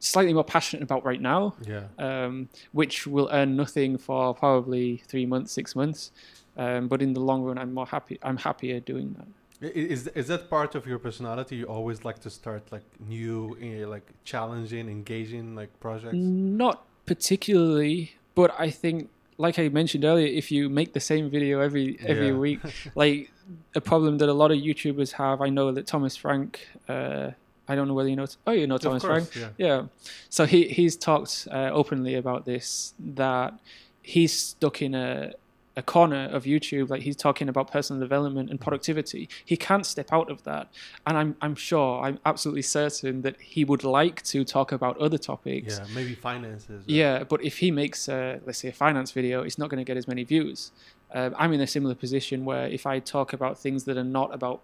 slightly 0.00 0.34
more 0.34 0.44
passionate 0.44 0.82
about 0.82 1.04
right 1.04 1.20
now. 1.20 1.54
Yeah. 1.66 1.84
Um, 1.98 2.48
which 2.72 3.06
will 3.06 3.28
earn 3.32 3.56
nothing 3.56 3.96
for 3.98 4.34
probably 4.34 5.02
three 5.08 5.26
months, 5.26 5.52
six 5.52 5.74
months. 5.74 6.12
Um, 6.56 6.88
but 6.88 7.02
in 7.02 7.14
the 7.14 7.20
long 7.20 7.42
run, 7.42 7.58
I'm 7.58 7.72
more 7.74 7.86
happy. 7.86 8.18
I'm 8.22 8.36
happier 8.36 8.80
doing 8.80 9.14
that. 9.18 9.26
Is 9.60 10.08
is 10.08 10.26
that 10.28 10.50
part 10.50 10.74
of 10.74 10.86
your 10.86 10.98
personality? 10.98 11.56
You 11.56 11.66
always 11.66 12.04
like 12.04 12.18
to 12.20 12.30
start 12.30 12.72
like 12.72 12.84
new, 12.98 13.56
eh, 13.60 13.86
like 13.86 14.06
challenging, 14.24 14.88
engaging 14.88 15.54
like 15.54 15.78
projects. 15.80 16.14
Not 16.14 16.84
particularly, 17.06 18.16
but 18.34 18.54
I 18.58 18.70
think, 18.70 19.10
like 19.38 19.58
I 19.58 19.68
mentioned 19.68 20.04
earlier, 20.04 20.26
if 20.26 20.50
you 20.50 20.68
make 20.68 20.92
the 20.92 21.00
same 21.00 21.30
video 21.30 21.60
every 21.60 21.98
every 22.04 22.28
yeah. 22.28 22.34
week, 22.34 22.60
like 22.96 23.30
a 23.74 23.80
problem 23.80 24.18
that 24.18 24.28
a 24.28 24.32
lot 24.32 24.50
of 24.50 24.58
YouTubers 24.58 25.12
have. 25.12 25.40
I 25.40 25.50
know 25.50 25.70
that 25.72 25.86
Thomas 25.86 26.16
Frank. 26.16 26.66
Uh, 26.88 27.30
I 27.68 27.74
don't 27.74 27.86
know 27.88 27.94
whether 27.94 28.08
you 28.08 28.16
know. 28.16 28.26
Oh, 28.46 28.52
you 28.52 28.66
know 28.66 28.78
Thomas 28.78 29.02
course, 29.04 29.30
Frank. 29.30 29.54
Yeah. 29.56 29.66
yeah. 29.66 29.82
So 30.30 30.46
he 30.46 30.68
he's 30.68 30.96
talked 30.96 31.46
uh, 31.50 31.70
openly 31.72 32.16
about 32.16 32.44
this 32.44 32.92
that 32.98 33.54
he's 34.02 34.32
stuck 34.32 34.82
in 34.82 34.94
a 34.94 35.32
a 35.76 35.82
corner 35.82 36.28
of 36.32 36.44
YouTube, 36.44 36.88
like 36.88 37.02
he's 37.02 37.16
talking 37.16 37.48
about 37.48 37.70
personal 37.70 38.00
development 38.00 38.50
and 38.50 38.60
productivity. 38.60 39.28
He 39.44 39.56
can't 39.56 39.84
step 39.84 40.12
out 40.12 40.30
of 40.30 40.42
that. 40.44 40.68
And 41.06 41.16
I'm 41.16 41.36
I'm 41.40 41.54
sure, 41.54 42.02
I'm 42.02 42.18
absolutely 42.24 42.62
certain 42.62 43.22
that 43.22 43.40
he 43.40 43.64
would 43.64 43.84
like 43.84 44.22
to 44.24 44.44
talk 44.44 44.72
about 44.72 44.96
other 44.98 45.18
topics. 45.18 45.78
Yeah, 45.78 45.86
maybe 45.94 46.14
finances. 46.14 46.68
Right? 46.70 46.88
Yeah, 46.88 47.24
but 47.24 47.42
if 47.44 47.58
he 47.58 47.70
makes, 47.70 48.08
a, 48.08 48.40
let's 48.46 48.58
say, 48.58 48.68
a 48.68 48.72
finance 48.72 49.10
video, 49.12 49.42
it's 49.42 49.58
not 49.58 49.68
going 49.68 49.78
to 49.78 49.84
get 49.84 49.96
as 49.96 50.06
many 50.06 50.24
views. 50.24 50.72
Uh, 51.12 51.30
I'm 51.36 51.52
in 51.52 51.60
a 51.60 51.66
similar 51.66 51.94
position 51.94 52.44
where 52.44 52.66
if 52.66 52.86
I 52.86 52.98
talk 52.98 53.32
about 53.32 53.58
things 53.58 53.84
that 53.84 53.96
are 53.96 54.04
not 54.04 54.34
about 54.34 54.62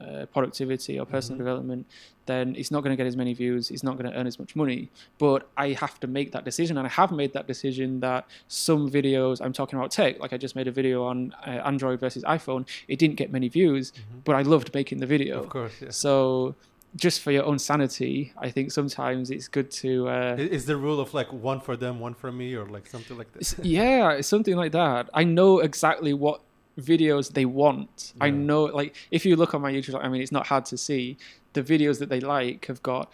uh, 0.00 0.26
productivity 0.26 0.98
or 0.98 1.06
personal 1.06 1.38
mm-hmm. 1.38 1.46
development, 1.46 1.86
then 2.26 2.54
it's 2.56 2.70
not 2.70 2.82
going 2.82 2.90
to 2.90 2.96
get 2.96 3.06
as 3.06 3.16
many 3.16 3.34
views. 3.34 3.70
It's 3.70 3.82
not 3.82 3.98
going 3.98 4.10
to 4.10 4.18
earn 4.18 4.26
as 4.26 4.38
much 4.38 4.56
money. 4.56 4.90
But 5.18 5.48
I 5.56 5.70
have 5.70 6.00
to 6.00 6.06
make 6.06 6.32
that 6.32 6.44
decision, 6.44 6.78
and 6.78 6.86
I 6.86 6.90
have 6.90 7.12
made 7.12 7.32
that 7.34 7.46
decision 7.46 8.00
that 8.00 8.26
some 8.48 8.90
videos 8.90 9.40
I'm 9.40 9.52
talking 9.52 9.78
about 9.78 9.90
tech, 9.90 10.20
like 10.20 10.32
I 10.32 10.36
just 10.36 10.56
made 10.56 10.68
a 10.68 10.72
video 10.72 11.04
on 11.04 11.34
uh, 11.46 11.50
Android 11.50 12.00
versus 12.00 12.22
iPhone. 12.24 12.66
It 12.88 12.98
didn't 12.98 13.16
get 13.16 13.30
many 13.32 13.48
views, 13.48 13.92
mm-hmm. 13.92 14.20
but 14.24 14.36
I 14.36 14.42
loved 14.42 14.72
making 14.74 14.98
the 14.98 15.06
video. 15.06 15.40
Of 15.40 15.48
course, 15.48 15.74
yeah. 15.80 15.90
So 15.90 16.54
just 16.96 17.20
for 17.20 17.32
your 17.32 17.44
own 17.44 17.58
sanity, 17.58 18.32
I 18.38 18.50
think 18.50 18.70
sometimes 18.70 19.30
it's 19.30 19.48
good 19.48 19.70
to. 19.72 20.08
Uh, 20.08 20.36
is 20.38 20.66
the 20.66 20.76
rule 20.76 21.00
of 21.00 21.12
like 21.12 21.32
one 21.32 21.60
for 21.60 21.76
them, 21.76 22.00
one 22.00 22.14
for 22.14 22.30
me, 22.30 22.54
or 22.54 22.66
like 22.66 22.86
something 22.86 23.18
like 23.18 23.32
this? 23.32 23.56
yeah, 23.62 24.20
something 24.20 24.56
like 24.56 24.72
that. 24.72 25.10
I 25.12 25.24
know 25.24 25.58
exactly 25.58 26.14
what 26.14 26.40
videos 26.78 27.32
they 27.32 27.44
want. 27.44 28.12
Yeah. 28.16 28.24
I 28.24 28.30
know, 28.30 28.64
like, 28.64 28.94
if 29.10 29.24
you 29.24 29.36
look 29.36 29.54
on 29.54 29.62
my 29.62 29.72
YouTube, 29.72 30.02
I 30.02 30.08
mean, 30.08 30.22
it's 30.22 30.32
not 30.32 30.46
hard 30.46 30.64
to 30.66 30.76
see. 30.76 31.16
The 31.52 31.62
videos 31.62 31.98
that 32.00 32.08
they 32.08 32.20
like 32.20 32.66
have 32.66 32.82
got 32.82 33.10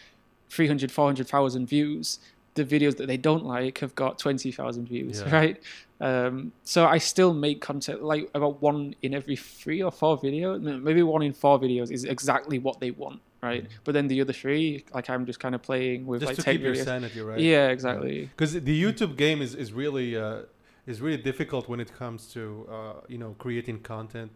300, 0.50 0.90
400,000 0.90 1.66
views. 1.66 2.18
The 2.54 2.64
videos 2.64 2.96
that 2.96 3.06
they 3.06 3.16
don't 3.16 3.44
like 3.44 3.78
have 3.78 3.94
got 3.94 4.18
20,000 4.18 4.86
views, 4.86 5.20
yeah. 5.20 5.34
right? 5.34 5.62
Um, 6.00 6.52
so 6.64 6.86
I 6.86 6.98
still 6.98 7.34
make 7.34 7.60
content, 7.60 8.02
like, 8.02 8.30
about 8.34 8.60
one 8.62 8.94
in 9.02 9.14
every 9.14 9.36
three 9.36 9.82
or 9.82 9.92
four 9.92 10.18
videos. 10.18 10.60
Maybe 10.82 11.02
one 11.02 11.22
in 11.22 11.32
four 11.32 11.60
videos 11.60 11.92
is 11.92 12.04
exactly 12.04 12.58
what 12.58 12.80
they 12.80 12.90
want, 12.90 13.20
right? 13.42 13.64
Mm. 13.64 13.68
But 13.84 13.92
then 13.92 14.08
the 14.08 14.20
other 14.20 14.32
three, 14.32 14.84
like, 14.94 15.10
I'm 15.10 15.26
just 15.26 15.38
kind 15.38 15.54
of 15.54 15.62
playing 15.62 16.06
with, 16.06 16.22
just 16.22 16.30
like, 16.30 16.44
to 16.44 16.52
keep 16.52 16.62
your 16.62 16.74
sanity, 16.74 17.20
right? 17.20 17.38
Yeah, 17.38 17.68
exactly. 17.68 18.30
Because 18.34 18.54
the 18.54 18.82
YouTube 18.82 19.16
game 19.16 19.42
is, 19.42 19.54
is 19.54 19.72
really. 19.72 20.16
Uh, 20.16 20.42
is 20.90 21.00
really 21.00 21.22
difficult 21.30 21.68
when 21.68 21.80
it 21.80 21.92
comes 22.02 22.20
to 22.34 22.42
uh, 22.76 23.00
you 23.08 23.18
know 23.22 23.32
creating 23.44 23.78
content 23.80 24.32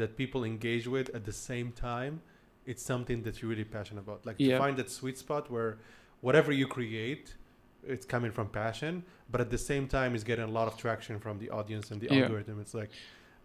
that 0.00 0.16
people 0.16 0.44
engage 0.44 0.86
with 0.86 1.06
at 1.14 1.24
the 1.24 1.36
same 1.50 1.72
time. 1.72 2.14
It's 2.70 2.82
something 2.82 3.22
that 3.24 3.34
you're 3.40 3.50
really 3.50 3.70
passionate 3.76 4.02
about. 4.06 4.24
Like 4.26 4.36
yeah. 4.38 4.52
to 4.52 4.58
find 4.64 4.76
that 4.76 4.90
sweet 4.90 5.18
spot 5.18 5.50
where 5.50 5.78
whatever 6.20 6.52
you 6.52 6.66
create, 6.66 7.34
it's 7.94 8.06
coming 8.14 8.30
from 8.30 8.48
passion, 8.48 9.04
but 9.30 9.40
at 9.40 9.50
the 9.50 9.58
same 9.58 9.86
time, 9.88 10.14
it's 10.14 10.24
getting 10.24 10.44
a 10.44 10.54
lot 10.58 10.66
of 10.68 10.76
traction 10.76 11.18
from 11.18 11.38
the 11.38 11.50
audience 11.50 11.90
and 11.90 12.00
the 12.00 12.08
yeah. 12.10 12.22
algorithm. 12.22 12.60
It's 12.60 12.74
like 12.74 12.90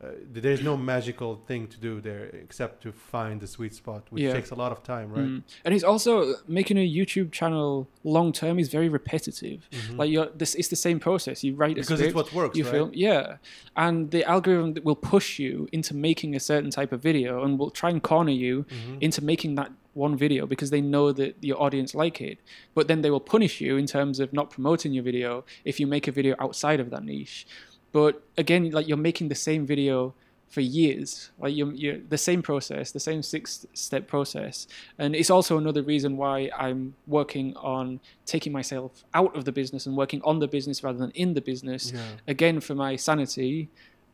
uh, 0.04 0.08
there's 0.30 0.62
no 0.62 0.76
magical 0.76 1.42
thing 1.48 1.68
to 1.68 1.80
do 1.80 2.02
there 2.02 2.26
except 2.26 2.84
to 2.84 2.92
find 2.92 3.40
the 3.40 3.48
sweet 3.48 3.74
spot, 3.74 4.04
which 4.10 4.24
yeah. 4.24 4.34
takes 4.34 4.52
a 4.52 4.56
lot 4.56 4.72
of 4.72 4.84
time, 4.84 5.10
right? 5.10 5.26
Mm. 5.26 5.44
And 5.64 5.74
he's 5.74 5.86
also 5.86 6.36
making 6.48 6.78
a 6.78 6.88
YouTube 6.88 7.32
channel 7.32 7.88
long 8.04 8.34
term 8.34 8.60
is 8.60 8.68
very 8.68 8.90
repetitive. 8.90 9.70
Mm-hmm. 9.72 9.98
Like 9.98 10.10
you're 10.10 10.28
this, 10.36 10.54
it's 10.56 10.68
the 10.68 10.76
same 10.76 11.00
process. 11.00 11.46
You 11.46 11.56
write 11.56 11.76
because 11.76 11.88
script, 11.88 12.04
it's 12.04 12.16
what 12.16 12.34
works. 12.34 12.58
You 12.58 12.66
right? 12.66 12.74
film, 12.74 12.92
yeah, 12.94 13.38
and 13.78 14.12
the 14.12 14.26
algorithm 14.26 14.76
will 14.84 14.98
push 14.98 15.40
you 15.40 15.70
into 15.72 15.96
making 15.96 16.36
a 16.36 16.42
certain 16.42 16.72
type 16.72 16.92
of 16.92 17.02
video, 17.02 17.44
and 17.44 17.58
will 17.58 17.72
try 17.72 17.90
and 17.90 18.04
corner 18.04 18.32
you 18.32 18.66
mm-hmm. 18.66 18.98
into 19.00 19.24
making 19.24 19.56
that 19.56 19.72
one 19.94 20.18
video 20.18 20.46
because 20.46 20.72
they 20.72 20.82
know 20.82 21.14
that 21.14 21.36
your 21.42 21.62
audience 21.62 21.96
like 21.96 22.20
it. 22.20 22.40
But 22.74 22.90
then 22.90 23.02
they 23.02 23.10
will 23.10 23.22
punish 23.22 23.62
you 23.62 23.78
in 23.78 23.86
terms 23.88 24.20
of 24.20 24.34
not 24.34 24.50
promoting 24.50 24.92
your 24.92 25.04
video 25.04 25.46
if 25.64 25.80
you 25.80 25.88
make 25.88 26.08
a 26.10 26.12
video 26.12 26.36
outside 26.38 26.82
of 26.82 26.90
that 26.90 27.06
niche. 27.06 27.48
But 27.96 28.22
again, 28.38 28.72
like 28.72 28.90
you're 28.90 28.98
making 28.98 29.30
the 29.30 29.36
same 29.50 29.66
video 29.66 30.14
for 30.50 30.60
years. 30.60 31.32
Like 31.40 31.56
you're, 31.56 31.72
you're 31.72 32.00
the 32.10 32.18
same 32.18 32.42
process, 32.42 32.92
the 32.92 33.00
same 33.00 33.24
six 33.24 33.66
step 33.74 34.06
process. 34.06 34.68
And 35.00 35.16
it's 35.16 35.30
also 35.30 35.58
another 35.58 35.82
reason 35.82 36.18
why 36.18 36.50
I'm 36.58 36.96
working 37.08 37.56
on 37.56 38.02
taking 38.26 38.52
myself 38.52 39.06
out 39.14 39.34
of 39.38 39.46
the 39.46 39.54
business 39.54 39.86
and 39.86 39.96
working 39.96 40.22
on 40.26 40.40
the 40.40 40.48
business 40.50 40.84
rather 40.84 40.98
than 40.98 41.12
in 41.12 41.36
the 41.36 41.40
business. 41.40 41.94
Yeah. 41.94 42.02
Again, 42.28 42.60
for 42.60 42.76
my 42.76 42.98
sanity. 42.98 43.70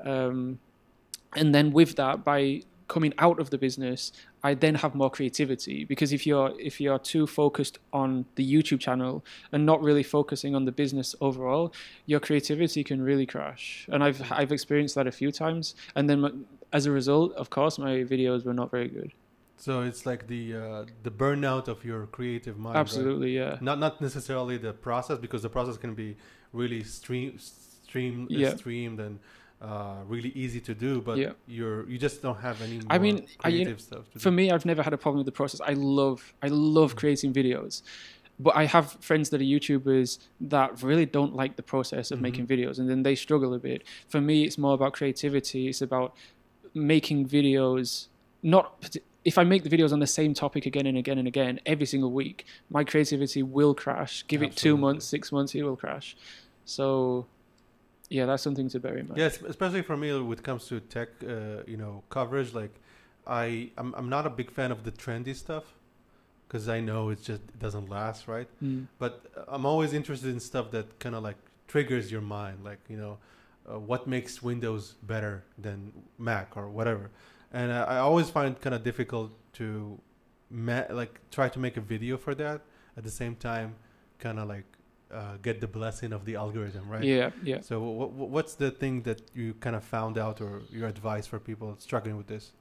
Um, 0.05 0.59
and 1.35 1.55
then 1.55 1.71
with 1.71 1.95
that, 1.95 2.23
by 2.23 2.61
coming 2.87 3.15
out 3.17 3.39
of 3.39 3.49
the 3.49 3.57
business, 3.57 4.11
I 4.43 4.53
then 4.55 4.75
have 4.75 4.95
more 4.95 5.09
creativity 5.09 5.85
because 5.85 6.11
if 6.13 6.25
you're 6.25 6.51
if 6.59 6.81
you're 6.81 6.99
too 6.99 7.27
focused 7.27 7.79
on 7.93 8.25
the 8.35 8.53
YouTube 8.53 8.79
channel 8.79 9.23
and 9.51 9.65
not 9.65 9.81
really 9.81 10.03
focusing 10.03 10.55
on 10.55 10.65
the 10.65 10.71
business 10.71 11.15
overall, 11.21 11.73
your 12.05 12.19
creativity 12.19 12.83
can 12.83 13.01
really 13.01 13.25
crash. 13.25 13.87
And 13.91 14.03
I've 14.03 14.21
I've 14.31 14.51
experienced 14.51 14.95
that 14.95 15.07
a 15.07 15.11
few 15.11 15.31
times. 15.31 15.75
And 15.95 16.09
then 16.09 16.45
as 16.73 16.85
a 16.85 16.91
result, 16.91 17.33
of 17.33 17.49
course, 17.49 17.77
my 17.77 18.03
videos 18.03 18.45
were 18.45 18.53
not 18.53 18.71
very 18.71 18.87
good. 18.87 19.11
So 19.57 19.81
it's 19.81 20.05
like 20.07 20.25
the 20.25 20.55
uh, 20.55 20.85
the 21.03 21.11
burnout 21.11 21.67
of 21.67 21.85
your 21.85 22.07
creative 22.07 22.57
mind. 22.57 22.77
Absolutely, 22.77 23.37
right? 23.37 23.51
yeah. 23.53 23.57
Not 23.61 23.77
not 23.77 24.01
necessarily 24.01 24.57
the 24.57 24.73
process 24.73 25.19
because 25.19 25.43
the 25.43 25.49
process 25.49 25.77
can 25.77 25.93
be 25.93 26.17
really 26.51 26.83
stream 26.83 27.37
stream 27.37 28.27
Yeah. 28.29 28.55
streamed 28.55 28.99
and 28.99 29.19
uh, 29.61 29.97
really 30.07 30.31
easy 30.35 30.59
to 30.61 30.73
do, 30.73 31.01
but 31.01 31.17
Yeah. 31.17 31.33
you're 31.47 31.87
you 31.89 31.97
just 31.97 32.21
don't 32.21 32.39
have 32.39 32.61
any. 32.61 32.79
I 32.89 32.97
mean, 32.97 33.25
I- 33.41 33.49
you 33.49 33.57
creative 33.65 33.81
stuff. 33.81 34.09
To 34.11 34.19
For 34.19 34.29
do. 34.31 34.35
me, 34.35 34.51
I've 34.51 34.65
never 34.65 34.81
had 34.81 34.93
a 34.93 34.97
problem 34.97 35.17
with 35.19 35.27
the 35.27 35.31
process. 35.41 35.61
I 35.61 35.73
love 35.73 36.33
I 36.41 36.47
love 36.47 36.95
creating 36.95 37.31
videos. 37.33 37.83
But 38.39 38.55
I 38.55 38.65
have 38.65 38.97
friends 39.01 39.29
that 39.29 39.39
are 39.39 39.49
YouTubers 39.55 40.17
that 40.53 40.81
really 40.81 41.05
don't 41.05 41.35
like 41.35 41.57
the 41.57 41.63
process 41.63 42.09
of 42.09 42.17
Mhm. 42.17 42.21
making 42.23 42.47
videos 42.47 42.79
and 42.79 42.89
then 42.89 43.03
they 43.03 43.13
struggle 43.13 43.53
a 43.53 43.59
bit. 43.59 43.83
For 44.07 44.19
me, 44.19 44.43
it's 44.45 44.57
more 44.57 44.73
about 44.73 44.93
creativity. 44.93 45.67
It's 45.67 45.81
about 45.81 46.15
making 46.73 47.27
videos 47.27 48.07
not 48.41 48.95
if 49.23 49.37
I 49.37 49.43
make 49.43 49.61
the 49.63 49.69
videos 49.69 49.91
on 49.93 49.99
the 49.99 50.07
same 50.07 50.33
topic 50.33 50.65
again 50.65 50.87
and 50.87 50.97
again 50.97 51.19
and 51.19 51.27
again 51.27 51.59
every 51.67 51.85
single 51.85 52.11
week, 52.11 52.45
my 52.71 52.83
creativity 52.83 53.43
will 53.43 53.75
crash. 53.75 54.25
Give 54.27 54.41
it 54.41 54.55
two 54.55 54.75
months, 54.75 55.05
six 55.05 55.31
months, 55.31 55.53
it 55.53 55.61
will 55.61 55.75
crash. 55.75 56.17
So, 56.65 57.27
yeah, 58.11 58.25
that's 58.25 58.43
something 58.43 58.67
to 58.69 58.79
bear 58.79 58.97
in 58.97 59.07
mind. 59.07 59.17
Yes, 59.17 59.41
especially 59.41 59.83
for 59.83 59.95
me 59.95 60.11
when 60.11 60.37
it 60.37 60.43
comes 60.43 60.67
to 60.67 60.79
tech, 60.81 61.09
uh, 61.23 61.63
you 61.65 61.77
know, 61.77 62.03
coverage. 62.09 62.53
Like, 62.53 62.75
I 63.25 63.71
I'm 63.77 63.95
I'm 63.95 64.09
not 64.09 64.25
a 64.25 64.29
big 64.29 64.51
fan 64.51 64.71
of 64.71 64.83
the 64.83 64.91
trendy 64.91 65.35
stuff 65.35 65.65
because 66.45 66.67
I 66.67 66.81
know 66.81 67.09
it 67.09 67.19
just 67.29 67.43
it 67.55 67.59
doesn't 67.59 67.89
last, 67.89 68.27
right? 68.27 68.49
Mm. 68.61 68.87
But 68.99 69.13
I'm 69.47 69.65
always 69.65 69.93
interested 69.93 70.29
in 70.29 70.39
stuff 70.39 70.71
that 70.71 70.99
kind 70.99 71.15
of 71.15 71.23
like 71.23 71.37
triggers 71.67 72.11
your 72.11 72.21
mind, 72.21 72.57
like 72.65 72.81
you 72.89 72.97
know, 72.97 73.17
uh, 73.71 73.79
what 73.79 74.07
makes 74.07 74.43
Windows 74.43 74.95
better 75.03 75.43
than 75.57 75.93
Mac 76.17 76.57
or 76.57 76.69
whatever. 76.69 77.11
And 77.53 77.71
I, 77.71 77.83
I 77.83 77.97
always 77.99 78.29
find 78.29 78.59
kind 78.59 78.75
of 78.75 78.83
difficult 78.83 79.31
to, 79.53 79.99
ma- 80.49 80.89
like, 80.89 81.19
try 81.31 81.49
to 81.49 81.59
make 81.59 81.75
a 81.77 81.81
video 81.81 82.17
for 82.17 82.33
that 82.35 82.61
at 82.97 83.03
the 83.03 83.11
same 83.11 83.35
time, 83.35 83.75
kind 84.19 84.39
of 84.39 84.47
like 84.47 84.65
uh, 85.13 85.37
get 85.41 85.61
the 85.61 85.67
blessing 85.67 86.13
of 86.13 86.25
the 86.25 86.35
algorithm, 86.35 86.89
right? 86.89 87.03
Yeah, 87.03 87.31
yeah. 87.43 87.61
So 87.61 87.81
what, 87.81 88.11
what's 88.11 88.55
the 88.55 88.71
thing 88.71 89.03
that 89.03 89.21
you 89.33 89.53
kind 89.55 89.75
of 89.75 89.83
found 89.83 90.17
out, 90.17 90.41
or 90.41 90.61
your 90.71 90.87
advice 90.87 91.27
for 91.27 91.39
people 91.39 91.75
struggling 91.79 92.17
with 92.17 92.27
this? 92.27 92.51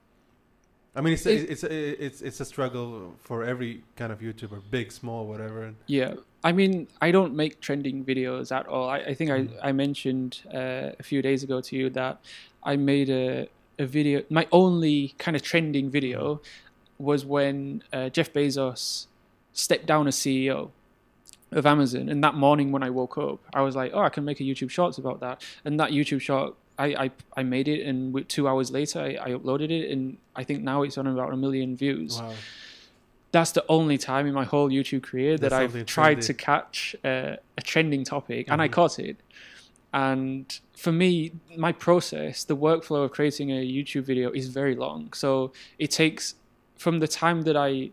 I 0.94 1.00
mean, 1.02 1.12
it's 1.12 1.24
a, 1.26 1.34
it's 1.52 1.62
a, 1.62 2.04
it's 2.04 2.20
it's 2.20 2.40
a 2.40 2.44
struggle 2.44 3.14
for 3.20 3.44
every 3.44 3.84
kind 3.96 4.12
of 4.12 4.20
YouTuber, 4.20 4.62
big, 4.70 4.90
small, 4.90 5.26
whatever. 5.26 5.72
Yeah, 5.86 6.14
I 6.42 6.50
mean, 6.52 6.88
I 7.00 7.12
don't 7.12 7.34
make 7.34 7.60
trending 7.60 8.04
videos 8.04 8.50
at 8.50 8.66
all. 8.66 8.88
I, 8.88 8.98
I 8.98 9.14
think 9.14 9.30
Mm. 9.30 9.50
I, 9.62 9.68
I 9.68 9.72
mentioned 9.72 10.42
uh, 10.52 10.90
a 10.98 11.02
few 11.02 11.22
days 11.22 11.44
ago 11.44 11.60
to 11.60 11.76
you 11.76 11.90
that 11.90 12.18
I 12.64 12.74
made 12.76 13.08
a, 13.08 13.48
a 13.78 13.86
video. 13.86 14.24
My 14.30 14.48
only 14.50 15.14
kind 15.18 15.36
of 15.36 15.42
trending 15.42 15.90
video 15.90 16.40
was 16.98 17.24
when 17.24 17.82
uh, 17.92 18.08
Jeff 18.08 18.32
Bezos 18.32 19.06
stepped 19.52 19.86
down 19.86 20.08
as 20.08 20.16
CEO 20.16 20.70
of 21.52 21.66
Amazon. 21.66 22.08
And 22.08 22.22
that 22.22 22.34
morning 22.34 22.72
when 22.72 22.82
I 22.82 22.90
woke 22.90 23.18
up, 23.18 23.40
I 23.52 23.62
was 23.62 23.74
like, 23.76 23.92
oh, 23.94 24.00
I 24.00 24.08
can 24.08 24.24
make 24.24 24.40
a 24.40 24.44
YouTube 24.44 24.70
Shorts 24.70 24.98
about 24.98 25.20
that. 25.20 25.42
And 25.64 25.78
that 25.80 25.90
YouTube 25.90 26.20
short, 26.20 26.54
I, 26.78 26.86
I, 27.04 27.10
I 27.36 27.42
made 27.42 27.68
it, 27.68 27.86
and 27.86 28.28
two 28.28 28.48
hours 28.48 28.70
later, 28.70 29.00
I, 29.00 29.18
I 29.20 29.30
uploaded 29.30 29.70
it, 29.70 29.90
and 29.90 30.16
I 30.34 30.44
think 30.44 30.62
now 30.62 30.82
it's 30.82 30.96
on 30.96 31.06
about 31.06 31.32
a 31.32 31.36
million 31.36 31.76
views 31.76 32.18
wow, 32.20 32.34
that's 33.32 33.52
the 33.52 33.64
only 33.68 33.96
time 33.96 34.26
in 34.26 34.34
my 34.34 34.44
whole 34.44 34.68
YouTube 34.70 35.02
career 35.02 35.38
that 35.38 35.50
That's 35.50 35.74
I've 35.74 35.86
tried 35.86 36.18
trendy. 36.18 36.26
to 36.26 36.34
catch 36.34 36.96
uh, 37.04 37.36
a 37.56 37.62
trending 37.62 38.04
topic, 38.04 38.46
and 38.50 38.60
I 38.60 38.68
Mhm. 38.68 38.72
caught 38.72 38.98
it. 38.98 39.16
And 39.92 40.58
for 40.76 40.92
me, 40.92 41.32
my 41.56 41.72
process, 41.72 42.44
the 42.44 42.56
workflow 42.56 43.04
of 43.04 43.10
creating 43.12 43.50
a 43.50 43.64
YouTube 43.64 44.02
video 44.04 44.30
is 44.32 44.48
very 44.48 44.74
long. 44.74 45.12
So 45.12 45.52
it 45.78 45.90
takes 45.90 46.34
from 46.76 47.00
the 47.00 47.08
time 47.08 47.42
that 47.42 47.56
I 47.56 47.90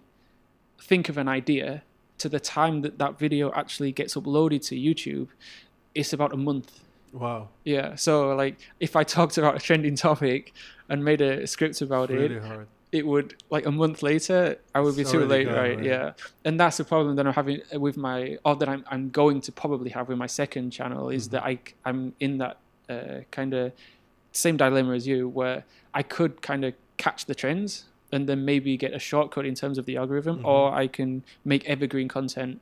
think 0.79 1.09
of 1.09 1.17
an 1.17 1.27
idea 1.27 1.83
to 2.19 2.29
the 2.29 2.39
time 2.39 2.81
that 2.81 2.97
that 2.97 3.19
video 3.19 3.51
actually 3.53 3.91
gets 3.91 4.15
uploaded 4.15 4.65
to 4.67 4.75
YouTube, 4.75 5.27
it's 5.93 6.13
about 6.13 6.33
a 6.33 6.37
month. 6.37 6.79
wow, 7.13 7.49
Yeah. 7.63 7.95
So 7.95 8.35
like, 8.35 8.57
if 8.79 8.95
I 8.95 9.03
talked 9.03 9.37
about 9.37 9.55
a 9.55 9.59
trending 9.59 9.95
topic 9.95 10.53
and 10.89 11.03
made 11.03 11.21
a 11.21 11.45
script 11.47 11.81
about 11.81 12.09
it's 12.11 12.33
it, 12.33 12.41
hard. 12.43 12.67
it 12.91 13.05
would 13.05 13.35
like 13.49 13.65
a 13.65 13.71
month 13.71 14.01
later 14.03 14.57
I 14.75 14.79
would 14.81 14.95
be 14.95 15.01
It's 15.01 15.11
too 15.11 15.25
late, 15.25 15.45
gone, 15.45 15.55
right? 15.55 15.75
right? 15.77 15.85
Yeah, 15.85 16.13
and 16.45 16.59
that's 16.59 16.77
the 16.77 16.85
problem 16.85 17.15
that 17.17 17.25
I'm 17.27 17.33
having 17.33 17.61
with 17.73 17.97
my, 17.97 18.37
or 18.45 18.55
that 18.55 18.69
I'm 18.69 18.83
I'm 18.89 19.09
going 19.09 19.41
to 19.41 19.51
probably 19.51 19.89
have 19.91 20.07
with 20.09 20.17
my 20.17 20.27
second 20.27 20.71
channel 20.71 21.09
is 21.09 21.27
Mhm. 21.27 21.31
that 21.31 21.43
I 21.43 21.59
I'm 21.85 22.13
in 22.19 22.37
that 22.39 22.57
uh, 22.89 23.21
kind 23.31 23.53
of 23.53 23.73
same 24.31 24.55
dilemma 24.57 24.93
as 24.93 25.05
you, 25.07 25.27
where 25.29 25.65
I 25.93 26.03
could 26.03 26.41
kind 26.41 26.63
of 26.65 26.73
catch 26.97 27.25
the 27.25 27.35
trends 27.35 27.85
and 28.11 28.27
then 28.27 28.45
maybe 28.45 28.77
get 28.77 28.93
a 28.93 28.99
shortcut 28.99 29.45
in 29.45 29.55
terms 29.55 29.77
of 29.77 29.85
the 29.85 29.97
algorithm, 29.97 30.37
Mhm. 30.39 30.45
or 30.45 30.73
I 30.73 30.87
can 30.87 31.23
make 31.43 31.65
evergreen 31.65 32.07
content 32.07 32.59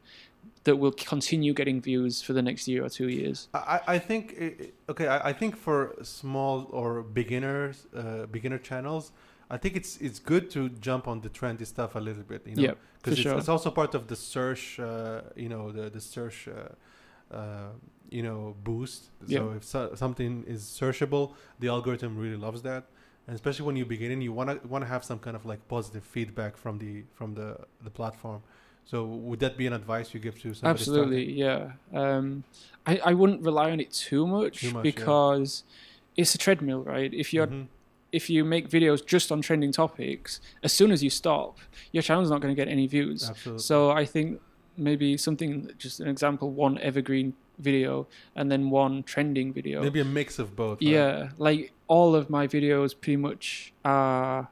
that 0.64 0.78
will 0.78 0.92
continue 0.92 1.54
getting 1.54 1.80
views 1.82 2.22
for 2.24 2.34
the 2.34 2.42
next 2.42 2.68
year 2.68 2.84
or 2.84 2.90
two 2.90 3.08
years. 3.08 3.48
I, 3.54 3.80
I 3.96 4.00
think 4.00 4.24
okay. 4.90 5.08
I, 5.08 5.30
I 5.30 5.34
think 5.34 5.56
for 5.56 5.96
small 6.02 6.68
or 6.72 7.04
beginners, 7.04 7.86
uh, 7.96 8.26
beginner 8.26 8.58
channels, 8.58 9.12
I 9.50 9.58
think 9.58 9.76
it's 9.76 9.98
it's 9.98 10.20
good 10.20 10.50
to 10.52 10.70
jump 10.70 11.08
on 11.08 11.22
the 11.22 11.30
trendy 11.30 11.66
stuff 11.68 11.96
a 11.96 12.00
little 12.00 12.24
bit. 12.24 12.42
You 12.48 12.56
know, 12.56 12.62
Yep, 12.64 12.78
because 12.98 13.14
it's, 13.14 13.22
sure. 13.22 13.38
it's 13.38 13.50
also 13.50 13.70
part 13.70 13.94
of 13.94 14.08
the 14.08 14.16
search. 14.16 14.80
Uh, 14.80 15.22
you 15.36 15.50
know, 15.50 15.72
the 15.72 15.90
the 15.90 16.02
search. 16.02 16.48
Uh, 16.48 16.70
uh, 17.32 17.70
you 18.12 18.22
know, 18.22 18.56
boost. 18.64 19.10
So 19.28 19.52
if 19.58 19.64
so, 19.64 19.96
something 19.96 20.44
is 20.48 20.62
searchable, 20.64 21.34
the 21.60 21.70
algorithm 21.70 22.16
really 22.18 22.38
loves 22.38 22.62
that. 22.62 22.84
And 23.28 23.34
especially 23.36 23.66
when 23.66 23.76
you're 23.76 23.86
beginning, 23.88 24.22
you 24.22 24.34
wanna 24.34 24.60
wanna 24.68 24.86
have 24.86 25.04
some 25.04 25.20
kind 25.20 25.36
of 25.36 25.46
like 25.46 25.68
positive 25.68 26.04
feedback 26.04 26.58
from 26.58 26.78
the 26.80 27.04
from 27.14 27.34
the 27.34 27.58
the 27.84 27.90
platform. 27.90 28.42
So 28.86 29.04
would 29.06 29.40
that 29.40 29.58
be 29.58 29.66
an 29.66 29.74
advice 29.74 30.14
you 30.14 30.20
give 30.20 30.36
to 30.44 30.54
somebody? 30.54 30.84
starting? 30.84 31.04
Absolutely, 31.04 31.34
yeah. 31.34 31.72
Um, 31.92 32.44
I, 32.86 33.00
I 33.04 33.14
wouldn't 33.16 33.42
rely 33.42 33.72
on 33.72 33.80
it 33.80 33.92
too 33.92 34.28
much, 34.28 34.62
Too 34.62 34.68
much, 34.74 34.86
yeah. 34.86 34.92
because 34.92 35.64
it's 36.16 36.36
a 36.36 36.38
treadmill, 36.38 36.84
right? 36.84 37.12
If 37.12 37.34
you're 37.34 37.48
Mhm. 37.48 37.68
if 38.12 38.30
you 38.30 38.46
make 38.46 38.70
videos 38.70 39.04
just 39.06 39.32
on 39.32 39.42
trending 39.42 39.72
topics, 39.72 40.40
as 40.62 40.72
soon 40.72 40.92
as 40.92 41.04
you 41.04 41.10
stop, 41.10 41.58
your 41.92 42.04
channel's 42.04 42.30
not 42.30 42.42
going 42.42 42.56
to 42.56 42.60
get 42.62 42.68
any 42.72 42.86
views. 42.88 43.30
Absolutely. 43.30 43.64
So 43.64 43.90
I 43.90 44.06
think 44.06 44.40
maybe 44.78 45.18
something, 45.18 45.72
just 45.80 46.00
an 46.00 46.08
example, 46.08 46.52
one 46.52 46.78
evergreen 46.78 47.34
video 47.60 48.08
and 48.36 48.52
then 48.52 48.70
one 48.70 49.04
trending 49.04 49.54
video. 49.54 49.82
Maybe 49.82 50.00
a 50.00 50.06
mix 50.06 50.40
of 50.40 50.56
both. 50.56 50.80
right? 50.82 50.90
Yeah, 50.90 51.30
like 51.38 51.72
all 51.88 52.16
of 52.16 52.30
my 52.30 52.48
videos 52.48 52.96
pretty 53.00 53.18
much 53.18 53.74
are 53.84 54.50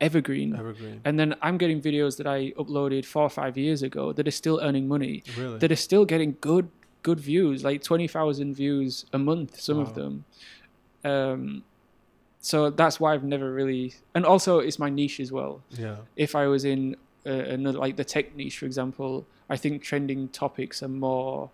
evergreen. 0.00 0.54
Evergreen. 0.54 1.00
And 1.04 1.18
then 1.18 1.34
I'm 1.42 1.56
getting 1.58 1.80
videos 1.80 2.16
that 2.18 2.26
I 2.26 2.52
uploaded 2.52 3.04
four 3.04 3.22
or 3.22 3.30
five 3.30 3.56
years 3.56 3.82
ago 3.82 4.12
that 4.12 4.26
are 4.28 4.30
still 4.42 4.60
earning 4.62 4.86
money 4.88 5.22
Really? 5.38 5.58
that 5.58 5.72
are 5.72 5.76
still 5.76 6.04
getting 6.04 6.36
good 6.40 6.68
good 7.02 7.20
views, 7.20 7.62
like 7.64 7.82
twenty 7.82 8.08
thousand 8.08 8.54
views 8.54 9.06
a 9.12 9.18
month. 9.18 9.60
Some 9.60 9.78
of 9.78 9.94
them. 9.94 10.24
Um, 11.04 11.62
so 12.40 12.70
that's 12.70 13.00
why 13.00 13.14
I've 13.14 13.24
never 13.24 13.52
really, 13.52 13.94
and 14.14 14.24
also 14.24 14.58
it's 14.60 14.78
my 14.78 14.88
niche 14.90 15.20
as 15.20 15.32
well. 15.32 15.62
yeah. 15.70 15.96
If 16.16 16.34
I 16.34 16.46
was 16.46 16.64
in 16.64 16.96
uh, 17.24 17.30
another, 17.30 17.78
like 17.78 17.96
the 17.96 18.04
tech 18.04 18.36
niche, 18.36 18.58
for 18.58 18.66
example, 18.66 19.26
I 19.48 19.56
think 19.56 19.82
trending 19.82 20.28
topics 20.28 20.82
are 20.82 20.88
more. 20.88 21.50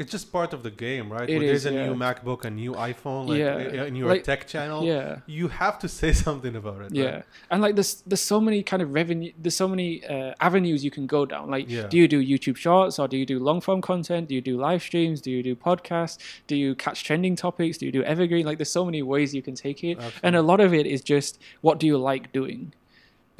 It's 0.00 0.10
just 0.10 0.32
part 0.32 0.52
of 0.56 0.60
the 0.66 0.70
game, 0.86 1.12
right? 1.12 1.28
It 1.28 1.34
when 1.38 1.42
is, 1.42 1.62
there's 1.64 1.66
a 1.74 1.76
yeah. 1.76 1.86
new 1.88 1.94
MacBook, 1.94 2.44
a 2.46 2.50
new 2.50 2.72
iPhone, 2.72 3.28
like 3.28 3.38
Yeah. 3.38 3.84
in 3.84 3.94
your 4.00 4.08
Like- 4.08 4.24
tech 4.24 4.46
channel, 4.52 4.80
Yeah, 4.84 5.18
you 5.26 5.48
have 5.48 5.78
to 5.80 5.88
say 5.88 6.10
something 6.26 6.54
about 6.56 6.80
it. 6.86 6.90
yeah, 6.92 7.04
right? 7.04 7.24
and 7.50 7.58
like 7.64 7.74
there's 7.78 7.92
there's 8.06 8.26
so 8.34 8.40
many 8.40 8.62
kind 8.70 8.82
of 8.84 8.88
revenue, 9.00 9.32
there's 9.42 9.56
so 9.64 9.68
many 9.68 9.88
uh, 10.14 10.32
avenues 10.48 10.82
you 10.86 10.90
can 10.98 11.06
go 11.06 11.26
down. 11.26 11.50
Like, 11.50 11.66
Yeah. 11.68 11.86
do 11.92 11.96
you 12.02 12.08
do 12.08 12.18
YouTube 12.32 12.56
Shorts 12.56 12.98
or 12.98 13.06
do 13.08 13.16
you 13.20 13.26
do 13.26 13.38
long 13.38 13.60
form 13.60 13.80
content? 13.82 14.28
Do 14.28 14.34
you 14.34 14.40
do 14.50 14.54
live 14.68 14.82
streams? 14.88 15.20
Do 15.20 15.30
you 15.30 15.42
do 15.42 15.54
podcasts? 15.68 16.16
Do 16.46 16.56
you 16.56 16.74
catch 16.74 17.04
trending 17.04 17.36
topics? 17.36 17.76
Do 17.78 17.84
you 17.86 17.92
do 17.92 18.02
evergreen? 18.04 18.46
Like, 18.46 18.58
there's 18.58 18.72
so 18.80 18.84
many 18.90 19.02
ways 19.02 19.34
you 19.34 19.42
can 19.42 19.54
take 19.54 19.84
it. 19.90 19.98
and 20.22 20.34
a 20.34 20.42
lot 20.50 20.60
of 20.60 20.72
it 20.80 20.86
is 20.86 21.00
just 21.14 21.38
what 21.60 21.78
do 21.78 21.86
you 21.86 21.98
like 21.98 22.32
doing 22.32 22.72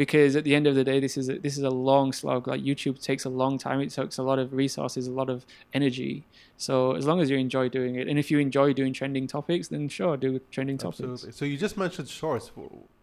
because 0.01 0.35
at 0.35 0.45
the 0.45 0.55
end 0.55 0.67
of 0.67 0.75
the 0.75 0.83
day, 0.83 0.99
this 0.99 1.19
is 1.19 1.29
a, 1.29 1.39
this 1.39 1.59
is 1.59 1.63
a 1.63 1.69
long 1.69 2.11
slog. 2.11 2.49
Like 2.49 2.63
YouTube 2.63 3.03
takes 3.03 3.27
a 3.27 3.29
long 3.29 3.59
time. 3.59 3.81
It 3.81 3.91
takes 3.91 4.17
a 4.17 4.23
lot 4.23 4.39
of 4.39 4.55
resources, 4.55 5.07
a 5.07 5.11
lot 5.11 5.29
of 5.29 5.45
energy. 5.75 6.25
So 6.57 6.93
as 6.93 7.05
long 7.07 7.21
as 7.21 7.29
you 7.29 7.37
enjoy 7.37 7.69
doing 7.69 7.97
it, 7.97 8.09
and 8.09 8.19
if 8.19 8.31
you 8.31 8.39
enjoy 8.39 8.73
doing 8.73 8.95
trending 8.95 9.27
topics, 9.27 9.69
then 9.69 9.91
sure, 9.91 10.17
do 10.17 10.41
trending 10.51 10.79
topics. 10.79 11.01
Absolutely. 11.01 11.33
So 11.33 11.45
you 11.45 11.59
just 11.59 11.77
mentioned 11.77 12.09
shorts. 12.09 12.51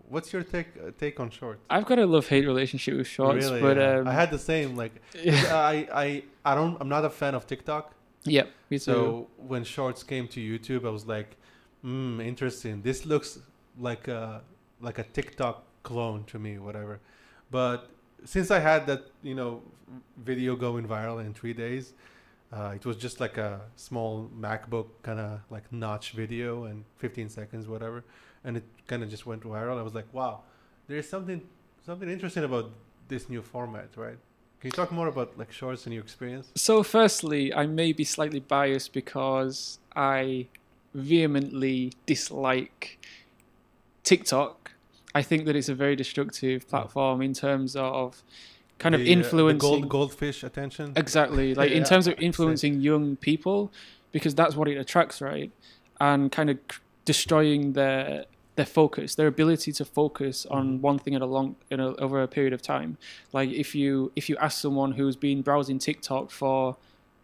What's 0.09 0.33
your 0.33 0.41
take 0.41 0.69
uh, 0.83 0.89
take 0.97 1.19
on 1.19 1.29
shorts? 1.29 1.61
I've 1.69 1.85
got 1.85 1.99
a 1.99 2.07
love 2.07 2.27
hate 2.27 2.47
relationship 2.47 2.97
with 2.97 3.05
shorts, 3.05 3.45
really, 3.45 3.61
but 3.61 3.77
yeah. 3.77 3.99
um, 3.99 4.07
I 4.07 4.13
had 4.13 4.31
the 4.31 4.39
same. 4.39 4.75
Like, 4.75 4.93
I 5.69 5.87
I 6.03 6.23
I 6.43 6.55
don't. 6.55 6.77
I'm 6.81 6.89
not 6.89 7.05
a 7.05 7.11
fan 7.11 7.35
of 7.35 7.45
TikTok. 7.45 7.93
Yep, 8.23 8.47
me 8.71 8.79
too. 8.79 8.83
So 8.91 9.27
when 9.37 9.63
shorts 9.63 10.01
came 10.01 10.27
to 10.29 10.39
YouTube, 10.39 10.83
I 10.87 10.89
was 10.89 11.05
like, 11.05 11.37
hmm, 11.83 12.19
interesting. 12.21 12.81
This 12.81 13.05
looks 13.05 13.37
like 13.77 14.07
a 14.07 14.41
like 14.81 14.97
a 14.97 15.03
TikTok 15.03 15.66
clone 15.91 16.23
to 16.25 16.37
me, 16.45 16.53
whatever. 16.67 16.99
But 17.49 17.89
since 18.25 18.51
I 18.57 18.59
had 18.59 18.81
that, 18.87 19.01
you 19.23 19.35
know, 19.39 19.61
video 20.31 20.55
going 20.55 20.85
viral 20.85 21.17
in 21.25 21.33
three 21.33 21.53
days, 21.53 21.93
uh, 22.51 22.73
it 22.75 22.85
was 22.85 22.97
just 22.97 23.19
like 23.19 23.37
a 23.37 23.61
small 23.75 24.29
MacBook 24.45 24.87
kind 25.01 25.19
of 25.19 25.39
like 25.49 25.65
notch 25.71 26.11
video 26.11 26.65
and 26.65 26.83
15 26.97 27.29
seconds, 27.29 27.67
whatever, 27.67 28.03
and 28.43 28.57
it 28.57 28.65
kind 28.87 29.01
of 29.03 29.09
just 29.09 29.25
went 29.25 29.43
viral. 29.43 29.77
I 29.79 29.81
was 29.81 29.95
like, 29.95 30.11
wow, 30.13 30.41
there's 30.87 31.09
something 31.09 31.41
something 31.85 32.09
interesting 32.09 32.43
about 32.43 32.71
this 33.07 33.29
new 33.29 33.41
format, 33.41 33.89
right? 33.95 34.19
Can 34.59 34.67
you 34.69 34.71
talk 34.71 34.91
more 34.91 35.07
about 35.07 35.37
like 35.37 35.51
shorts 35.51 35.85
and 35.85 35.93
your 35.93 36.03
experience? 36.03 36.51
So, 36.55 36.83
firstly, 36.83 37.53
I 37.53 37.65
may 37.65 37.91
be 37.93 38.03
slightly 38.03 38.41
biased 38.41 38.91
because 38.91 39.79
I 39.95 40.47
vehemently 40.93 41.93
dislike 42.05 42.81
TikTok 44.03 44.71
I 45.17 45.23
think 45.23 45.45
that 45.45 45.55
it's 45.55 45.67
a 45.67 45.73
very 45.73 45.95
destructive 45.95 46.67
platform 46.67 47.23
in 47.23 47.33
terms 47.33 47.75
of 47.75 48.21
kind 48.77 48.93
the, 48.93 49.01
of 49.01 49.07
influencing 49.07 49.67
uh, 49.67 49.71
gold, 49.71 49.89
goldfish 49.89 50.43
attention. 50.43 50.93
Exactly, 50.95 51.55
like 51.61 51.71
yeah, 51.71 51.77
in 51.77 51.83
terms 51.83 52.05
of 52.05 52.13
influencing 52.19 52.81
young 52.81 53.15
people, 53.15 53.71
because 54.11 54.35
that's 54.35 54.55
what 54.55 54.67
it 54.67 54.77
attracts, 54.77 55.19
right? 55.19 55.51
And 55.99 56.31
kind 56.31 56.51
of 56.51 56.59
destroying 57.05 57.73
their 57.73 58.25
their 58.57 58.67
focus, 58.67 59.15
their 59.15 59.25
ability 59.25 59.71
to 59.79 59.85
focus 59.85 60.45
on 60.57 60.65
hmm. 60.75 60.81
one 60.81 60.99
thing 60.99 61.15
at 61.15 61.23
a 61.23 61.25
long, 61.25 61.55
you 61.71 61.77
know, 61.77 61.95
over 61.97 62.21
a 62.21 62.27
period 62.27 62.53
of 62.53 62.61
time. 62.61 62.99
Like 63.33 63.49
if 63.49 63.73
you 63.73 64.11
if 64.15 64.29
you 64.29 64.37
ask 64.37 64.61
someone 64.61 64.91
who's 64.91 65.15
been 65.15 65.41
browsing 65.41 65.79
TikTok 65.79 66.29
for 66.29 66.77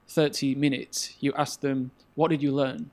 30 0.08 0.56
minutes, 0.56 1.16
you 1.20 1.32
ask 1.34 1.60
them, 1.60 1.91
"What 2.16 2.30
did 2.32 2.41
you 2.41 2.52
learn?" 2.52 2.89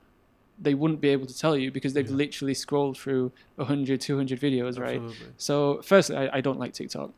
They 0.61 0.75
wouldn't 0.75 1.01
be 1.01 1.09
able 1.09 1.27
to 1.27 1.37
tell 1.37 1.57
you 1.57 1.71
because 1.71 1.95
they've 1.95 2.11
yeah. 2.11 2.17
literally 2.17 2.55
scrolled 2.55 2.99
through 2.99 3.33
100 3.57 4.01
200 4.01 4.41
videos 4.41 4.79
right? 4.79 5.01
So 5.37 5.81
firstly 5.83 6.17
I, 6.17 6.39
I, 6.39 6.41
don't 6.41 6.59
like 6.59 6.75
tiktok. 6.75 7.13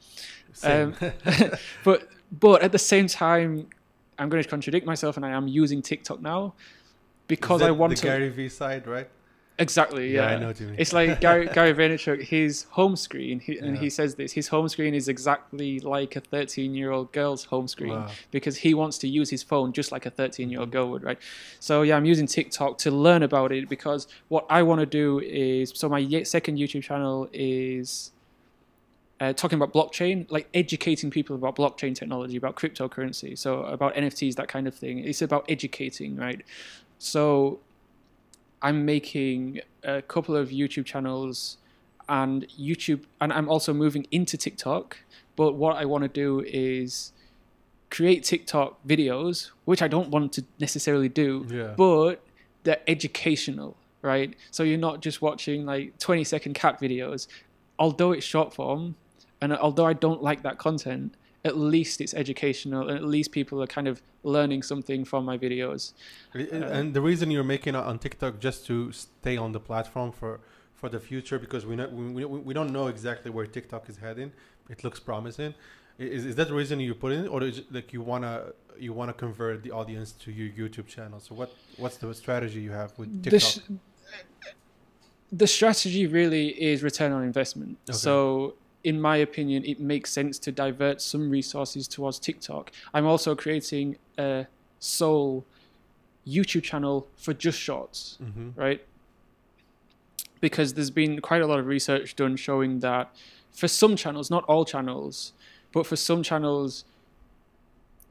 Um, 0.62 0.94
but 1.84 2.08
but 2.40 2.62
at 2.62 2.72
the 2.72 2.78
same 2.78 3.06
time 3.06 3.68
i'm 4.18 4.28
going 4.28 4.42
to 4.42 4.48
contradict 4.48 4.86
myself 4.86 5.16
and 5.16 5.26
i 5.26 5.30
am 5.30 5.46
using 5.48 5.82
tiktok 5.82 6.20
now 6.20 6.54
because 7.26 7.62
i 7.62 7.70
want 7.70 7.90
the 7.90 7.96
to 7.96 8.06
gary 8.06 8.28
vee 8.28 8.48
side 8.48 8.86
right 8.86 9.08
Exactly. 9.58 10.12
Yeah, 10.12 10.30
yeah. 10.30 10.36
I 10.36 10.38
know 10.38 10.46
what 10.48 10.60
you 10.60 10.66
mean. 10.66 10.76
It's 10.78 10.92
like 10.92 11.20
Gary, 11.20 11.46
Gary 11.54 11.74
Vaynerchuk. 11.74 12.22
His 12.22 12.64
home 12.70 12.96
screen, 12.96 13.38
he, 13.38 13.56
yeah. 13.56 13.64
and 13.64 13.78
he 13.78 13.90
says 13.90 14.14
this. 14.14 14.32
His 14.32 14.48
home 14.48 14.68
screen 14.68 14.94
is 14.94 15.08
exactly 15.08 15.80
like 15.80 16.16
a 16.16 16.20
13-year-old 16.20 17.12
girl's 17.12 17.44
home 17.44 17.68
screen 17.68 17.92
wow. 17.92 18.08
because 18.30 18.56
he 18.56 18.74
wants 18.74 18.98
to 18.98 19.08
use 19.08 19.28
his 19.30 19.42
phone 19.42 19.72
just 19.72 19.92
like 19.92 20.06
a 20.06 20.10
13-year-old 20.10 20.68
mm-hmm. 20.68 20.72
girl 20.72 20.90
would, 20.90 21.02
right? 21.02 21.18
So 21.60 21.82
yeah, 21.82 21.96
I'm 21.96 22.06
using 22.06 22.26
TikTok 22.26 22.78
to 22.78 22.90
learn 22.90 23.22
about 23.22 23.52
it 23.52 23.68
because 23.68 24.08
what 24.28 24.46
I 24.48 24.62
want 24.62 24.80
to 24.80 24.86
do 24.86 25.20
is 25.20 25.72
so 25.74 25.88
my 25.88 26.22
second 26.22 26.58
YouTube 26.58 26.82
channel 26.82 27.28
is. 27.32 28.10
Uh, 29.20 29.32
talking 29.32 29.56
about 29.56 29.72
blockchain, 29.72 30.28
like 30.32 30.48
educating 30.52 31.08
people 31.08 31.36
about 31.36 31.54
blockchain 31.54 31.94
technology, 31.94 32.36
about 32.36 32.56
cryptocurrency, 32.56 33.38
so 33.38 33.62
about 33.62 33.94
NFTs, 33.94 34.34
that 34.34 34.48
kind 34.48 34.66
of 34.66 34.74
thing. 34.74 34.98
It's 34.98 35.22
about 35.22 35.44
educating, 35.48 36.16
right? 36.16 36.42
So 36.98 37.60
I'm 38.62 38.84
making 38.84 39.60
a 39.82 40.00
couple 40.02 40.36
of 40.36 40.50
YouTube 40.50 40.86
channels 40.86 41.58
and 42.08 42.46
YouTube, 42.48 43.04
and 43.20 43.32
I'm 43.32 43.48
also 43.48 43.72
moving 43.74 44.06
into 44.10 44.36
TikTok. 44.36 44.98
But 45.36 45.54
what 45.54 45.76
I 45.76 45.84
want 45.84 46.02
to 46.02 46.08
do 46.08 46.44
is 46.46 47.12
create 47.90 48.24
TikTok 48.24 48.78
videos, 48.86 49.50
which 49.64 49.82
I 49.82 49.88
don't 49.88 50.08
want 50.08 50.32
to 50.34 50.44
necessarily 50.58 51.08
do, 51.08 51.46
yeah. 51.50 51.74
but 51.76 52.22
they're 52.62 52.80
educational, 52.86 53.76
right? 54.02 54.34
So 54.50 54.62
you're 54.62 54.78
not 54.78 55.00
just 55.00 55.20
watching 55.20 55.66
like 55.66 55.98
20 55.98 56.24
second 56.24 56.54
cat 56.54 56.80
videos. 56.80 57.26
Although 57.78 58.12
it's 58.12 58.24
short 58.24 58.54
form, 58.54 58.94
and 59.40 59.52
although 59.56 59.86
I 59.86 59.92
don't 59.92 60.22
like 60.22 60.42
that 60.42 60.58
content, 60.58 61.14
at 61.44 61.56
least 61.56 62.00
it's 62.00 62.14
educational 62.14 62.88
and 62.88 62.96
at 62.96 63.04
least 63.04 63.32
people 63.32 63.62
are 63.62 63.66
kind 63.66 63.88
of 63.88 64.02
learning 64.22 64.62
something 64.62 65.04
from 65.04 65.24
my 65.24 65.36
videos. 65.36 65.92
Uh, 66.34 66.40
and 66.40 66.94
the 66.94 67.00
reason 67.00 67.30
you're 67.30 67.44
making 67.44 67.74
it 67.74 67.84
on 67.84 67.98
tiktok 67.98 68.38
just 68.38 68.66
to 68.66 68.92
stay 68.92 69.36
on 69.36 69.52
the 69.52 69.60
platform 69.60 70.12
for 70.12 70.40
for 70.74 70.88
the 70.88 70.98
future 70.98 71.38
because 71.38 71.64
we, 71.64 71.76
know, 71.76 71.86
we, 71.88 72.24
we 72.24 72.52
don't 72.52 72.72
know 72.72 72.88
exactly 72.88 73.30
where 73.30 73.46
tiktok 73.46 73.88
is 73.88 73.98
heading. 73.98 74.32
It 74.68 74.82
looks 74.82 74.98
promising. 74.98 75.54
Is, 75.98 76.24
is 76.26 76.34
that 76.36 76.48
the 76.48 76.54
reason 76.54 76.80
you 76.80 76.94
put 76.94 77.12
in 77.12 77.28
or 77.28 77.42
is 77.42 77.58
it 77.58 77.72
like 77.72 77.92
you 77.92 78.00
want 78.00 78.24
to 78.24 78.54
you 78.78 78.92
want 78.92 79.08
to 79.08 79.12
convert 79.12 79.62
the 79.62 79.70
audience 79.70 80.12
to 80.12 80.32
your 80.32 80.48
youtube 80.60 80.86
channel? 80.86 81.20
So 81.20 81.34
what 81.34 81.52
what's 81.76 81.96
the 81.96 82.14
strategy 82.14 82.60
you 82.60 82.72
have 82.72 82.96
with 82.98 83.22
tiktok? 83.22 83.64
the, 83.68 83.78
the 85.32 85.46
strategy 85.46 86.06
really 86.06 86.48
is 86.48 86.82
return 86.82 87.10
on 87.12 87.22
investment. 87.24 87.78
Okay. 87.88 87.96
so 87.96 88.54
in 88.84 89.00
my 89.00 89.16
opinion, 89.16 89.64
it 89.64 89.80
makes 89.80 90.10
sense 90.10 90.38
to 90.40 90.52
divert 90.52 91.00
some 91.00 91.30
resources 91.30 91.86
towards 91.86 92.18
TikTok. 92.18 92.72
I'm 92.92 93.06
also 93.06 93.34
creating 93.34 93.96
a 94.18 94.46
sole 94.78 95.44
YouTube 96.26 96.62
channel 96.62 97.06
for 97.16 97.32
just 97.32 97.58
shorts, 97.58 98.18
mm-hmm. 98.22 98.50
right? 98.54 98.84
Because 100.40 100.74
there's 100.74 100.90
been 100.90 101.20
quite 101.20 101.42
a 101.42 101.46
lot 101.46 101.58
of 101.58 101.66
research 101.66 102.16
done 102.16 102.36
showing 102.36 102.80
that 102.80 103.14
for 103.52 103.68
some 103.68 103.96
channels, 103.96 104.30
not 104.30 104.44
all 104.44 104.64
channels, 104.64 105.32
but 105.72 105.86
for 105.86 105.96
some 105.96 106.22
channels, 106.22 106.84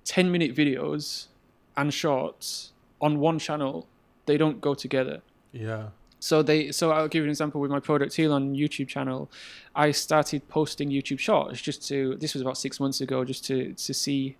10 0.06 0.32
minute 0.32 0.56
videos 0.56 1.28
and 1.76 1.94
shorts 1.94 2.72
on 3.00 3.20
one 3.20 3.40
channel, 3.40 3.88
they 4.26 4.38
don't 4.38 4.62
go 4.62 4.74
together. 4.74 5.22
Yeah. 5.52 5.88
So 6.22 6.44
they 6.44 6.72
so 6.72 6.92
I'll 6.92 7.08
give 7.08 7.22
you 7.22 7.26
an 7.26 7.32
example 7.32 7.60
with 7.60 7.72
my 7.72 7.80
project 7.80 8.18
Elon 8.20 8.56
YouTube 8.56 8.88
channel. 8.88 9.30
I 9.76 9.90
started 9.90 10.48
posting 10.48 10.90
YouTube 10.90 11.18
shorts 11.18 11.60
just 11.60 11.86
to 11.88 12.16
this 12.18 12.36
was 12.36 12.42
about 12.44 12.60
six 12.60 12.80
months 12.80 13.02
ago 13.02 13.26
just 13.26 13.44
to 13.46 13.74
to 13.74 13.94
see 13.94 14.38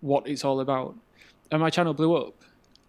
what 0.00 0.26
it's 0.26 0.44
all 0.44 0.58
about. 0.58 0.96
And 1.52 1.60
my 1.60 1.70
channel 1.70 1.94
blew 1.94 2.16
up. 2.16 2.34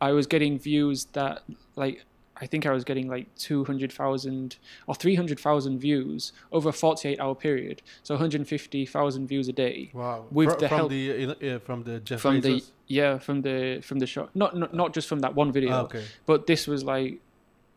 I 0.01 0.11
was 0.11 0.25
getting 0.25 0.57
views 0.57 1.05
that 1.13 1.43
like 1.75 2.03
I 2.37 2.47
think 2.47 2.65
I 2.65 2.71
was 2.71 2.83
getting 2.83 3.07
like 3.07 3.33
200,000 3.35 4.57
or 4.87 4.95
300,000 4.95 5.79
views 5.79 6.33
over 6.51 6.69
a 6.69 6.73
48 6.73 7.19
hour 7.19 7.35
period. 7.35 7.81
So 8.03 8.15
150,000 8.15 9.27
views 9.27 9.47
a 9.47 9.53
day. 9.53 9.91
Wow. 9.93 10.25
With 10.31 10.49
Fr- 10.49 10.59
the 10.59 10.67
from 10.67 10.77
help 10.77 10.89
the 10.89 11.55
uh, 11.55 11.59
from 11.59 11.83
the 11.83 11.99
Jeff 11.99 12.21
from 12.21 12.41
the 12.41 12.63
yeah, 12.87 13.19
from 13.19 13.43
the 13.43 13.81
from 13.83 13.99
the 13.99 14.07
show. 14.07 14.29
Not 14.33 14.57
not, 14.57 14.73
not 14.73 14.93
just 14.95 15.07
from 15.07 15.19
that 15.19 15.35
one 15.35 15.51
video. 15.51 15.73
Oh, 15.73 15.81
okay. 15.81 16.05
But 16.25 16.47
this 16.47 16.67
was 16.67 16.83
like 16.83 17.19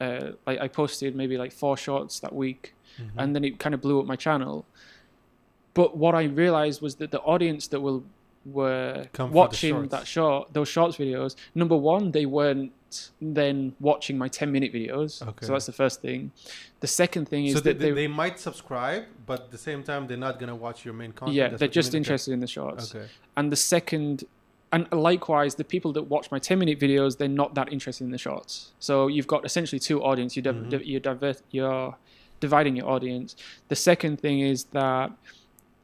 uh, 0.00 0.32
like 0.46 0.60
I 0.60 0.68
posted 0.68 1.14
maybe 1.14 1.36
like 1.36 1.52
four 1.52 1.76
shorts 1.76 2.20
that 2.20 2.34
week, 2.34 2.74
mm-hmm. 3.00 3.18
and 3.18 3.34
then 3.34 3.44
it 3.44 3.58
kind 3.58 3.74
of 3.74 3.80
blew 3.80 4.00
up 4.00 4.06
my 4.06 4.16
channel. 4.16 4.64
But 5.74 5.96
what 5.96 6.14
I 6.14 6.24
realized 6.24 6.82
was 6.82 6.96
that 6.96 7.10
the 7.10 7.20
audience 7.20 7.68
that 7.68 7.80
will 7.80 8.04
were 8.44 9.06
Come 9.12 9.32
watching 9.32 9.88
that 9.88 10.06
short, 10.06 10.52
those 10.52 10.68
shorts 10.68 10.96
videos. 10.96 11.36
Number 11.54 11.76
one, 11.76 12.12
they 12.12 12.26
weren't 12.26 12.72
then 13.20 13.74
watching 13.80 14.16
my 14.16 14.28
10 14.28 14.50
minute 14.50 14.72
videos. 14.72 15.22
Okay. 15.26 15.46
So 15.46 15.52
that's 15.52 15.66
the 15.66 15.72
first 15.72 16.00
thing. 16.00 16.32
The 16.80 16.86
second 16.86 17.28
thing 17.28 17.46
is 17.46 17.54
so 17.54 17.60
that 17.60 17.78
they, 17.78 17.90
they, 17.90 17.94
they, 17.94 18.08
might 18.08 18.38
subscribe, 18.38 19.04
but 19.26 19.40
at 19.40 19.50
the 19.50 19.58
same 19.58 19.82
time, 19.82 20.06
they're 20.06 20.16
not 20.16 20.38
going 20.38 20.48
to 20.48 20.54
watch 20.54 20.84
your 20.84 20.94
main 20.94 21.12
content. 21.12 21.36
Yeah, 21.36 21.48
they're 21.48 21.68
just 21.68 21.94
interested 21.94 22.32
in 22.32 22.40
the 22.40 22.46
shorts. 22.46 22.94
Okay. 22.94 23.06
And 23.36 23.52
the 23.52 23.56
second 23.56 24.24
and 24.72 24.90
likewise, 24.92 25.54
the 25.54 25.64
people 25.64 25.92
that 25.94 26.04
watch 26.04 26.30
my 26.30 26.38
10 26.38 26.58
minute 26.58 26.78
videos, 26.78 27.16
they're 27.16 27.28
not 27.28 27.54
that 27.54 27.72
interested 27.72 28.04
in 28.04 28.10
the 28.10 28.18
shorts. 28.18 28.72
So 28.78 29.06
you've 29.06 29.26
got 29.26 29.44
essentially 29.44 29.78
two 29.78 30.02
audience. 30.02 30.36
You 30.36 30.42
mm-hmm. 30.42 30.82
you're, 30.84 31.00
divert, 31.00 31.40
you're 31.50 31.96
dividing 32.40 32.76
your 32.76 32.88
audience. 32.88 33.34
The 33.68 33.76
second 33.76 34.20
thing 34.20 34.40
is 34.40 34.64
that 34.64 35.10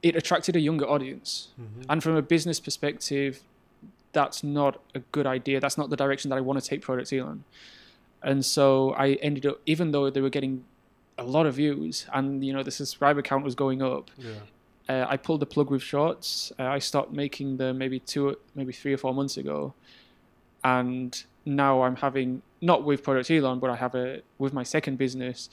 it 0.03 0.17
attracted 0.17 0.55
a 0.57 0.61
younger 0.61 0.87
audience. 0.87 1.49
Mm-hmm. 1.61 1.83
And 1.89 2.03
from 2.03 2.17
a 2.17 2.23
business 2.23 2.61
perspective, 2.61 3.41
that's 4.13 4.45
not 4.45 4.81
a 4.95 5.01
good 5.01 5.27
idea. 5.27 5.61
That's 5.61 5.79
not 5.79 5.89
the 5.89 5.97
direction 5.97 6.29
that 6.29 6.37
I 6.37 6.43
want 6.43 6.63
to 6.63 6.69
take 6.69 6.83
Project 6.83 7.13
Elon. 7.13 7.45
And 8.23 8.45
so 8.45 8.93
I 8.93 9.13
ended 9.15 9.47
up, 9.47 9.61
even 9.65 9.93
though 9.93 10.11
they 10.11 10.21
were 10.21 10.31
getting 10.31 10.65
a 11.17 11.25
lot 11.25 11.47
of 11.47 11.55
views 11.55 12.07
and 12.13 12.45
you 12.45 12.53
know 12.53 12.65
the 12.65 12.73
subscriber 12.73 13.23
count 13.23 13.45
was 13.45 13.55
going 13.55 13.81
up, 13.81 14.11
yeah 14.19 14.33
uh, 14.89 15.07
I 15.09 15.17
pulled 15.17 15.41
the 15.41 15.47
plug 15.47 15.71
with 15.71 15.83
shorts. 15.83 16.53
Uh, 16.59 16.65
I 16.65 16.79
stopped 16.79 17.13
making 17.13 17.57
them 17.57 17.79
maybe 17.79 18.01
two, 18.01 18.37
maybe 18.55 18.73
three 18.73 18.93
or 18.93 18.99
four 18.99 19.15
months 19.15 19.37
ago, 19.37 19.75
and 20.63 21.23
now 21.45 21.83
I'm 21.83 21.97
having 21.97 22.43
not 22.61 22.85
with 22.85 23.03
Project 23.03 23.31
Elon, 23.31 23.59
but 23.59 23.71
I 23.71 23.77
have 23.77 23.95
a 23.95 24.23
with 24.39 24.53
my 24.53 24.63
second 24.63 24.99
business. 24.99 25.49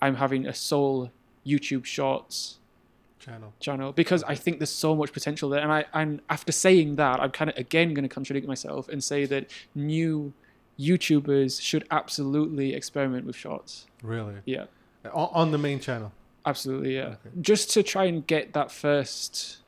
I'm 0.00 0.16
having 0.16 0.46
a 0.46 0.54
sole 0.54 1.10
YouTube 1.46 1.84
Shorts 1.84 2.58
channel. 3.18 3.52
channel 3.60 3.92
because 3.92 4.22
I 4.24 4.34
think 4.34 4.58
there's 4.58 4.70
so 4.70 4.94
much 4.94 5.12
potential 5.12 5.48
there. 5.48 5.60
And 5.60 5.72
I 5.72 5.84
and 5.92 6.20
after 6.28 6.52
saying 6.52 6.96
that, 6.96 7.20
I'm 7.20 7.30
kind 7.30 7.50
of 7.50 7.56
again 7.56 7.94
going 7.94 8.02
to 8.08 8.14
contradict 8.14 8.46
myself 8.46 8.88
and 8.88 9.02
say 9.02 9.26
that 9.26 9.50
new 9.74 10.32
YouTubers 10.78 11.60
should 11.60 11.86
absolutely 11.90 12.74
experiment 12.74 13.26
with 13.26 13.36
shorts. 13.36 13.86
Really? 14.02 14.34
Yeah, 14.44 14.66
On, 15.12 15.30
on 15.32 15.50
the 15.50 15.58
main 15.58 15.80
channel. 15.80 16.12
Absolutely. 16.46 16.94
Yeah, 16.96 17.16
Okay. 17.16 17.30
just 17.40 17.70
to 17.72 17.82
try 17.82 18.04
and 18.04 18.26
get 18.26 18.52
that 18.54 18.70
first. 18.70 19.58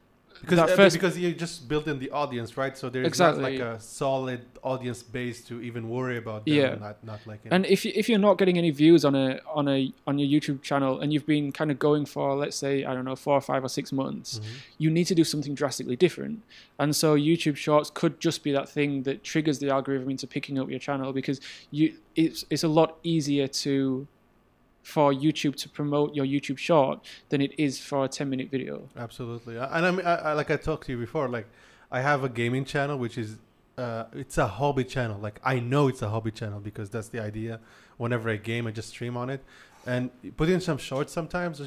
Because 0.40 0.56
that 0.58 0.70
uh, 0.70 0.76
first- 0.76 0.94
because 0.94 1.18
you 1.18 1.32
just 1.34 1.68
built 1.68 1.88
in 1.88 1.98
the 1.98 2.12
audience, 2.12 2.56
right? 2.56 2.78
So 2.78 2.88
there's 2.88 3.08
Exactly. 3.08 3.42
not 3.42 3.50
like 3.50 3.60
a 3.60 3.80
solid 3.80 4.42
audience 4.62 5.02
base 5.02 5.42
to 5.48 5.60
even 5.60 5.88
worry 5.88 6.16
about 6.16 6.44
them. 6.46 6.54
Yeah. 6.54 6.76
Not 6.76 7.02
not 7.02 7.20
like 7.26 7.40
in, 7.44 7.52
And 7.52 7.66
if 7.66 7.84
you, 7.84 7.90
if 7.96 8.08
you're 8.08 8.20
not 8.20 8.38
getting 8.38 8.56
any 8.56 8.70
views 8.70 9.04
on 9.04 9.16
a 9.16 9.40
on 9.52 9.66
a 9.66 9.92
on 10.06 10.16
your 10.20 10.28
YouTube 10.40 10.62
channel 10.62 11.00
and 11.00 11.12
you've 11.12 11.26
been 11.26 11.50
kind 11.50 11.72
of 11.72 11.80
going 11.80 12.06
for 12.06 12.36
let's 12.36 12.54
say 12.56 12.84
I 12.84 12.94
don't 12.94 13.04
know 13.04 13.16
four 13.16 13.34
or 13.34 13.40
five 13.40 13.64
or 13.64 13.68
six 13.68 13.90
months, 13.90 14.38
Mhm. 14.38 14.44
you 14.78 14.90
need 14.90 15.06
to 15.08 15.14
do 15.16 15.24
something 15.24 15.54
drastically 15.56 15.96
different. 15.96 16.42
And 16.78 16.94
so 16.94 17.16
YouTube 17.16 17.56
Shorts 17.56 17.90
could 17.90 18.20
just 18.20 18.44
be 18.44 18.52
that 18.52 18.68
thing 18.68 19.02
that 19.02 19.24
triggers 19.24 19.58
the 19.58 19.70
algorithm 19.70 20.08
into 20.08 20.28
picking 20.28 20.56
up 20.60 20.70
your 20.70 20.78
channel 20.78 21.12
because 21.12 21.40
you 21.72 21.94
it's 22.14 22.44
it's 22.48 22.62
a 22.62 22.68
lot 22.68 22.90
easier 23.02 23.48
to 23.64 24.06
for 24.88 25.12
YouTube 25.12 25.54
to 25.54 25.68
promote 25.68 26.14
your 26.14 26.24
YouTube 26.24 26.56
short 26.56 27.04
than 27.28 27.42
it 27.42 27.52
is 27.58 27.78
for 27.78 28.06
a 28.06 28.08
10 28.08 28.30
minute 28.30 28.50
video. 28.50 28.88
Absolutely, 28.96 29.58
and 29.58 29.86
I 29.86 29.90
mean, 29.90 30.06
I, 30.06 30.14
I, 30.14 30.32
like 30.32 30.50
I 30.50 30.56
talked 30.56 30.86
to 30.86 30.92
you 30.92 30.98
before, 30.98 31.28
like 31.28 31.46
I 31.90 32.00
have 32.00 32.24
a 32.24 32.28
gaming 32.30 32.64
channel, 32.64 32.98
which 32.98 33.18
is 33.18 33.36
uh, 33.76 34.04
it's 34.14 34.38
a 34.38 34.46
hobby 34.46 34.84
channel. 34.84 35.18
Like 35.18 35.40
I 35.44 35.60
know 35.60 35.88
it's 35.88 36.00
a 36.00 36.08
hobby 36.08 36.30
channel 36.30 36.58
because 36.58 36.88
that's 36.88 37.08
the 37.08 37.20
idea. 37.20 37.60
Whenever 37.98 38.30
I 38.30 38.36
game, 38.36 38.66
I 38.66 38.70
just 38.70 38.88
stream 38.88 39.14
on 39.14 39.28
it, 39.28 39.44
and 39.84 40.10
put 40.38 40.48
in 40.48 40.60
some 40.60 40.78
shorts. 40.78 41.12
Sometimes 41.12 41.60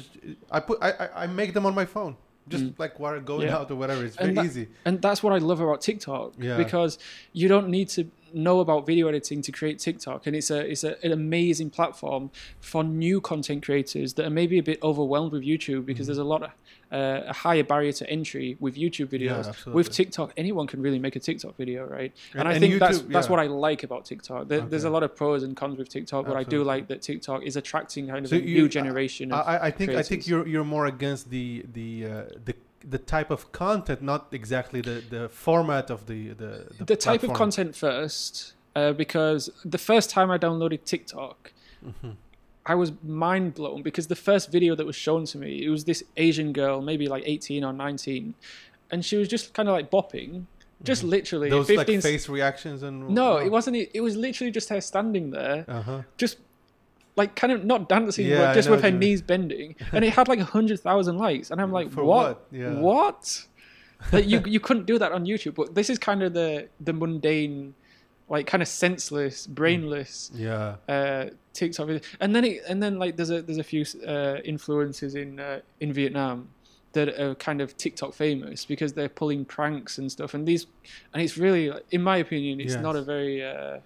I 0.50 0.58
put 0.58 0.82
I, 0.82 1.08
I 1.14 1.26
make 1.28 1.54
them 1.54 1.64
on 1.64 1.76
my 1.76 1.84
phone, 1.84 2.16
just 2.48 2.64
Mm. 2.64 2.78
like 2.78 2.98
while 2.98 3.20
going 3.20 3.46
Yeah. 3.48 3.58
out 3.58 3.70
or 3.70 3.76
whatever. 3.76 4.04
It's 4.04 4.16
very 4.16 4.34
that- 4.34 4.44
easy. 4.44 4.68
And 4.84 5.00
that's 5.00 5.22
what 5.22 5.32
I 5.32 5.38
love 5.38 5.60
about 5.60 5.80
TikTok 5.80 6.34
Yeah. 6.38 6.56
because 6.56 6.98
you 7.32 7.48
don't 7.48 7.68
need 7.68 7.88
to 7.90 8.10
know 8.34 8.60
about 8.60 8.86
video 8.86 9.08
editing 9.08 9.42
to 9.42 9.52
create 9.52 9.78
TikTok 9.78 10.26
and 10.26 10.34
it's 10.34 10.50
a 10.50 10.58
it's 10.70 10.84
a, 10.84 10.96
an 11.04 11.12
amazing 11.12 11.68
platform 11.68 12.30
for 12.60 12.82
new 12.82 13.20
content 13.20 13.62
creators 13.62 14.14
that 14.14 14.24
are 14.24 14.30
maybe 14.30 14.56
a 14.58 14.62
bit 14.62 14.78
overwhelmed 14.82 15.32
with 15.32 15.42
YouTube 15.42 15.84
because 15.84 16.04
Mhm. 16.04 16.08
there's 16.08 16.18
a 16.18 16.24
lot 16.24 16.42
of 16.42 16.50
uh, 16.92 17.22
a 17.26 17.32
higher 17.32 17.64
barrier 17.64 17.92
to 18.00 18.04
entry 18.10 18.56
with 18.60 18.74
YouTube 18.76 19.06
videos. 19.16 19.46
absolutely. 19.48 19.72
with 19.78 19.90
TikTok, 19.90 20.32
anyone 20.36 20.66
can 20.66 20.80
really 20.82 20.98
make 20.98 21.16
a 21.16 21.20
TikTok 21.20 21.56
video, 21.56 21.80
right? 21.86 22.12
And, 22.32 22.40
And- 22.40 22.48
I 22.48 22.58
think 22.58 22.78
that's 22.78 22.98
YouTube- 22.98 23.12
that's 23.12 23.26
yeah. 23.26 23.30
what 23.32 23.40
I 23.40 23.46
like 23.46 23.82
about 23.82 24.04
TikTok. 24.04 24.48
There, 24.48 24.60
There's 24.60 24.84
a 24.84 24.90
lot 24.90 25.02
of 25.02 25.10
pros 25.16 25.42
and 25.42 25.56
cons 25.56 25.78
with 25.78 25.88
TikTok, 25.88 26.26
but 26.26 26.36
I 26.36 26.44
do 26.44 26.62
like 26.72 26.88
that 26.88 27.00
TikTok 27.02 27.42
is 27.44 27.56
attracting 27.56 28.08
kind 28.08 28.24
of 28.24 28.30
So 28.30 28.36
a 28.36 28.40
you- 28.40 28.54
new 28.62 28.68
generation. 28.68 29.32
I, 29.32 29.40
Of, 29.40 29.46
I- 29.54 29.60
I 29.68 29.70
think 29.78 29.90
I 29.92 30.02
think 30.02 30.20
you're 30.28 30.46
you're 30.52 30.70
more 30.76 30.86
against 30.94 31.30
the 31.30 31.64
the 31.78 31.88
uh, 32.04 32.10
the 32.48 32.54
the 32.94 32.98
type 32.98 33.30
of 33.30 33.40
content, 33.52 34.02
not 34.02 34.22
exactly 34.32 34.80
the, 34.80 34.96
the 35.14 35.22
format 35.46 35.86
of 35.90 36.00
the 36.10 36.20
the 36.42 36.52
the, 36.78 36.84
the 36.84 36.96
type 36.96 37.22
of 37.22 37.32
content 37.32 37.74
first, 37.76 38.54
uh, 38.74 38.92
because 38.92 39.42
the 39.64 39.78
first 39.90 40.10
time 40.10 40.28
I 40.30 40.38
downloaded 40.46 40.80
TikTok, 40.84 41.52
Mhm. 41.86 42.16
I 42.64 42.74
was 42.76 42.92
mind 43.02 43.54
blown 43.54 43.82
because 43.82 44.06
the 44.06 44.14
first 44.16 44.52
video 44.52 44.74
that 44.76 44.86
was 44.86 44.94
shown 44.96 45.24
to 45.26 45.38
me, 45.38 45.64
it 45.64 45.68
was 45.68 45.84
this 45.84 46.02
Asian 46.16 46.52
girl, 46.52 46.80
maybe 46.80 47.08
like 47.08 47.24
18 47.26 47.64
or 47.64 47.72
19, 47.72 48.34
and 48.90 49.04
she 49.04 49.16
was 49.16 49.26
just 49.28 49.52
kind 49.54 49.68
of 49.68 49.72
like 49.72 49.90
bopping, 49.90 50.44
just 50.84 51.02
literally 51.02 51.48
Mm-hmm. 51.48 51.56
Those 51.58 51.66
15. 51.66 51.94
like 51.96 52.02
face 52.02 52.28
reactions 52.28 52.82
and 52.84 53.08
no, 53.10 53.38
it 53.38 53.50
wasn't. 53.50 53.76
It 53.92 54.00
was 54.00 54.16
literally 54.16 54.50
just 54.52 54.68
her 54.68 54.80
standing 54.80 55.30
there, 55.30 55.64
Uh 55.68 55.82
huh. 55.82 56.02
just 56.16 56.38
like 57.16 57.34
kind 57.36 57.52
of 57.52 57.64
not 57.64 57.88
dancing, 57.88 58.26
Yeah, 58.26 58.38
but 58.46 58.54
just 58.54 58.70
with 58.70 58.82
her 58.82 58.90
knees 58.90 59.20
bending, 59.22 59.74
and 59.92 60.04
it 60.04 60.12
had 60.14 60.28
like 60.28 60.38
a 60.38 60.44
hundred 60.44 60.80
thousand 60.80 61.18
likes, 61.18 61.50
and 61.50 61.60
I'm 61.60 61.72
like, 61.72 61.90
For 61.90 62.04
what? 62.04 62.26
what? 62.26 62.46
Yeah. 62.52 62.74
What? 62.74 63.46
that 64.12 64.26
you 64.26 64.40
you 64.46 64.60
couldn't 64.60 64.86
do 64.86 64.98
that 64.98 65.10
on 65.12 65.26
YouTube, 65.26 65.54
but 65.56 65.74
this 65.74 65.90
is 65.90 65.98
kind 65.98 66.22
of 66.22 66.32
the 66.32 66.68
the 66.80 66.92
mundane, 66.92 67.74
like 68.28 68.46
kind 68.46 68.62
of 68.62 68.68
senseless, 68.68 69.46
brainless 69.46 70.30
Yeah. 70.34 70.76
uh, 70.88 71.26
TikTok 71.52 71.86
video. 71.86 72.02
And 72.20 72.34
then 72.34 72.44
it, 72.44 72.62
and 72.68 72.82
then 72.82 72.98
like 72.98 73.16
there's 73.16 73.30
a 73.30 73.42
there's 73.42 73.58
a 73.58 73.64
few 73.64 73.82
uh, 74.06 74.38
influencers 74.46 75.14
in 75.14 75.38
uh, 75.40 75.60
in 75.80 75.92
Vietnam 75.92 76.48
that 76.92 77.08
are 77.20 77.34
kind 77.34 77.60
of 77.60 77.76
TikTok 77.76 78.12
famous 78.14 78.64
because 78.66 78.92
they're 78.92 79.08
pulling 79.08 79.44
pranks 79.44 79.98
and 79.98 80.10
stuff. 80.12 80.34
And 80.34 80.46
these 80.46 80.66
and 81.12 81.22
it's 81.22 81.36
really, 81.38 81.72
in 81.90 82.02
my 82.02 82.16
opinion, 82.18 82.60
it's 82.60 82.72
Yes. 82.74 82.82
not 82.82 82.96
a 82.96 83.02
very. 83.02 83.42
Uh, 83.44 83.78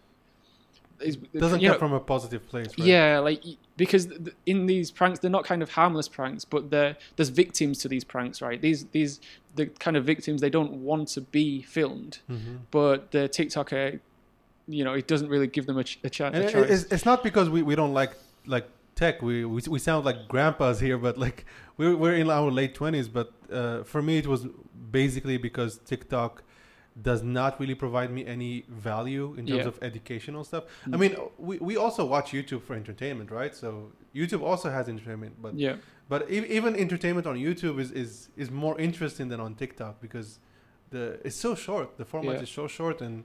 It 0.99 1.33
doesn't 1.39 1.61
come 1.61 1.73
know, 1.73 1.79
from 1.79 1.93
a 1.93 2.01
positive 2.01 2.49
place, 2.49 2.79
right? 2.79 2.89
yeah, 2.89 3.19
like 3.19 3.43
because 3.77 4.07
th- 4.07 4.35
in 4.47 4.65
these 4.67 4.91
pranks, 4.91 5.19
they're 5.19 5.31
not 5.31 5.45
kind 5.45 5.63
of 5.63 5.71
harmless 5.71 6.09
pranks, 6.09 6.45
but 6.47 6.71
there 6.71 6.97
there's 7.17 7.29
victims 7.29 7.79
to 7.81 7.89
these 7.89 8.03
pranks, 8.05 8.41
right? 8.41 8.61
These 8.61 8.87
these 8.87 9.21
the 9.55 9.67
kind 9.67 9.97
of 9.99 10.05
victims 10.07 10.41
they 10.41 10.51
don't 10.51 10.73
want 10.73 11.09
to 11.09 11.21
be 11.21 11.63
filmed, 11.63 12.21
hmm 12.27 12.57
but 12.71 13.11
the 13.11 13.29
TikToker, 13.29 14.01
you 14.68 14.84
know, 14.84 14.94
it 14.94 15.06
doesn't 15.06 15.28
really 15.28 15.47
give 15.47 15.66
them 15.66 15.78
a, 15.78 15.84
ch- 15.84 15.98
a, 16.05 16.10
chance. 16.10 16.34
And 16.36 16.44
a 16.44 16.62
it, 16.64 16.70
it's, 16.70 16.84
it's 16.84 17.05
not 17.05 17.22
because 17.22 17.48
we, 17.48 17.62
we 17.62 17.74
don't 17.76 17.94
like 17.94 18.12
like 18.47 18.66
tech. 18.94 19.22
We, 19.22 19.44
we 19.44 19.60
we 19.68 19.78
sound 19.78 20.05
like 20.05 20.28
grandpas 20.28 20.80
here, 20.80 20.98
but 20.98 21.16
like 21.18 21.44
we're 21.76 21.97
we're 21.97 22.14
in 22.16 22.30
our 22.30 22.51
late 22.51 22.74
twenties. 22.74 23.09
But 23.09 23.32
uh, 23.52 23.82
for 23.84 24.02
me, 24.02 24.18
it 24.18 24.26
was 24.26 24.47
basically 24.90 25.36
because 25.36 25.78
TikTok 25.78 26.43
does 27.02 27.22
not 27.22 27.60
really 27.60 27.74
provide 27.74 28.10
me 28.10 28.24
any 28.24 28.64
value 28.68 29.34
in 29.38 29.47
terms 29.47 29.60
Yeah. 29.60 29.68
of 29.68 29.78
educational 29.82 30.43
stuff. 30.44 30.64
I 30.86 30.88
Mm. 30.97 30.98
mean, 30.98 31.16
we, 31.36 31.59
we 31.59 31.76
also 31.76 32.06
watch 32.06 32.32
YouTube 32.32 32.62
for 32.62 32.74
entertainment, 32.74 33.30
right? 33.30 33.55
So 33.55 33.93
YouTube 34.14 34.43
also 34.43 34.70
has 34.70 34.88
entertainment, 34.88 35.34
but 35.43 35.52
yeah, 35.59 35.76
but 36.09 36.30
e- 36.30 36.47
even 36.59 36.74
entertainment 36.74 37.26
on 37.26 37.36
YouTube 37.36 37.78
is, 37.78 37.90
is 37.93 38.30
is 38.36 38.51
more 38.51 38.80
interesting 38.80 39.28
than 39.28 39.40
on 39.40 39.55
TikTok 39.55 40.01
because 40.01 40.38
the 40.90 41.18
it's 41.26 41.36
so 41.36 41.55
short. 41.55 41.98
The 41.98 42.06
format 42.06 42.36
Yeah. 42.36 42.43
is 42.44 42.51
so 42.51 42.66
short 42.66 43.02
and 43.02 43.24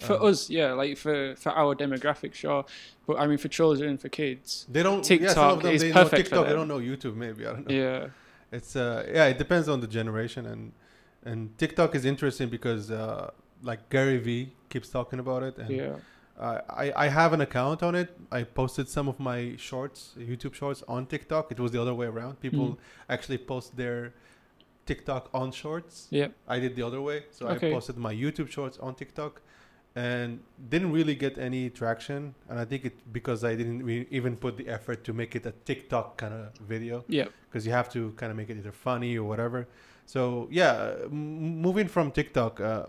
for 0.00 0.14
um, 0.20 0.26
us, 0.26 0.50
yeah, 0.50 0.72
like 0.72 0.96
for 0.98 1.34
for 1.36 1.50
our 1.52 1.74
demographic, 1.74 2.34
sure, 2.34 2.64
but 3.06 3.16
I 3.18 3.26
mean 3.26 3.38
for 3.38 3.48
children, 3.48 3.96
for 3.98 4.08
kids, 4.08 4.66
They 4.70 4.82
don't. 4.82 5.08
yeah, 5.08 5.18
TikTok 5.18 5.52
of 5.56 5.62
them, 5.62 5.72
is 5.74 5.80
they 5.82 5.92
perfect 5.92 6.12
know 6.12 6.16
TikTok. 6.18 6.46
They 6.48 6.52
don't 6.54 6.68
know 6.68 6.78
YouTube. 6.80 7.16
Maybe 7.16 7.46
I 7.46 7.52
don't 7.52 7.68
know. 7.68 7.74
yeah, 7.74 8.08
It's 8.52 8.74
uh 8.76 9.06
yeah. 9.12 9.26
It 9.32 9.38
depends 9.38 9.68
on 9.68 9.80
the 9.80 9.86
generation 9.86 10.46
and 10.46 10.72
and 11.24 11.56
TikTok 11.58 11.94
is 11.94 12.04
interesting 12.04 12.48
because 12.48 12.90
uh 12.90 13.30
like 13.62 13.88
Gary 13.90 14.18
Vee 14.18 14.52
keeps 14.68 14.88
talking 14.90 15.18
about 15.20 15.42
it 15.42 15.56
and 15.58 15.70
yeah, 15.70 15.94
uh, 16.38 16.60
I 16.68 16.92
I 17.04 17.08
have 17.08 17.32
an 17.32 17.40
account 17.40 17.82
on 17.82 17.94
it. 17.94 18.08
I 18.32 18.42
posted 18.42 18.88
some 18.88 19.06
of 19.08 19.18
my 19.20 19.54
shorts, 19.56 19.98
YouTube 20.18 20.54
shorts 20.54 20.82
on 20.88 21.06
TikTok. 21.06 21.52
It 21.52 21.58
was 21.60 21.70
the 21.70 21.80
other 21.80 21.94
way 21.94 22.06
around. 22.06 22.40
People 22.40 22.66
Mhm. 22.70 22.76
actually 23.14 23.38
post 23.38 23.76
their 23.76 24.12
TikTok 24.86 25.30
on 25.32 25.50
shorts. 25.52 26.08
yeah, 26.10 26.28
I 26.46 26.58
did 26.58 26.74
the 26.76 26.82
other 26.82 27.00
way. 27.00 27.18
So 27.30 27.46
Okay. 27.48 27.68
I 27.70 27.72
posted 27.72 27.96
my 27.96 28.14
YouTube 28.14 28.50
shorts 28.50 28.76
on 28.78 28.94
TikTok 28.94 29.40
and 29.96 30.40
didn't 30.70 30.90
really 30.92 31.14
get 31.14 31.38
any 31.38 31.70
traction. 31.70 32.34
And 32.48 32.58
I 32.58 32.64
think 32.64 32.84
it 32.84 33.12
because 33.12 33.44
I 33.44 33.54
didn't 33.54 33.84
re- 33.84 34.06
even 34.10 34.36
put 34.36 34.56
the 34.56 34.68
effort 34.68 35.04
to 35.04 35.12
make 35.12 35.36
it 35.36 35.46
a 35.46 35.52
TikTok 35.64 36.16
kind 36.16 36.34
of 36.34 36.52
video 36.66 37.04
yeah. 37.08 37.26
because 37.48 37.64
you 37.66 37.72
have 37.72 37.88
to 37.92 38.12
kind 38.16 38.30
of 38.30 38.36
make 38.36 38.50
it 38.50 38.56
either 38.56 38.72
funny 38.72 39.16
or 39.16 39.24
whatever. 39.28 39.68
So 40.06 40.48
yeah, 40.50 40.94
m- 41.04 41.60
moving 41.62 41.86
from 41.88 42.10
TikTok, 42.10 42.60
uh, 42.60 42.86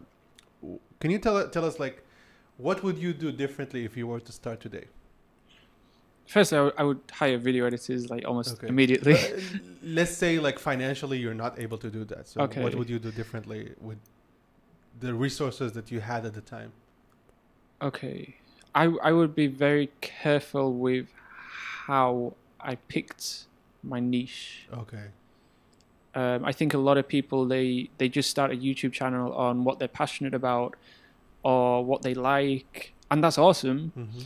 can 0.99 1.11
you 1.11 1.19
tell 1.19 1.47
tell 1.49 1.65
us 1.65 1.79
like 1.79 2.03
what 2.57 2.83
would 2.83 2.97
you 2.97 3.13
do 3.13 3.31
differently 3.31 3.85
if 3.85 3.95
you 3.97 4.07
were 4.07 4.19
to 4.21 4.31
start 4.31 4.59
today? 4.59 4.85
First, 6.27 6.53
I 6.53 6.61
would- 6.63 6.79
would 6.79 7.01
hire 7.11 7.37
video 7.37 7.67
editors 7.67 8.09
like 8.09 8.25
almost 8.25 8.53
Okay. 8.55 8.67
immediately. 8.67 9.13
Uh, 9.13 9.39
let's 9.83 10.15
say 10.17 10.39
like 10.39 10.57
financially 10.57 11.19
you're 11.19 11.35
not 11.45 11.59
able 11.59 11.77
to 11.77 11.89
do 11.91 12.03
that. 12.05 12.27
So 12.27 12.41
Okay. 12.41 12.63
what 12.63 12.73
would 12.73 12.89
you 12.89 12.97
do 12.97 13.11
differently 13.11 13.73
with 13.79 13.99
the 14.99 15.13
resources 15.13 15.73
that 15.73 15.91
you 15.91 15.99
had 15.99 16.25
at 16.25 16.33
the 16.33 16.41
time? 16.41 16.71
Okay. 17.81 18.35
I 18.73 18.85
I 19.03 19.11
would 19.11 19.35
be 19.35 19.47
very 19.47 19.89
careful 20.01 20.73
with 20.73 21.07
how 21.87 22.33
I 22.59 22.75
picked 22.75 23.45
my 23.83 23.99
niche. 23.99 24.67
Okay. 24.73 25.05
Um, 26.13 26.45
I 26.45 26.51
think 26.53 26.73
a 26.73 26.77
lot 26.77 26.97
of 26.97 27.07
people 27.07 27.45
they 27.45 27.89
they 27.97 28.07
just 28.09 28.29
start 28.29 28.51
a 28.51 28.55
YouTube 28.55 28.93
channel 28.93 29.33
on 29.33 29.63
what 29.63 29.79
they're 29.79 29.87
passionate 29.87 30.33
about 30.33 30.75
or 31.43 31.83
what 31.85 32.01
they 32.01 32.13
like, 32.13 32.93
and 33.11 33.23
that's 33.23 33.37
awesome. 33.37 33.91
hmm 33.95 34.23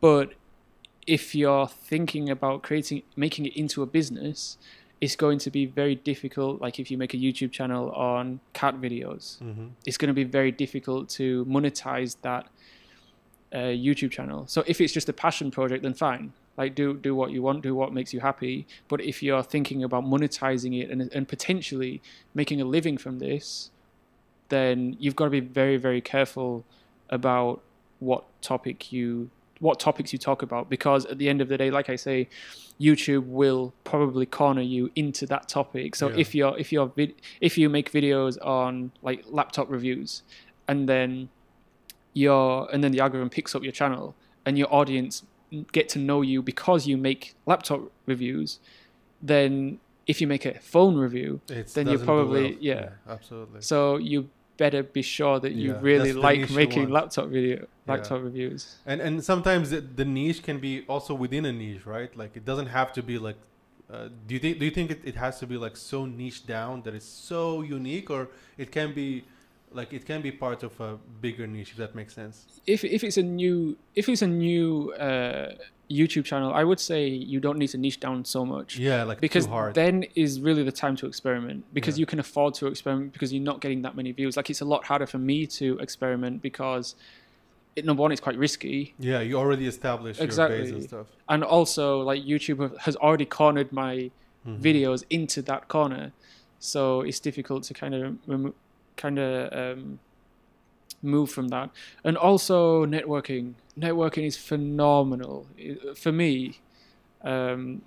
But 0.00 0.34
if 1.06 1.34
you're 1.34 1.66
thinking 1.66 2.30
about 2.30 2.62
creating 2.62 3.02
making 3.16 3.46
it 3.46 3.56
into 3.56 3.82
a 3.82 3.86
business, 3.86 4.58
it's 5.00 5.16
going 5.16 5.38
to 5.38 5.50
be 5.50 5.66
very 5.66 5.94
difficult. 5.94 6.60
Like 6.60 6.78
if 6.80 6.90
you 6.90 6.98
make 6.98 7.14
a 7.14 7.16
YouTube 7.16 7.52
channel 7.52 7.90
on 7.92 8.40
cat 8.52 8.74
videos, 8.80 9.38
hmm 9.38 9.68
it's 9.86 9.96
going 9.96 10.08
to 10.08 10.14
be 10.14 10.24
very 10.24 10.52
difficult 10.52 11.08
to 11.10 11.44
monetize 11.46 12.16
that 12.22 12.46
uh, 13.52 13.72
YouTube 13.86 14.10
channel. 14.10 14.46
So 14.46 14.62
if 14.66 14.80
it's 14.80 14.92
just 14.92 15.08
a 15.08 15.12
passion 15.12 15.50
project, 15.50 15.82
then 15.82 15.94
fine. 15.94 16.32
Like 16.56 16.74
do 16.74 16.94
do 16.94 17.14
what 17.14 17.30
you 17.30 17.40
want, 17.42 17.62
do 17.62 17.74
what 17.74 17.92
makes 17.92 18.12
you 18.12 18.20
happy. 18.20 18.66
But 18.88 19.00
if 19.00 19.22
you're 19.22 19.42
thinking 19.44 19.84
about 19.84 20.04
monetizing 20.04 20.80
it 20.82 20.90
and 20.90 21.00
and 21.12 21.28
potentially 21.28 22.02
making 22.34 22.60
a 22.60 22.64
living 22.64 22.98
from 22.98 23.20
this, 23.20 23.70
then 24.48 24.96
you've 24.98 25.16
got 25.16 25.26
to 25.26 25.30
be 25.30 25.40
very 25.40 25.76
very 25.76 26.00
careful 26.00 26.64
about 27.10 27.62
what 28.00 28.24
topic 28.42 28.92
you 28.92 29.30
what 29.60 29.80
topics 29.80 30.12
you 30.12 30.18
talk 30.18 30.42
about 30.42 30.68
because 30.70 31.04
at 31.06 31.18
the 31.18 31.28
end 31.28 31.40
of 31.40 31.48
the 31.48 31.56
day 31.58 31.70
like 31.70 31.88
i 31.90 31.96
say 31.96 32.28
youtube 32.80 33.24
will 33.26 33.72
probably 33.84 34.24
corner 34.26 34.62
you 34.62 34.90
into 34.94 35.26
that 35.26 35.48
topic 35.48 35.96
so 35.96 36.08
Yeah. 36.08 36.16
if 36.18 36.34
you're 36.34 36.58
if 36.58 36.72
you're 36.72 36.92
if 37.40 37.58
you 37.58 37.68
make 37.68 37.90
videos 37.92 38.36
on 38.46 38.92
like 39.02 39.24
laptop 39.28 39.68
reviews 39.70 40.22
and 40.68 40.88
then 40.88 41.28
your 42.14 42.68
and 42.72 42.82
then 42.84 42.92
the 42.92 43.00
algorithm 43.00 43.30
picks 43.30 43.54
up 43.54 43.62
your 43.62 43.72
channel 43.72 44.14
and 44.46 44.56
your 44.58 44.72
audience 44.72 45.24
get 45.72 45.88
to 45.90 45.98
know 45.98 46.22
you 46.22 46.42
because 46.42 46.86
you 46.86 46.96
make 46.96 47.34
laptop 47.46 47.80
reviews 48.06 48.60
then 49.22 49.78
if 50.06 50.20
you 50.20 50.26
make 50.26 50.44
a 50.46 50.54
phone 50.60 50.96
review 50.96 51.40
It's 51.48 51.72
then 51.74 51.86
you 51.86 51.92
doesn't 51.92 52.06
probably- 52.06 52.42
well. 52.52 52.58
yeah. 52.60 52.88
absolutely. 53.08 53.60
so 53.62 53.96
you 53.96 54.28
better 54.58 54.82
be 54.82 55.02
sure 55.02 55.40
that 55.40 55.52
you 55.52 55.72
Yeah, 55.72 55.80
really 55.80 56.12
like 56.12 56.50
making 56.50 56.90
laptop 56.90 57.28
video 57.28 57.66
Yeah. 57.86 57.94
laptop 57.94 58.22
reviews 58.22 58.76
And 58.86 59.00
and 59.00 59.24
sometimes 59.24 59.70
the, 59.70 59.80
the 59.80 60.04
niche 60.04 60.42
can 60.42 60.58
be 60.60 60.84
also 60.88 61.14
within 61.14 61.44
a 61.46 61.52
niche, 61.52 61.86
right? 61.86 62.14
Like 62.16 62.36
it 62.36 62.44
doesn't 62.44 62.68
have 62.68 62.92
to 62.94 63.02
be 63.02 63.18
like. 63.18 63.38
Uh, 63.90 64.08
do 64.26 64.34
you 64.34 64.40
think 64.40 64.58
do 64.58 64.64
you 64.66 64.70
think 64.70 64.90
it, 64.90 65.00
it 65.04 65.16
has 65.16 65.38
to 65.40 65.46
be 65.46 65.56
like 65.56 65.76
so 65.76 66.06
niche 66.06 66.46
down 66.46 66.82
that 66.82 66.94
it's 66.94 67.06
so 67.32 67.62
unique, 67.62 68.10
or 68.10 68.28
it 68.58 68.70
can 68.72 68.92
be 68.94 69.24
like 69.72 69.92
it 69.92 70.04
can 70.06 70.22
be 70.22 70.30
part 70.32 70.62
of 70.62 70.78
a 70.80 70.98
bigger 71.20 71.46
niche 71.46 71.70
if 71.72 71.76
that 71.76 71.94
makes 71.94 72.14
sense? 72.14 72.60
if 72.66 72.84
if 72.84 73.02
it's 73.04 73.16
a 73.16 73.22
new 73.22 73.76
if 73.94 74.08
it's 74.08 74.22
a 74.22 74.26
new 74.26 74.92
uh, 74.94 75.52
YouTube 75.90 76.24
channel, 76.24 76.52
I 76.52 76.64
would 76.64 76.78
say 76.80 77.06
you 77.08 77.40
don't 77.40 77.58
need 77.58 77.68
to 77.68 77.78
niche 77.78 77.98
down 78.00 78.24
so 78.24 78.44
much 78.44 78.78
Yeah, 78.78 79.04
like 79.04 79.20
because 79.20 79.46
too 79.46 79.52
hard. 79.52 79.74
then 79.74 80.04
is 80.14 80.40
really 80.40 80.62
the 80.62 80.72
time 80.72 80.96
to 80.96 81.06
experiment 81.06 81.64
because 81.72 81.96
Yeah. 81.96 82.02
you 82.02 82.06
can 82.06 82.18
afford 82.20 82.54
to 82.54 82.66
experiment 82.66 83.12
because 83.14 83.32
you're 83.32 83.42
not 83.42 83.60
getting 83.60 83.82
that 83.82 83.96
many 83.96 84.12
views. 84.12 84.36
Like 84.36 84.50
it's 84.50 84.60
a 84.60 84.66
lot 84.66 84.84
harder 84.84 85.06
for 85.06 85.18
me 85.18 85.46
to 85.58 85.78
experiment 85.78 86.42
because 86.42 86.94
it, 87.76 87.84
number 87.84 88.02
one, 88.02 88.12
it's 88.12 88.20
quite 88.20 88.36
risky, 88.36 88.94
yeah, 88.98 89.20
you 89.20 89.36
already 89.38 89.66
established 89.66 90.18
your 90.18 90.26
base 90.26 90.32
Exactly. 90.34 90.70
and 90.70 90.82
stuff. 90.82 91.06
and 91.28 91.42
also 91.44 92.00
like 92.02 92.22
YouTube 92.22 92.76
has 92.80 92.96
already 92.96 93.24
cornered 93.24 93.70
my 93.72 94.10
Mhm. 94.46 94.60
videos 94.60 95.04
into 95.10 95.42
that 95.42 95.68
corner, 95.68 96.12
so 96.58 97.00
it's 97.02 97.20
difficult 97.20 97.62
to 97.64 97.74
kind 97.74 97.94
of 97.94 98.16
remo- 98.26 98.54
kind 98.98 99.18
of 99.18 99.52
um, 99.78 99.98
move 101.02 101.30
from 101.30 101.48
that. 101.48 101.70
And 102.04 102.18
also 102.18 102.84
networking. 102.84 103.54
Networking 103.78 104.26
is 104.26 104.36
phenomenal 104.36 105.46
for 105.96 106.12
me. 106.12 106.60
Um, 107.24 107.82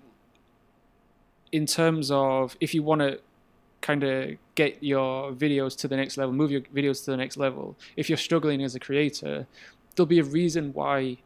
in 1.51 1.65
terms 1.65 2.09
of 2.11 2.55
if 2.59 2.73
you 2.73 2.81
want 2.81 3.01
to 3.01 3.19
kind 3.81 4.03
of 4.03 4.31
get 4.55 4.81
your 4.81 5.31
videos 5.33 5.75
to 5.77 5.87
the 5.87 5.97
next 5.97 6.17
level, 6.17 6.33
move 6.33 6.51
your 6.51 6.61
videos 6.61 7.03
to 7.05 7.11
the 7.11 7.17
next 7.17 7.37
level. 7.37 7.75
If 7.95 8.09
you're 8.09 8.17
struggling 8.17 8.63
as 8.63 8.73
a 8.75 8.79
creator, 8.79 9.47
there'll 9.95 10.07
be 10.07 10.19
a 10.19 10.23
reason 10.23 10.71
why 10.73 11.17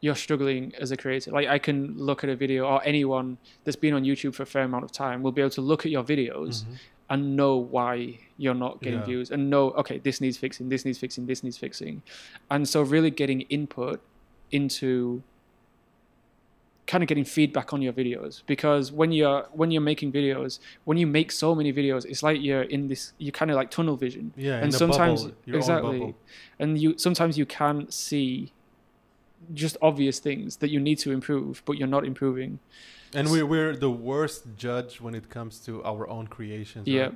you're 0.00 0.14
struggling 0.14 0.72
as 0.78 0.90
a 0.90 0.96
creator. 0.96 1.30
Like 1.30 1.48
I 1.48 1.58
can 1.58 1.96
look 1.96 2.22
at 2.22 2.30
a 2.30 2.36
video 2.36 2.66
or 2.66 2.82
anyone 2.84 3.38
that's 3.64 3.76
been 3.76 3.94
on 3.94 4.04
YouTube 4.04 4.34
for 4.34 4.42
a 4.42 4.46
fair 4.46 4.62
amount 4.64 4.84
of 4.84 4.92
time 4.92 5.22
will 5.22 5.32
be 5.32 5.40
able 5.40 5.50
to 5.50 5.62
look 5.62 5.84
at 5.86 5.90
your 5.90 6.04
videos 6.04 6.64
Mhm. 6.64 6.76
And 7.14 7.36
know 7.38 7.54
why 7.74 8.18
you're 8.42 8.60
not 8.66 8.74
getting 8.84 9.00
Yeah. 9.00 9.10
views 9.10 9.30
and 9.34 9.40
know 9.52 9.64
okay 9.82 9.98
this 10.06 10.20
needs 10.24 10.36
fixing 10.44 10.66
this 10.72 10.82
needs 10.86 10.98
fixing 11.04 11.24
this 11.30 11.40
needs 11.44 11.58
fixing 11.66 12.02
and 12.52 12.68
so 12.72 12.78
really 12.94 13.10
getting 13.22 13.40
input 13.58 13.98
into 14.58 15.22
kind 16.86 17.02
of 17.02 17.08
getting 17.08 17.24
feedback 17.24 17.72
on 17.72 17.80
your 17.86 17.94
videos 18.00 18.42
because 18.46 18.92
when 18.92 19.10
you're 19.18 19.42
when 19.60 19.70
you're 19.70 19.80
making 19.92 20.12
videos 20.12 20.58
when 20.88 20.98
you 20.98 21.06
make 21.06 21.32
so 21.32 21.54
many 21.54 21.72
videos 21.72 22.04
it's 22.04 22.22
like 22.22 22.38
you're 22.42 22.66
in 22.76 22.86
this 22.88 23.12
you 23.24 23.32
kind 23.32 23.50
of 23.50 23.56
like 23.60 23.70
tunnel 23.70 23.96
vision 23.96 24.26
Yeah, 24.36 24.62
and 24.62 24.72
sometimes 24.82 25.22
bubble, 25.24 25.56
exactly 25.60 25.98
bubble. 26.00 26.14
and 26.58 26.70
you 26.82 26.98
sometimes 26.98 27.38
you 27.38 27.46
can't 27.46 27.88
see 27.92 28.52
just 29.52 29.76
obvious 29.82 30.18
things 30.18 30.56
that 30.56 30.70
you 30.70 30.80
need 30.80 30.98
to 30.98 31.10
improve 31.12 31.62
but 31.66 31.76
you're 31.78 31.94
not 31.96 32.04
improving 32.04 32.58
And 33.16 33.28
we're 33.30 33.46
we're 33.46 33.76
the 33.76 33.90
worst 34.10 34.42
judge 34.56 35.00
when 35.04 35.14
it 35.14 35.26
comes 35.36 35.54
to 35.66 35.72
our 35.90 36.04
own 36.16 36.26
creations. 36.36 36.86
Yeah. 36.88 37.02
right? 37.02 37.14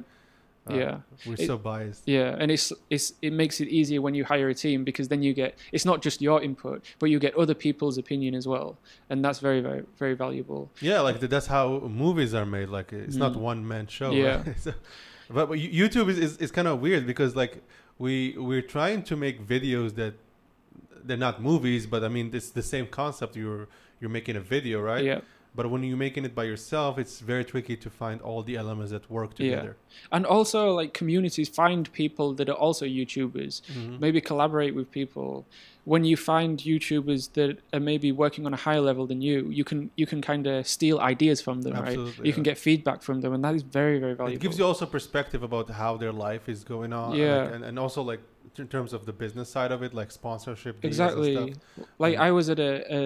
Uh, 0.70 0.74
Yeah. 0.82 0.94
we're 1.26 1.40
It- 1.42 1.46
so 1.52 1.56
biased. 1.58 2.02
Yeah, 2.16 2.40
and 2.40 2.48
it's 2.54 2.66
it's 2.94 3.06
it 3.26 3.32
makes 3.42 3.56
it 3.62 3.68
easier 3.78 4.00
when 4.06 4.14
you 4.18 4.24
hire 4.32 4.48
a 4.50 4.54
team 4.64 4.84
because 4.84 5.06
then 5.12 5.22
you 5.26 5.32
get 5.42 5.50
it's 5.74 5.84
not 5.90 5.98
just 6.06 6.16
your 6.26 6.38
input, 6.48 6.78
but 7.00 7.06
you 7.12 7.18
get 7.26 7.32
other 7.42 7.54
people's 7.66 7.96
opinion 8.04 8.32
as 8.40 8.46
well, 8.52 8.68
and 9.10 9.16
that's 9.24 9.40
very 9.48 9.60
very 9.68 9.82
very 10.02 10.14
valuable. 10.24 10.62
Yeah, 10.90 11.00
like 11.08 11.18
that's 11.34 11.48
how 11.56 11.66
movies 12.04 12.32
are 12.38 12.46
made. 12.56 12.68
Like 12.78 12.88
it's 13.04 13.18
not 13.24 13.32
Mm. 13.32 13.50
one 13.50 13.60
man 13.72 13.86
show. 13.98 14.10
Yeah. 14.12 14.42
right? 14.46 14.58
So- 14.64 14.74
but, 15.36 15.44
but 15.50 15.58
YouTube 15.58 16.08
is, 16.12 16.18
is, 16.26 16.32
is 16.44 16.50
kind 16.58 16.68
of 16.68 16.74
weird 16.86 17.04
because 17.12 17.32
like 17.42 17.54
we 18.04 18.12
we're 18.48 18.66
trying 18.76 19.00
to 19.10 19.14
make 19.24 19.36
videos 19.54 19.90
that 20.00 20.14
they're 21.08 21.24
not 21.28 21.36
movies, 21.50 21.82
but 21.92 22.00
I 22.04 22.08
mean 22.16 22.26
it's 22.38 22.50
the 22.60 22.62
same 22.74 22.86
concept. 23.00 23.32
You're 23.36 23.66
you're 24.00 24.14
making 24.18 24.36
a 24.36 24.44
video, 24.54 24.76
right? 24.92 25.04
Yeah, 25.12 25.20
But 25.56 25.64
when 25.72 25.82
you're 25.82 26.02
making 26.08 26.24
it 26.28 26.34
by 26.40 26.44
yourself, 26.52 26.92
it's 27.02 27.16
very 27.32 27.44
tricky 27.52 27.76
to 27.84 27.88
find 28.02 28.16
all 28.26 28.40
the 28.50 28.54
elements 28.62 28.90
that 28.96 29.04
work 29.18 29.30
together. 29.40 29.72
Yeah. 29.80 30.14
and 30.16 30.22
also 30.36 30.60
like 30.80 30.90
communities 31.00 31.48
find 31.62 31.82
people 32.02 32.28
that 32.38 32.48
are 32.52 32.60
also 32.66 32.84
YouTubers. 32.98 33.54
Mhm. 33.76 33.98
Maybe 34.04 34.18
collaborate 34.30 34.74
with 34.78 34.88
people. 35.00 35.30
When 35.92 36.02
you 36.10 36.16
find 36.32 36.52
YouTubers 36.72 37.22
that 37.38 37.50
are 37.74 37.84
maybe 37.90 38.08
working 38.24 38.44
on 38.48 38.52
a 38.58 38.60
higher 38.66 38.82
level 38.90 39.04
than 39.10 39.20
you, 39.28 39.36
you 39.58 39.64
can 39.70 39.78
you 40.00 40.06
can 40.12 40.20
kind 40.30 40.44
of 40.52 40.56
steal 40.76 40.96
ideas 41.12 41.38
from 41.46 41.56
them, 41.64 41.72
right? 41.72 41.88
Absolutely, 41.88 42.26
You 42.28 42.32
can 42.38 42.42
get 42.50 42.56
feedback 42.68 43.00
from 43.06 43.16
them, 43.22 43.30
and 43.34 43.42
that 43.46 43.54
is 43.58 43.62
very 43.80 43.98
very 44.04 44.14
valuable. 44.20 44.36
It 44.40 44.44
gives 44.46 44.56
you 44.58 44.66
also 44.70 44.84
perspective 44.98 45.42
about 45.50 45.66
how 45.82 45.92
their 46.02 46.12
life 46.28 46.44
is 46.54 46.60
going 46.74 46.92
on. 46.92 47.08
Yeah. 47.16 47.26
like, 47.44 47.54
and, 47.54 47.62
and 47.68 47.78
also 47.84 48.00
like 48.12 48.20
in 48.64 48.68
terms 48.76 48.92
of 48.92 49.00
the 49.08 49.12
business 49.24 49.48
side 49.56 49.72
of 49.76 49.80
it, 49.86 49.90
like 50.00 50.10
sponsorship. 50.20 50.74
deals 50.80 50.84
and 50.84 51.08
exactly 51.08 51.32
stuff. 51.34 51.86
like 52.04 52.14
Yeah. 52.14 52.26
i 52.28 52.30
was 52.38 52.46
at 52.54 52.60
a, 52.70 52.72
a 52.98 53.00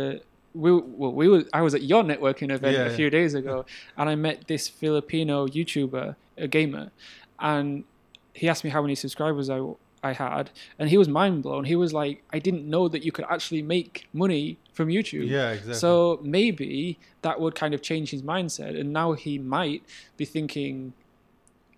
we 0.63 0.71
well 1.01 1.13
we 1.21 1.27
were 1.33 1.43
i 1.61 1.63
was 1.67 1.75
at 1.79 1.83
your 1.93 2.03
networking 2.13 2.51
event 2.57 2.75
Yeah, 2.77 2.87
a 2.87 2.91
yeah. 2.91 2.97
few 3.01 3.11
days 3.19 3.33
ago 3.41 3.57
and 3.99 4.07
i 4.13 4.15
met 4.27 4.37
this 4.53 4.65
filipino 4.81 5.35
youtuber 5.57 6.07
a 6.47 6.49
gamer 6.57 6.87
and 7.53 7.85
he 8.41 8.45
asked 8.51 8.65
me 8.67 8.71
how 8.77 8.83
many 8.87 8.95
subscribers 9.05 9.47
i 9.57 9.59
i 10.03 10.13
had 10.13 10.51
and 10.79 10.89
he 10.91 10.97
was 10.99 11.09
mind 11.09 11.43
blown 11.43 11.65
he 11.65 11.77
was 11.77 11.93
like 11.93 12.23
i 12.33 12.39
didn't 12.39 12.65
know 12.69 12.89
that 12.89 13.05
you 13.05 13.13
could 13.13 13.25
actually 13.31 13.63
make 13.63 14.09
money 14.13 14.59
from 14.73 14.89
youtube 14.89 15.29
Yeah, 15.29 15.51
exactly. 15.53 15.75
so 15.75 16.21
maybe 16.23 16.99
that 17.23 17.41
would 17.41 17.55
kind 17.55 17.73
of 17.75 17.83
change 17.83 18.11
his 18.11 18.23
mindset 18.23 18.79
and 18.79 18.93
now 18.93 19.13
he 19.13 19.39
might 19.39 19.83
be 20.17 20.25
thinking 20.25 20.93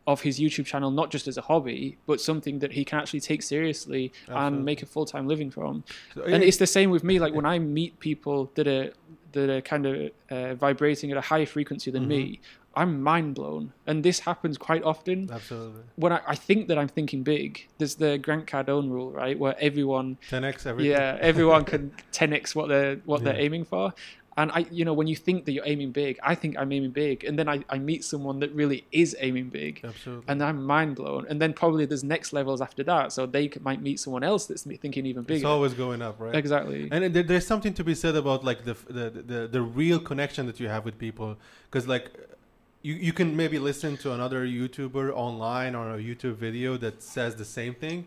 of 0.06 0.20
his 0.20 0.38
YouTube 0.38 0.66
channel 0.66 0.90
not 0.90 1.10
just 1.10 1.26
as 1.28 1.38
a 1.38 1.40
hobby, 1.40 1.96
but 2.06 2.20
something 2.20 2.59
that 2.59 2.72
he 2.72 2.84
can 2.84 2.98
actually 2.98 3.20
take 3.20 3.40
seriously 3.42 4.12
Absolutely. 4.28 4.46
and 4.46 4.64
make 4.64 4.82
a 4.82 4.86
full 4.86 5.06
time 5.06 5.26
living 5.26 5.51
from 5.51 5.82
So 6.14 6.20
and 6.24 6.42
it- 6.42 6.48
it's 6.48 6.59
the 6.59 6.66
same 6.66 6.90
with 6.90 7.02
me 7.05 7.18
like 7.18 7.32
when 7.32 7.46
i 7.46 7.59
meet 7.59 7.98
people 8.01 8.51
that 8.56 8.66
are 8.66 8.92
that 9.32 9.48
are 9.48 9.62
kind 9.62 9.86
of 9.86 10.10
uh, 10.30 10.55
vibrating 10.56 11.10
at 11.10 11.16
a 11.16 11.22
higher 11.22 11.46
frequency 11.46 11.90
than 11.90 12.06
me 12.06 12.22
Mm-hmm. 12.24 12.63
I'm 12.76 13.02
mind 13.02 13.34
blown 13.34 13.72
and 13.86 14.02
this 14.05 14.20
happens 14.20 14.56
quite 14.59 14.82
often. 14.82 15.28
Absolutely. 15.32 15.82
When 15.96 16.12
I, 16.12 16.20
I 16.26 16.34
think 16.34 16.68
that 16.68 16.78
i'm 16.78 16.88
thinking 16.88 17.22
big 17.22 17.66
there's 17.78 17.96
the 17.96 18.18
grant 18.18 18.46
cardone 18.46 18.90
rule 18.90 19.10
right? 19.10 19.38
Where 19.38 19.56
everyone 19.60 20.18
10x 20.30 20.66
everything. 20.66 20.92
yeah 20.92 21.18
everyone 21.20 21.64
can 21.72 21.92
10x 22.12 22.55
what 22.55 22.68
they're 22.68 22.96
what 23.05 23.24
they're 23.24 23.40
aiming 23.40 23.64
for. 23.64 23.94
And 24.36 24.51
i 24.51 24.66
you 24.70 24.84
know 24.84 24.92
when 24.92 25.06
you 25.06 25.14
think 25.14 25.44
that 25.44 25.52
you're 25.52 25.66
aiming 25.66 25.92
big 25.92 26.18
i 26.22 26.34
think 26.34 26.56
i'm 26.59 26.72
aiming 26.72 26.90
big. 26.90 27.22
And 27.24 27.38
then 27.38 27.48
i, 27.48 27.56
I 27.68 27.78
meet 27.78 28.02
someone 28.05 28.40
that 28.40 28.52
really 28.52 28.84
is 28.90 29.14
aiming 29.20 29.48
big. 29.51 29.80
Absolutely. 29.84 30.24
and 30.26 30.42
i'm 30.42 30.64
mind 30.64 30.96
blown 30.96 31.26
and 31.28 31.40
then 31.40 31.52
probably 31.52 31.84
there's 31.86 32.02
next 32.05 32.32
levels 32.32 32.60
after 32.60 32.82
that. 32.84 33.12
So 33.12 33.26
they 33.26 33.51
might 33.60 33.80
meet 33.80 34.01
someone 34.01 34.24
else 34.24 34.46
that's 34.46 34.62
thinking 34.62 35.06
even 35.06 35.22
bigger. 35.22 35.36
it's 35.36 35.44
always 35.44 35.74
going 35.74 36.02
up, 36.02 36.16
right? 36.18 36.34
exactly. 36.34 36.88
And 36.90 37.14
there's 37.14 37.46
something 37.46 37.74
to 37.74 37.84
be 37.84 37.94
said 37.94 38.16
about 38.16 38.44
like 38.44 38.64
the 38.64 38.74
the 38.98 39.06
the, 39.10 39.48
the 39.56 39.62
real 39.62 39.98
connection 40.01 40.46
that 40.46 40.59
you 40.59 40.68
have 40.68 40.84
with 40.84 40.98
people, 40.98 41.36
because 41.66 41.86
like 41.86 42.10
you 42.86 42.94
you 43.06 43.12
can 43.20 43.28
maybe 43.43 43.59
listen 43.70 43.97
to 44.05 44.09
another 44.19 44.40
YouTuber 44.47 45.06
online 45.27 45.74
or 45.81 45.85
a 45.94 45.98
YouTube 46.09 46.36
video 46.47 46.70
that 46.85 46.97
says 47.02 47.31
the 47.43 47.48
same 47.59 47.74
thing, 47.85 47.98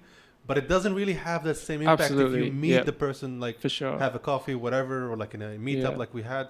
but 0.48 0.56
it 0.62 0.68
doesn't 0.74 0.94
really 1.02 1.18
have 1.30 1.41
that 1.49 1.58
same 1.70 1.80
impact 1.82 2.02
Absolutely. 2.02 2.40
if 2.40 2.45
you 2.45 2.52
meet 2.66 2.78
yeah. 2.78 2.84
the 2.91 2.98
person 3.08 3.40
like 3.45 3.60
for 3.60 3.70
sure 3.80 3.98
have 4.06 4.16
a 4.22 4.24
coffee, 4.32 4.56
whatever, 4.66 4.95
or 5.12 5.16
like 5.24 5.34
in 5.38 5.41
a 5.41 5.52
meetup 5.68 5.94
Yeah. 5.94 6.02
like 6.04 6.14
we 6.14 6.24
had. 6.36 6.45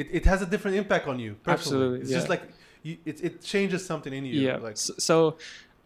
It, 0.00 0.06
it 0.18 0.24
has 0.26 0.42
a 0.42 0.46
different 0.52 0.76
impact 0.82 1.06
on 1.12 1.18
you. 1.24 1.32
Personally. 1.44 1.54
Absolutely, 1.54 2.00
it's 2.02 2.10
yeah. 2.10 2.16
just 2.18 2.28
like 2.34 2.42
you, 2.82 2.94
it 3.10 3.16
it 3.28 3.34
changes 3.52 3.80
something 3.90 4.12
in 4.18 4.24
you. 4.26 4.34
yeah 4.48 4.56
like 4.66 4.72
S- 4.72 4.90
so 5.08 5.16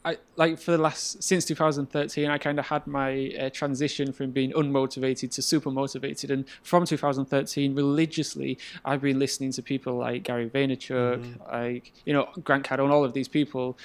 I 0.06 0.18
like 0.36 0.58
for 0.60 0.70
the 0.70 0.78
last 0.78 1.20
since 1.22 1.44
2013 1.46 2.30
I 2.30 2.38
kind 2.38 2.58
of 2.60 2.66
had 2.66 2.86
my 2.86 3.32
uh, 3.40 3.50
transition 3.50 4.12
from 4.12 4.30
being 4.30 4.52
unmotivated 4.52 5.32
to 5.32 5.42
super 5.42 5.70
motivated 5.72 6.30
and 6.30 6.44
from 6.62 6.86
2013 6.86 7.74
religiously 7.74 8.56
I've 8.84 9.02
been 9.02 9.18
listening 9.18 9.50
to 9.52 9.62
people 9.62 9.94
like 9.96 10.22
Gary 10.22 10.48
Vaynerchuk 10.48 11.18
Mhm. 11.24 11.52
like 11.52 11.92
you 12.06 12.12
know 12.12 12.28
Grant 12.44 12.64
Cardone 12.64 12.90
all 12.90 13.04
of 13.04 13.12
these 13.14 13.26
people. 13.28 13.76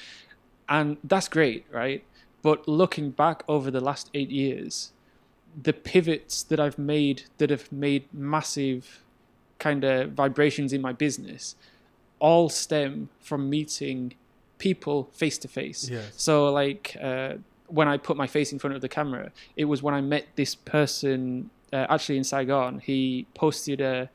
And 0.70 0.98
that's 1.04 1.28
great 1.28 1.66
right? 1.72 2.04
But 2.44 2.68
looking 2.68 3.10
back 3.12 3.44
over 3.48 3.72
the 3.72 3.82
last 3.82 4.10
8 4.14 4.30
years 4.30 4.92
the 5.64 5.74
pivots 5.74 6.44
that 6.44 6.60
I've 6.60 6.78
made 6.78 7.24
that 7.40 7.50
have 7.50 7.72
made 7.72 8.04
massive 8.14 9.04
kind 9.60 9.84
of 9.84 10.12
vibrations 10.12 10.72
in 10.72 10.82
my 10.82 10.94
business 10.94 11.56
all 12.20 12.48
stem 12.50 13.10
from 13.20 13.50
meeting 13.50 14.14
people 14.62 15.10
face 15.12 15.38
to 15.40 15.48
face. 15.48 15.90
So 16.16 16.34
like 16.62 16.96
uh, 17.02 17.34
when 17.68 17.88
I 17.88 17.98
put 17.98 18.16
my 18.16 18.28
face 18.28 18.54
in 18.54 18.60
front 18.60 18.76
of 18.76 18.82
the 18.82 18.90
camera, 18.90 19.32
it 19.56 19.66
was 19.66 19.82
when 19.82 19.96
I 19.96 20.02
met 20.02 20.26
this 20.36 20.54
person 20.54 21.50
uh, 21.74 21.88
actually 21.90 22.18
in 22.18 22.24
Saigon, 22.24 22.80
he 22.80 23.26
posted 23.34 23.82
a 23.82 24.10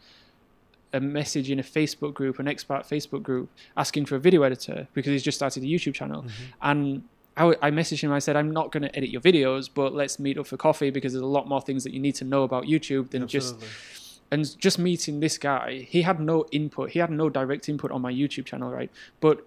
a 0.92 1.00
message 1.00 1.50
in 1.50 1.58
a 1.58 1.62
Facebook 1.62 2.14
group, 2.14 2.38
an 2.38 2.46
expat 2.46 2.82
Facebook 2.94 3.22
group, 3.22 3.50
asking 3.76 4.06
for 4.06 4.14
a 4.16 4.20
video 4.20 4.42
editor 4.42 4.86
because 4.94 5.10
he's 5.10 5.22
just 5.22 5.36
started 5.36 5.62
a 5.62 5.66
YouTube 5.66 5.94
channel. 5.94 6.22
Mm-hmm. 6.22 6.44
And 6.62 7.02
I, 7.36 7.44
I 7.66 7.70
messaged 7.70 8.02
him. 8.02 8.12
I 8.12 8.20
said, 8.20 8.36
"I'm 8.36 8.52
not 8.52 8.70
going 8.72 8.84
to 8.84 8.96
edit 8.96 9.10
your 9.10 9.20
videos, 9.20 9.68
but 9.72 9.94
let's 9.94 10.18
meet 10.18 10.38
up 10.38 10.46
for 10.46 10.56
coffee 10.56 10.90
because 10.90 11.12
there's 11.12 11.30
a 11.32 11.34
lot 11.38 11.48
more 11.48 11.60
things 11.60 11.82
that 11.84 11.92
you 11.92 12.00
need 12.00 12.14
to 12.22 12.24
know 12.24 12.44
about 12.44 12.64
YouTube 12.64 13.10
than 13.10 13.24
Absolutely. 13.24 13.66
just." 13.66 14.12
And 14.28 14.58
just 14.58 14.76
meeting 14.80 15.20
this 15.20 15.38
guy, 15.38 15.86
he 15.94 16.02
had 16.02 16.18
no 16.18 16.46
input. 16.50 16.90
He 16.90 16.98
had 16.98 17.10
no 17.10 17.28
direct 17.30 17.68
input 17.68 17.92
on 17.92 18.02
my 18.02 18.12
YouTube 18.12 18.44
channel, 18.44 18.70
right? 18.78 18.90
But 19.20 19.46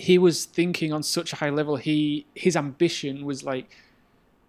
he 0.00 0.18
was 0.18 0.46
thinking 0.46 0.92
on 0.92 1.02
such 1.02 1.32
a 1.32 1.36
high 1.36 1.50
level. 1.50 1.76
He 1.76 2.26
his 2.34 2.56
ambition 2.56 3.24
was 3.24 3.44
like 3.44 3.70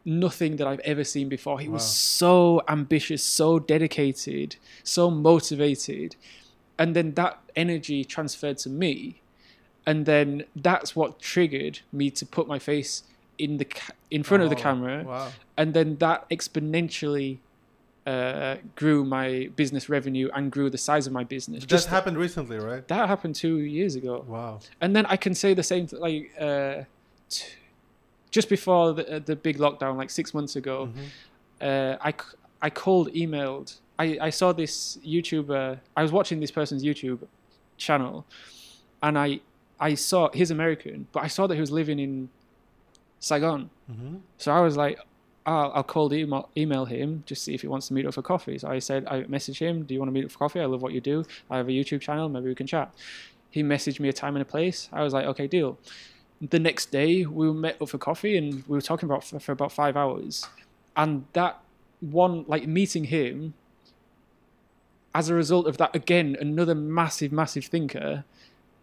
nothing 0.06 0.56
that 0.56 0.68
I've 0.68 0.80
ever 0.80 1.04
seen 1.04 1.30
before. 1.30 1.60
He 1.60 1.68
wow. 1.68 1.74
was 1.74 1.86
so 1.86 2.62
ambitious, 2.68 3.24
so 3.24 3.60
dedicated, 3.60 4.56
so 4.84 5.12
motivated. 5.12 6.16
And 6.80 6.96
then 6.96 7.14
that 7.14 7.40
energy 7.56 8.04
transferred 8.04 8.58
to 8.60 8.70
me. 8.70 9.22
And 9.86 10.06
then 10.06 10.46
that's 10.56 10.96
what 10.96 11.20
triggered 11.20 11.82
me 11.92 12.10
to 12.12 12.26
put 12.26 12.48
my 12.48 12.58
face 12.58 13.04
in 13.38 13.58
the 13.58 13.66
ca- 13.66 13.94
in 14.10 14.24
front 14.24 14.42
oh, 14.42 14.46
of 14.46 14.50
the 14.50 14.58
oh, 14.58 14.62
camera. 14.62 15.04
Wow. 15.04 15.32
And 15.58 15.74
then 15.74 15.98
that 15.98 16.30
exponentially 16.30 17.40
uh, 18.06 18.56
grew 18.76 19.06
my 19.06 19.50
business 19.56 19.90
revenue 19.90 20.30
and 20.34 20.52
grew 20.52 20.70
the 20.70 20.78
size 20.78 21.08
of 21.08 21.14
my 21.14 21.24
business. 21.24 21.62
That 21.62 21.68
Just 21.70 21.88
happened 21.88 22.18
recently, 22.18 22.58
right? 22.58 22.88
That 22.88 23.08
happened 23.08 23.36
two 23.36 23.60
years 23.60 23.96
ago. 23.96 24.26
Wow. 24.28 24.60
And 24.80 24.96
then 24.96 25.06
I 25.06 25.18
can 25.18 25.36
say 25.36 25.54
the 25.54 25.64
same, 25.64 25.88
th- 25.88 26.02
like, 26.02 26.32
uh, 26.40 26.84
t- 27.30 27.46
just 28.32 28.50
before 28.50 28.94
the, 28.94 29.16
uh, 29.16 29.20
the 29.20 29.36
big 29.36 29.58
lockdown, 29.58 29.98
like 29.98 30.10
six 30.10 30.34
months 30.34 30.56
ago, 30.56 30.88
mm-hmm. 30.88 31.06
uh, 31.62 31.98
I, 32.02 32.14
I 32.62 32.70
called, 32.70 33.14
emailed. 33.14 33.78
I, 34.00 34.18
I 34.22 34.30
saw 34.32 34.52
this 34.52 34.98
YouTuber. 35.06 35.80
I 35.96 36.02
was 36.02 36.12
watching 36.12 36.40
this 36.40 36.50
person's 36.50 36.84
YouTube 36.84 37.20
channel, 37.78 38.26
and 39.04 39.18
I 39.18 39.42
I 39.80 39.96
saw 39.96 40.30
he's 40.34 40.52
American, 40.52 41.08
but 41.12 41.24
I 41.24 41.28
saw 41.28 41.48
that 41.48 41.56
he 41.56 41.62
was 41.62 41.72
living 41.72 42.00
in 42.00 42.30
Saigon. 43.20 43.70
Mm-hmm. 43.92 44.18
So 44.38 44.52
I 44.52 44.62
was 44.62 44.78
like, 44.78 45.00
I'll, 45.46 45.72
I'll 45.74 45.84
call 45.84 46.14
email, 46.14 46.50
email 46.56 46.86
him 46.86 47.24
just 47.26 47.44
see 47.44 47.54
if 47.54 47.62
he 47.62 47.68
wants 47.68 47.88
to 47.88 47.94
meet 47.94 48.06
up 48.06 48.14
for 48.14 48.22
coffee. 48.22 48.58
So 48.58 48.68
I 48.68 48.80
said, 48.80 49.08
I 49.08 49.24
messaged 49.24 49.60
him, 49.60 49.84
do 49.84 49.94
you 49.94 50.00
want 50.00 50.10
to 50.10 50.14
meet 50.14 50.26
up 50.26 50.32
for 50.32 50.40
coffee? 50.40 50.60
I 50.60 50.66
love 50.66 50.82
what 50.82 50.94
you 50.94 51.02
do. 51.02 51.26
I 51.50 51.58
have 51.58 51.68
a 51.68 51.72
YouTube 51.72 52.02
channel. 52.02 52.30
Maybe 52.30 52.48
we 52.48 52.56
can 52.56 52.68
chat. 52.68 52.94
He 53.50 53.64
messaged 53.64 54.00
me 54.00 54.08
a 54.10 54.14
time 54.14 54.36
and 54.36 54.42
a 54.42 54.46
place. 54.46 54.88
I 54.94 55.04
was 55.04 55.14
like, 55.14 55.26
okay, 55.26 55.48
deal 55.48 55.78
the 56.50 56.60
next 56.60 56.88
day 56.88 57.26
we 57.26 57.52
met 57.54 57.80
up 57.82 57.90
for 57.90 58.00
coffee 58.00 58.36
and 58.36 58.64
we 58.68 58.76
were 58.76 58.82
talking 58.82 59.08
about 59.08 59.24
for, 59.24 59.40
for 59.40 59.52
about 59.52 59.72
five 59.72 59.96
hours 59.96 60.48
and 60.96 61.26
that 61.34 61.62
one 62.00 62.44
like 62.48 62.68
meeting 62.68 63.06
him 63.06 63.54
as 65.14 65.30
a 65.30 65.36
result 65.36 65.68
of 65.68 65.78
that 65.78 65.96
again 65.96 66.36
another 66.40 66.74
massive 66.74 67.32
massive 67.32 67.66
thinker 67.66 68.24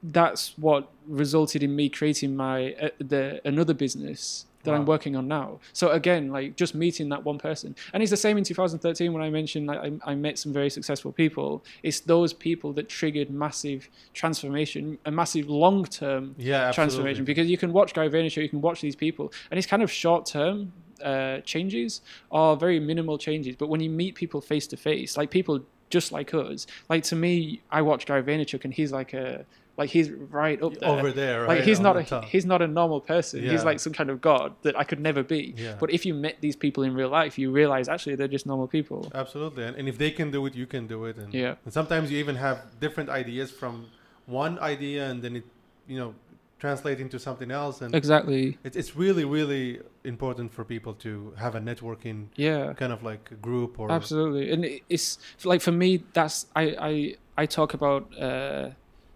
that's 0.03 0.57
what 0.57 0.89
resulted 1.09 1.63
in 1.63 1.75
me 1.75 1.89
creating 1.89 2.37
my 2.37 2.73
uh, 2.75 2.91
the 2.99 3.41
another 3.45 3.75
business 3.75 4.47
that 4.65 4.73
wow. 4.73 4.77
I'm 4.77 4.87
working 4.87 5.17
on 5.17 5.29
now. 5.29 5.61
So 5.73 5.91
again, 5.91 6.31
like 6.31 6.57
just 6.57 6.75
meeting 6.75 7.09
that 7.11 7.25
one 7.25 7.39
person, 7.39 7.75
and 7.93 8.03
it's 8.03 8.11
the 8.11 8.17
same 8.17 8.37
in 8.39 8.45
2013 8.45 9.13
when 9.13 9.23
I 9.23 9.31
mentioned 9.31 9.67
like, 9.67 9.79
I, 9.79 10.13
I 10.13 10.15
met 10.15 10.39
some 10.39 10.53
very 10.53 10.71
successful 10.71 11.13
people. 11.13 11.65
It's 11.83 12.01
those 12.01 12.33
people 12.33 12.73
that 12.75 12.89
triggered 12.89 13.31
massive 13.31 13.89
transformation, 14.15 14.99
a 15.05 15.11
massive 15.11 15.49
long-term 15.49 16.35
yeah, 16.39 16.73
transformation. 16.73 17.25
Because 17.25 17.49
you 17.49 17.59
can 17.59 17.73
watch 17.73 17.95
Gary 17.95 18.11
Vaynerchuk, 18.11 18.43
you 18.43 18.49
can 18.49 18.61
watch 18.61 18.81
these 18.81 18.97
people, 18.97 19.33
and 19.51 19.59
it's 19.59 19.67
kind 19.67 19.83
of 19.83 19.91
short-term 19.91 20.73
uh, 21.03 21.39
changes 21.41 22.01
are 22.33 22.57
very 22.57 22.81
minimal 22.81 23.19
changes. 23.19 23.57
But 23.57 23.69
when 23.69 23.81
you 23.81 23.91
meet 23.91 24.15
people 24.15 24.41
face 24.41 24.67
to 24.69 24.77
face, 24.77 25.17
like 25.17 25.31
people 25.31 25.61
just 25.91 26.13
like 26.13 26.35
us, 26.35 26.67
like 26.89 27.03
to 27.05 27.17
me, 27.17 27.63
I 27.71 27.83
watch 27.83 28.07
Gary 28.07 28.23
Vaynerchuk, 28.23 28.65
and 28.65 28.75
he's 28.75 28.93
like 28.93 29.15
a 29.15 29.45
like 29.79 29.91
he's 29.91 30.11
right 30.11 30.61
up 30.61 30.75
there. 30.79 30.89
Over 30.89 31.13
there, 31.13 31.43
right? 31.43 31.59
Like 31.59 31.63
he's 31.63 31.79
not 31.79 31.97
a 31.97 32.03
top. 32.03 32.25
he's 32.25 32.45
not 32.45 32.61
a 32.61 32.67
normal 32.67 33.01
person. 33.01 33.43
Yeah. 33.43 33.53
He's 33.53 33.65
like 33.65 33.79
some 33.79 33.93
kind 33.93 34.11
of 34.11 34.21
god 34.21 34.55
that 34.63 34.77
I 34.77 34.83
could 34.83 35.01
never 35.01 35.23
be. 35.23 35.55
Yeah. 35.57 35.77
But 35.79 35.91
if 35.91 36.05
you 36.05 36.15
met 36.15 36.37
these 36.41 36.57
people 36.57 36.83
in 36.83 36.95
real 36.95 37.09
life, 37.09 37.39
you 37.39 37.53
realize 37.53 37.89
actually 37.89 38.17
they're 38.17 38.29
just 38.29 38.45
normal 38.45 38.67
people. 38.67 39.11
Absolutely, 39.15 39.65
and, 39.65 39.77
and 39.77 39.89
if 39.89 39.97
they 39.97 40.11
can 40.11 40.31
do 40.33 40.45
it, 40.47 40.55
you 40.55 40.67
can 40.67 40.89
do 40.89 41.05
it. 41.05 41.17
And, 41.17 41.33
yeah. 41.33 41.55
And 41.65 41.73
sometimes 41.73 42.11
you 42.11 42.19
even 42.19 42.35
have 42.37 42.59
different 42.81 43.09
ideas 43.09 43.51
from 43.53 43.87
one 44.27 44.59
idea, 44.59 45.09
and 45.09 45.23
then 45.23 45.37
it, 45.37 45.45
you 45.87 45.99
know, 45.99 46.15
translate 46.59 46.99
into 46.99 47.21
something 47.21 47.53
else. 47.53 47.81
And 47.81 47.95
exactly, 47.95 48.59
it's 48.65 48.77
it's 48.77 48.97
really 48.97 49.25
really 49.25 49.81
important 50.03 50.53
for 50.53 50.65
people 50.65 50.95
to 50.95 51.33
have 51.39 51.55
a 51.55 51.61
networking, 51.61 52.27
yeah, 52.35 52.73
kind 52.73 52.93
of 52.93 53.05
like 53.05 53.41
group 53.41 53.79
or 53.79 53.93
absolutely. 53.93 54.51
And 54.51 54.81
it's 54.89 55.19
like 55.45 55.61
for 55.61 55.73
me, 55.73 56.03
that's 56.15 56.47
I 56.57 56.65
I 56.81 57.15
I 57.37 57.47
talk 57.47 57.75
about. 57.75 58.03
Uh, 58.19 58.71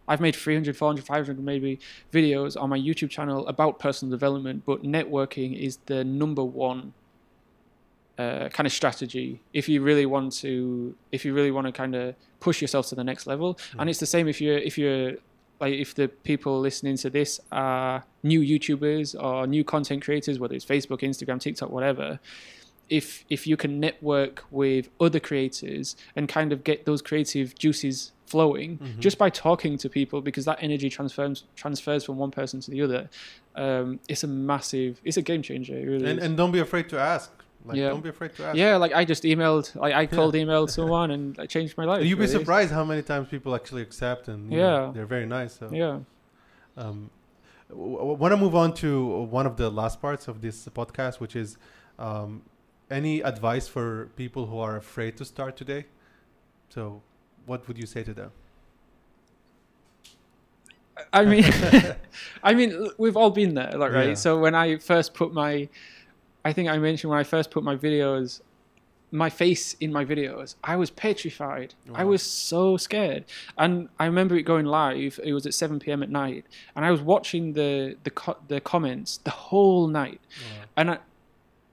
I've 0.08 0.20
made 0.20 0.34
300, 0.34 0.76
400, 0.76 1.04
500 1.04 1.44
maybe 1.44 1.78
videos 2.12 2.60
on 2.60 2.70
my 2.70 2.78
YouTube 2.78 3.10
channel 3.10 3.46
about 3.46 3.78
personal 3.78 4.10
development, 4.10 4.64
but 4.66 4.82
networking 4.82 5.58
is 5.58 5.78
the 5.86 6.04
number 6.04 6.44
one 6.44 6.92
uh, 8.18 8.48
kind 8.50 8.66
of 8.66 8.72
strategy 8.72 9.40
if 9.52 9.68
you 9.68 9.80
really 9.80 10.04
want 10.04 10.32
to 10.32 10.94
if 11.12 11.24
you 11.24 11.32
really 11.32 11.50
want 11.50 11.66
to 11.66 11.72
kind 11.72 11.94
of 11.94 12.14
push 12.40 12.60
yourself 12.60 12.86
to 12.88 12.94
the 12.94 13.04
next 13.04 13.26
level. 13.26 13.54
Mm. 13.54 13.80
And 13.80 13.90
it's 13.90 14.00
the 14.00 14.06
same 14.06 14.28
if 14.28 14.40
you're 14.40 14.58
if 14.58 14.76
you're 14.76 15.12
like 15.60 15.74
if 15.74 15.94
the 15.94 16.08
people 16.08 16.60
listening 16.60 16.96
to 16.98 17.10
this 17.10 17.40
are 17.50 18.04
new 18.22 18.40
YouTubers 18.40 19.20
or 19.22 19.46
new 19.46 19.64
content 19.64 20.04
creators, 20.04 20.38
whether 20.38 20.54
it's 20.54 20.64
Facebook, 20.64 21.00
Instagram, 21.00 21.40
TikTok, 21.40 21.70
whatever 21.70 22.18
if 22.92 23.24
if 23.30 23.46
you 23.46 23.56
can 23.56 23.80
network 23.80 24.44
with 24.50 24.90
other 25.00 25.18
creators 25.18 25.96
and 26.14 26.28
kind 26.28 26.52
of 26.52 26.62
get 26.62 26.84
those 26.84 27.00
creative 27.00 27.54
juices 27.54 28.12
flowing 28.32 28.70
mm-hmm. 28.78 29.00
just 29.06 29.16
by 29.18 29.28
talking 29.46 29.74
to 29.82 29.86
people 29.98 30.18
because 30.28 30.44
that 30.50 30.58
energy 30.68 30.88
transfers 30.96 31.44
transfers 31.62 32.02
from 32.06 32.16
one 32.24 32.32
person 32.40 32.60
to 32.64 32.70
the 32.74 32.80
other 32.86 33.02
um, 33.64 34.00
it's 34.08 34.24
a 34.24 34.30
massive 34.50 35.00
it's 35.04 35.18
a 35.22 35.26
game 35.30 35.42
changer 35.48 35.74
really 35.74 36.08
and, 36.10 36.18
and 36.24 36.36
don't 36.36 36.52
be 36.58 36.62
afraid 36.68 36.88
to 36.88 36.98
ask 36.98 37.30
like, 37.64 37.76
yeah. 37.76 37.90
don't 37.90 38.02
be 38.02 38.08
afraid 38.08 38.34
to 38.36 38.46
ask. 38.46 38.56
Yeah, 38.56 38.76
like 38.76 38.92
I 38.92 39.04
just 39.04 39.22
emailed, 39.22 39.74
like 39.76 39.94
I 39.94 40.06
called, 40.06 40.34
emailed 40.34 40.70
someone, 40.78 41.10
and 41.12 41.38
I 41.38 41.46
changed 41.46 41.76
my 41.78 41.84
life. 41.84 42.04
You'd 42.04 42.16
be 42.16 42.26
really. 42.26 42.38
surprised 42.38 42.72
how 42.72 42.84
many 42.84 43.02
times 43.02 43.28
people 43.28 43.54
actually 43.54 43.82
accept, 43.82 44.28
and 44.28 44.52
yeah, 44.52 44.58
know, 44.58 44.92
they're 44.92 45.06
very 45.06 45.26
nice. 45.26 45.54
So. 45.54 45.70
Yeah. 45.72 46.00
Um, 46.76 47.10
w- 47.68 48.14
want 48.14 48.32
to 48.32 48.36
move 48.36 48.54
on 48.54 48.74
to 48.74 49.22
one 49.38 49.46
of 49.46 49.56
the 49.56 49.70
last 49.70 50.00
parts 50.00 50.26
of 50.28 50.40
this 50.40 50.66
podcast, 50.68 51.20
which 51.20 51.36
is 51.36 51.56
um, 51.98 52.42
any 52.90 53.20
advice 53.20 53.68
for 53.68 54.10
people 54.16 54.46
who 54.46 54.58
are 54.58 54.76
afraid 54.76 55.16
to 55.18 55.24
start 55.24 55.56
today? 55.56 55.86
So, 56.68 57.02
what 57.46 57.66
would 57.68 57.78
you 57.78 57.86
say 57.86 58.02
to 58.02 58.14
them? 58.14 58.30
I 61.12 61.24
mean, 61.24 61.44
I 62.42 62.54
mean, 62.54 62.90
we've 62.98 63.16
all 63.16 63.30
been 63.30 63.54
there, 63.54 63.72
like 63.76 63.92
right. 63.92 64.08
Yeah. 64.10 64.14
So 64.14 64.38
when 64.38 64.54
I 64.54 64.76
first 64.76 65.14
put 65.14 65.32
my, 65.32 65.68
I 66.44 66.52
think 66.52 66.68
I 66.68 66.78
mentioned 66.78 67.10
when 67.10 67.18
I 67.18 67.24
first 67.24 67.50
put 67.50 67.64
my 67.64 67.76
videos, 67.76 68.40
my 69.10 69.28
face 69.28 69.74
in 69.74 69.92
my 69.92 70.04
videos, 70.04 70.54
I 70.64 70.76
was 70.76 70.90
petrified. 70.90 71.74
Wow. 71.86 71.94
I 71.98 72.04
was 72.04 72.22
so 72.22 72.76
scared, 72.76 73.24
and 73.58 73.88
I 73.98 74.06
remember 74.06 74.36
it 74.36 74.42
going 74.42 74.66
live. 74.66 75.20
It 75.22 75.32
was 75.32 75.46
at 75.46 75.54
7 75.54 75.78
p.m. 75.80 76.02
at 76.02 76.10
night, 76.10 76.46
and 76.74 76.84
I 76.84 76.90
was 76.90 77.00
watching 77.00 77.52
the 77.52 77.96
the 78.04 78.10
co- 78.10 78.38
the 78.48 78.60
comments 78.60 79.18
the 79.18 79.30
whole 79.30 79.86
night, 79.86 80.20
wow. 80.22 80.64
and 80.76 80.90
I, 80.92 80.98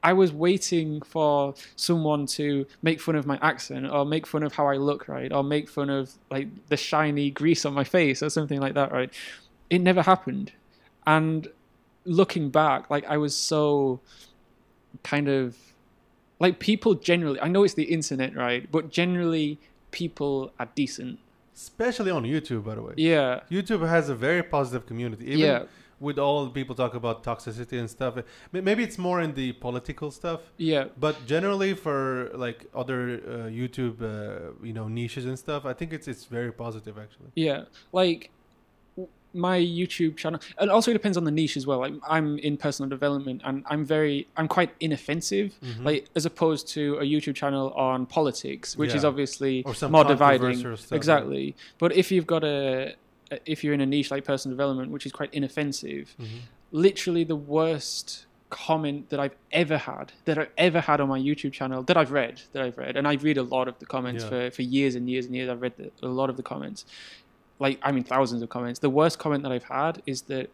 I 0.03 0.13
was 0.13 0.31
waiting 0.31 1.01
for 1.01 1.53
someone 1.75 2.25
to 2.27 2.65
make 2.81 3.01
fun 3.01 3.15
of 3.15 3.25
my 3.25 3.37
accent 3.41 3.89
or 3.89 4.05
make 4.05 4.25
fun 4.25 4.43
of 4.43 4.53
how 4.53 4.67
I 4.67 4.77
look, 4.77 5.07
right? 5.07 5.31
Or 5.31 5.43
make 5.43 5.69
fun 5.69 5.89
of 5.89 6.11
like 6.31 6.47
the 6.67 6.77
shiny 6.77 7.31
grease 7.31 7.65
on 7.65 7.73
my 7.73 7.83
face 7.83 8.23
or 8.23 8.29
something 8.29 8.59
like 8.59 8.75
that, 8.75 8.91
right? 8.91 9.11
It 9.69 9.79
never 9.79 10.01
happened. 10.01 10.53
And 11.05 11.47
looking 12.05 12.49
back, 12.49 12.89
like 12.89 13.05
I 13.07 13.17
was 13.17 13.35
so 13.35 13.99
kind 15.03 15.27
of 15.27 15.57
like 16.39 16.59
people 16.59 16.95
generally, 16.95 17.39
I 17.41 17.49
know 17.49 17.63
it's 17.63 17.73
the 17.73 17.83
internet, 17.83 18.35
right? 18.35 18.69
But 18.71 18.89
generally, 18.89 19.59
people 19.91 20.53
are 20.59 20.69
decent. 20.75 21.19
Especially 21.53 22.09
on 22.09 22.23
YouTube, 22.23 22.63
by 22.63 22.75
the 22.75 22.81
way. 22.81 22.93
Yeah. 22.95 23.41
YouTube 23.51 23.85
has 23.87 24.07
a 24.07 24.15
very 24.15 24.43
positive 24.43 24.85
community. 24.85 25.25
Even 25.25 25.39
yeah 25.39 25.63
with 25.99 26.17
all 26.17 26.49
people 26.49 26.75
talk 26.75 26.93
about 26.93 27.23
toxicity 27.23 27.79
and 27.79 27.89
stuff 27.89 28.17
maybe 28.51 28.83
it's 28.83 28.97
more 28.97 29.21
in 29.21 29.33
the 29.33 29.51
political 29.53 30.11
stuff 30.11 30.41
yeah 30.57 30.85
but 30.97 31.25
generally 31.25 31.73
for 31.73 32.29
like 32.33 32.65
other 32.73 33.21
uh, 33.27 33.31
youtube 33.49 34.01
uh, 34.01 34.53
you 34.63 34.73
know 34.73 34.87
niches 34.87 35.25
and 35.25 35.37
stuff 35.37 35.65
i 35.65 35.73
think 35.73 35.93
it's 35.93 36.07
it's 36.07 36.25
very 36.25 36.51
positive 36.51 36.97
actually 36.97 37.31
yeah 37.35 37.63
like 37.91 38.31
my 39.33 39.59
YouTube 39.59 40.17
channel, 40.17 40.39
and 40.57 40.71
also 40.71 40.91
it 40.91 40.93
depends 40.93 41.17
on 41.17 41.23
the 41.23 41.31
niche 41.31 41.57
as 41.57 41.67
well. 41.67 41.79
Like 41.79 41.93
I'm 42.07 42.39
in 42.39 42.57
personal 42.57 42.89
development, 42.89 43.41
and 43.45 43.63
I'm 43.69 43.85
very, 43.85 44.27
I'm 44.37 44.47
quite 44.47 44.73
inoffensive, 44.79 45.53
mm-hmm. 45.63 45.85
like 45.85 46.07
as 46.15 46.25
opposed 46.25 46.67
to 46.69 46.95
a 46.95 47.03
YouTube 47.03 47.35
channel 47.35 47.71
on 47.73 48.05
politics, 48.05 48.75
which 48.75 48.91
yeah. 48.91 48.97
is 48.97 49.05
obviously 49.05 49.63
more 49.89 50.03
dividing. 50.03 50.77
exactly. 50.91 51.45
Yeah. 51.45 51.63
But 51.77 51.95
if 51.95 52.11
you've 52.11 52.27
got 52.27 52.43
a 52.43 52.95
if 53.45 53.63
you're 53.63 53.73
in 53.73 53.81
a 53.81 53.85
niche 53.85 54.11
like 54.11 54.25
personal 54.25 54.55
development, 54.55 54.91
which 54.91 55.05
is 55.05 55.11
quite 55.11 55.33
inoffensive, 55.33 56.15
mm-hmm. 56.19 56.37
literally 56.71 57.23
the 57.23 57.35
worst 57.35 58.25
comment 58.49 59.09
that 59.09 59.19
I've 59.19 59.35
ever 59.51 59.77
had, 59.77 60.11
that 60.25 60.37
I've 60.37 60.49
ever 60.57 60.81
had 60.81 60.99
on 60.99 61.09
my 61.09 61.19
YouTube 61.19 61.53
channel, 61.53 61.83
that 61.83 61.97
I've 61.97 62.11
read, 62.11 62.41
that 62.53 62.63
I've 62.63 62.77
read, 62.77 62.97
and 62.97 63.07
I 63.07 63.13
read 63.13 63.37
a 63.37 63.43
lot 63.43 63.67
of 63.67 63.77
the 63.79 63.85
comments 63.85 64.23
yeah. 64.23 64.29
for, 64.29 64.51
for 64.51 64.61
years 64.63 64.95
and 64.95 65.09
years 65.09 65.25
and 65.25 65.35
years. 65.35 65.49
I've 65.49 65.61
read 65.61 65.73
the, 65.77 65.91
a 66.01 66.09
lot 66.09 66.29
of 66.29 66.37
the 66.37 66.43
comments, 66.43 66.85
like 67.59 67.79
I 67.83 67.91
mean 67.91 68.03
thousands 68.03 68.41
of 68.41 68.49
comments. 68.49 68.79
The 68.79 68.89
worst 68.89 69.19
comment 69.19 69.43
that 69.43 69.51
I've 69.51 69.63
had 69.63 70.01
is 70.05 70.23
that 70.23 70.49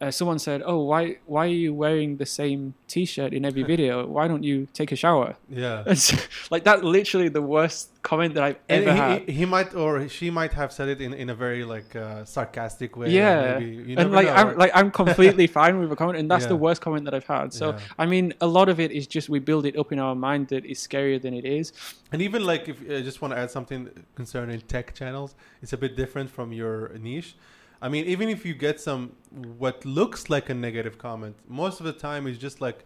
uh, 0.00 0.10
someone 0.10 0.38
said, 0.38 0.62
"Oh, 0.64 0.80
why 0.80 1.18
why 1.26 1.46
are 1.46 1.58
you 1.66 1.72
wearing 1.72 2.16
the 2.16 2.26
same 2.26 2.74
T-shirt 2.88 3.32
in 3.32 3.44
every 3.44 3.62
video? 3.72 4.06
Why 4.06 4.26
don't 4.26 4.42
you 4.42 4.66
take 4.72 4.90
a 4.90 4.96
shower?" 4.96 5.36
Yeah, 5.48 5.84
it's 5.86 6.12
like 6.50 6.64
that. 6.64 6.84
Literally 6.84 7.28
the 7.28 7.42
worst 7.42 7.90
comment 8.02 8.34
that 8.34 8.42
I've 8.42 8.58
ever 8.68 8.92
he, 8.92 8.98
had. 8.98 9.28
He, 9.28 9.44
might 9.44 9.74
or 9.74 10.08
she 10.08 10.28
might 10.30 10.52
have 10.54 10.72
said 10.72 10.88
it 10.88 11.00
in, 11.00 11.14
in 11.14 11.30
a 11.30 11.34
very 11.34 11.64
like 11.64 11.94
uh, 11.94 12.24
sarcastic 12.24 12.96
way. 12.96 13.10
Yeah, 13.10 13.58
maybe, 13.58 13.94
and 13.94 14.10
like 14.10 14.26
know, 14.26 14.32
I'm 14.32 14.58
like 14.58 14.72
I'm 14.74 14.90
completely 14.90 15.46
fine 15.58 15.78
with 15.78 15.92
a 15.92 15.96
comment, 15.96 16.18
and 16.18 16.28
that's 16.28 16.44
yeah. 16.44 16.48
the 16.48 16.56
worst 16.56 16.80
comment 16.80 17.04
that 17.04 17.14
I've 17.14 17.26
had. 17.26 17.52
So 17.52 17.70
yeah. 17.70 17.78
I 17.98 18.06
mean, 18.06 18.34
a 18.40 18.46
lot 18.46 18.68
of 18.68 18.80
it 18.80 18.90
is 18.90 19.06
just 19.06 19.28
we 19.28 19.38
build 19.38 19.66
it 19.66 19.76
up 19.78 19.92
in 19.92 19.98
our 20.00 20.16
mind 20.16 20.48
that 20.48 20.64
it's 20.64 20.84
scarier 20.84 21.22
than 21.22 21.32
it 21.32 21.44
is. 21.44 21.72
And 22.10 22.20
even 22.20 22.44
like 22.44 22.68
if 22.68 22.80
I 22.90 23.02
just 23.02 23.22
want 23.22 23.34
to 23.34 23.38
add 23.38 23.50
something 23.50 23.88
concerning 24.16 24.60
tech 24.62 24.94
channels, 24.94 25.36
it's 25.62 25.72
a 25.72 25.78
bit 25.78 25.96
different 25.96 26.28
from 26.28 26.52
your 26.52 26.90
niche 26.98 27.36
I 27.82 27.88
mean, 27.88 28.04
even 28.06 28.28
if 28.28 28.46
you 28.46 28.54
get 28.54 28.80
some 28.80 29.12
what 29.58 29.84
looks 29.84 30.30
like 30.30 30.48
a 30.48 30.54
negative 30.54 30.98
comment, 30.98 31.34
most 31.48 31.80
of 31.80 31.86
the 31.86 31.92
time 31.92 32.26
it's 32.28 32.38
just 32.38 32.60
like 32.60 32.84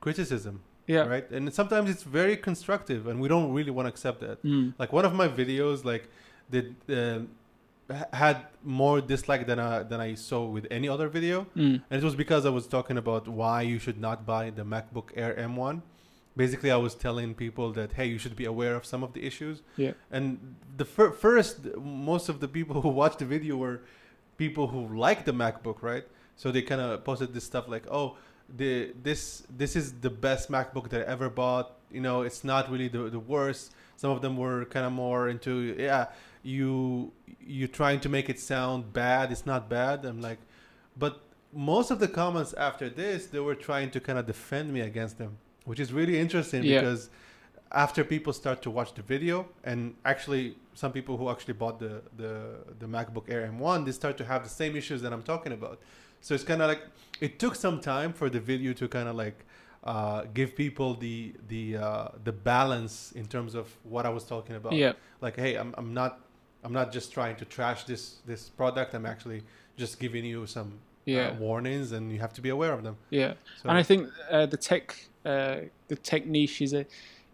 criticism. 0.00 0.60
Yeah. 0.86 1.06
Right. 1.06 1.28
And 1.30 1.52
sometimes 1.52 1.90
it's 1.90 2.04
very 2.04 2.36
constructive, 2.36 3.08
and 3.08 3.20
we 3.20 3.28
don't 3.28 3.52
really 3.52 3.72
want 3.72 3.86
to 3.86 3.88
accept 3.88 4.20
that. 4.20 4.40
Mm. 4.44 4.74
Like 4.78 4.92
one 4.92 5.04
of 5.04 5.14
my 5.14 5.26
videos, 5.26 5.84
like 5.84 6.08
did 6.50 6.76
uh, 6.88 7.20
had 8.12 8.36
more 8.62 9.00
dislike 9.00 9.46
than 9.46 9.58
I 9.58 9.82
than 9.82 10.00
I 10.00 10.14
saw 10.14 10.44
with 10.44 10.66
any 10.70 10.88
other 10.88 11.08
video, 11.08 11.46
mm. 11.56 11.82
and 11.90 12.02
it 12.02 12.04
was 12.04 12.14
because 12.14 12.46
I 12.46 12.50
was 12.50 12.66
talking 12.66 12.98
about 12.98 13.26
why 13.26 13.62
you 13.62 13.78
should 13.78 13.98
not 13.98 14.26
buy 14.26 14.50
the 14.50 14.64
MacBook 14.64 15.08
Air 15.16 15.34
M1 15.34 15.82
basically 16.36 16.70
I 16.70 16.76
was 16.76 16.94
telling 16.94 17.34
people 17.34 17.72
that 17.72 17.94
hey, 17.94 18.06
you 18.06 18.18
should 18.18 18.36
be 18.36 18.44
aware 18.44 18.74
of 18.74 18.84
some 18.84 19.02
of 19.02 19.12
the 19.14 19.24
issues. 19.24 19.62
Yeah. 19.76 19.92
And 20.10 20.56
the 20.76 20.84
fir- 20.84 21.12
first, 21.12 21.74
most 21.76 22.28
of 22.28 22.40
the 22.40 22.48
people 22.48 22.80
who 22.82 22.90
watched 22.90 23.20
the 23.20 23.24
video 23.24 23.56
were 23.56 23.80
people 24.36 24.66
who 24.68 24.96
like 24.96 25.24
the 25.24 25.32
MacBook, 25.32 25.82
right? 25.82 26.04
So 26.36 26.50
they 26.50 26.62
kind 26.62 26.80
of 26.80 27.04
posted 27.04 27.32
this 27.32 27.44
stuff 27.44 27.68
like, 27.68 27.86
"Oh, 27.90 28.16
the 28.54 28.92
this 29.02 29.42
this 29.56 29.76
is 29.76 29.92
the 30.00 30.10
best 30.10 30.50
MacBook 30.50 30.90
that 30.90 31.08
I 31.08 31.10
ever 31.10 31.28
bought." 31.28 31.72
You 31.90 32.00
know, 32.00 32.22
it's 32.22 32.44
not 32.44 32.70
really 32.70 32.88
the 32.88 33.10
the 33.10 33.20
worst. 33.20 33.74
Some 33.96 34.10
of 34.10 34.20
them 34.20 34.36
were 34.36 34.66
kind 34.66 34.84
of 34.84 34.92
more 34.92 35.28
into, 35.28 35.74
yeah, 35.78 36.08
you 36.42 37.12
you 37.40 37.66
trying 37.66 38.00
to 38.00 38.08
make 38.08 38.28
it 38.28 38.38
sound 38.38 38.92
bad. 38.92 39.32
It's 39.32 39.46
not 39.46 39.68
bad. 39.68 40.04
I'm 40.04 40.20
like, 40.20 40.38
but 40.98 41.20
most 41.52 41.90
of 41.90 41.98
the 41.98 42.08
comments 42.08 42.52
after 42.54 42.90
this, 42.90 43.26
they 43.26 43.40
were 43.40 43.54
trying 43.54 43.90
to 43.92 44.00
kind 44.00 44.18
of 44.18 44.26
defend 44.26 44.72
me 44.72 44.80
against 44.80 45.16
them, 45.16 45.38
which 45.64 45.80
is 45.80 45.92
really 45.92 46.18
interesting 46.18 46.62
yeah. 46.62 46.80
because 46.80 47.08
after 47.72 48.04
people 48.04 48.32
start 48.32 48.62
to 48.62 48.70
watch 48.70 48.94
the 48.94 49.02
video 49.02 49.46
and 49.64 49.94
actually 50.04 50.56
some 50.74 50.92
people 50.92 51.16
who 51.16 51.30
actually 51.30 51.54
bought 51.54 51.78
the 51.78 52.02
the 52.16 52.32
the 52.78 52.86
MacBook 52.86 53.28
Air 53.28 53.50
M1 53.52 53.84
they 53.84 53.92
start 53.92 54.16
to 54.18 54.24
have 54.24 54.44
the 54.44 54.50
same 54.50 54.76
issues 54.76 55.02
that 55.02 55.12
I'm 55.12 55.22
talking 55.22 55.52
about. 55.52 55.80
So 56.20 56.34
it's 56.34 56.44
kind 56.44 56.62
of 56.62 56.68
like 56.68 56.82
it 57.20 57.38
took 57.38 57.54
some 57.54 57.80
time 57.80 58.12
for 58.12 58.28
the 58.30 58.40
video 58.40 58.72
to 58.74 58.88
kind 58.88 59.08
of 59.08 59.16
like 59.16 59.44
uh, 59.84 60.24
give 60.34 60.56
people 60.56 60.94
the 60.94 61.34
the 61.48 61.76
uh, 61.76 62.08
the 62.24 62.32
balance 62.32 63.12
in 63.12 63.26
terms 63.26 63.54
of 63.54 63.74
what 63.84 64.06
I 64.06 64.10
was 64.10 64.24
talking 64.24 64.56
about. 64.56 64.72
Yeah. 64.72 64.92
Like 65.20 65.36
hey 65.36 65.56
I'm, 65.56 65.74
I'm 65.78 65.92
not 65.94 66.20
I'm 66.64 66.72
not 66.72 66.92
just 66.92 67.12
trying 67.12 67.36
to 67.36 67.44
trash 67.44 67.84
this 67.84 68.16
this 68.26 68.48
product. 68.48 68.94
I'm 68.94 69.06
actually 69.06 69.42
just 69.76 69.98
giving 70.00 70.24
you 70.24 70.46
some 70.46 70.78
uh, 71.08 71.12
yeah. 71.12 71.28
Uh, 71.28 71.34
warnings 71.34 71.92
and 71.92 72.10
you 72.12 72.18
have 72.18 72.32
to 72.32 72.40
be 72.40 72.48
aware 72.48 72.72
of 72.72 72.82
them. 72.82 72.96
Yeah. 73.10 73.34
So, 73.62 73.68
and 73.68 73.78
I 73.78 73.84
think 73.84 74.08
uh, 74.28 74.46
the 74.46 74.56
tech 74.56 74.96
uh, 75.24 75.56
the 75.86 75.96
tech 75.96 76.26
niche 76.26 76.62
is 76.62 76.72
a 76.72 76.84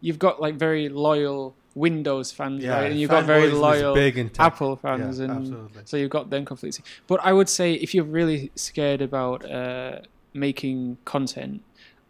you've 0.02 0.18
got 0.18 0.42
like 0.42 0.56
very 0.56 0.90
loyal 0.90 1.54
Windows 1.74 2.30
fans, 2.30 2.62
yeah, 2.62 2.74
right? 2.74 2.90
And 2.90 3.00
you've 3.00 3.08
got 3.08 3.24
very 3.24 3.50
loyal 3.50 3.96
Apple 4.38 4.76
fans, 4.76 5.18
yeah, 5.18 5.24
and 5.24 5.32
absolutely. 5.38 5.82
so 5.86 5.96
you've 5.96 6.10
got 6.10 6.28
them 6.28 6.44
completely. 6.44 6.84
But 7.06 7.20
I 7.22 7.32
would 7.32 7.48
say 7.48 7.72
if 7.72 7.94
you're 7.94 8.04
really 8.04 8.50
scared 8.54 9.00
about 9.00 9.50
uh, 9.50 10.00
making 10.34 10.98
content, 11.06 11.62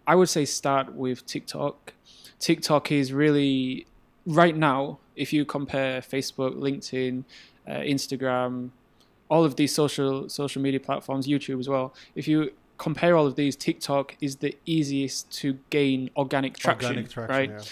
I 0.05 0.16
would 0.16 0.28
say 0.28 0.44
start 0.44 0.94
with 0.94 1.24
TikTok. 1.27 1.93
TikTok 2.40 2.90
is 2.90 3.12
really 3.12 3.86
right 4.27 4.56
now. 4.56 4.98
If 5.14 5.32
you 5.32 5.44
compare 5.44 6.01
Facebook, 6.01 6.56
LinkedIn, 6.56 7.23
uh, 7.69 7.73
Instagram, 7.73 8.70
all 9.28 9.44
of 9.44 9.55
these 9.56 9.73
social 9.73 10.28
social 10.28 10.60
media 10.60 10.81
platforms, 10.81 11.28
YouTube 11.28 11.60
as 11.60 11.69
well. 11.69 11.94
If 12.16 12.27
you 12.27 12.52
compare 12.82 13.16
all 13.16 13.26
of 13.28 13.36
these, 13.36 13.54
TikTok 13.54 14.16
is 14.20 14.36
the 14.36 14.56
easiest 14.66 15.30
to 15.40 15.56
gain 15.70 16.10
organic 16.16 16.59
traction, 16.59 16.88
organic 16.88 17.09
traction 17.09 17.36
right? 17.36 17.50
Yeah. 17.50 17.62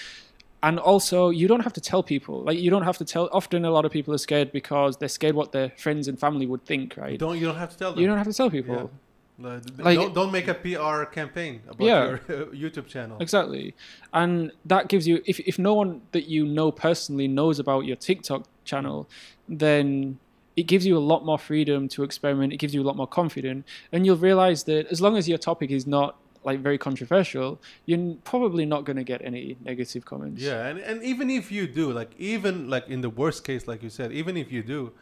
And 0.63 0.79
also, 0.79 1.31
you 1.31 1.49
don't 1.49 1.65
have 1.69 1.73
to 1.73 1.81
tell 1.81 2.03
people. 2.03 2.43
Like, 2.43 2.59
you 2.61 2.71
don't 2.71 2.85
have 2.85 2.99
to 2.99 3.05
tell. 3.05 3.29
Often, 3.33 3.65
a 3.65 3.71
lot 3.71 3.85
of 3.85 3.91
people 3.91 4.15
are 4.15 4.23
scared 4.29 4.53
because 4.53 4.99
they're 4.99 5.09
scared 5.21 5.35
what 5.35 5.51
their 5.51 5.71
friends 5.85 6.07
and 6.07 6.17
family 6.27 6.47
would 6.47 6.65
think, 6.65 6.97
right? 6.97 7.13
You 7.13 7.19
don't 7.27 7.39
you 7.41 7.47
don't 7.47 7.57
have 7.65 7.71
to 7.71 7.79
tell 7.79 7.91
them. 7.93 8.01
You 8.01 8.07
don't 8.07 8.19
have 8.19 8.29
to 8.29 8.33
tell 8.41 8.51
people. 8.51 8.77
Yeah. 8.77 9.59
Like, 9.79 9.97
don't, 9.97 10.15
don't 10.15 10.33
make 10.39 10.49
a 10.49 10.55
PR 10.55 11.05
campaign 11.05 11.63
about 11.67 11.87
yeah, 11.87 12.05
your 12.05 12.19
YouTube 12.63 12.89
channel. 12.89 13.17
Exactly, 13.21 13.75
and 14.13 14.53
that 14.67 14.89
gives 14.89 15.09
you 15.09 15.23
if 15.25 15.41
if 15.41 15.59
no 15.59 15.73
one 15.73 16.03
that 16.13 16.25
you 16.29 16.45
know 16.45 16.71
personally 16.71 17.27
knows 17.27 17.59
about 17.59 17.87
your 17.87 17.97
TikTok 17.97 18.45
channel, 18.65 19.09
then 19.49 20.19
it 20.61 20.67
gives 20.73 20.85
you 20.89 20.97
a 21.03 21.05
lot 21.13 21.25
more 21.31 21.39
freedom 21.51 21.89
to 21.95 22.03
experiment. 22.09 22.53
It 22.53 22.59
gives 22.63 22.75
you 22.75 22.83
a 22.85 22.87
lot 22.91 22.97
more 23.03 23.11
confidence, 23.21 23.63
and 23.93 23.99
you'll 24.05 24.25
realize 24.31 24.61
that 24.65 24.83
as 24.95 25.01
long 25.05 25.15
as 25.21 25.25
your 25.33 25.39
topic 25.51 25.71
is 25.71 25.87
not 25.87 26.11
like 26.49 26.59
very 26.69 26.79
controversial, 26.79 27.49
you're 27.87 28.15
probably 28.33 28.65
not 28.65 28.81
going 28.87 28.97
to 28.97 29.05
get 29.13 29.21
any 29.31 29.57
negative 29.71 30.05
comments. 30.11 30.41
Yeah, 30.43 30.69
and, 30.69 30.79
and 30.79 31.03
even 31.03 31.27
if 31.41 31.53
you 31.57 31.67
do, 31.67 31.93
like 32.01 32.13
even 32.19 32.55
like 32.75 32.87
in 32.89 33.01
the 33.07 33.11
worst 33.11 33.41
case, 33.49 33.63
like 33.73 33.83
you 33.83 33.91
said, 33.99 34.13
even 34.13 34.37
if 34.37 34.49
you 34.55 34.63
do, 34.63 34.93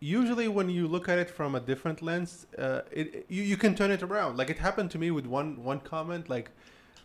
usually 0.00 0.48
when 0.48 0.68
you 0.68 0.84
look 0.94 1.06
at 1.08 1.18
it 1.18 1.30
from 1.30 1.54
a 1.54 1.60
different 1.60 1.98
lens, 2.02 2.46
uh, 2.58 2.80
it 2.90 3.26
you, 3.28 3.42
you 3.42 3.56
can 3.56 3.74
turn 3.74 3.90
it 3.90 4.02
around. 4.02 4.36
Like 4.40 4.50
it 4.54 4.58
happened 4.58 4.90
to 4.92 4.98
me 4.98 5.10
with 5.10 5.26
one 5.26 5.50
one 5.70 5.80
comment, 5.80 6.28
like 6.36 6.50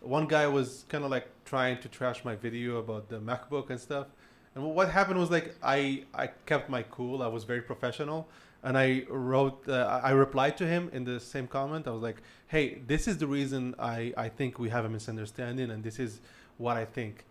one 0.01 0.27
guy 0.35 0.47
was 0.47 0.85
kind 0.87 1.03
of 1.03 1.11
like 1.11 1.27
trying 1.45 1.77
to 1.83 1.87
trash 1.89 2.23
my 2.23 2.35
video 2.35 2.77
about 2.77 3.09
the 3.09 3.19
MacBook 3.19 3.69
and 3.69 3.79
stuff, 3.79 4.07
and 4.59 4.75
what 4.75 4.89
happened 4.89 5.19
was 5.19 5.31
like 5.31 5.55
I 5.63 6.03
I 6.13 6.27
kept 6.45 6.69
my 6.69 6.83
cool. 6.83 7.21
I 7.23 7.27
was 7.27 7.43
very 7.43 7.61
professional, 7.61 8.27
and 8.63 8.77
I 8.77 9.03
wrote 9.09 9.67
uh, 9.67 10.01
I 10.03 10.11
replied 10.11 10.57
to 10.57 10.67
him 10.67 10.89
in 10.93 11.03
the 11.03 11.19
same 11.19 11.47
comment. 11.47 11.87
I 11.87 11.91
was 11.91 12.01
like, 12.01 12.17
"Hey, 12.47 12.79
this 12.87 13.07
is 13.07 13.17
the 13.17 13.27
reason 13.27 13.75
I 13.79 14.13
I 14.17 14.29
think 14.29 14.59
we 14.59 14.69
have 14.69 14.85
a 14.85 14.89
misunderstanding, 14.89 15.71
and 15.71 15.83
this 15.83 15.99
is 15.99 16.19
what 16.57 16.77
I 16.77 16.85
think." 16.85 17.25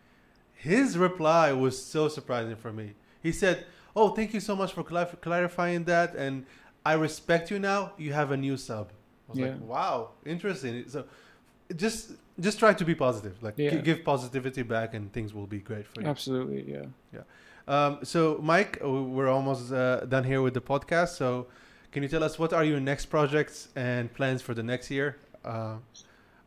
His 0.55 0.99
reply 0.99 1.53
was 1.53 1.81
so 1.81 2.09
surprising 2.09 2.57
for 2.57 2.73
me. 2.73 2.95
He 3.23 3.33
said, 3.33 3.67
"Oh, 3.95 4.09
thank 4.11 4.35
you 4.35 4.41
so 4.41 4.57
much 4.57 4.73
for 4.73 4.83
clarifying 4.83 5.85
that, 5.85 6.15
and 6.15 6.47
I 6.85 6.95
respect 6.95 7.51
you 7.51 7.59
now. 7.59 7.93
You 7.99 8.13
have 8.13 8.31
a 8.31 8.37
new 8.37 8.57
sub." 8.57 8.91
I 9.29 9.33
was 9.33 9.39
yeah. 9.39 9.47
like, 9.47 9.61
"Wow, 9.61 10.11
interesting." 10.25 10.89
So 10.89 11.05
just 11.77 12.12
just 12.40 12.59
try 12.59 12.73
to 12.73 12.85
be 12.85 12.95
positive. 12.95 13.43
Like 13.43 13.55
yeah. 13.57 13.74
give 13.77 14.05
positivity 14.05 14.62
back, 14.62 14.95
and 14.95 15.12
things 15.12 15.35
will 15.35 15.47
be 15.47 15.59
great 15.59 15.86
for 15.86 16.01
you. 16.01 16.07
Absolutely, 16.07 16.70
yeah, 16.70 16.86
yeah. 17.12 17.20
Um, 17.66 17.99
so, 18.03 18.39
Mike, 18.43 18.78
we're 18.82 19.28
almost 19.28 19.73
uh, 19.73 20.01
done 20.07 20.24
here 20.24 20.40
with 20.40 20.55
the 20.55 20.61
podcast. 20.61 21.16
So, 21.16 21.49
can 21.93 22.03
you 22.03 22.09
tell 22.09 22.24
us 22.24 22.39
what 22.39 22.53
are 22.53 22.65
your 22.65 22.81
next 22.81 23.07
projects 23.07 23.69
and 23.77 24.12
plans 24.15 24.40
for 24.40 24.55
the 24.55 24.62
next 24.62 24.90
year? 24.90 25.19
Uh, 25.45 25.77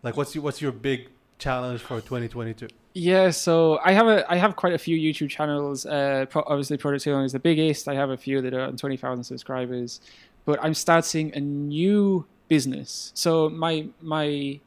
like, 0.01 0.17
what's 0.17 0.33
your, 0.33 0.43
what's 0.43 0.61
your 0.61 0.71
big 0.71 1.09
challenge 1.37 1.81
for 1.81 2.01
2022? 2.01 2.67
Yeah, 2.93 3.29
so 3.29 3.79
I 3.85 3.93
have 3.93 4.07
a 4.07 4.29
I 4.29 4.35
have 4.37 4.55
quite 4.55 4.73
a 4.73 4.77
few 4.77 4.97
YouTube 4.97 5.29
channels. 5.29 5.85
Uh, 5.85 6.25
pro- 6.29 6.43
obviously, 6.47 6.77
Project 6.77 7.07
Elon 7.07 7.23
is 7.23 7.31
the 7.31 7.39
biggest. 7.39 7.87
I 7.87 7.93
have 7.93 8.09
a 8.09 8.17
few 8.17 8.41
that 8.41 8.53
are 8.53 8.61
on 8.61 8.75
20,000 8.75 9.23
subscribers, 9.23 10.01
but 10.45 10.59
I'm 10.61 10.73
starting 10.73 11.33
a 11.35 11.39
new 11.39 12.25
business. 12.47 13.11
So 13.15 13.49
my 13.49 13.87
my 14.01 14.59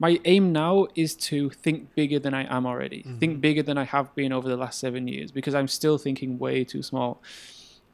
my 0.00 0.18
aim 0.24 0.50
now 0.50 0.88
is 0.94 1.14
to 1.14 1.50
think 1.50 1.94
bigger 1.94 2.18
than 2.18 2.32
I 2.32 2.44
am 2.56 2.66
already. 2.66 3.02
Mm-hmm. 3.02 3.18
Think 3.18 3.40
bigger 3.42 3.62
than 3.62 3.76
I 3.76 3.84
have 3.84 4.12
been 4.14 4.32
over 4.32 4.48
the 4.48 4.56
last 4.56 4.80
seven 4.80 5.06
years 5.06 5.30
because 5.30 5.54
I'm 5.54 5.68
still 5.68 5.98
thinking 5.98 6.38
way 6.38 6.64
too 6.64 6.82
small. 6.82 7.22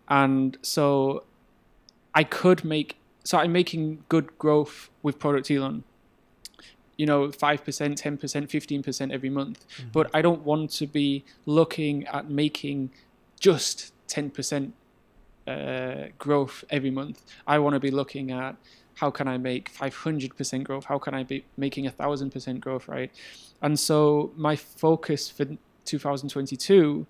And 0.08 0.56
so 0.62 1.24
I 2.14 2.22
could 2.22 2.64
make 2.64 2.96
so 3.24 3.38
I'm 3.38 3.52
making 3.52 4.04
good 4.08 4.38
growth 4.38 4.88
with 5.02 5.18
Project 5.18 5.50
Elon. 5.50 5.82
You 6.96 7.06
know, 7.06 7.32
five 7.32 7.64
percent, 7.64 7.98
ten 7.98 8.16
percent, 8.16 8.50
fifteen 8.50 8.84
percent 8.84 9.10
every 9.10 9.28
month. 9.28 9.66
Mm-hmm. 9.66 9.88
But 9.92 10.08
I 10.14 10.22
don't 10.22 10.42
want 10.42 10.70
to 10.78 10.86
be 10.86 11.24
looking 11.44 12.06
at 12.06 12.30
making 12.30 12.90
just 13.40 13.92
ten 14.06 14.30
percent 14.30 14.74
uh, 15.48 16.04
growth 16.18 16.64
every 16.70 16.92
month. 16.92 17.22
I 17.48 17.58
want 17.58 17.74
to 17.74 17.80
be 17.80 17.90
looking 17.90 18.30
at 18.30 18.54
how 18.96 19.10
can 19.10 19.28
I 19.28 19.36
make 19.36 19.72
500% 19.72 20.64
growth? 20.64 20.86
How 20.86 20.98
can 20.98 21.14
I 21.14 21.22
be 21.22 21.44
making 21.56 21.88
thousand 21.90 22.30
percent 22.30 22.60
growth, 22.60 22.88
right? 22.88 23.10
And 23.62 23.78
so 23.78 24.32
my 24.36 24.56
focus 24.56 25.30
for 25.30 25.46
2022 25.84 27.06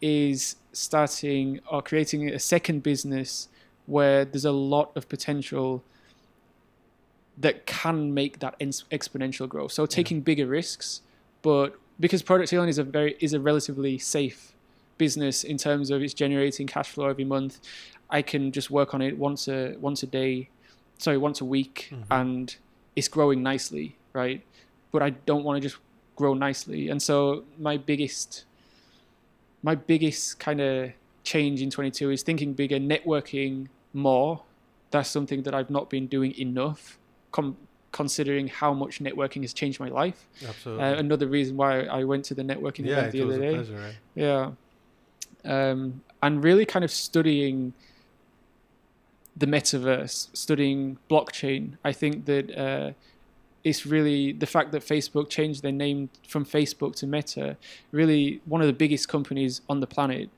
is 0.00 0.56
starting 0.72 1.60
or 1.70 1.82
creating 1.82 2.28
a 2.28 2.38
second 2.38 2.82
business 2.82 3.48
where 3.86 4.24
there's 4.24 4.44
a 4.44 4.52
lot 4.52 4.92
of 4.96 5.08
potential 5.08 5.82
that 7.38 7.66
can 7.66 8.12
make 8.12 8.38
that 8.40 8.58
exponential 8.58 9.48
growth. 9.48 9.72
So 9.72 9.86
taking 9.86 10.18
yeah. 10.18 10.24
bigger 10.24 10.46
risks, 10.46 11.00
but 11.42 11.78
because 11.98 12.22
project 12.22 12.52
Elon 12.52 12.68
is 12.68 12.78
a 12.78 12.84
very 12.84 13.16
is 13.20 13.32
a 13.32 13.40
relatively 13.40 13.98
safe 13.98 14.52
business 14.98 15.42
in 15.44 15.56
terms 15.56 15.90
of 15.90 16.02
it's 16.02 16.12
generating 16.12 16.66
cash 16.66 16.90
flow 16.90 17.08
every 17.08 17.24
month. 17.24 17.60
I 18.10 18.20
can 18.20 18.52
just 18.52 18.70
work 18.70 18.92
on 18.92 19.00
it 19.00 19.16
once 19.16 19.48
a 19.48 19.76
once 19.80 20.02
a 20.02 20.06
day, 20.06 20.50
sorry, 21.00 21.18
once 21.18 21.40
a 21.40 21.44
week, 21.44 21.88
mm-hmm. 21.90 22.12
and 22.12 22.56
it's 22.94 23.08
growing 23.08 23.42
nicely, 23.42 23.96
right? 24.12 24.44
But 24.92 25.02
I 25.02 25.10
don't 25.10 25.44
want 25.44 25.56
to 25.62 25.68
just 25.68 25.80
grow 26.16 26.34
nicely, 26.34 26.88
and 26.88 27.02
so 27.02 27.44
my 27.58 27.76
biggest 27.76 28.44
my 29.62 29.74
biggest 29.74 30.38
kind 30.38 30.60
of 30.60 30.90
change 31.22 31.60
in 31.60 31.70
22 31.70 32.10
is 32.10 32.22
thinking 32.22 32.54
bigger, 32.54 32.78
networking 32.78 33.68
more. 33.92 34.42
That's 34.90 35.08
something 35.08 35.42
that 35.42 35.54
I've 35.54 35.70
not 35.70 35.90
been 35.90 36.06
doing 36.06 36.32
enough, 36.38 36.98
com- 37.30 37.56
considering 37.92 38.48
how 38.48 38.72
much 38.72 39.00
networking 39.00 39.42
has 39.42 39.52
changed 39.52 39.78
my 39.78 39.88
life. 39.88 40.26
Absolutely. 40.46 40.84
Uh, 40.84 40.94
another 40.94 41.26
reason 41.26 41.56
why 41.56 41.82
I 41.82 42.04
went 42.04 42.24
to 42.26 42.34
the 42.34 42.42
networking 42.42 42.86
yeah, 42.86 42.98
event 42.98 43.12
the 43.12 43.22
other 43.22 43.38
day. 43.38 43.54
Pleasure, 43.54 43.76
right? 43.76 43.96
Yeah. 44.14 44.50
Um, 45.44 46.02
and 46.22 46.42
really 46.42 46.66
kind 46.66 46.84
of 46.84 46.90
studying 46.90 47.72
the 49.40 49.46
metaverse, 49.46 50.28
studying 50.34 50.98
blockchain. 51.10 51.76
I 51.82 51.92
think 51.92 52.26
that 52.26 52.56
uh, 52.56 52.92
it's 53.64 53.86
really 53.86 54.32
the 54.32 54.46
fact 54.46 54.70
that 54.72 54.82
Facebook 54.82 55.28
changed 55.30 55.62
their 55.62 55.72
name 55.72 56.10
from 56.28 56.44
Facebook 56.44 56.94
to 56.96 57.06
Meta, 57.06 57.56
really 57.90 58.40
one 58.44 58.60
of 58.60 58.66
the 58.66 58.72
biggest 58.74 59.08
companies 59.08 59.62
on 59.68 59.80
the 59.80 59.86
planet. 59.86 60.28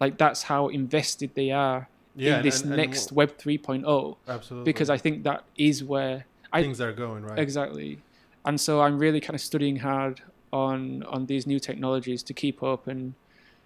Like 0.00 0.18
that's 0.18 0.42
how 0.42 0.68
invested 0.68 1.30
they 1.34 1.52
are 1.52 1.88
yeah, 2.16 2.38
in 2.38 2.42
this 2.42 2.62
and, 2.62 2.72
and, 2.72 2.76
next 2.76 3.08
and 3.08 3.16
Web 3.16 3.38
3.0. 3.38 4.16
Absolutely. 4.26 4.64
Because 4.64 4.90
I 4.90 4.98
think 4.98 5.22
that 5.22 5.44
is 5.56 5.84
where 5.84 6.26
I, 6.52 6.62
things 6.62 6.80
are 6.80 6.92
going, 6.92 7.24
right? 7.24 7.38
Exactly. 7.38 8.00
And 8.44 8.60
so 8.60 8.82
I'm 8.82 8.98
really 8.98 9.20
kind 9.20 9.36
of 9.36 9.40
studying 9.40 9.76
hard 9.76 10.20
on 10.52 11.02
on 11.04 11.26
these 11.26 11.46
new 11.46 11.58
technologies 11.58 12.22
to 12.24 12.32
keep 12.32 12.62
up 12.62 12.86
and 12.86 13.14